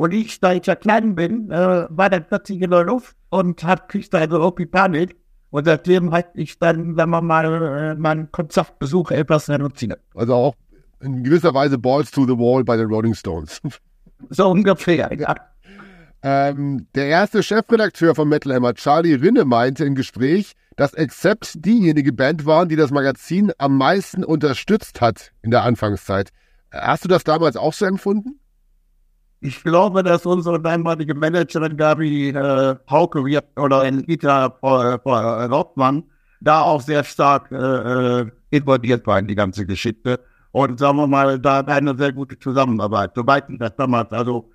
Und 0.00 0.14
ich, 0.14 0.40
da 0.40 0.54
ich 0.54 0.64
ja 0.64 0.76
klein 0.76 1.14
bin, 1.14 1.50
äh, 1.50 1.86
war 1.90 2.08
dann 2.08 2.26
plötzlich 2.26 2.62
in 2.62 2.70
der 2.70 2.84
Luft 2.84 3.14
und 3.28 3.62
hat 3.62 3.90
kriegte 3.90 4.16
also 4.16 4.38
irgendwie 4.38 4.64
Panik. 4.64 5.14
Und 5.50 5.66
seitdem 5.66 6.10
hatte 6.10 6.40
ich 6.40 6.58
dann, 6.58 6.96
wenn 6.96 7.10
man 7.10 7.26
mal 7.26 7.44
äh, 7.44 7.94
meinen 7.96 8.32
Konzertbesuch 8.32 9.10
etwas 9.10 9.50
reduziert. 9.50 10.00
Also 10.14 10.32
auch 10.32 10.54
in 11.00 11.22
gewisser 11.22 11.52
Weise 11.52 11.76
Balls 11.76 12.10
to 12.12 12.24
the 12.24 12.32
Wall 12.32 12.64
bei 12.64 12.78
den 12.78 12.86
Rolling 12.86 13.14
Stones. 13.14 13.60
So 14.30 14.50
ungefähr, 14.50 15.10
ja. 15.18 15.34
Ähm, 16.22 16.86
der 16.94 17.06
erste 17.06 17.42
Chefredakteur 17.42 18.14
von 18.14 18.28
Metal 18.28 18.54
Hammer, 18.54 18.74
Charlie 18.74 19.14
Rinne, 19.14 19.46
meinte 19.46 19.84
im 19.86 19.94
Gespräch, 19.94 20.52
dass 20.76 20.94
Accept 20.94 21.64
diejenige 21.64 22.12
Band 22.12 22.44
waren, 22.44 22.68
die 22.68 22.76
das 22.76 22.90
Magazin 22.90 23.52
am 23.56 23.78
meisten 23.78 24.24
unterstützt 24.24 25.00
hat 25.00 25.32
in 25.40 25.50
der 25.50 25.64
Anfangszeit. 25.64 26.30
Hast 26.70 27.04
du 27.04 27.08
das 27.08 27.24
damals 27.24 27.56
auch 27.56 27.72
so 27.72 27.86
empfunden? 27.86 28.39
Ich 29.42 29.62
glaube, 29.62 30.02
dass 30.02 30.26
unsere 30.26 30.60
damalige 30.60 31.14
Managerin 31.14 31.76
Gabi 31.76 32.28
äh, 32.28 32.76
Hauke 32.90 33.20
oder 33.56 33.82
Rita 33.82 34.58
äh, 34.62 34.98
äh, 35.02 35.44
Rottmann 35.46 36.04
da 36.40 36.62
auch 36.62 36.80
sehr 36.80 37.04
stark 37.04 37.50
äh, 37.50 37.56
äh, 37.56 38.30
involviert 38.50 39.06
war 39.06 39.18
in 39.18 39.26
die 39.26 39.34
ganze 39.34 39.64
Geschichte. 39.64 40.20
Und 40.52 40.78
sagen 40.78 40.98
wir 40.98 41.06
mal, 41.06 41.38
da 41.38 41.60
eine 41.60 41.96
sehr 41.96 42.12
gute 42.12 42.38
Zusammenarbeit. 42.38 43.12
Soweit 43.14 43.48
ich 43.48 43.58
das 43.58 43.76
damals, 43.76 44.12
also 44.12 44.50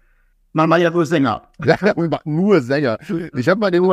man 0.53 0.69
war 0.69 0.77
ja 0.77 0.89
nur 0.89 1.05
Sänger. 1.05 1.41
Nur 2.23 2.61
Sänger. 2.61 2.97
Ich 3.35 3.49
habe 3.49 3.59
mal, 3.59 3.71
den, 3.71 3.83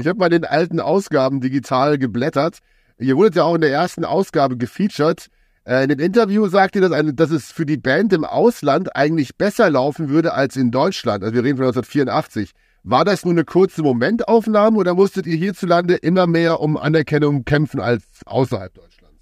ich 0.00 0.06
hab 0.06 0.18
mal 0.18 0.28
den 0.28 0.44
alten 0.44 0.78
Ausgaben 0.80 1.40
digital 1.40 1.96
geblättert. 1.96 2.58
Ihr 2.98 3.16
wurdet 3.16 3.36
ja 3.36 3.44
auch 3.44 3.54
in 3.54 3.62
der 3.62 3.72
ersten 3.72 4.04
Ausgabe 4.04 4.56
gefeatured. 4.58 5.30
Äh, 5.70 5.84
in 5.84 5.88
dem 5.90 6.00
Interview 6.00 6.48
sagt 6.48 6.74
ihr, 6.74 6.82
dass, 6.82 6.90
eine, 6.90 7.14
dass 7.14 7.30
es 7.30 7.52
für 7.52 7.64
die 7.64 7.76
Band 7.76 8.12
im 8.12 8.24
Ausland 8.24 8.96
eigentlich 8.96 9.36
besser 9.36 9.70
laufen 9.70 10.08
würde 10.08 10.34
als 10.34 10.56
in 10.56 10.72
Deutschland. 10.72 11.22
Also 11.22 11.32
wir 11.32 11.44
reden 11.44 11.58
von 11.58 11.66
1984. 11.66 12.50
War 12.82 13.04
das 13.04 13.24
nur 13.24 13.34
eine 13.34 13.44
kurze 13.44 13.82
Momentaufnahme 13.82 14.76
oder 14.76 14.94
musstet 14.94 15.26
ihr 15.28 15.36
hierzulande 15.36 15.94
immer 15.94 16.26
mehr 16.26 16.58
um 16.58 16.76
Anerkennung 16.76 17.44
kämpfen 17.44 17.78
als 17.78 18.02
außerhalb 18.26 18.74
Deutschlands? 18.74 19.14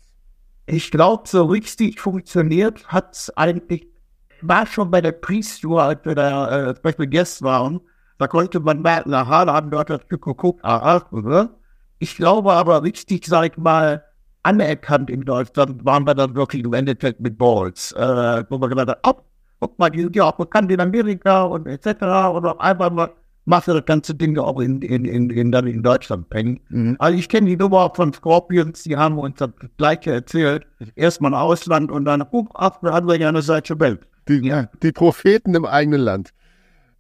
Ich 0.64 0.90
glaube, 0.90 1.28
so 1.28 1.44
richtig 1.44 2.00
funktioniert 2.00 2.86
hat 2.86 3.14
es 3.14 3.36
eigentlich, 3.36 3.86
war 4.40 4.66
schon 4.66 4.90
bei 4.90 5.02
der 5.02 5.12
Pre-Tour, 5.12 5.82
als 5.82 6.02
wir 6.04 6.14
da 6.14 6.70
äh, 6.70 6.76
Special 6.76 7.08
Guest 7.08 7.42
waren. 7.42 7.80
Da 8.16 8.26
konnte 8.26 8.60
man 8.60 8.80
merken, 8.80 9.12
aha, 9.12 9.44
da 9.44 9.52
haben 9.52 9.70
Leute 9.70 10.00
geguckt, 10.08 10.64
aha, 10.64 11.04
aha. 11.10 11.50
Ich 11.98 12.16
glaube 12.16 12.54
aber 12.54 12.82
richtig, 12.82 13.26
sag 13.26 13.52
ich 13.52 13.58
mal, 13.58 14.07
anerkannt 14.48 15.10
in 15.10 15.24
Deutschland 15.24 15.84
waren 15.84 16.06
wir 16.06 16.14
dann 16.14 16.34
wirklich 16.34 16.64
im 16.64 16.72
Endeffekt 16.72 17.20
mit 17.20 17.36
Balls. 17.36 17.92
Äh, 17.92 18.44
wo 18.48 18.58
man 18.58 18.70
gesagt 18.70 18.90
hat, 18.90 18.98
oh, 19.06 19.20
guck 19.60 19.78
mal, 19.78 19.90
die 19.90 20.02
sind 20.02 20.16
ja 20.16 20.24
auch 20.24 20.36
bekannt 20.36 20.72
in 20.72 20.80
Amerika 20.80 21.42
und 21.42 21.66
etc. 21.66 21.86
Und 22.32 22.46
auf 22.46 22.60
einmal 22.60 22.90
mal 22.90 23.10
macht 23.44 23.68
das 23.68 23.84
ganze 23.86 24.14
Ding 24.14 24.38
auch 24.38 24.60
in, 24.60 24.82
in, 24.82 25.04
in, 25.04 25.30
in, 25.30 25.52
dann 25.52 25.66
in 25.66 25.82
Deutschland 25.82 26.26
hängen. 26.32 26.60
Mhm. 26.68 26.96
Also 26.98 27.18
ich 27.18 27.28
kenne 27.28 27.48
die 27.48 27.56
Nummer 27.56 27.90
von 27.94 28.12
Scorpions, 28.12 28.82
die 28.82 28.96
haben 28.96 29.18
uns 29.18 29.36
das 29.38 29.50
gleiche 29.76 30.12
erzählt. 30.12 30.66
Erstmal 30.96 31.34
Ausland 31.34 31.90
und 31.90 32.04
dann, 32.04 32.22
uh, 32.30 32.46
ach, 32.54 32.78
da 32.82 32.92
haben 32.92 33.08
wir 33.08 33.18
ja 33.18 33.28
eine 33.28 33.42
Seite 33.42 33.78
Welt. 33.80 34.00
Die, 34.28 34.46
ja. 34.46 34.68
die 34.82 34.92
Propheten 34.92 35.54
im 35.54 35.64
eigenen 35.64 36.00
Land. 36.00 36.30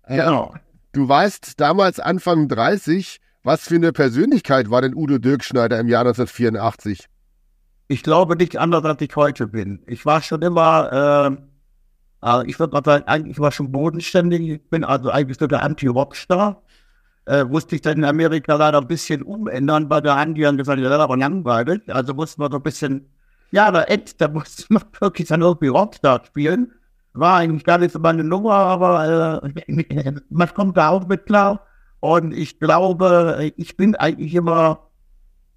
Genau. 0.06 0.54
Du 0.92 1.06
weißt, 1.06 1.60
damals 1.60 2.00
Anfang 2.00 2.48
30, 2.48 3.20
was 3.42 3.68
für 3.68 3.74
eine 3.74 3.92
Persönlichkeit 3.92 4.70
war 4.70 4.80
denn 4.80 4.94
Udo 4.94 5.18
Dirkschneider 5.18 5.78
im 5.78 5.88
Jahr 5.88 6.00
1984? 6.00 7.08
Ich 7.90 8.02
glaube 8.02 8.36
nicht 8.36 8.58
anders, 8.58 8.84
als 8.84 9.00
ich 9.00 9.16
heute 9.16 9.46
bin. 9.46 9.82
Ich 9.86 10.04
war 10.04 10.20
schon 10.20 10.42
immer, 10.42 11.40
äh, 12.22 12.46
ich 12.46 12.58
würde 12.60 12.74
mal 12.74 12.84
sagen, 12.84 13.04
eigentlich 13.06 13.38
war 13.40 13.50
schon 13.50 13.72
bodenständig. 13.72 14.40
Ich 14.42 14.70
bin 14.70 14.84
also 14.84 15.10
eigentlich 15.10 15.38
so 15.38 15.46
der 15.46 15.62
Anti-Rockstar. 15.62 16.62
Äh, 17.26 17.44
musste 17.44 17.76
ich 17.76 17.82
dann 17.82 17.98
in 17.98 18.04
Amerika 18.04 18.56
leider 18.56 18.78
ein 18.78 18.86
bisschen 18.86 19.22
umändern, 19.22 19.88
weil 19.88 20.02
der 20.02 20.16
Andi 20.16 20.42
dann 20.42 20.58
gesagt 20.58 20.78
hat, 20.78 20.84
das 20.84 20.92
ist 20.92 21.00
aber 21.00 21.16
langweilig. 21.16 21.82
Also 21.88 22.12
musste 22.12 22.40
man 22.40 22.50
so 22.52 22.58
ein 22.58 22.62
bisschen, 22.62 23.10
ja, 23.52 23.70
da, 23.70 23.86
da 24.18 24.28
musste 24.28 24.66
man 24.68 24.82
wirklich 25.00 25.28
dann 25.28 25.40
irgendwie 25.40 25.68
Rockstar 25.68 26.24
spielen. 26.26 26.72
War 27.14 27.38
eigentlich 27.38 27.64
gar 27.64 27.78
nicht 27.78 27.92
so 27.92 27.98
meine 27.98 28.22
Nummer, 28.24 28.54
aber 28.54 29.42
äh, 29.42 30.14
man 30.30 30.54
kommt 30.54 30.76
da 30.76 30.90
auch 30.90 31.06
mit 31.06 31.24
klar. 31.26 31.66
Und 32.00 32.32
ich 32.32 32.60
glaube, 32.60 33.52
ich 33.56 33.76
bin 33.76 33.94
eigentlich 33.96 34.34
immer 34.34 34.87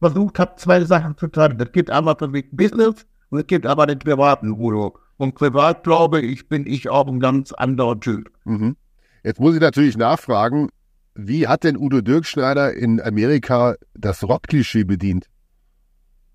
versucht, 0.02 0.40
habe 0.40 0.56
zwei 0.58 0.84
Sachen 0.84 1.16
zu 1.18 1.28
trennen. 1.28 1.60
Es 1.62 1.72
gibt 1.72 1.90
einmal 1.90 2.16
für 2.18 2.28
mich 2.28 2.46
Business 2.52 3.06
und 3.30 3.40
es 3.40 3.48
gibt 3.48 3.66
aber 3.66 3.86
den 3.86 4.00
privaten 4.00 4.52
Udo. 4.52 4.98
Und 5.18 5.36
privat 5.36 5.84
glaube 5.84 6.20
ich, 6.20 6.50
bin 6.50 6.66
ich 6.66 6.90
auch 6.90 7.08
ein 7.08 7.20
ganz 7.20 7.52
anderer 7.54 8.00
Typ. 8.00 8.30
Mhm. 8.44 8.76
Jetzt 9.24 9.40
muss 9.40 9.54
ich 9.54 9.62
natürlich 9.62 9.96
nachfragen, 9.96 10.70
wie 11.14 11.48
hat 11.48 11.64
denn 11.64 11.78
Udo 11.78 12.02
Dirkschneider 12.02 12.74
in 12.74 13.00
Amerika 13.00 13.76
das 13.94 14.24
Rockklischee 14.24 14.84
bedient? 14.84 15.28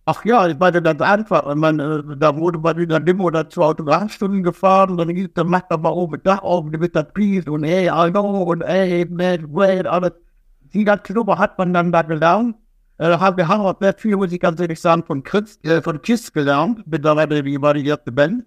Ach 0.05 0.25
ja, 0.25 0.47
ich 0.47 0.57
meine, 0.57 0.81
ganz 0.81 1.01
einfach. 1.01 1.53
Man, 1.57 1.81
äh, 1.81 2.17
da 2.17 2.37
wurde 2.37 2.61
man 2.61 2.79
in 2.79 2.91
der 2.91 3.01
Limo 3.01 3.25
oder 3.25 3.51
zwei 3.51 3.65
Autogrammstunden 3.65 4.45
gefahren 4.45 4.91
und 4.91 4.99
dann, 4.99 5.09
hieß, 5.09 5.31
dann 5.35 5.49
macht 5.49 5.69
man 5.69 5.81
mal 5.81 5.91
oben 5.91 6.23
Dach 6.23 6.43
auf 6.43 6.65
mit 6.65 6.95
der 6.95 7.03
Peace 7.03 7.47
und 7.49 7.65
hey, 7.65 7.89
I 7.89 8.11
know 8.13 8.45
und 8.45 8.63
hey, 8.63 9.05
man, 9.07 9.53
wait, 9.53 9.87
alles. 9.87 10.13
Die 10.61 10.85
ganze 10.85 11.13
Nummer 11.13 11.39
hat 11.39 11.59
man 11.59 11.73
dann 11.73 11.91
da 11.91 12.03
gelernt. 12.03 12.55
Äh, 12.99 13.09
wir 13.09 13.49
haben 13.49 13.61
auch 13.61 13.77
sehr 13.81 13.95
viel, 13.95 14.17
muss 14.17 14.33
ich 14.33 14.41
ganz 14.41 14.61
ehrlich 14.61 14.81
sagen, 14.81 15.05
von 15.05 15.23
Chris, 15.23 15.59
äh, 15.65 15.83
von 15.83 16.01
Kiss 16.01 16.33
gelernt. 16.33 16.83
Mittlerweile, 16.87 17.43
die 17.43 17.87
erste 17.87 18.13
Band. 18.13 18.45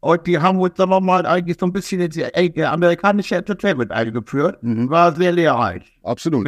Und 0.00 0.26
die 0.26 0.38
haben 0.38 0.58
uns, 0.60 0.76
sagen 0.76 0.90
wir 0.90 1.00
mal, 1.00 1.26
eigentlich 1.26 1.56
so 1.58 1.66
ein 1.66 1.72
bisschen 1.72 2.00
ins 2.00 2.16
äh, 2.16 2.64
amerikanische 2.64 3.36
Entertainment 3.36 3.90
eingeführt. 3.90 4.62
Mhm. 4.62 4.90
War 4.90 5.14
sehr 5.14 5.32
lehrreich. 5.32 5.82
Absolut. 6.02 6.46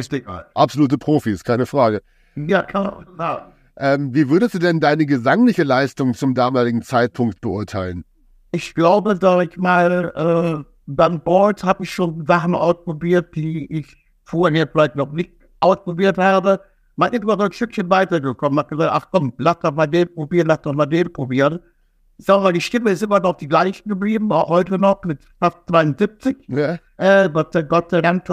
Absolute 0.53 0.97
Profis, 0.97 1.43
keine 1.43 1.65
Frage. 1.65 2.01
Ja, 2.35 2.61
kann 2.61 2.83
man 2.83 3.17
sagen. 3.17 3.51
Ähm, 3.77 4.13
wie 4.13 4.29
würdest 4.29 4.53
du 4.53 4.59
denn 4.59 4.79
deine 4.79 5.05
gesangliche 5.05 5.63
Leistung 5.63 6.13
zum 6.13 6.35
damaligen 6.35 6.81
Zeitpunkt 6.81 7.41
beurteilen? 7.41 8.03
Ich 8.51 8.75
glaube, 8.75 9.17
sag 9.19 9.49
ich 9.49 9.57
mal, 9.57 10.11
äh, 10.15 10.63
beim 10.85 11.21
Board 11.21 11.63
habe 11.63 11.83
ich 11.83 11.91
schon 11.91 12.25
Sachen 12.25 12.55
ausprobiert, 12.55 13.35
die 13.35 13.71
ich 13.71 13.95
vorher 14.25 14.67
vielleicht 14.67 14.95
noch 14.95 15.11
nicht 15.11 15.31
ausprobiert 15.59 16.17
habe. 16.17 16.61
Man 16.99 17.13
ist 17.13 17.23
immer 17.23 17.37
so 17.37 17.43
ein 17.43 17.51
Stückchen 17.51 17.89
weitergekommen. 17.89 18.55
Man 18.55 18.63
hat 18.63 18.69
gesagt, 18.69 18.91
ach 18.93 19.07
komm, 19.11 19.33
lass 19.37 19.59
doch 19.59 19.73
mal 19.73 19.87
den 19.87 20.13
probieren, 20.13 20.47
lass 20.47 20.61
doch 20.61 20.73
mal 20.73 20.85
den 20.85 21.11
probieren 21.11 21.59
ich 22.19 22.25
sag 22.25 22.43
mal, 22.43 22.51
die 22.51 22.61
Stimme 22.61 22.91
ist 22.91 23.01
immer 23.01 23.21
noch 23.21 23.37
die 23.37 23.47
gleiche 23.47 23.81
geblieben, 23.83 24.31
auch 24.33 24.49
heute 24.49 24.77
noch 24.77 25.01
mit 25.05 25.19
fast 25.39 25.57
72. 25.69 26.35
Ja. 26.49 26.77
Äh, 26.97 27.29
Gott, 27.29 27.55
Gott 27.69 27.91
sei 27.91 28.01
Dank. 28.01 28.29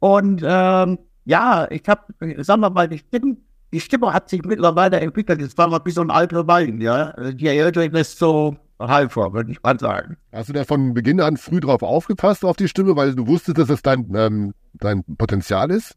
Und 0.00 0.42
ähm, 0.42 0.98
ja, 1.26 1.70
ich 1.70 1.82
habe, 1.86 2.42
sagen 2.42 2.60
wir 2.62 2.70
mal, 2.70 2.88
die 2.88 2.98
Stimme, 2.98 3.36
die 3.70 3.80
Stimme 3.80 4.14
hat 4.14 4.30
sich 4.30 4.42
mittlerweile 4.44 4.98
entwickelt. 4.98 5.42
Es 5.42 5.58
war 5.58 5.68
mal 5.68 5.80
wie 5.84 5.90
so 5.90 6.00
ein 6.00 6.10
alter 6.10 6.46
Wein, 6.46 6.80
ja. 6.80 7.12
Die 7.32 7.48
Älteren 7.48 7.94
ist 7.94 8.18
so 8.18 8.56
halber, 8.80 9.34
würde 9.34 9.52
ich 9.52 9.62
mal 9.62 9.78
sagen. 9.78 10.16
Hast 10.32 10.48
du 10.48 10.54
da 10.54 10.64
von 10.64 10.94
Beginn 10.94 11.20
an 11.20 11.36
früh 11.36 11.60
drauf 11.60 11.82
aufgepasst, 11.82 12.46
auf 12.46 12.56
die 12.56 12.68
Stimme, 12.68 12.96
weil 12.96 13.14
du 13.14 13.26
wusstest, 13.26 13.58
dass 13.58 13.68
es 13.68 13.82
dein, 13.82 14.10
ähm, 14.14 14.54
dein 14.72 15.04
Potenzial 15.04 15.70
ist? 15.70 15.96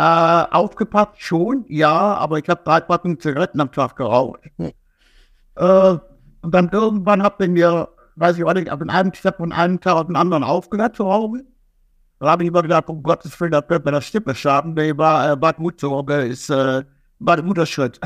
Äh, 0.00 0.46
aufgepasst 0.50 1.20
schon, 1.20 1.66
ja, 1.68 1.92
aber 2.14 2.38
ich 2.38 2.48
habe 2.48 2.62
drei 2.64 2.80
Packungen 2.80 3.20
Zigaretten 3.20 3.60
am 3.60 3.70
Tag 3.70 3.96
geraucht. 3.96 4.40
Hm. 4.56 4.70
Äh, 5.56 5.98
und 6.40 6.54
dann 6.54 6.70
irgendwann 6.70 7.22
habe 7.22 7.44
ich 7.44 7.50
mir, 7.50 7.86
weiß 8.16 8.38
ich 8.38 8.44
auch 8.44 8.54
nicht, 8.54 8.70
auf 8.70 8.80
einem, 8.80 9.12
ich 9.12 9.20
von 9.20 9.52
einem 9.52 9.78
Tag 9.78 9.96
auf 9.96 10.06
den 10.06 10.16
anderen 10.16 10.42
aufgehört 10.42 10.96
zu 10.96 11.02
rauchen. 11.02 11.46
Da 12.18 12.30
habe 12.30 12.44
ich 12.44 12.48
immer 12.48 12.62
gedacht, 12.62 12.88
um 12.88 13.02
Gottes 13.02 13.38
Willen, 13.38 13.52
das 13.52 13.64
wird 13.68 13.84
mir 13.84 13.92
das 13.92 14.06
Stimme 14.06 14.34
schaden. 14.34 14.72
Nee, 14.72 14.96
war, 14.96 15.32
äh, 15.32 15.52
gut 15.52 15.78
so, 15.78 16.00
ist, 16.00 16.48
äh, 16.48 16.82
war 17.18 17.36
der 17.36 17.44
Mutterschritt. 17.44 18.00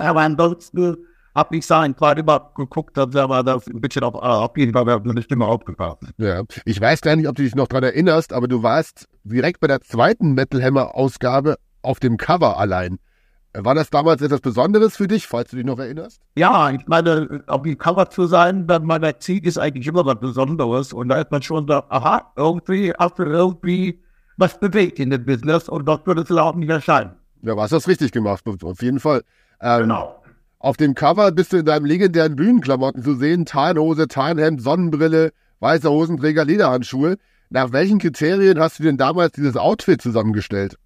aber 0.00 0.20
ansonsten 0.20 0.96
habe 1.34 1.56
ich 1.56 1.66
sein 1.66 1.94
gerade 1.94 2.22
immer 2.22 2.52
geguckt, 2.56 2.96
dass 2.96 3.14
er 3.14 3.42
da 3.42 3.56
ein 3.56 3.80
bisschen 3.82 4.02
auf, 4.02 4.14
äh, 4.14 4.18
auf 4.18 4.56
jeden 4.56 4.72
Fall 4.72 4.88
eine 4.88 5.20
Stimme 5.20 5.44
aufgepasst. 5.44 6.04
Ja, 6.16 6.42
ich 6.64 6.80
weiß 6.80 7.02
gar 7.02 7.16
nicht, 7.16 7.28
ob 7.28 7.36
du 7.36 7.42
dich 7.42 7.54
noch 7.54 7.68
daran 7.68 7.84
erinnerst, 7.84 8.32
aber 8.32 8.48
du 8.48 8.62
warst 8.62 9.08
direkt 9.24 9.60
bei 9.60 9.66
der 9.66 9.80
zweiten 9.80 10.34
Metal 10.34 10.62
Hammer 10.62 10.94
Ausgabe 10.94 11.56
auf 11.82 12.00
dem 12.00 12.16
Cover 12.16 12.58
allein. 12.58 12.98
War 13.56 13.74
das 13.76 13.88
damals 13.88 14.20
etwas 14.20 14.40
Besonderes 14.40 14.96
für 14.96 15.06
dich, 15.06 15.28
falls 15.28 15.50
du 15.50 15.56
dich 15.56 15.64
noch 15.64 15.78
erinnerst? 15.78 16.20
Ja, 16.34 16.70
ich 16.70 16.86
meine, 16.88 17.44
auf 17.46 17.62
dem 17.62 17.78
Cover 17.78 18.10
zu 18.10 18.26
sein 18.26 18.66
beim 18.66 18.84
Magazin 18.84 19.44
ist 19.44 19.58
eigentlich 19.58 19.86
immer 19.86 20.04
was 20.04 20.18
Besonderes. 20.18 20.92
Und 20.92 21.08
da 21.08 21.20
ist 21.20 21.30
man 21.30 21.40
schon 21.40 21.66
da, 21.66 21.84
aha, 21.88 22.32
irgendwie 22.36 22.92
hast 22.98 23.18
du 23.18 23.22
irgendwie 23.22 24.02
was 24.36 24.58
bewegt 24.58 24.98
in 24.98 25.10
dem 25.10 25.24
Business 25.24 25.68
und 25.68 25.86
dort 25.86 26.04
würde 26.04 26.22
es 26.22 26.30
auch 26.32 26.56
nicht 26.56 26.68
erscheinen. 26.68 27.12
Ja, 27.42 27.56
hast 27.56 27.72
das 27.72 27.86
richtig 27.86 28.10
gemacht, 28.10 28.42
auf 28.46 28.82
jeden 28.82 28.98
Fall. 28.98 29.22
Ähm, 29.60 29.82
genau. 29.82 30.20
Auf 30.58 30.76
dem 30.76 30.94
Cover 30.94 31.30
bist 31.30 31.52
du 31.52 31.58
in 31.58 31.66
deinem 31.66 31.84
legendären 31.84 32.34
Bühnenklamotten 32.34 33.04
zu 33.04 33.14
sehen. 33.14 33.44
Tarnhose, 33.44 34.08
Tarnhemd, 34.08 34.62
Sonnenbrille, 34.62 35.30
weißer 35.60 35.90
Hosenträger, 35.90 36.44
Lederhandschuhe. 36.44 37.18
Nach 37.50 37.72
welchen 37.72 37.98
Kriterien 37.98 38.58
hast 38.58 38.78
du 38.78 38.82
denn 38.82 38.96
damals 38.96 39.32
dieses 39.32 39.56
Outfit 39.56 40.00
zusammengestellt? 40.02 40.78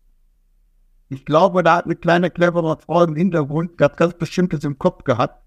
Ich 1.08 1.24
glaube, 1.24 1.62
da 1.62 1.76
hat 1.76 1.86
eine 1.86 1.96
kleine 1.96 2.30
clevere 2.30 2.78
Frau 2.78 3.04
im 3.04 3.16
Hintergrund 3.16 3.78
ganz, 3.78 3.96
ganz 3.96 4.14
Bestimmtes 4.14 4.64
im 4.64 4.78
Kopf 4.78 5.04
gehabt. 5.04 5.42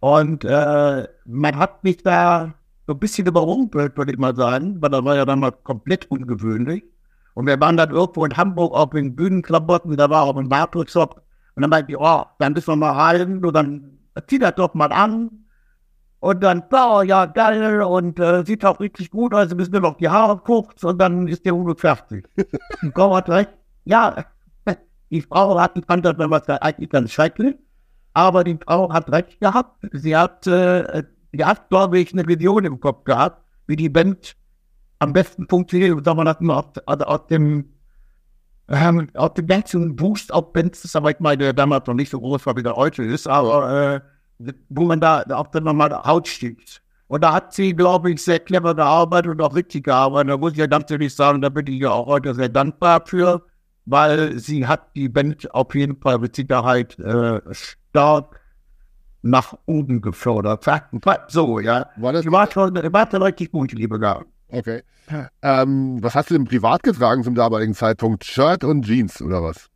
Und 0.00 0.44
äh, 0.44 1.08
man 1.24 1.56
hat 1.56 1.82
mich 1.82 2.02
da 2.02 2.54
so 2.86 2.92
ein 2.92 2.98
bisschen 2.98 3.26
überrumpelt, 3.26 3.96
würde 3.96 4.12
ich 4.12 4.18
mal 4.18 4.36
sagen, 4.36 4.80
weil 4.80 4.90
das 4.90 5.04
war 5.04 5.16
ja 5.16 5.24
dann 5.24 5.40
mal 5.40 5.52
komplett 5.52 6.10
ungewöhnlich. 6.10 6.84
Und 7.34 7.46
wir 7.46 7.58
waren 7.60 7.76
dann 7.76 7.90
irgendwo 7.90 8.24
in 8.24 8.36
Hamburg 8.36 8.74
auf 8.74 8.90
den 8.90 9.14
Bühnenklamotten, 9.14 9.96
da 9.96 10.10
war 10.10 10.24
auch 10.24 10.36
ein 10.36 10.48
Bartelshop. 10.48 11.22
Und 11.54 11.62
dann 11.62 11.70
meinte 11.70 11.92
ich, 11.92 11.98
oh, 11.98 12.24
dann 12.38 12.52
müssen 12.52 12.68
wir 12.68 12.76
mal 12.76 12.92
rein 12.92 13.44
und 13.44 13.52
dann 13.54 13.98
zieh 14.26 14.38
das 14.38 14.54
doch 14.54 14.74
mal 14.74 14.92
an. 14.92 15.44
Und 16.20 16.42
dann, 16.42 16.64
oh, 16.72 17.02
ja, 17.02 17.26
geil, 17.26 17.82
und 17.82 18.18
äh, 18.18 18.44
sieht 18.44 18.64
auch 18.64 18.80
richtig 18.80 19.10
gut 19.10 19.32
aus, 19.32 19.54
müssen 19.54 19.72
wir 19.72 19.80
noch 19.80 19.96
die 19.96 20.08
Haare 20.08 20.38
kurz 20.38 20.82
und 20.82 20.98
dann 20.98 21.28
ist 21.28 21.44
der 21.46 21.54
Udo 21.54 21.74
fertig. 21.76 22.28
Und 22.82 22.92
Gott 22.94 23.14
hat 23.14 23.28
recht, 23.28 23.50
ja, 23.84 24.24
die 25.10 25.22
Frau 25.22 25.58
hat 25.60 25.74
fand 25.86 26.04
das 26.04 26.16
was 26.18 26.48
eigentlich 26.48 26.90
ganz 26.90 27.12
schrecklich, 27.12 27.54
aber 28.14 28.42
die 28.42 28.58
Frau 28.66 28.92
hat 28.92 29.10
recht 29.12 29.38
gehabt. 29.38 29.86
Sie 29.92 30.16
hat, 30.16 30.44
äh, 30.48 31.04
sie 31.32 31.44
hat, 31.44 31.68
glaube 31.68 32.00
ich, 32.00 32.12
eine 32.12 32.26
Vision 32.26 32.64
im 32.64 32.80
Kopf 32.80 33.04
gehabt, 33.04 33.40
wie 33.68 33.76
die 33.76 33.88
Band 33.88 34.34
am 34.98 35.12
besten 35.12 35.46
funktioniert. 35.48 36.04
Sagen 36.04 36.18
wir 36.18 36.24
das 36.24 36.40
mal 36.40 36.58
aus, 36.58 36.82
also 36.84 37.04
aus 37.04 37.26
dem 37.28 37.74
ähm, 38.68 39.08
aus 39.14 39.34
dem 39.34 39.46
ganzen 39.46 39.96
Boost 39.96 40.32
auf 40.32 40.52
Bands, 40.52 40.82
das 40.82 40.96
aber 40.96 41.10
ich 41.10 41.20
meine, 41.20 41.54
damals 41.54 41.86
noch 41.86 41.94
nicht 41.94 42.10
so 42.10 42.20
groß 42.20 42.44
war, 42.44 42.56
wie 42.56 42.62
der 42.62 42.76
heute 42.76 43.02
ist, 43.02 43.26
aber 43.26 43.94
äh, 43.94 44.00
wo 44.68 44.84
man 44.84 45.00
da 45.00 45.22
auf 45.22 45.50
der 45.50 45.60
normale 45.60 46.02
Haut 46.04 46.28
steht. 46.28 46.80
Und 47.08 47.24
da 47.24 47.32
hat 47.32 47.54
sie, 47.54 47.74
glaube 47.74 48.10
ich, 48.10 48.22
sehr 48.22 48.38
clever 48.38 48.74
gearbeitet 48.74 49.32
und 49.32 49.40
auch 49.40 49.54
richtig 49.54 49.84
gearbeitet. 49.84 50.30
Da 50.30 50.36
muss 50.36 50.52
ich 50.52 50.58
ja 50.58 50.66
ganz 50.66 50.90
ehrlich 50.90 51.14
sagen, 51.14 51.40
da 51.40 51.48
bin 51.48 51.66
ich 51.66 51.80
ja 51.80 51.90
auch 51.90 52.06
heute 52.06 52.34
sehr 52.34 52.50
dankbar 52.50 53.02
für, 53.06 53.42
weil 53.86 54.38
sie 54.38 54.66
hat 54.66 54.94
die 54.94 55.08
Band 55.08 55.52
auf 55.54 55.74
jeden 55.74 55.96
Fall 55.96 56.18
mit 56.18 56.36
Sicherheit 56.36 56.98
äh, 56.98 57.40
stark 57.50 58.40
nach 59.22 59.56
oben 59.66 60.00
gefördert. 60.02 60.66
So, 61.28 61.60
ja. 61.60 61.88
War 61.96 62.12
das 62.12 62.22
Die 62.22 62.30
war 62.30 62.50
schon, 62.50 62.74
war 62.74 63.10
schon 63.10 63.22
richtig 63.22 63.52
gut, 63.52 63.72
liebe 63.72 63.98
Gaben. 63.98 64.26
Okay. 64.50 64.82
Ähm, 65.42 66.02
was 66.02 66.14
hast 66.14 66.30
du 66.30 66.34
denn 66.34 66.44
privat 66.44 66.82
getragen 66.82 67.24
zum 67.24 67.34
damaligen 67.34 67.74
Zeitpunkt? 67.74 68.24
Shirt 68.24 68.64
und 68.64 68.84
Jeans 68.84 69.22
oder 69.22 69.42
was? 69.42 69.68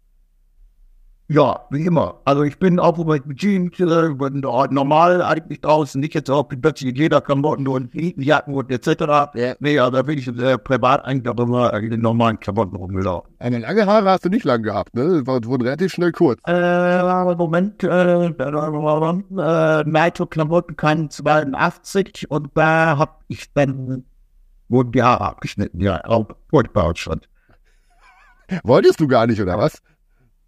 Ja, 1.33 1.61
wie 1.70 1.87
immer. 1.87 2.20
Also 2.26 2.43
ich 2.43 2.59
bin 2.59 2.78
auch 2.78 2.99
mit 2.99 3.22
Jeans, 3.39 3.80
äh, 3.80 4.11
bin 4.11 4.43
dort 4.43 4.70
normal 4.70 5.22
eigentlich 5.22 5.62
draußen, 5.62 5.99
nicht 5.99 6.12
jetzt 6.12 6.30
auch 6.30 6.43
plötzlich 6.43 6.95
Lederklamotten 6.95 7.66
und 7.68 7.95
Jacken 7.95 8.53
und 8.53 8.70
etc. 8.70 9.33
Ja. 9.35 9.55
Nee, 9.59 9.78
also 9.78 9.93
da 9.93 10.03
bin 10.03 10.18
ich 10.18 10.28
äh, 10.28 10.59
privat 10.59 11.07
eigentlich 11.07 11.35
auch 11.35 11.43
immer 11.43 11.72
in 11.72 11.89
den 11.89 12.03
normalen 12.03 12.39
Klamotten 12.39 12.76
rumgelaufen. 12.76 13.33
Eine 13.39 13.61
lange 13.61 13.87
Haare 13.87 14.11
hast 14.11 14.26
du 14.26 14.28
nicht 14.28 14.45
lang 14.45 14.62
gehabt, 14.62 14.95
ne? 14.95 15.26
Wurden 15.26 15.62
relativ 15.62 15.93
schnell 15.93 16.12
kurz. 16.12 16.39
Äh, 16.47 17.35
Moment, 17.35 17.83
äh, 17.83 18.26
äh, 18.26 19.85
Nitro-Klamotten 19.85 20.76
kann 20.76 21.09
82 21.09 22.30
und 22.30 22.51
da 22.55 22.99
hab 22.99 23.24
ich 23.28 23.51
dann, 23.55 24.05
wurden 24.68 24.93
die 24.93 25.03
Haare 25.03 25.24
abgeschnitten, 25.24 25.80
ja, 25.80 26.05
auch 26.05 26.26
furchtbar 26.51 26.95
schon. 26.95 27.22
Wolltest 28.64 29.01
du 29.01 29.09
gar 29.09 29.26
nicht, 29.26 29.41
oder 29.41 29.57
was? 29.57 29.80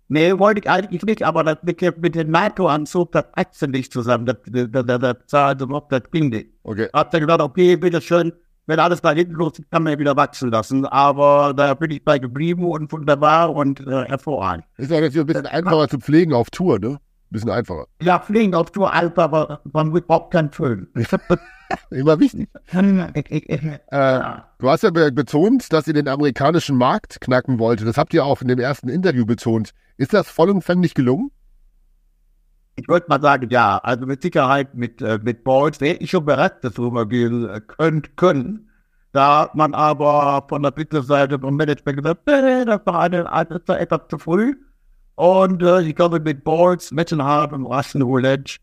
Nee, 0.08 0.38
wollte 0.38 0.60
ich 0.60 0.68
eigentlich 0.70 1.02
nicht, 1.02 1.22
aber 1.22 1.44
das 1.44 1.58
mit, 1.62 1.80
dem- 1.80 1.94
mit 2.00 2.14
dem 2.14 2.30
NATO-Anzug, 2.30 3.12
das 3.12 3.24
passte 3.32 3.68
nicht 3.68 3.92
zusammen. 3.92 4.26
Das, 4.26 4.36
das, 4.46 4.68
das, 4.70 4.86
das, 5.28 5.56
das, 5.56 5.68
das 5.88 6.02
ging 6.10 6.28
nicht. 6.28 6.50
Okay. 6.62 6.88
Hab 6.92 7.10
dann 7.10 7.22
gesagt, 7.22 7.40
okay, 7.40 7.76
bitteschön, 7.76 8.32
wenn 8.66 8.78
alles 8.78 9.00
da 9.00 9.12
hinten 9.12 9.34
los 9.34 9.58
ist, 9.58 9.70
kann 9.70 9.82
man 9.82 9.92
ja 9.94 9.98
wieder 9.98 10.16
wachsen 10.16 10.50
lassen. 10.50 10.84
Aber 10.86 11.54
da 11.56 11.74
bin 11.74 11.90
ich 11.90 12.04
bei 12.04 12.18
geblieben 12.18 12.64
und 12.64 12.90
wunderbar 12.92 13.54
und 13.54 13.80
äh, 13.80 14.04
hervorragend. 14.04 14.64
Ist 14.76 14.90
ja 14.90 15.00
jetzt 15.00 15.16
ein 15.16 15.26
bisschen 15.26 15.46
einfacher 15.46 15.88
zu 15.88 15.98
pflegen 15.98 16.32
auf 16.34 16.50
Tour, 16.50 16.78
ne? 16.78 16.98
Bisschen 17.30 17.50
einfacher. 17.50 17.86
Ja, 18.00 18.20
fliegen 18.20 18.54
auf 18.54 18.70
Tour 18.70 18.92
aber 18.92 19.60
man 19.72 19.90
braucht 19.92 20.30
keinen 20.30 20.52
Föhn. 20.52 20.86
Immer 21.90 22.20
wichtig. 22.20 22.48
Äh, 22.72 24.20
du 24.58 24.70
hast 24.70 24.82
ja 24.82 24.90
be 24.90 25.10
betont, 25.10 25.72
dass 25.72 25.88
ihr 25.88 25.94
den 25.94 26.06
amerikanischen 26.08 26.76
Markt 26.76 27.20
knacken 27.20 27.58
wolltet. 27.58 27.88
Das 27.88 27.96
habt 27.96 28.14
ihr 28.14 28.24
auch 28.24 28.40
in 28.42 28.48
dem 28.48 28.60
ersten 28.60 28.88
Interview 28.88 29.24
betont. 29.26 29.70
Ist 29.96 30.12
das 30.12 30.28
vollumfänglich 30.28 30.94
gelungen? 30.94 31.30
Ich 32.76 32.88
würde 32.88 33.06
mal 33.08 33.20
sagen, 33.20 33.48
ja, 33.50 33.78
also 33.78 34.06
mit 34.06 34.22
Sicherheit 34.22 34.74
mit, 34.74 35.00
äh, 35.00 35.20
mit 35.22 35.44
Balls 35.44 35.80
hätte 35.80 36.02
ich 36.02 36.10
schon 36.10 36.24
bereits 36.24 36.60
darüber 36.62 37.06
gehen 37.06 37.48
äh, 37.48 37.60
können, 37.60 38.02
können. 38.16 38.70
Da 39.12 39.42
hat 39.42 39.54
man 39.54 39.74
aber 39.74 40.44
von 40.48 40.62
der 40.64 40.72
Business-Seite 40.72 41.38
vom 41.38 41.54
Management 41.54 41.98
gesagt, 41.98 42.26
nee, 42.26 42.64
das 42.64 42.80
war 42.84 43.00
eine, 43.00 43.30
eine, 43.30 43.48
das 43.48 43.62
war 43.66 43.78
etwas 43.78 44.00
zu 44.08 44.18
früh. 44.18 44.56
Und 45.14 45.62
äh, 45.62 45.82
ich 45.82 45.94
glaube, 45.94 46.18
mit 46.18 46.42
Balls, 46.42 46.90
Mettenhard 46.90 47.52
und 47.52 47.64
Russian 47.64 48.02
Roulette, 48.02 48.56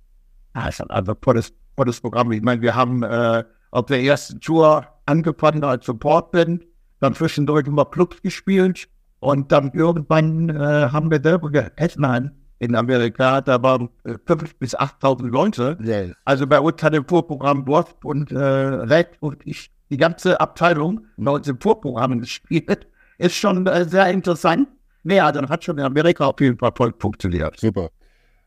das 0.53 0.69
ist 0.69 0.79
halt 0.81 0.91
einfach 0.91 1.15
tolles, 1.21 1.53
tolles 1.77 2.01
Programm. 2.01 2.33
Ich 2.33 2.41
meine, 2.41 2.61
wir 2.61 2.75
haben 2.75 3.03
äh, 3.03 3.45
auf 3.71 3.85
der 3.85 4.03
ersten 4.03 4.41
Tour 4.41 4.85
angefangen 5.05 5.63
als 5.63 5.85
Supportband, 5.85 6.65
dann 6.99 7.15
zwischendurch 7.15 7.65
immer 7.67 7.85
Clubs 7.85 8.21
gespielt 8.21 8.89
und 9.21 9.51
dann 9.51 9.71
irgendwann 9.73 10.49
äh, 10.49 10.89
haben 10.91 11.09
wir 11.09 11.21
selber 11.21 11.49
gegessen 11.49 12.31
in 12.59 12.75
Amerika, 12.75 13.41
da 13.41 13.61
waren 13.63 13.89
äh, 14.03 14.11
5.000 14.11 14.51
bis 14.59 14.77
8.000 14.77 15.27
Leute. 15.29 15.77
Also 16.25 16.45
bei 16.45 16.59
uns 16.59 16.81
hat 16.83 16.93
im 16.93 17.05
Vorprogramm 17.05 17.67
Wasp 17.67 18.05
und 18.05 18.31
äh, 18.31 18.37
Red 18.37 19.09
und 19.19 19.37
ich, 19.45 19.71
die 19.89 19.97
ganze 19.97 20.39
Abteilung 20.39 21.05
bei 21.17 21.31
uns 21.31 21.47
im 21.47 21.59
Vorprogramm 21.59 22.19
gespielt. 22.19 22.87
Ist 23.17 23.35
schon 23.35 23.65
äh, 23.65 23.85
sehr 23.85 24.09
interessant. 24.11 24.67
Also 25.07 25.41
das 25.41 25.49
hat 25.49 25.63
schon 25.63 25.79
in 25.79 25.85
Amerika 25.85 26.25
auf 26.25 26.39
jeden 26.39 26.59
Fall 26.59 26.71
voll 26.75 26.93
funktioniert. 26.99 27.59
Super. 27.59 27.89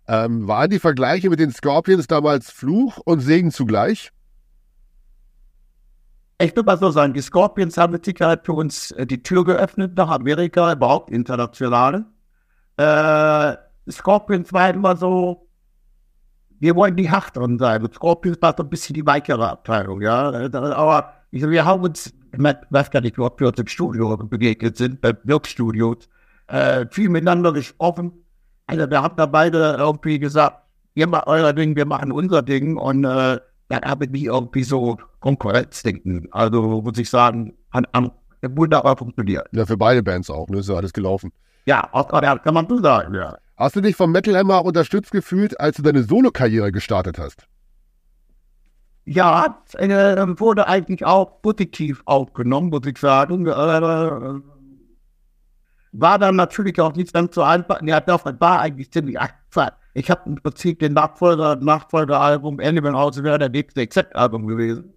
Ähm, 0.06 0.46
waren 0.46 0.70
die 0.70 0.78
Vergleiche 0.78 1.30
mit 1.30 1.40
den 1.40 1.50
Scorpions 1.50 2.06
damals 2.06 2.52
Fluch 2.52 2.98
und 2.98 3.18
Segen 3.20 3.50
zugleich? 3.50 4.10
Ich 6.38 6.56
würde 6.56 6.64
mal 6.66 6.78
so 6.78 6.90
sagen, 6.90 7.12
die 7.12 7.20
Scorpions 7.20 7.76
haben 7.76 7.92
mit 7.92 8.04
Sicherheit 8.04 8.44
für 8.44 8.54
uns 8.54 8.90
äh, 8.92 9.06
die 9.06 9.22
Tür 9.22 9.44
geöffnet 9.44 9.96
nach 9.96 10.10
Amerika, 10.10 10.72
überhaupt 10.72 11.10
international. 11.10 12.06
Äh, 12.76 13.56
Scorpions 13.90 14.52
war 14.52 14.70
immer 14.70 14.96
so, 14.96 15.48
wir 16.58 16.74
wollen 16.74 16.96
die 16.96 17.10
härteren 17.10 17.58
sein. 17.58 17.82
Und 17.82 17.94
Scorpions 17.94 18.38
war 18.40 18.54
so 18.56 18.64
ein 18.64 18.70
bisschen 18.70 18.94
die 18.94 19.06
weichere 19.06 19.48
Abteilung, 19.48 20.00
ja. 20.00 20.30
Aber 20.52 21.12
ich, 21.30 21.48
wir 21.48 21.64
haben 21.64 21.82
uns, 21.82 22.12
ich 22.32 22.38
weiß 22.40 22.90
gar 22.90 23.00
nicht, 23.00 23.18
ob 23.18 23.38
wir 23.38 23.48
uns 23.48 23.58
im 23.58 23.66
Studio 23.66 24.16
begegnet 24.16 24.76
sind, 24.76 25.00
bei 25.00 25.16
Wirkstudios, 25.24 26.08
äh, 26.48 26.86
viel 26.90 27.10
miteinander 27.10 27.52
gesprochen. 27.52 28.12
Also 28.66 28.90
wir 28.90 29.02
haben 29.02 29.16
da 29.16 29.26
beide 29.26 29.76
irgendwie 29.78 30.18
gesagt, 30.18 30.62
ihr 30.94 31.06
macht 31.06 31.26
euer 31.26 31.52
Ding, 31.52 31.76
wir 31.76 31.86
machen 31.86 32.12
unser 32.12 32.42
Ding 32.42 32.76
und 32.76 33.04
äh, 33.04 33.40
dann 33.68 33.82
habe 33.82 34.04
ich 34.04 34.10
mich 34.10 34.24
irgendwie 34.24 34.64
so 34.64 34.98
Konkurrenzdenken. 35.20 36.28
Also 36.30 36.82
muss 36.82 36.98
ich 36.98 37.08
sagen, 37.08 37.54
an, 37.70 37.86
an, 37.92 38.10
wunderbar 38.42 38.96
funktioniert. 38.96 39.46
Ja, 39.52 39.66
für 39.66 39.76
beide 39.76 40.02
Bands 40.02 40.30
auch, 40.30 40.48
ne? 40.48 40.58
Ist 40.58 40.68
ja 40.68 40.76
alles 40.76 40.92
gelaufen. 40.92 41.32
Ja, 41.66 41.82
kann 41.82 42.54
man 42.54 42.68
so 42.68 42.80
sagen, 42.82 43.14
ja. 43.14 43.36
Hast 43.56 43.76
du 43.76 43.80
dich 43.80 43.96
vom 43.96 44.12
Metal 44.12 44.36
Hammer 44.36 44.64
unterstützt 44.64 45.12
gefühlt, 45.12 45.58
als 45.60 45.76
du 45.76 45.82
deine 45.82 46.02
Solokarriere 46.02 46.72
gestartet 46.72 47.18
hast? 47.18 47.46
Ja, 49.06 49.62
äh, 49.74 50.26
wurde 50.38 50.66
eigentlich 50.66 51.04
auch 51.04 51.40
positiv 51.40 52.02
aufgenommen, 52.06 52.70
muss 52.70 52.86
ich 52.86 52.98
sagen. 52.98 53.46
Äh, 53.46 54.40
war 55.92 56.18
dann 56.18 56.36
natürlich 56.36 56.80
auch 56.80 56.94
nicht 56.94 57.12
ganz 57.12 57.34
so 57.34 57.42
einfach. 57.42 57.80
Ja, 57.82 58.00
doch, 58.00 58.24
war 58.24 58.60
eigentlich 58.60 58.90
ziemlich 58.90 59.18
einfach. 59.18 59.72
Ich 59.94 60.10
habe 60.10 60.22
im 60.26 60.36
Prinzip 60.36 60.80
den 60.80 60.92
Nachfolger, 60.92 61.56
Nachfolgeralbum 61.56 62.60
Animal 62.60 62.94
House 62.94 63.22
wäre 63.22 63.38
der 63.38 63.48
nächste 63.48 63.80
Except-Album 63.80 64.46
gewesen. 64.46 64.92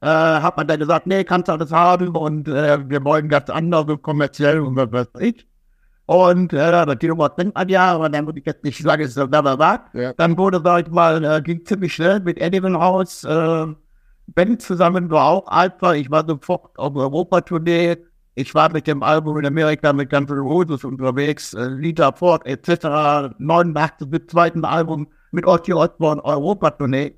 Äh, 0.00 0.06
hat 0.06 0.56
man 0.56 0.66
dann 0.66 0.78
gesagt, 0.78 1.06
nee, 1.06 1.24
kannst 1.24 1.48
du 1.48 1.52
alles 1.52 1.72
haben 1.72 2.08
und 2.14 2.46
äh, 2.46 2.88
wir 2.88 3.02
wollen 3.04 3.28
ganz 3.28 3.48
andere 3.48 3.96
kommerziell 3.96 4.60
und 4.60 4.76
was 4.76 4.92
weiß 4.92 5.08
ich. 5.20 5.46
Und 6.06 6.52
äh, 6.52 6.70
das 6.70 6.86
um 6.86 7.28
denkt 7.38 7.54
man 7.54 7.68
ja, 7.70 7.94
aber 7.94 8.10
dann 8.10 8.26
würde 8.26 8.38
ich 8.38 8.44
jetzt 8.44 8.62
nicht 8.64 8.82
sagen, 8.82 9.02
es 9.02 9.10
ist 9.10 9.14
so 9.14 9.30
war. 9.32 9.90
Ja. 9.94 10.12
Dann 10.12 10.36
wurde, 10.36 10.60
sag 10.62 10.86
ich 10.86 10.92
mal, 10.92 11.24
äh, 11.24 11.40
ging 11.40 11.64
ziemlich 11.64 11.94
schnell 11.94 12.20
mit 12.20 12.42
Animal 12.42 12.78
House. 12.78 13.24
Äh, 13.24 13.66
Ben 14.26 14.58
zusammen 14.58 15.10
war 15.10 15.26
auch 15.26 15.46
einfach. 15.48 15.94
Ich 15.94 16.10
war 16.10 16.26
sofort 16.26 16.78
auf 16.78 16.94
Europatournee. 16.94 17.96
Ich 18.36 18.52
war 18.54 18.72
mit 18.72 18.86
dem 18.88 19.02
Album 19.02 19.38
in 19.38 19.46
Amerika 19.46 19.92
mit 19.92 20.10
Guns 20.10 20.30
N' 20.30 20.38
Roses 20.38 20.82
unterwegs, 20.82 21.54
äh, 21.54 21.66
Lita 21.66 22.10
Ford 22.10 22.44
etc. 22.46 23.34
89 23.38 24.08
mit 24.08 24.30
zweiten 24.30 24.64
Album 24.64 25.06
mit 25.30 25.46
Ozzy 25.46 25.72
Osbourne 25.72 26.24
Europatournee. 26.24 27.14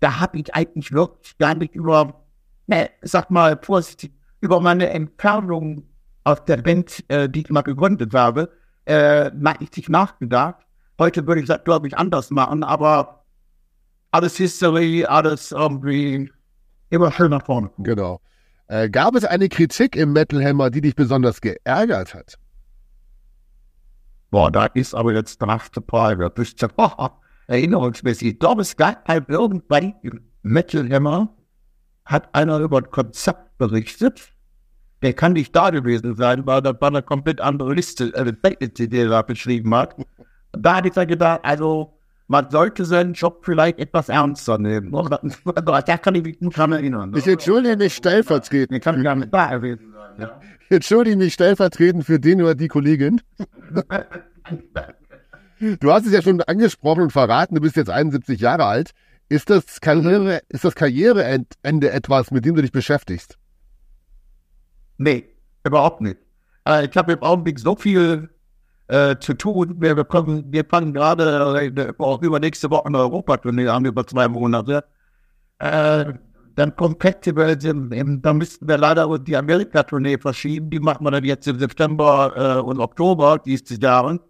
Da 0.00 0.18
habe 0.20 0.38
ich 0.38 0.54
eigentlich 0.54 0.92
wirklich 0.92 1.36
gar 1.36 1.54
nicht 1.54 1.74
über, 1.74 2.22
ne, 2.66 2.88
sag 3.02 3.30
mal 3.30 3.58
vorsichtig, 3.62 4.12
über 4.40 4.60
meine 4.60 4.88
Entfernung 4.88 5.82
aus 6.24 6.42
der 6.46 6.56
Band, 6.58 7.04
äh, 7.08 7.28
die 7.28 7.40
ich 7.40 7.50
mal 7.50 7.62
gegründet 7.62 8.14
habe, 8.14 8.50
äh, 8.86 9.30
richtig 9.60 9.90
nachgedacht. 9.90 10.64
Heute 10.98 11.26
würde 11.26 11.42
ich 11.42 11.48
das, 11.48 11.64
glaube 11.64 11.86
ich, 11.86 11.98
anders 11.98 12.30
machen, 12.30 12.64
aber 12.64 13.24
alles 14.10 14.36
History, 14.36 15.04
alles 15.04 15.52
irgendwie 15.52 16.32
immer 16.88 17.12
schön 17.12 17.30
nach 17.30 17.44
vorne. 17.44 17.70
Genau. 17.78 18.20
Äh, 18.68 18.90
gab 18.90 19.14
es 19.14 19.24
eine 19.24 19.48
Kritik 19.48 19.94
im 19.96 20.12
Metal 20.12 20.44
Hammer, 20.44 20.70
die 20.70 20.80
dich 20.80 20.96
besonders 20.96 21.40
geärgert 21.40 22.14
hat? 22.14 22.38
Boah, 24.30 24.50
da 24.50 24.66
ist 24.66 24.94
aber 24.94 25.12
jetzt 25.14 25.40
die 25.40 25.46
nächste 25.46 25.82
Frage. 25.82 26.28
Bist 26.30 26.60
du, 26.62 26.68
erinnerungsmäßig. 27.46 28.28
Ich 28.28 28.38
glaube, 28.38 28.62
es 28.62 28.76
gab 28.76 29.06
halt 29.08 29.28
irgendwann 29.28 29.94
im 30.02 30.20
Metal 30.42 30.88
Hammer 30.90 31.32
hat 32.04 32.32
einer 32.34 32.58
über 32.60 32.78
ein 32.78 32.90
Konzept 32.90 33.58
berichtet. 33.58 34.32
Der 35.02 35.12
kann 35.12 35.34
nicht 35.34 35.54
da 35.54 35.70
gewesen 35.70 36.14
sein, 36.14 36.46
weil 36.46 36.62
das 36.62 36.80
war 36.80 36.88
eine 36.88 37.02
komplett 37.02 37.40
andere 37.40 37.74
Liste, 37.74 38.14
äh, 38.14 38.68
die 38.70 38.88
der 38.88 39.08
da 39.08 39.22
beschrieben 39.22 39.74
hat. 39.74 39.96
Da 40.52 40.76
hatte 40.76 40.88
ich 40.88 40.94
dann 40.94 41.08
gedacht, 41.08 41.40
also 41.42 41.95
man 42.28 42.50
sollte 42.50 42.84
seinen 42.84 43.14
Job 43.14 43.44
vielleicht 43.44 43.78
etwas 43.78 44.08
ernster 44.08 44.58
nehmen. 44.58 44.92
Da 44.92 45.82
kann 45.98 46.14
ich 46.14 46.24
mich 46.24 46.40
nicht 46.40 46.56
dran 46.56 46.72
erinnern. 46.72 47.12
Ich 47.16 47.26
entschuldige 47.26 47.76
mich 47.76 47.94
stellvertretend. 47.94 48.78
Ich 48.78 48.82
kann 48.82 49.02
gar 49.02 49.14
nicht 49.14 49.32
da 49.32 49.56
gewesen 49.56 49.92
sein. 49.92 50.20
Ja. 50.20 50.40
Ich 50.64 50.70
entschuldige 50.70 51.16
mich 51.16 51.34
stellvertretend 51.34 52.04
für 52.04 52.18
den 52.18 52.42
oder 52.42 52.54
die 52.54 52.68
Kollegin. 52.68 53.20
Du 55.80 55.90
hast 55.90 56.06
es 56.06 56.12
ja 56.12 56.20
schon 56.22 56.42
angesprochen 56.42 57.04
und 57.04 57.12
verraten, 57.12 57.54
du 57.54 57.60
bist 57.60 57.76
jetzt 57.76 57.90
71 57.90 58.40
Jahre 58.40 58.64
alt. 58.64 58.90
Ist 59.28 59.50
das, 59.50 59.80
Karriere, 59.80 60.42
ist 60.48 60.64
das 60.64 60.74
Karriereende 60.74 61.90
etwas, 61.90 62.30
mit 62.30 62.44
dem 62.44 62.54
du 62.54 62.62
dich 62.62 62.72
beschäftigst? 62.72 63.38
Nee, 64.98 65.24
überhaupt 65.64 66.00
nicht. 66.00 66.18
Äh, 66.66 66.86
ich 66.86 66.96
habe 66.96 67.12
im 67.12 67.22
Augenblick 67.22 67.58
so 67.58 67.74
viel 67.74 68.28
äh, 68.88 69.16
zu 69.18 69.34
tun. 69.34 69.76
Wir, 69.80 69.94
bekommen, 69.94 70.44
wir 70.50 70.64
fangen 70.64 70.92
gerade 70.92 71.72
äh, 71.76 71.92
auch 71.98 72.22
übernächste 72.22 72.70
Woche 72.70 72.86
eine 72.86 72.98
Europatournee 72.98 73.68
an, 73.68 73.84
über 73.84 74.06
zwei 74.06 74.28
Monate. 74.28 74.84
Äh, 75.58 76.14
dann 76.56 76.74
kommt 76.74 77.04
im, 77.26 78.22
dann 78.22 78.38
müssten 78.38 78.66
wir 78.66 78.78
leider 78.78 79.18
die 79.18 79.36
Amerika-Tournee 79.36 80.18
verschieben. 80.18 80.70
Die 80.70 80.80
machen 80.80 81.04
wir 81.04 81.10
dann 81.10 81.24
jetzt 81.24 81.46
im 81.46 81.58
September 81.58 82.58
äh, 82.58 82.60
und 82.60 82.80
Oktober 82.80 83.38
dieses 83.44 83.78
Jahres. 83.80 84.20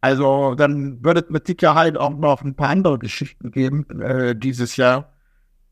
Also 0.00 0.54
dann 0.54 1.04
wird 1.04 1.24
es 1.24 1.30
mit 1.30 1.46
Sicherheit 1.46 1.98
auch 1.98 2.16
noch 2.16 2.42
ein 2.42 2.56
paar 2.56 2.70
andere 2.70 2.98
Geschichten 2.98 3.50
geben 3.50 4.00
äh, 4.00 4.34
dieses 4.34 4.76
Jahr. 4.76 5.12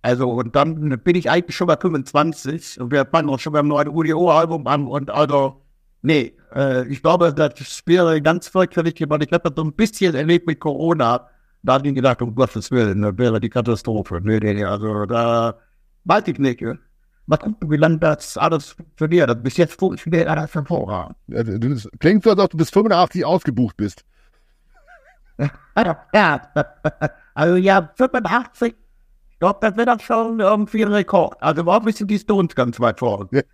Also 0.03 0.31
und 0.31 0.55
dann 0.55 1.01
bin 1.03 1.16
ich 1.16 1.31
eigentlich 1.31 1.57
schon 1.57 1.66
bei 1.66 1.77
25 1.77 2.81
und 2.81 2.93
wir 2.93 3.07
fangen 3.07 3.31
auch 3.31 3.39
schon 3.39 3.55
beim 3.55 3.69
neuen 3.69 3.89
UDO-Album 3.89 4.66
an 4.66 4.87
und 4.87 5.11
also, 5.11 5.62
nee, 6.03 6.35
äh, 6.55 6.87
ich 6.89 7.03
glaube, 7.03 7.33
das 7.33 7.83
wäre 7.87 8.21
ganz 8.23 8.49
fürchterlich, 8.49 8.95
weil 9.09 9.23
ich 9.23 9.33
habe 9.33 9.51
das 9.51 9.53
so 9.57 9.65
ein 9.65 9.73
bisschen 9.73 10.15
erlebt 10.15 10.47
mit 10.47 10.61
Corona. 10.61 11.29
Da 11.63 11.75
habe 11.75 11.89
ich 11.89 11.95
gedacht, 11.95 12.23
um 12.23 12.35
Gottes 12.35 12.71
Willen, 12.71 13.03
das 13.03 13.19
wäre 13.19 13.41
die 13.41 13.51
Katastrophe. 13.51 14.21
Nee, 14.23 14.39
nee, 14.39 14.65
also 14.65 15.07
da 15.07 15.59
weiß 16.05 16.25
ich 16.29 16.39
nicht. 16.39 16.63
Mal 17.27 17.37
gucken, 17.37 17.71
wie 17.71 17.77
lange 17.77 17.99
das 17.99 18.39
alles 18.39 18.71
funktioniert. 18.71 19.43
Bis 19.43 19.57
jetzt 19.59 19.79
funktioniert 19.79 20.29
alles 20.29 20.55
hervorragend. 20.55 21.17
Du, 21.27 21.77
klingt 21.99 22.25
so, 22.25 22.31
als 22.31 22.41
ob 22.41 22.51
du 22.51 22.57
bis 22.57 22.71
85 22.71 23.25
ausgebucht 23.25 23.77
bist. 23.77 24.05
ja, 26.15 26.43
also 27.35 27.57
ja, 27.57 27.93
85, 27.97 28.75
ich 29.31 29.39
glaube, 29.39 29.59
das 29.61 29.77
wäre 29.77 29.87
dann 29.87 30.01
schon 30.01 30.41
irgendwie 30.41 30.85
ein 30.85 30.93
Rekord. 30.93 31.37
Also 31.43 31.67
war 31.67 31.81
ein 31.81 31.85
bisschen 31.85 32.09
die 32.09 32.19
Stones 32.19 32.55
ganz 32.55 32.81
weit 32.81 32.99
vorne. 32.99 33.29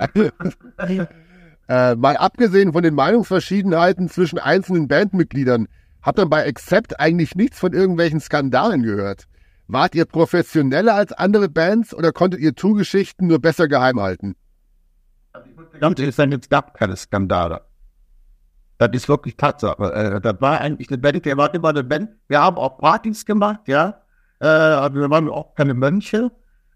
äh, 1.69 1.95
mal 1.95 2.17
abgesehen 2.17 2.73
von 2.73 2.83
den 2.83 2.95
Meinungsverschiedenheiten 2.95 4.09
zwischen 4.09 4.39
einzelnen 4.39 4.89
Bandmitgliedern, 4.89 5.69
hat 6.03 6.19
man 6.19 6.29
bei 6.29 6.47
Accept 6.47 7.01
eigentlich 7.01 7.35
nichts 7.35 7.59
von 7.59 7.73
irgendwelchen 7.73 8.21
Skandalen 8.21 8.83
gehört. 8.83 9.27
Wart 9.67 9.95
ihr 9.95 10.05
professioneller 10.05 10.95
als 10.95 11.13
andere 11.13 11.49
Bands 11.49 11.95
oder 11.95 12.13
konntet 12.13 12.41
ihr 12.41 12.55
Tourgeschichten 12.55 13.27
nur 13.27 13.41
besser 13.41 13.69
geheim 13.69 13.99
halten? 14.01 14.37
Sein, 16.11 16.33
es 16.33 16.49
gab 16.49 16.75
keine 16.75 16.97
Skandale. 16.97 17.63
Das 18.79 18.91
ist 18.93 19.09
wirklich 19.09 19.37
Tatsache. 19.37 19.93
Äh, 19.93 20.21
das 20.21 20.41
war 20.41 20.61
eigentlich 20.61 20.89
eine 20.89 20.99
Band, 20.99 21.25
wir 21.25 21.37
waren 21.37 21.55
immer 21.55 21.71
eine 21.71 21.85
Band. 21.85 22.11
Wir 22.29 22.41
haben 22.41 22.57
auch 22.57 22.79
Partys 22.79 23.25
gemacht, 23.25 23.61
ja. 23.67 24.03
Äh, 24.41 24.47
also 24.47 24.97
wir 24.97 25.11
waren 25.11 25.29
auch 25.31 25.55
keine 25.55 25.75
Mönche. 25.75 26.31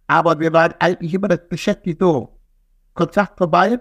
Aber 0.07 0.41
wir 0.41 0.53
waren 0.53 0.75
eigentlich 0.79 1.13
immer 1.13 1.29
das 1.29 1.49
beschäftigt 1.49 2.01
so. 2.01 2.41
Kontakt 2.95 3.37
vorbei, 3.37 3.79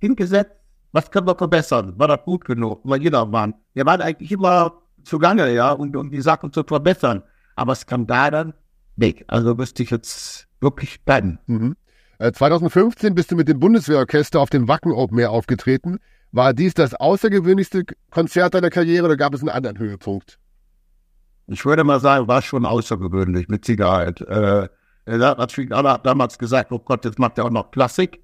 hingesetzt, 0.00 0.52
was 0.92 1.10
können 1.10 1.26
wir 1.26 1.36
verbessern? 1.36 1.94
War 1.98 2.08
das 2.08 2.24
gut 2.24 2.44
genug? 2.44 2.80
War 2.84 2.96
jeder 2.96 3.26
Mann. 3.26 3.54
Wir 3.74 3.84
waren 3.84 4.00
eigentlich 4.00 4.32
immer 4.32 4.82
zugange, 5.04 5.52
ja, 5.52 5.72
um, 5.72 5.94
um 5.94 6.10
die 6.10 6.20
Sachen 6.20 6.52
zu 6.52 6.64
verbessern. 6.64 7.22
Aber 7.54 7.74
Skandale, 7.74 8.54
nee. 8.96 9.24
Also 9.28 9.54
müsste 9.54 9.82
ich 9.82 9.90
jetzt 9.90 10.48
wirklich 10.60 11.04
pennen. 11.04 11.38
Mhm. 11.46 11.76
2015 12.18 13.10
äh, 13.10 13.14
bist 13.14 13.30
du 13.30 13.36
mit 13.36 13.48
dem 13.48 13.60
Bundeswehrorchester 13.60 14.40
auf 14.40 14.50
dem 14.50 14.68
Wacken 14.68 14.92
Open 14.92 15.18
Air 15.18 15.30
aufgetreten. 15.30 15.98
War 16.32 16.54
dies 16.54 16.74
das 16.74 16.94
außergewöhnlichste 16.94 17.84
Konzert 18.10 18.54
deiner 18.54 18.70
Karriere 18.70 19.04
oder 19.04 19.16
gab 19.16 19.34
es 19.34 19.40
einen 19.40 19.50
anderen 19.50 19.78
Höhepunkt? 19.78 20.38
Ich 21.46 21.64
würde 21.64 21.84
mal 21.84 22.00
sagen, 22.00 22.26
war 22.26 22.42
schon 22.42 22.66
außergewöhnlich, 22.66 23.48
mit 23.48 23.64
Sicherheit. 23.64 24.20
Äh, 24.22 24.68
er 25.04 25.20
hat 25.20 25.38
natürlich 25.38 25.72
alle 25.72 26.00
damals 26.02 26.38
gesagt, 26.38 26.72
oh 26.72 26.78
Gott, 26.78 27.04
jetzt 27.04 27.18
macht 27.18 27.38
er 27.38 27.44
auch 27.44 27.50
noch 27.50 27.70
Klassik. 27.70 28.20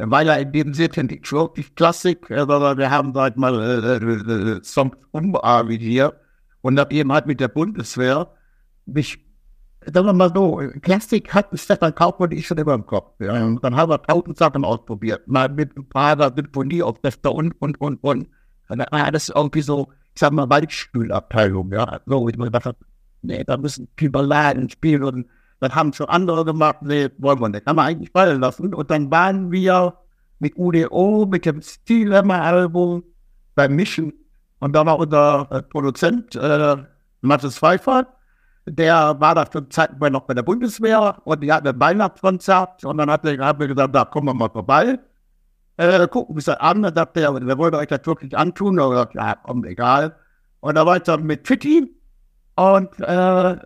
Er 0.00 0.10
ja 0.26 0.34
in 0.36 0.52
dem 0.52 0.72
Sinne 0.72 1.04
nicht 1.04 1.30
wirklich 1.30 1.74
Klassik, 1.74 2.26
sondern 2.28 2.78
wir 2.78 2.90
haben 2.90 3.12
halt 3.14 3.36
mal 3.36 3.54
äh, 3.60 3.96
äh, 3.96 4.56
äh 4.56 4.90
umarbeitet 5.10 6.14
und 6.62 6.80
habe 6.80 6.94
eben 6.94 7.12
halt 7.12 7.26
mit 7.26 7.40
der 7.40 7.48
Bundeswehr 7.48 8.28
mich 8.86 9.18
sagen 9.86 10.06
wir 10.06 10.12
mal 10.12 10.32
so, 10.34 10.60
Klassik 10.82 11.32
hat 11.32 11.48
Stefan 11.58 11.94
Kaufmann 11.94 12.32
ich 12.32 12.46
schon 12.46 12.58
immer 12.58 12.74
im 12.74 12.86
Kopf. 12.86 13.14
Ja. 13.20 13.44
Und 13.44 13.62
dann 13.64 13.76
haben 13.76 13.90
wir 13.90 14.02
tausend 14.02 14.36
Sachen 14.36 14.64
ausprobiert. 14.64 15.26
Mal 15.26 15.48
mit 15.48 15.76
ein 15.76 15.88
paar 15.88 16.16
Symphonieorchester 16.34 17.32
und, 17.32 17.52
und, 17.60 17.80
und, 17.80 18.02
und. 18.02 18.28
Und 18.68 18.78
dann 18.78 18.86
war 18.90 19.10
das 19.10 19.30
irgendwie 19.30 19.62
so, 19.62 19.88
ich 20.14 20.20
sag 20.20 20.32
mal, 20.32 20.48
Waldspülabteilung, 20.50 21.72
ja. 21.72 22.00
So, 22.06 22.28
ich 22.28 22.36
mir 22.36 22.50
nee, 23.22 23.42
da 23.44 23.56
müssen 23.56 23.88
Balladen 24.10 24.68
spielen 24.68 25.02
und 25.02 25.26
dann 25.60 25.74
haben 25.74 25.92
schon 25.92 26.08
andere 26.08 26.44
gemacht, 26.44 26.78
nee, 26.80 27.08
wollen 27.18 27.40
wir 27.40 27.48
nicht. 27.48 27.66
Haben 27.66 27.76
wir 27.76 27.82
eigentlich 27.82 28.10
fallen 28.10 28.40
lassen. 28.40 28.74
Und 28.74 28.90
dann 28.90 29.10
waren 29.10 29.50
wir 29.52 29.94
mit 30.38 30.54
UDO, 30.56 31.26
mit 31.30 31.44
dem 31.44 31.60
Stilhammer-Album 31.60 33.04
beim 33.54 33.76
Mischen. 33.76 34.12
Und 34.58 34.74
da 34.74 34.84
war 34.84 34.98
unser 34.98 35.48
äh, 35.50 35.62
Produzent, 35.62 36.34
äh, 36.34 36.76
Mathis 37.20 37.58
Pfeiffer, 37.58 38.06
der 38.66 39.20
war 39.20 39.34
da 39.34 39.46
für 39.46 39.68
Zeitpunkt 39.68 40.12
noch 40.12 40.22
bei 40.22 40.34
der 40.34 40.42
Bundeswehr 40.42 41.16
und 41.24 41.42
die 41.42 41.52
hatten 41.52 41.68
ein 41.68 41.80
Weihnachtskonzert 41.80 42.84
und 42.84 42.98
dann 42.98 43.10
hat 43.10 43.24
er, 43.24 43.36
gesagt, 43.36 43.94
da 43.94 44.04
kommen 44.04 44.28
wir 44.28 44.34
mal 44.34 44.50
vorbei. 44.50 44.98
Äh, 45.76 46.06
gucken 46.08 46.36
wir 46.36 46.40
es 46.40 46.48
an, 46.48 46.82
dann 46.82 46.94
dachte 46.94 47.20
er, 47.20 47.34
wir 47.34 47.58
wollen 47.58 47.74
euch 47.74 47.88
das 47.88 48.04
wirklich 48.04 48.36
antun. 48.36 48.78
Und 48.78 48.90
gesagt, 48.90 49.14
ja, 49.14 49.34
komm, 49.42 49.64
egal. 49.64 50.16
Und 50.60 50.74
da 50.74 50.84
war 50.84 50.96
ich 50.96 51.02
dann 51.04 51.24
mit 51.24 51.46
Fitti 51.46 51.94
und 52.54 53.00
äh, 53.00 53.56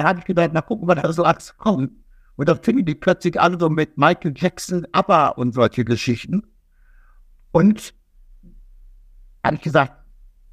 er 0.00 0.08
hat 0.08 0.24
gedacht, 0.24 0.50
na 0.52 0.60
gucken 0.60 0.88
wir, 0.88 0.94
da 0.94 1.12
so 1.12 1.24
alles 1.24 1.56
kommt. 1.56 1.92
Und 2.36 2.48
dann 2.48 2.62
fingen 2.62 2.84
die 2.84 2.94
plötzlich 2.94 3.38
an 3.38 3.58
so 3.60 3.68
mit 3.68 3.98
Michael 3.98 4.32
Jackson, 4.36 4.86
ABBA 4.92 5.28
und 5.28 5.54
solche 5.54 5.84
Geschichten. 5.84 6.42
Und 7.52 7.94
habe 9.44 9.56
ich 9.56 9.62
gesagt, 9.62 9.92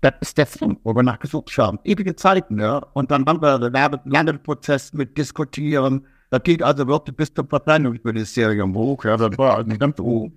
das 0.01 0.13
ist 0.21 0.37
der 0.37 0.45
Film, 0.45 0.77
wo 0.83 0.93
wir 0.93 1.03
nachgesucht 1.03 1.57
haben. 1.57 1.79
Ewige 1.83 2.15
Zeiten, 2.15 2.59
ja. 2.59 2.77
Und 2.93 3.09
dann 3.11 3.25
haben 3.25 3.41
wir 3.41 3.57
den 3.57 4.11
Lernprozess 4.11 4.93
mit 4.93 5.17
diskutieren. 5.17 6.05
Das 6.29 6.43
geht 6.43 6.61
also 6.61 6.87
wirklich 6.87 7.15
bis 7.15 7.33
zum 7.33 7.47
Verteidigungsministerium 7.47 8.75
hoch, 8.75 9.05
ja, 9.05 9.15
das 9.15 9.37
war 9.37 9.63
nicht 9.63 9.79
ganz 9.79 9.97
hoch. 9.99 10.29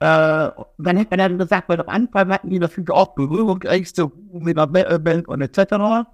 Äh, 0.00 0.50
dann 0.78 0.96
hätte 0.96 1.10
man 1.10 1.18
dann 1.18 1.38
gesagt, 1.38 1.68
weil 1.68 1.80
am 1.80 1.88
Anfang 1.88 2.30
hatten 2.30 2.50
die 2.50 2.58
natürlich 2.58 2.90
auch 2.90 3.14
Berührungsängste 3.14 4.10
mit 4.32 4.56
der 4.56 4.66
Band 4.66 5.28
und 5.28 5.40
etc. 5.42 6.06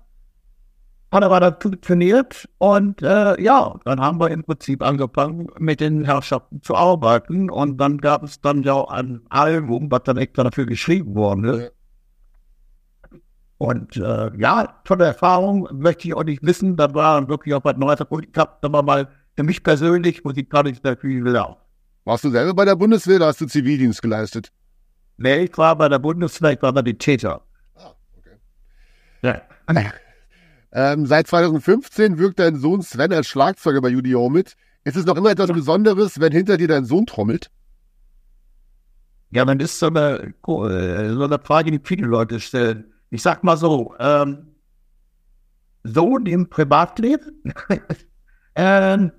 Hat 1.14 1.22
aber 1.22 1.38
das 1.38 1.54
funktioniert 1.60 2.48
und 2.58 3.00
äh, 3.00 3.40
ja, 3.40 3.78
dann 3.84 4.00
haben 4.00 4.18
wir 4.18 4.30
im 4.32 4.42
Prinzip 4.42 4.82
angefangen, 4.82 5.46
mit 5.60 5.78
den 5.78 6.04
Herrschaften 6.04 6.60
zu 6.60 6.74
arbeiten 6.74 7.50
und 7.50 7.78
dann 7.78 7.98
gab 7.98 8.24
es 8.24 8.40
dann 8.40 8.64
ja 8.64 8.84
ein 8.88 9.20
Album, 9.28 9.92
was 9.92 10.02
dann 10.06 10.16
extra 10.16 10.42
dafür 10.42 10.66
geschrieben 10.66 11.14
worden 11.14 11.44
ist. 11.44 11.72
Und 13.58 13.96
äh, 13.96 14.36
ja, 14.36 14.80
tolle 14.82 15.04
Erfahrung, 15.04 15.68
möchte 15.70 16.08
ich 16.08 16.14
auch 16.14 16.24
nicht 16.24 16.42
wissen. 16.42 16.76
Da 16.76 16.92
war 16.92 17.28
wirklich 17.28 17.54
auch 17.54 17.64
was 17.64 17.76
Neues. 17.76 18.00
Ich 18.00 18.36
habe 18.36 18.56
da 18.60 18.82
mal 18.82 19.08
für 19.36 19.44
mich 19.44 19.62
persönlich 19.62 20.24
musikalisch 20.24 20.78
sehr 20.82 20.96
viel 20.96 21.22
gelernt. 21.22 21.58
Warst 22.02 22.24
du 22.24 22.30
selber 22.30 22.54
bei 22.54 22.64
der 22.64 22.74
Bundeswehr 22.74 23.16
oder 23.16 23.26
hast 23.28 23.40
du 23.40 23.46
Zivildienst 23.46 24.02
geleistet? 24.02 24.50
Nee, 25.16 25.44
ich 25.44 25.56
war 25.56 25.76
bei 25.76 25.88
der 25.88 26.00
Bundeswehr, 26.00 26.54
ich 26.54 26.62
war 26.62 26.72
bei 26.72 26.82
den 26.82 26.98
Täter. 26.98 27.42
Ah, 27.76 27.92
okay. 28.18 28.36
Ja. 29.22 29.92
Ähm, 30.74 31.06
seit 31.06 31.28
2015 31.28 32.18
wirkt 32.18 32.40
dein 32.40 32.56
Sohn 32.56 32.82
Sven 32.82 33.12
als 33.12 33.28
Schlagzeuger 33.28 33.80
bei 33.80 33.96
UDO 33.96 34.28
mit. 34.28 34.56
Ist 34.82 34.96
es 34.96 35.06
noch 35.06 35.16
immer 35.16 35.30
etwas 35.30 35.52
Besonderes, 35.52 36.18
wenn 36.20 36.32
hinter 36.32 36.56
dir 36.56 36.66
dein 36.66 36.84
Sohn 36.84 37.06
trommelt? 37.06 37.50
Ja, 39.30 39.44
dann 39.44 39.60
ist 39.60 39.78
so 39.78 39.86
eine, 39.86 40.34
so 40.44 40.64
eine 40.64 41.38
Frage, 41.42 41.70
die 41.70 41.80
viele 41.82 42.06
Leute 42.06 42.40
stellen. 42.40 42.92
Ich 43.10 43.22
sag 43.22 43.44
mal 43.44 43.56
so, 43.56 43.94
ähm, 44.00 44.54
Sohn 45.84 46.26
im 46.26 46.48
Privatleben, 46.48 47.42
ähm, 48.56 49.12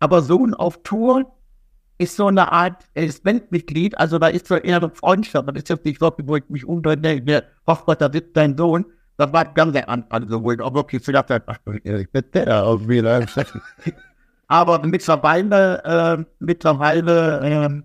aber 0.00 0.22
Sohn 0.22 0.54
auf 0.54 0.82
Tour 0.82 1.36
ist 1.98 2.16
so 2.16 2.26
eine 2.26 2.50
Art, 2.52 2.84
er 2.94 3.04
ist 3.04 3.22
Bandmitglied, 3.22 3.96
also 3.98 4.18
da 4.18 4.28
ist 4.28 4.46
so 4.46 4.56
eher 4.56 4.78
eine 4.78 4.90
Freundschaft, 4.90 5.48
das 5.48 5.56
ist 5.56 5.68
jetzt 5.68 5.84
nicht 5.84 6.00
so, 6.00 6.12
wo 6.24 6.36
ich 6.36 6.48
mich 6.48 6.64
umdrehe, 6.64 7.44
hofft, 7.66 8.00
da 8.00 8.10
sitzt 8.10 8.36
dein 8.36 8.56
Sohn, 8.56 8.86
das 9.16 9.32
war 9.32 9.44
ganz 9.46 9.72
der 9.72 9.88
Anfang, 9.88 10.28
so 10.28 10.42
wo 10.42 10.52
ich 10.52 10.60
auch 10.60 10.74
wirklich 10.74 11.04
gedacht 11.04 11.30
habe, 11.30 11.44
ach, 11.46 11.58
ich 11.82 12.10
bin 12.10 12.24
der 12.34 12.64
auf 12.64 12.86
wieder. 12.86 13.26
Aber 14.48 14.84
mittlerweile, 14.86 15.82
äh, 15.84 16.24
mittlerweile 16.38 17.40
äh, 17.40 17.82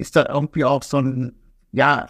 ist 0.00 0.16
da 0.16 0.26
irgendwie 0.28 0.64
auch 0.64 0.82
so 0.82 0.98
ein, 0.98 1.32
ja, 1.72 2.06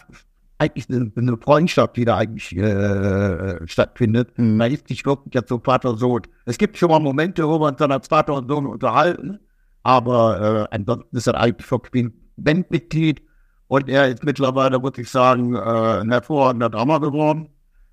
eigentlich 0.58 0.88
eine, 0.88 1.12
eine 1.16 1.36
Freundschaft, 1.36 1.96
die 1.96 2.04
da 2.04 2.16
eigentlich 2.16 2.56
äh, 2.56 3.66
stattfindet. 3.66 4.36
Mhm. 4.38 4.56
Man 4.56 4.72
ist 4.72 4.88
nicht 4.88 5.04
wirklich 5.04 5.34
jetzt 5.34 5.48
so 5.48 5.60
Vater 5.62 5.90
und 5.90 5.98
Sohn. 5.98 6.22
Es 6.46 6.58
gibt 6.58 6.78
schon 6.78 6.90
mal 6.90 7.00
Momente, 7.00 7.46
wo 7.46 7.58
man 7.58 7.76
dann 7.76 7.92
als 7.92 8.08
Vater 8.08 8.34
und 8.34 8.48
Sohn 8.48 8.66
unterhalten, 8.66 9.38
aber 9.82 10.68
äh, 10.70 10.74
ansonsten 10.76 11.16
ist 11.16 11.26
er 11.26 11.38
eigentlich 11.38 11.70
wirklich 11.70 12.04
ein 12.04 12.12
Bandmitglied 12.36 13.22
und 13.68 13.88
er 13.88 14.08
ist 14.08 14.24
mittlerweile, 14.24 14.78
muss 14.78 14.98
ich 14.98 15.10
sagen, 15.10 15.54
äh, 15.54 15.58
ein 15.58 16.10
hervorragender 16.10 16.70
Drama 16.70 16.98
geworden. 16.98 17.48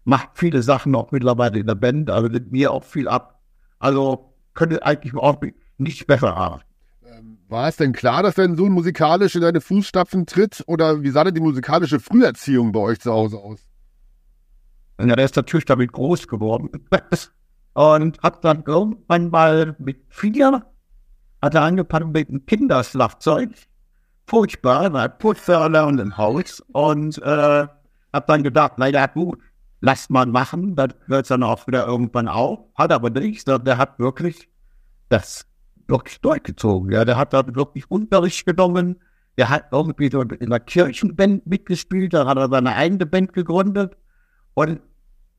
Macht 0.10 0.30
viele 0.34 0.64
Sachen 0.64 0.95
auch 0.95 1.11
mittlerweile 1.11 1.60
in 1.60 1.68
der 1.68 1.76
Band, 1.76 2.10
also 2.10 2.27
nimmt 2.30 2.52
mir 2.52 2.72
auch 2.72 2.84
viel 2.84 3.07
ab. 3.07 3.40
Also 3.77 4.34
könnte 4.56 4.84
eigentlich 4.84 5.14
auch 5.14 5.40
nicht 5.77 6.07
besser 6.07 6.36
haben. 6.36 6.61
Ähm, 7.06 7.38
war 7.48 7.68
es 7.68 7.77
denn 7.77 7.94
klar, 7.94 8.23
dass 8.23 8.34
dein 8.34 8.56
Sohn 8.56 8.72
musikalisch 8.72 9.36
in 9.36 9.41
deine 9.41 9.61
Fußstapfen 9.61 10.26
tritt? 10.26 10.64
Oder 10.65 11.03
wie 11.03 11.11
sah 11.11 11.23
denn 11.26 11.36
die 11.36 11.41
musikalische 11.41 11.99
Früherziehung 11.99 12.72
bei 12.72 12.80
euch 12.80 12.99
zu 12.99 13.11
Hause 13.11 13.38
aus? 13.38 13.60
Ja, 14.99 15.15
der 15.15 15.26
ist 15.26 15.36
natürlich 15.36 15.65
damit 15.65 15.91
groß 15.91 16.27
geworden. 16.27 16.72
Und 17.73 18.19
hat 18.23 18.44
dann 18.44 18.64
irgendwann 18.65 19.30
mal 19.30 19.76
mit 19.77 20.02
vier, 20.10 20.65
hat 21.40 21.53
er 21.53 21.61
angefangen 21.61 22.14
mit 22.14 22.30
einem 22.30 22.48
Kinderschlagzeug. 22.48 23.52
Furchtbar, 24.26 24.91
war 24.91 25.07
Putzförder 25.07 25.86
und 25.86 25.99
im 25.99 26.18
Haus. 26.18 26.61
Und 26.72 27.19
äh, 27.19 27.68
hab 28.11 28.26
dann 28.26 28.41
gedacht, 28.41 28.80
naja, 28.80 29.06
gut, 29.06 29.40
lasst 29.82 30.10
mal 30.10 30.26
machen, 30.26 30.76
dann 30.76 30.94
hört 31.08 31.24
es 31.24 31.30
dann 31.30 31.44
auch 31.44 31.68
wieder 31.68 31.86
irgendwann 31.88 32.28
auf. 32.28 32.60
Hat 32.76 32.92
aber 32.92 33.10
nichts, 33.10 33.46
der 33.46 33.78
hat 33.78 34.00
wirklich 34.00 34.50
das 35.10 35.46
wirklich 35.88 36.22
durchgezogen. 36.22 36.92
Ja, 36.92 37.06
der 37.06 37.18
hat 37.18 37.34
da 37.34 37.44
wirklich 37.56 37.90
Unterricht 37.90 38.46
genommen. 38.46 39.02
Der 39.38 39.50
hat 39.50 39.66
irgendwie 39.72 40.10
so 40.12 40.22
in 40.22 40.50
der 40.50 40.60
Kirchenband 40.60 41.48
mitgespielt, 41.48 42.14
da 42.14 42.26
hat 42.26 42.38
er 42.38 42.50
seine 42.50 42.76
eigene 42.76 43.06
Band 43.06 43.34
gegründet. 43.34 43.96
Und 44.54 44.82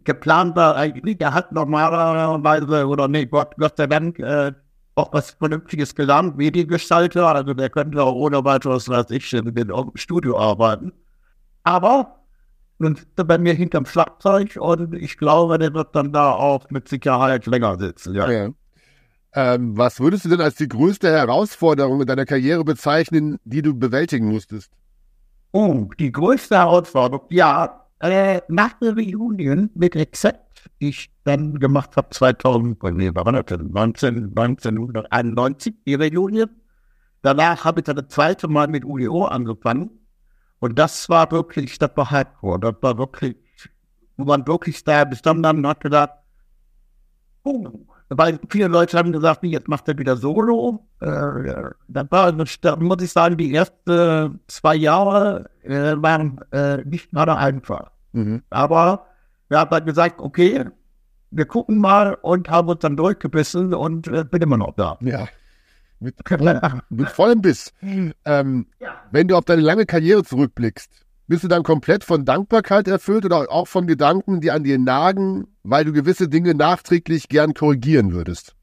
geplant 0.05 0.57
war 0.57 0.77
eigentlich, 0.77 1.21
er 1.21 1.35
hat 1.35 1.53
normalerweise, 1.53 2.87
oder 2.87 3.09
nee, 3.09 3.27
Gott, 3.27 3.55
Gott 3.59 3.77
sei 3.77 3.87
Dank, 3.87 4.19
äh, 4.19 4.53
auch 4.95 5.13
was 5.13 5.33
Vernünftiges 5.33 5.95
gelernt, 5.95 6.37
Mediengestalter, 6.37 7.27
also 7.29 7.55
der 7.55 7.71
könnte 7.71 8.03
auch 8.03 8.15
ohne 8.15 8.43
weiteres, 8.45 8.89
was 8.89 9.11
ich, 9.11 9.33
in 9.33 9.55
dem 9.55 9.93
Studio 9.95 10.39
arbeiten. 10.39 10.93
Aber 11.63 12.20
nun 12.81 12.97
sitzt 12.97 13.19
er 13.19 13.25
bei 13.25 13.39
mir 13.39 13.55
hinterm 13.55 13.87
Schlagzeug 13.87 14.57
und 14.59 14.95
ich 14.95 15.19
glaube, 15.19 15.59
der 15.59 15.75
wird 15.75 15.95
dann 15.95 16.13
da 16.13 16.33
auch 16.33 16.69
mit 16.71 16.89
Sicherheit 16.89 17.47
länger 17.47 17.79
sitzen. 17.79 18.15
Ja. 18.15 18.31
ja. 18.31 18.49
Ähm, 19.33 19.77
was 19.77 20.01
würdest 20.01 20.25
du 20.25 20.31
denn 20.31 20.41
als 20.41 20.57
die 20.57 20.69
größte 20.69 21.09
Herausforderung 21.09 22.01
in 22.01 22.07
deiner 22.07 22.25
Karriere 22.25 22.65
bezeichnen, 22.65 23.39
die 23.45 23.63
du 23.63 23.75
bewältigen 23.75 24.29
musstest? 24.29 24.73
Oh, 25.53 25.89
die 25.99 26.11
größte 26.11 26.57
Herausforderung, 26.57 27.27
ja, 27.31 27.87
äh, 28.01 28.41
nach 28.49 28.73
der 28.81 28.97
Reunion 28.97 29.71
mit 29.75 29.97
Accept, 29.97 30.71
die 30.81 30.89
ich 30.89 31.11
dann 31.25 31.59
gemacht 31.59 31.97
habe 31.97 32.09
2000, 32.11 32.83
nee, 32.95 33.15
war 33.15 33.31
19, 33.31 33.77
1991, 33.77 35.75
die 35.87 35.95
Reunion. 35.95 36.49
Danach 37.23 37.65
habe 37.65 37.81
ich 37.81 37.85
dann 37.85 37.97
das 37.97 38.09
zweite 38.09 38.49
Mal 38.49 38.69
mit 38.69 38.85
UDO 38.85 39.27
angefangen. 39.27 40.00
Und 40.61 40.79
das 40.79 41.09
war 41.09 41.31
wirklich, 41.31 41.79
das 41.79 41.91
war 41.97 42.11
hardcore. 42.11 42.61
Das 42.61 42.75
war 42.81 42.99
wirklich, 42.99 43.37
wo 44.17 44.25
man 44.25 44.47
wirklich 44.47 44.85
da 44.85 45.05
bis 45.05 45.23
dann, 45.23 45.43
dann 45.43 45.67
hat 45.67 45.81
gedacht, 45.81 46.11
oh, 47.45 47.67
weil 48.11 48.39
viele 48.49 48.69
Leute 48.69 48.99
haben 48.99 49.13
gesagt, 49.13 49.43
jetzt 49.45 49.69
macht 49.69 49.89
er 49.89 49.97
wieder 49.97 50.17
Solo. 50.17 50.87
Äh, 51.01 51.71
dann 51.89 52.11
war, 52.11 52.33
da 52.33 52.77
muss 52.77 53.03
ich 53.03 53.13
sagen, 53.13 53.37
die 53.37 53.55
ersten 53.55 54.41
zwei 54.49 54.75
Jahre 54.75 55.49
äh, 55.63 55.95
waren 55.97 56.41
äh, 56.51 56.79
nicht 56.85 57.11
gerade 57.11 57.37
einfach. 57.37 57.91
Mhm. 58.13 58.43
Aber 58.51 59.07
wir 59.49 59.61
haben 59.61 59.71
dann 59.71 59.87
gesagt, 59.87 60.21
okay, 60.21 60.67
wir 61.31 61.47
gucken 61.47 61.79
mal 61.79 62.15
und 62.23 62.51
haben 62.51 62.69
uns 62.69 62.81
dann 62.81 62.97
durchgebissen 62.97 63.73
und 63.73 64.09
äh, 64.09 64.25
bin 64.25 64.43
immer 64.43 64.57
noch 64.57 64.75
da. 64.75 64.99
Ja. 65.01 65.29
Mit, 66.01 66.15
mit 66.89 67.09
vollem 67.11 67.43
Biss. 67.43 67.75
Ähm, 67.83 68.67
ja. 68.81 68.95
Wenn 69.11 69.29
du 69.29 69.37
auf 69.37 69.45
deine 69.45 69.61
lange 69.61 69.85
Karriere 69.85 70.25
zurückblickst, 70.25 70.91
bist 71.27 71.45
du 71.45 71.49
dann 71.49 71.63
komplett 71.63 72.03
von 72.05 72.25
Dankbarkeit 72.25 72.89
erfüllt 72.89 73.25
oder 73.25 73.53
auch 73.53 73.69
von 73.69 73.87
Gedanken, 73.87 74.41
die 74.41 74.51
an 74.51 74.65
dir 74.65 74.79
nagen, 74.79 75.47
weil 75.63 75.85
du 75.85 75.93
gewisse 75.93 76.29
Dinge 76.29 76.55
nachträglich 76.55 77.29
gern 77.29 77.55
korrigieren 77.55 78.13
würdest? 78.13 78.57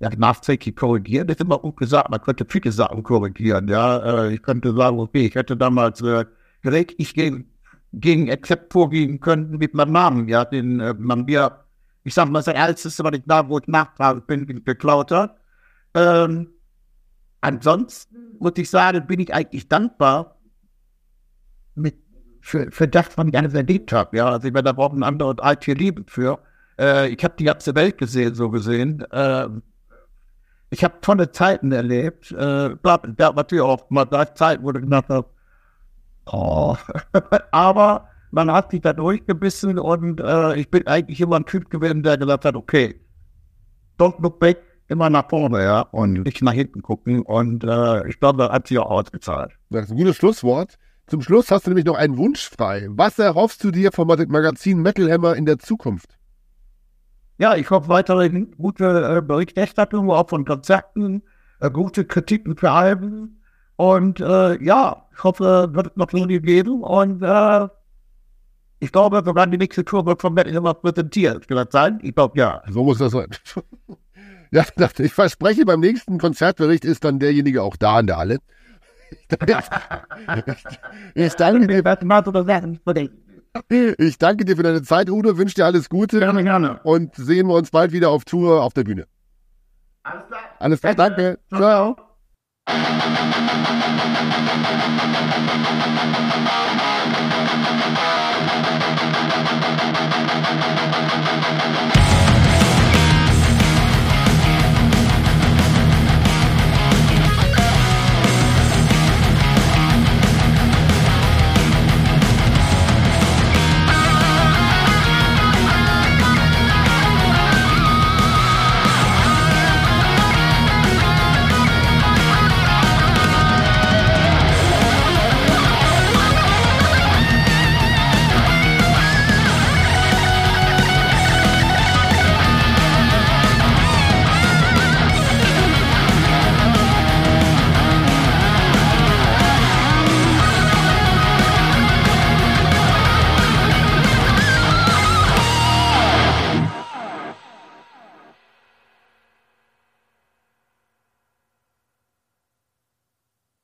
Ja, 0.00 0.10
nachträglich 0.16 0.76
korrigieren 0.76 1.28
ist 1.28 1.40
immer 1.40 1.58
gut 1.58 1.78
gesagt. 1.78 2.10
Man 2.10 2.20
könnte 2.20 2.46
viele 2.48 2.70
Sachen 2.70 3.02
korrigieren. 3.02 3.66
Ja, 3.68 4.26
äh, 4.26 4.34
ich 4.34 4.42
könnte 4.42 4.74
sagen, 4.74 5.00
okay, 5.00 5.26
ich 5.26 5.34
hätte 5.34 5.56
damals 5.56 6.02
äh, 6.02 6.26
direkt 6.62 6.94
ich 6.98 7.14
gegen, 7.14 7.50
gegen 7.92 8.30
Accept 8.30 8.72
vorgehen 8.72 9.18
können 9.18 9.56
mit 9.56 9.72
meinem 9.72 9.92
Namen. 9.92 10.28
Ja, 10.28 10.44
den 10.44 10.78
äh, 10.78 10.94
man 10.98 11.24
mir, 11.24 11.64
ich 12.04 12.12
sag 12.12 12.28
mal, 12.28 12.42
das 12.42 12.48
Älteste, 12.48 13.02
weil 13.02 13.14
ich 13.14 13.22
da, 13.24 13.48
wo 13.48 13.58
ich 13.58 13.66
nachtragend 13.66 14.26
bin, 14.26 14.62
geklaut 14.64 15.10
hat. 15.10 15.36
Ähm, 15.94 16.48
ansonsten 17.40 18.36
muss 18.38 18.52
ich 18.56 18.68
sagen, 18.68 19.06
bin 19.06 19.20
ich 19.20 19.32
eigentlich 19.32 19.68
dankbar, 19.68 20.38
mit, 21.74 21.96
für, 22.40 22.70
für 22.70 22.88
das, 22.88 23.16
was 23.16 23.26
ich 23.26 23.36
alles 23.36 23.54
erlebt 23.54 23.92
habe. 23.92 24.16
Ja, 24.16 24.28
also 24.28 24.46
ich 24.46 24.52
meine, 24.52 24.64
da 24.64 24.72
braucht 24.72 24.96
ein 24.96 25.02
anderes 25.02 25.38
Alt 25.38 25.64
hier 25.64 25.74
Liebe 25.74 26.04
für. 26.06 26.38
Äh, 26.78 27.08
ich 27.08 27.22
habe 27.24 27.34
die 27.38 27.44
ganze 27.44 27.74
Welt 27.74 27.98
gesehen, 27.98 28.34
so 28.34 28.50
gesehen. 28.50 29.00
Äh, 29.10 29.48
ich 30.70 30.82
habe 30.84 31.00
tolle 31.00 31.30
Zeiten 31.30 31.72
erlebt. 31.72 32.32
Äh, 32.32 32.76
da 32.82 33.32
natürlich 33.32 33.62
auch 33.62 33.88
mal 33.90 34.04
da 34.04 34.34
Zeiten, 34.34 34.62
wo 34.62 34.70
ich 34.70 34.80
gedacht 34.80 35.08
habe, 35.08 35.28
oh. 36.26 36.76
aber 37.52 38.08
man 38.30 38.50
hat 38.50 38.72
sich 38.72 38.80
da 38.80 38.92
durchgebissen 38.92 39.78
und 39.78 40.20
äh, 40.20 40.56
ich 40.56 40.70
bin 40.70 40.86
eigentlich 40.88 41.20
immer 41.20 41.36
ein 41.36 41.46
Typ 41.46 41.70
gewesen, 41.70 42.02
der 42.02 42.18
gesagt 42.18 42.44
hat, 42.44 42.56
okay, 42.56 43.00
don't 43.98 44.20
look 44.20 44.40
back, 44.40 44.58
immer 44.88 45.10
nach 45.10 45.28
vorne, 45.28 45.62
ja, 45.62 45.80
und 45.80 46.24
nicht 46.24 46.42
nach 46.42 46.52
hinten 46.52 46.82
gucken. 46.82 47.22
Und 47.22 47.64
äh, 47.64 48.08
ich 48.08 48.20
glaube, 48.20 48.38
das 48.38 48.52
hat 48.52 48.68
sich 48.68 48.78
auch 48.78 48.90
ausgezahlt. 48.90 49.52
Das 49.70 49.86
ist 49.86 49.90
ein 49.90 49.96
gutes 49.96 50.16
Schlusswort. 50.16 50.78
Zum 51.06 51.20
Schluss 51.20 51.50
hast 51.50 51.66
du 51.66 51.70
nämlich 51.70 51.84
noch 51.84 51.96
einen 51.96 52.16
Wunsch 52.16 52.48
frei. 52.48 52.86
Was 52.90 53.18
erhoffst 53.18 53.62
du 53.62 53.70
dir 53.70 53.92
vom 53.92 54.08
Magazin 54.08 54.80
Metal 54.80 55.10
Hammer 55.10 55.36
in 55.36 55.44
der 55.44 55.58
Zukunft? 55.58 56.16
Ja, 57.36 57.56
ich 57.56 57.68
hoffe 57.70 57.88
weiterhin 57.88 58.52
gute 58.56 59.16
äh, 59.16 59.20
Berichterstattung, 59.20 60.10
auch 60.10 60.28
von 60.28 60.44
Konzerten, 60.44 61.22
äh, 61.60 61.70
gute 61.70 62.04
Kritiken 62.04 62.56
für 62.56 62.70
Alben. 62.70 63.42
Und 63.76 64.20
äh, 64.20 64.62
ja, 64.62 65.08
ich 65.12 65.24
hoffe, 65.24 65.68
wird 65.72 65.88
es 65.88 65.96
noch 65.96 66.12
lange 66.12 66.40
geben. 66.40 66.82
Und 66.82 67.22
äh, 67.22 67.68
ich 68.78 68.92
glaube, 68.92 69.22
sogar 69.24 69.46
die 69.46 69.58
nächste 69.58 69.84
Tour 69.84 70.06
wird 70.06 70.22
von 70.22 70.32
Metal 70.32 70.54
Hammer 70.54 70.74
präsentiert. 70.74 71.48
Kann 71.48 71.56
das 71.56 71.68
sein? 71.70 71.98
Ich 72.02 72.14
glaube, 72.14 72.38
ja. 72.38 72.62
So 72.70 72.84
muss 72.84 72.98
das 72.98 73.12
sein. 73.12 73.28
Ja, 74.54 74.64
ich 74.98 75.12
verspreche, 75.12 75.64
beim 75.64 75.80
nächsten 75.80 76.18
Konzertbericht 76.18 76.84
ist 76.84 77.04
dann 77.04 77.18
derjenige 77.18 77.62
auch 77.62 77.76
da 77.76 77.98
in 77.98 78.06
der 78.06 78.18
Halle. 78.18 78.38
ich, 81.14 81.34
danke 81.34 81.66
dir, 81.66 81.82
ich 83.98 84.18
danke 84.18 84.44
dir 84.44 84.56
für 84.56 84.62
deine 84.62 84.82
Zeit, 84.82 85.10
Udo. 85.10 85.36
Wünsche 85.36 85.56
dir 85.56 85.64
alles 85.64 85.88
Gute. 85.88 86.20
Gerne, 86.20 86.44
gerne. 86.44 86.78
Und 86.84 87.16
sehen 87.16 87.48
wir 87.48 87.54
uns 87.54 87.70
bald 87.72 87.90
wieder 87.92 88.10
auf 88.10 88.24
Tour 88.24 88.62
auf 88.62 88.72
der 88.74 88.84
Bühne. 88.84 89.06
Alles 90.04 90.26
klar. 90.28 90.40
Alles 90.60 90.80
klar, 90.80 90.94
danke. 90.94 91.38
Ciao. 91.48 91.96
Ciao. 91.96 91.96